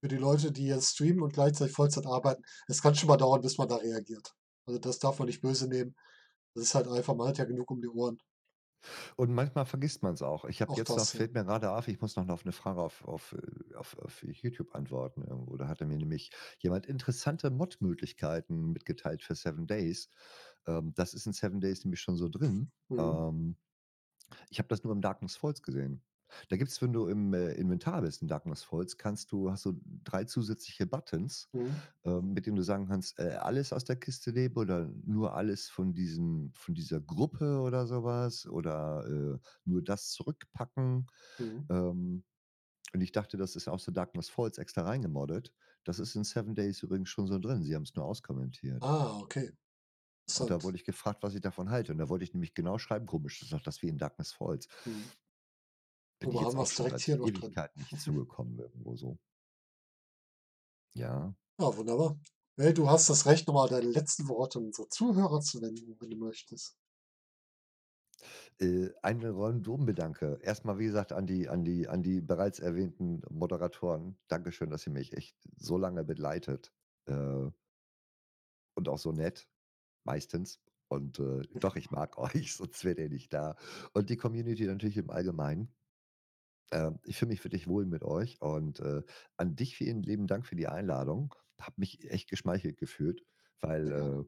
für 0.02 0.10
die 0.10 0.18
Leute, 0.18 0.52
die 0.52 0.68
jetzt 0.68 0.92
streamen 0.94 1.24
und 1.24 1.34
gleichzeitig 1.34 1.76
Vollzeit 1.76 2.06
arbeiten, 2.08 2.44
es 2.68 2.82
kann 2.82 2.96
schon 2.96 3.10
mal 3.10 3.18
dauern, 3.18 3.42
bis 3.42 3.58
man 3.58 3.70
da 3.70 3.78
reagiert. 3.78 4.34
Also, 4.68 4.80
das 4.80 5.00
darf 5.00 5.20
man 5.20 5.28
nicht 5.28 5.42
böse 5.42 5.68
nehmen. 5.68 5.96
Das 6.56 6.66
ist 6.66 6.76
halt 6.76 6.88
einfach 6.90 7.16
man 7.16 7.28
hat 7.30 7.38
ja 7.40 7.46
genug 7.46 7.72
um 7.72 7.82
die 7.82 7.90
Ohren. 7.90 8.20
Und 9.18 9.32
manchmal 9.34 9.66
vergisst 9.66 10.04
man's 10.04 10.22
auch. 10.22 10.46
Ich 10.46 10.62
habe 10.62 10.74
jetzt 10.76 10.96
noch 10.98 11.08
das, 11.08 11.12
fällt 11.12 11.34
mir 11.34 11.46
grade 11.46 11.72
auf, 11.72 11.88
ich 11.88 12.02
muss 12.02 12.16
noch 12.16 12.28
auf 12.30 12.44
'ne 12.46 12.52
Frage 12.52 12.82
auf 12.82 13.04
auf, 13.06 13.34
äh 13.34 13.76
auf 13.76 13.98
auf 14.00 14.24
YouTube 14.24 14.76
antworten 14.76 15.22
irgendwo. 15.24 15.56
Da 15.58 15.68
hatte 15.68 15.86
mir 15.86 15.98
nämlich 15.98 16.32
jemand 16.60 16.86
interessante 16.86 17.50
Mod-Möglichkeiten 17.50 18.72
mitgeteilt 18.74 19.24
für 19.24 19.36
7 19.36 19.68
Days. 19.68 20.10
Ähm, 20.68 20.94
das 20.96 21.14
ist 21.14 21.26
in 21.28 21.34
7 21.34 21.62
Days 21.62 21.84
nämlich 21.86 22.02
schon 22.02 22.18
so 22.18 22.30
drin. 22.30 22.72
Mhm. 22.90 23.26
Ähm, 23.26 23.58
ich 24.50 24.60
habe 24.60 24.70
das 24.70 24.84
nur 24.84 24.94
im 24.94 25.02
Darkness 25.02 25.38
Falls 25.38 25.64
gesehen. 25.64 26.04
Da 26.50 26.58
gibt's, 26.58 26.82
wenn 26.82 26.94
du 26.94 27.08
im, 27.08 27.34
äh, 27.34 27.54
Inventar 27.54 28.02
bist 28.02 28.22
in 28.22 28.28
Darkness 28.28 28.64
Falls, 28.64 28.98
kannst 28.98 29.32
du 29.32 29.52
hast 29.52 29.66
du 29.66 29.80
3 30.04 30.26
zusätzliche 30.26 30.86
Buttons, 30.88 31.50
Mhm. 31.54 31.86
ähm, 32.06 32.34
mit 32.34 32.46
denen 32.46 32.56
du 32.58 32.64
sagen 32.64 32.88
kannst, 32.88 33.20
äh, 33.20 33.32
alles 33.42 33.74
aus 33.74 33.86
der 33.86 33.98
Kiste 33.98 34.32
nehmen 34.34 34.56
oder 34.58 34.90
nur 35.06 35.36
alles 35.36 35.70
von 35.70 35.94
diesem 35.94 36.52
von 36.54 36.76
dieser 36.76 37.02
Gruppe 37.02 37.60
oder 37.62 37.88
so 37.88 38.04
was 38.04 38.48
oder, 38.48 39.06
äh, 39.08 39.40
nur 39.66 39.84
das 39.84 40.12
zurückpacken. 40.12 41.08
Mhm. 41.40 41.70
Ähm, 41.70 42.24
Und 42.94 43.02
ich 43.02 43.12
dachte, 43.14 43.38
das 43.38 43.56
ist 43.58 43.68
aus 43.70 43.86
The 43.86 43.94
Darkness 43.94 44.30
Falls 44.30 44.58
extra 44.60 44.84
reingemoddet. 44.84 45.54
Das 45.86 46.00
ist 46.00 46.16
in 46.16 46.24
Seven 46.26 46.56
Days 46.56 46.84
übrigens 46.84 47.10
schon 47.10 47.28
so 47.28 47.40
drin. 47.40 47.64
Sie 47.64 47.76
haben's 47.76 47.96
nur 47.96 48.06
auskommentiert. 48.06 48.90
Ah, 48.90 49.20
okay. 49.22 49.52
Und 50.34 50.50
da 50.50 50.64
Interessant. 50.64 50.64
wurde 50.64 50.78
ich 50.78 50.84
gefragt, 50.86 51.24
was 51.24 51.34
ich 51.36 51.42
davon 51.42 51.70
halte. 51.70 51.92
Und 51.92 51.98
da 52.00 52.10
wollte 52.10 52.24
ich 52.26 52.34
nämlich 52.34 52.54
genau 52.54 52.78
schreiben: 52.78 53.06
„Komisch, 53.06 53.40
das 53.40 53.48
ist 53.48 53.54
doch 53.54 53.62
das 53.62 53.82
wie 53.82 53.88
in 53.90 53.98
Darkness 53.98 54.34
Falls.“ 54.34 54.68
Mhm. 54.86 55.12
Bin 56.20 56.30
Guck 56.30 56.34
ich 56.34 56.42
jetzt 56.42 56.56
haben 56.56 56.62
auch 56.62 56.68
schon 56.68 56.86
direkt 56.86 57.04
hier 57.04 57.18
noch 57.18 57.30
drin. 57.30 57.44
Ewigkeiten 57.44 57.82
nicht 57.82 58.00
zugekommen 58.02 58.60
irgendwo 58.60 58.96
so. 58.96 59.18
Ja. 60.94 61.36
Ja, 61.60 61.78
wunderbar. 61.78 62.20
Hey, 62.58 62.74
du 62.74 62.90
hast 62.90 63.10
das 63.10 63.26
Recht, 63.26 63.48
noch 63.48 63.54
mal 63.54 63.68
deine 63.68 63.90
letzten 63.90 64.30
Worte 64.30 64.60
an 64.60 64.66
unsere 64.66 64.88
Zuhörer 64.88 65.42
zu 65.42 65.62
wenden, 65.62 66.00
wenn 66.00 66.10
du 66.10 66.18
möchtest. 66.18 66.78
Äh, 68.60 68.92
ein 69.02 69.22
Rundum-Bedanke. 69.22 70.40
Erst 70.42 70.64
mal, 70.64 70.80
wie 70.80 70.86
gesagt, 70.86 71.12
an 71.12 71.28
die 71.28 71.50
an 71.50 71.66
die 71.66 71.90
an 71.90 72.02
die 72.02 72.22
bereits 72.22 72.60
erwähnten 72.60 73.22
Moderatoren. 73.30 74.18
Dankeschön, 74.30 74.70
dass 74.70 74.88
ihr 74.88 74.94
mich 74.94 75.12
echt 75.14 75.36
so 75.58 75.78
lange 75.78 76.06
begleitet, 76.06 76.72
äh 77.08 77.50
und 78.76 78.90
auch 78.90 79.00
so 79.00 79.12
nett, 79.12 79.48
meistens. 80.04 80.62
Und, 80.88 81.20
äh, 81.20 81.42
doch, 81.56 81.76
ich 81.76 81.92
mag 81.92 82.18
euch, 82.18 82.54
sonst 82.54 82.84
wärt 82.86 83.00
ihr 83.00 83.10
nicht 83.10 83.34
da. 83.34 83.56
Und 83.94 84.10
die 84.10 84.18
Community 84.18 84.66
natürlich 84.66 84.98
im 84.98 85.10
Allgemeinen. 85.10 85.74
Ähm, 86.72 87.00
ich 87.04 87.18
fühle 87.18 87.30
mich 87.30 87.44
wirklich 87.44 87.68
wohl 87.68 87.86
mit 87.86 88.04
euch 88.04 88.42
und, 88.42 88.80
äh, 88.80 89.04
an 89.38 89.56
dich 89.56 89.76
vielen 89.78 90.04
lieben 90.04 90.28
Dank 90.28 90.46
für 90.46 90.56
die 90.56 90.68
Einladung. 90.68 91.34
Habe 91.60 91.76
mich 91.78 92.10
echt 92.10 92.30
geschmeichelt 92.30 92.78
gefühlt, 92.78 93.24
weil, 93.62 93.92
äh, 93.92 94.24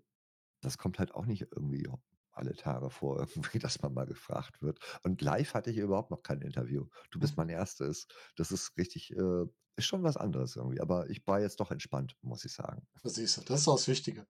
das 0.61 0.77
kommt 0.77 0.99
halt 0.99 1.13
auch 1.15 1.25
nicht 1.25 1.43
irgendwie 1.55 1.87
alle 2.31 2.55
Tage 2.55 2.89
vor 2.89 3.19
irgendwie, 3.35 3.59
dass 3.59 3.81
man 3.81 3.93
mal 3.93 4.05
gefragt 4.05 4.61
wird. 4.61 4.79
Und 5.03 5.21
live 5.21 5.53
hatte 5.53 5.71
ich 5.71 5.77
überhaupt 5.77 6.11
noch 6.11 6.23
kein 6.23 6.41
Interview. 6.41 6.87
Du 7.11 7.19
bist 7.19 7.37
mein 7.37 7.49
1. 7.49 8.07
Das 8.35 8.51
ist 8.51 8.77
richtig 8.77 9.11
äh, 9.15 9.45
ist 9.77 9.85
schon 9.85 10.03
was 10.03 10.17
anderes 10.17 10.55
irgendwie, 10.55 10.81
aber 10.81 11.09
ich 11.09 11.25
war 11.27 11.39
jetzt 11.39 11.59
doch 11.59 11.71
entspannt, 11.71 12.17
muss 12.21 12.43
ich 12.45 12.53
sagen. 12.53 12.87
Na 13.03 13.09
siehst 13.09 13.37
du, 13.37 13.41
das 13.41 13.61
ist 13.61 13.67
das 13.67 13.87
Wichtige. 13.87 14.27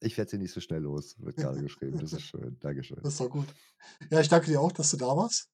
Ich 0.00 0.16
werde 0.18 0.30
sie 0.30 0.38
nicht 0.38 0.52
so 0.52 0.60
schnell 0.60 0.80
los, 0.82 1.16
wird 1.20 1.38
grade 1.38 1.60
geschrieben. 1.62 1.98
Das 1.98 2.12
ist 2.12 2.22
schön. 2.22 2.58
Dankeschön. 2.60 3.02
Das 3.02 3.14
ist 3.14 3.20
doch 3.20 3.30
gut. 3.30 3.54
Ja, 4.10 4.20
ich 4.20 4.28
danke 4.28 4.46
dir 4.48 4.60
auch, 4.60 4.72
dass 4.72 4.90
du 4.92 4.96
da 4.96 5.16
warst. 5.16 5.50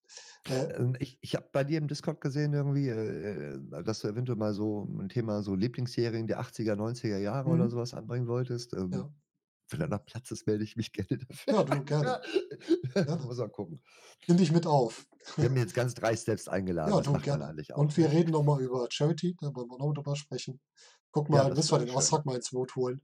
Äh 0.48 0.74
Ähm, 0.76 0.96
ich 1.00 1.18
ich 1.20 1.34
habe 1.34 1.48
bei 1.52 1.64
dir 1.64 1.78
im 1.78 1.88
Discord 1.88 2.20
gesehen 2.20 2.52
irgendwie, 2.54 2.88
äh, 2.88 3.54
äh, 3.56 3.84
dass 3.84 4.00
du 4.00 4.08
eventuell 4.08 4.38
mal 4.38 4.54
so 4.54 4.84
'n 4.84 5.08
Thema 5.08 5.42
so 5.42 5.54
Lieblingsserien 5.54 6.26
der 6.26 6.40
80er, 6.40 6.76
90er 6.76 7.18
Jahre 7.18 7.48
oder 7.50 7.68
Mhm. 7.68 7.70
so 7.70 7.76
was 7.78 7.94
anbringen 7.94 8.26
wolltest. 8.28 8.72
Ähm, 8.74 9.02
Ja. 9.02 9.10
wenn 9.70 9.80
da 9.80 9.86
noch 9.88 10.04
Platz 10.06 10.30
ist, 10.32 10.46
melde 10.46 10.64
ich 10.64 10.76
mich 10.76 10.92
gerne 10.92 11.18
dafür. 11.18 11.54
Ja, 11.54 11.64
du, 11.64 11.82
gerne. 11.84 12.20
Gerne. 13.04 13.28
Muss 13.28 13.38
man 13.38 13.52
gucken. 13.52 13.82
Nimm 14.26 14.36
dich 14.38 14.52
mit 14.52 14.66
auf. 14.66 15.06
Die 15.40 15.46
haben 15.46 15.56
jetzt 15.56 15.74
ganz 15.74 15.94
dreist 15.94 16.26
selbst 16.26 16.48
eingeladen. 16.48 16.94
Ja, 16.94 17.00
du, 17.00 17.18
gerne. 17.20 17.52
Und 17.74 17.96
wir 17.96 18.10
reden 18.10 18.30
noch 18.32 18.42
mal 18.42 18.60
über 18.62 18.88
Charity, 18.90 19.36
da 19.40 19.54
wollen 19.54 19.68
wir 19.70 19.78
noch 19.78 19.86
mal 19.86 19.92
drüber 19.94 20.16
sprechen. 20.16 20.60
Guck 21.12 21.28
Ja, 21.30 21.44
mal, 21.44 21.48
das 21.48 21.56
müssen 21.56 21.72
wir 21.72 21.78
den 21.84 21.90
schön. 21.90 21.94
Ozhak 21.94 22.24
mal 22.26 22.36
ins 22.36 22.50
Boot 22.50 22.74
holen, 22.76 23.02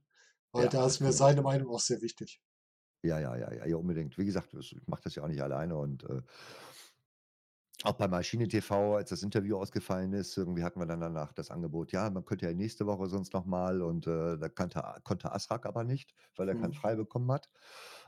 weil 0.55 0.67
Ja, 0.67 0.69
da 0.69 0.85
ist 0.87 0.99
mir 1.01 1.11
seine. 1.13 1.41
Meinung 1.43 1.69
auch 1.69 1.79
sehr 1.79 2.01
wichtig. 2.01 2.41
Ja, 3.03 3.19
ja, 3.19 3.35
ja, 3.37 3.51
ja, 3.53 3.65
ja, 3.67 3.75
unbedingt. 3.77 4.17
Wie 4.17 4.25
gesagt, 4.25 4.53
ich 4.55 4.75
mache 4.87 5.01
das 5.03 5.15
ja 5.15 5.23
auch 5.23 5.27
nicht 5.27 5.41
alleine 5.43 5.75
und, 5.77 6.03
äh 6.05 6.21
auch 7.83 7.93
bei 7.93 8.07
Maschine 8.07 8.47
TV, 8.47 8.95
als 8.95 9.09
das 9.09 9.21
Interview 9.21 9.57
ausgefallen 9.57 10.13
ist, 10.13 10.37
irgendwie 10.37 10.63
hatten 10.63 10.79
wir 10.79 10.85
dann 10.87 11.01
danach 11.01 11.33
das 11.33 11.51
Angebot: 11.51 11.91
„Ja, 11.91 12.09
man 12.09 12.23
könnte 12.25 12.45
ja 12.47 12.53
nächste 12.53 12.85
Woche 12.87 13.07
sonst 13.09 13.33
noch 13.33 13.45
mal“ 13.45 13.81
und, 13.81 14.07
äh, 14.07 14.37
da 14.37 14.49
kannte 14.49 14.81
konnte 15.03 15.31
Azrak 15.33 15.65
aber 15.65 15.83
nicht, 15.83 16.13
weil 16.37 16.47
er 16.49 16.55
keinen 16.55 16.71
Mhm. 16.71 16.73
frei 16.73 16.95
bekommen 16.95 17.31
hat. 17.31 17.49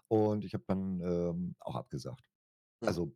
Und 0.08 0.46
ich 0.46 0.54
habe 0.54 0.64
dann, 0.68 1.02
ähm, 1.02 1.56
auch 1.60 1.76
abgesagt. 1.76 2.30
Ja. 2.82 2.98
Also, 2.98 3.16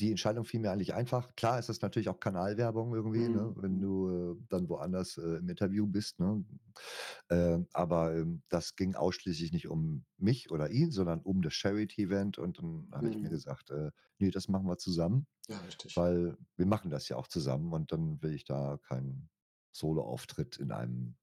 die 0.00 0.10
Entscheidung 0.10 0.44
fiel 0.44 0.60
mir 0.60 0.70
eigentlich 0.72 0.94
einfach. 0.94 1.34
Klar 1.36 1.58
ist 1.58 1.68
das 1.68 1.80
natürlich 1.82 2.08
auch 2.08 2.20
Kanalwerbung 2.20 2.94
irgendwie, 2.94 3.28
ne, 3.28 3.52
Mhm, 3.52 3.56
wenn 3.56 3.80
mhm. 3.80 3.82
du, 3.82 4.34
äh, 4.40 4.44
dann 4.48 4.68
woanders, 4.68 5.16
äh, 5.18 5.36
im 5.38 5.48
Interview 5.48 5.86
bist, 5.86 6.20
ne? 6.20 6.44
Ähm, 7.30 7.68
aber, 7.72 8.14
ähm, 8.16 8.42
das 8.48 8.76
ging 8.76 8.94
ausschließlich 8.94 9.52
nicht 9.52 9.68
um 9.68 10.04
mich 10.18 10.50
oder 10.50 10.70
ihn, 10.70 10.90
sondern 10.92 11.20
um 11.22 11.42
das 11.42 11.54
Charity-Event 11.54 12.38
und 12.38 12.58
dann 12.58 12.90
habe 12.92 13.08
ich 13.08 13.20
mir 13.22 13.28
Mhm. 13.28 13.30
gesagt: 13.30 13.70
„Äh, 13.70 13.90
ne, 14.18 14.30
das 14.30 14.48
machen 14.48 14.66
wir 14.66 14.78
zusammen“, 14.78 15.26
Ja, 15.48 15.60
richtig. 15.60 15.94
weil 15.94 16.36
wir 16.56 16.66
machen 16.66 16.90
das 16.90 17.08
ja 17.08 17.16
auch 17.16 17.28
zusammen 17.28 17.72
und 17.72 17.92
dann 17.92 18.22
will 18.22 18.34
ich 18.34 18.44
da 18.44 18.78
keinen 18.82 19.30
Soloauftritt 19.72 20.56
in 20.58 20.72
einem 20.72 21.16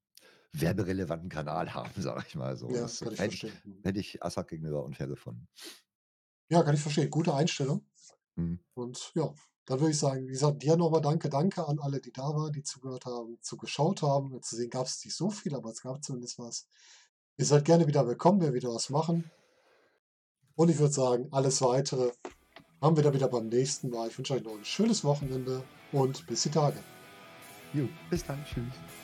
werberelevanten 0.53 1.29
Kanal 1.29 1.73
haben, 1.75 1.91
sage 2.01 2.25
ich 2.27 2.35
mal 2.35 2.57
so. 2.57 2.77
Ja, 2.77 2.89
Das 2.89 2.99
kann 2.99 3.13
ich 3.13 3.21
hätte 3.21 3.35
ich 3.35 3.45
verstehen. 3.45 3.61
Mhm. 3.63 3.85
hätte 3.85 3.99
ich 3.99 4.23
Azrak 4.23 4.49
gegenüber 4.49 4.83
unfair 4.85 5.07
gefunden. 5.07 5.47
Ja, 6.51 6.61
kann 6.63 6.75
ich 6.75 6.81
verstehen. 6.81 7.09
Gute 7.09 7.33
Einstellung. 7.33 7.89
Mhm. 8.35 8.59
Und 8.73 9.11
ja, 9.15 9.33
dann 9.65 9.79
würde 9.79 9.91
ich 9.91 9.99
sagen, 9.99 10.27
wie 10.27 10.31
gesagt, 10.31 10.63
dir 10.63 10.75
noch 10.75 10.89
mal 10.89 11.01
danke. 11.01 11.29
Danke 11.29 11.67
an 11.67 11.79
alle, 11.79 12.01
die 12.01 12.11
da 12.11 12.23
waren, 12.23 12.51
die 12.51 12.63
zugehört 12.63 13.05
haben, 13.05 13.37
zugeschaut 13.41 14.01
haben. 14.01 14.41
Zu 14.41 14.55
sehen 14.55 14.69
gab's 14.69 15.03
nicht 15.05 15.15
so 15.15 15.29
viel, 15.29 15.55
aber 15.55 15.69
es 15.69 15.81
gab 15.81 16.03
zumindest 16.03 16.39
was. 16.39 16.67
Ihr 17.37 17.45
seid 17.45 17.65
gerne 17.65 17.87
wieder 17.87 18.05
willkommen, 18.07 18.41
wenn 18.41 18.49
wir 18.49 18.61
wieder 18.61 18.73
was 18.73 18.89
machen. 18.89 19.29
Und 20.55 20.69
ich 20.69 20.79
würde 20.79 20.93
sagen, 20.93 21.27
alles 21.31 21.61
Weitere 21.61 22.11
haben 22.81 22.95
wir 22.95 23.03
dann 23.03 23.13
wieder 23.13 23.27
beim 23.27 23.47
nächsten 23.47 23.89
Mal. 23.89 24.09
Ich 24.09 24.17
wünsche 24.17 24.33
euch 24.33 24.43
noch 24.43 24.55
'n 24.55 24.65
schönes 24.65 25.03
Wochenende 25.03 25.63
und 25.91 26.25
bis 26.27 26.43
die 26.43 26.51
Tage. 26.51 26.77
Jo, 27.73 27.87
bis 28.09 28.25
dann. 28.25 28.43
Tschüss. 28.43 29.00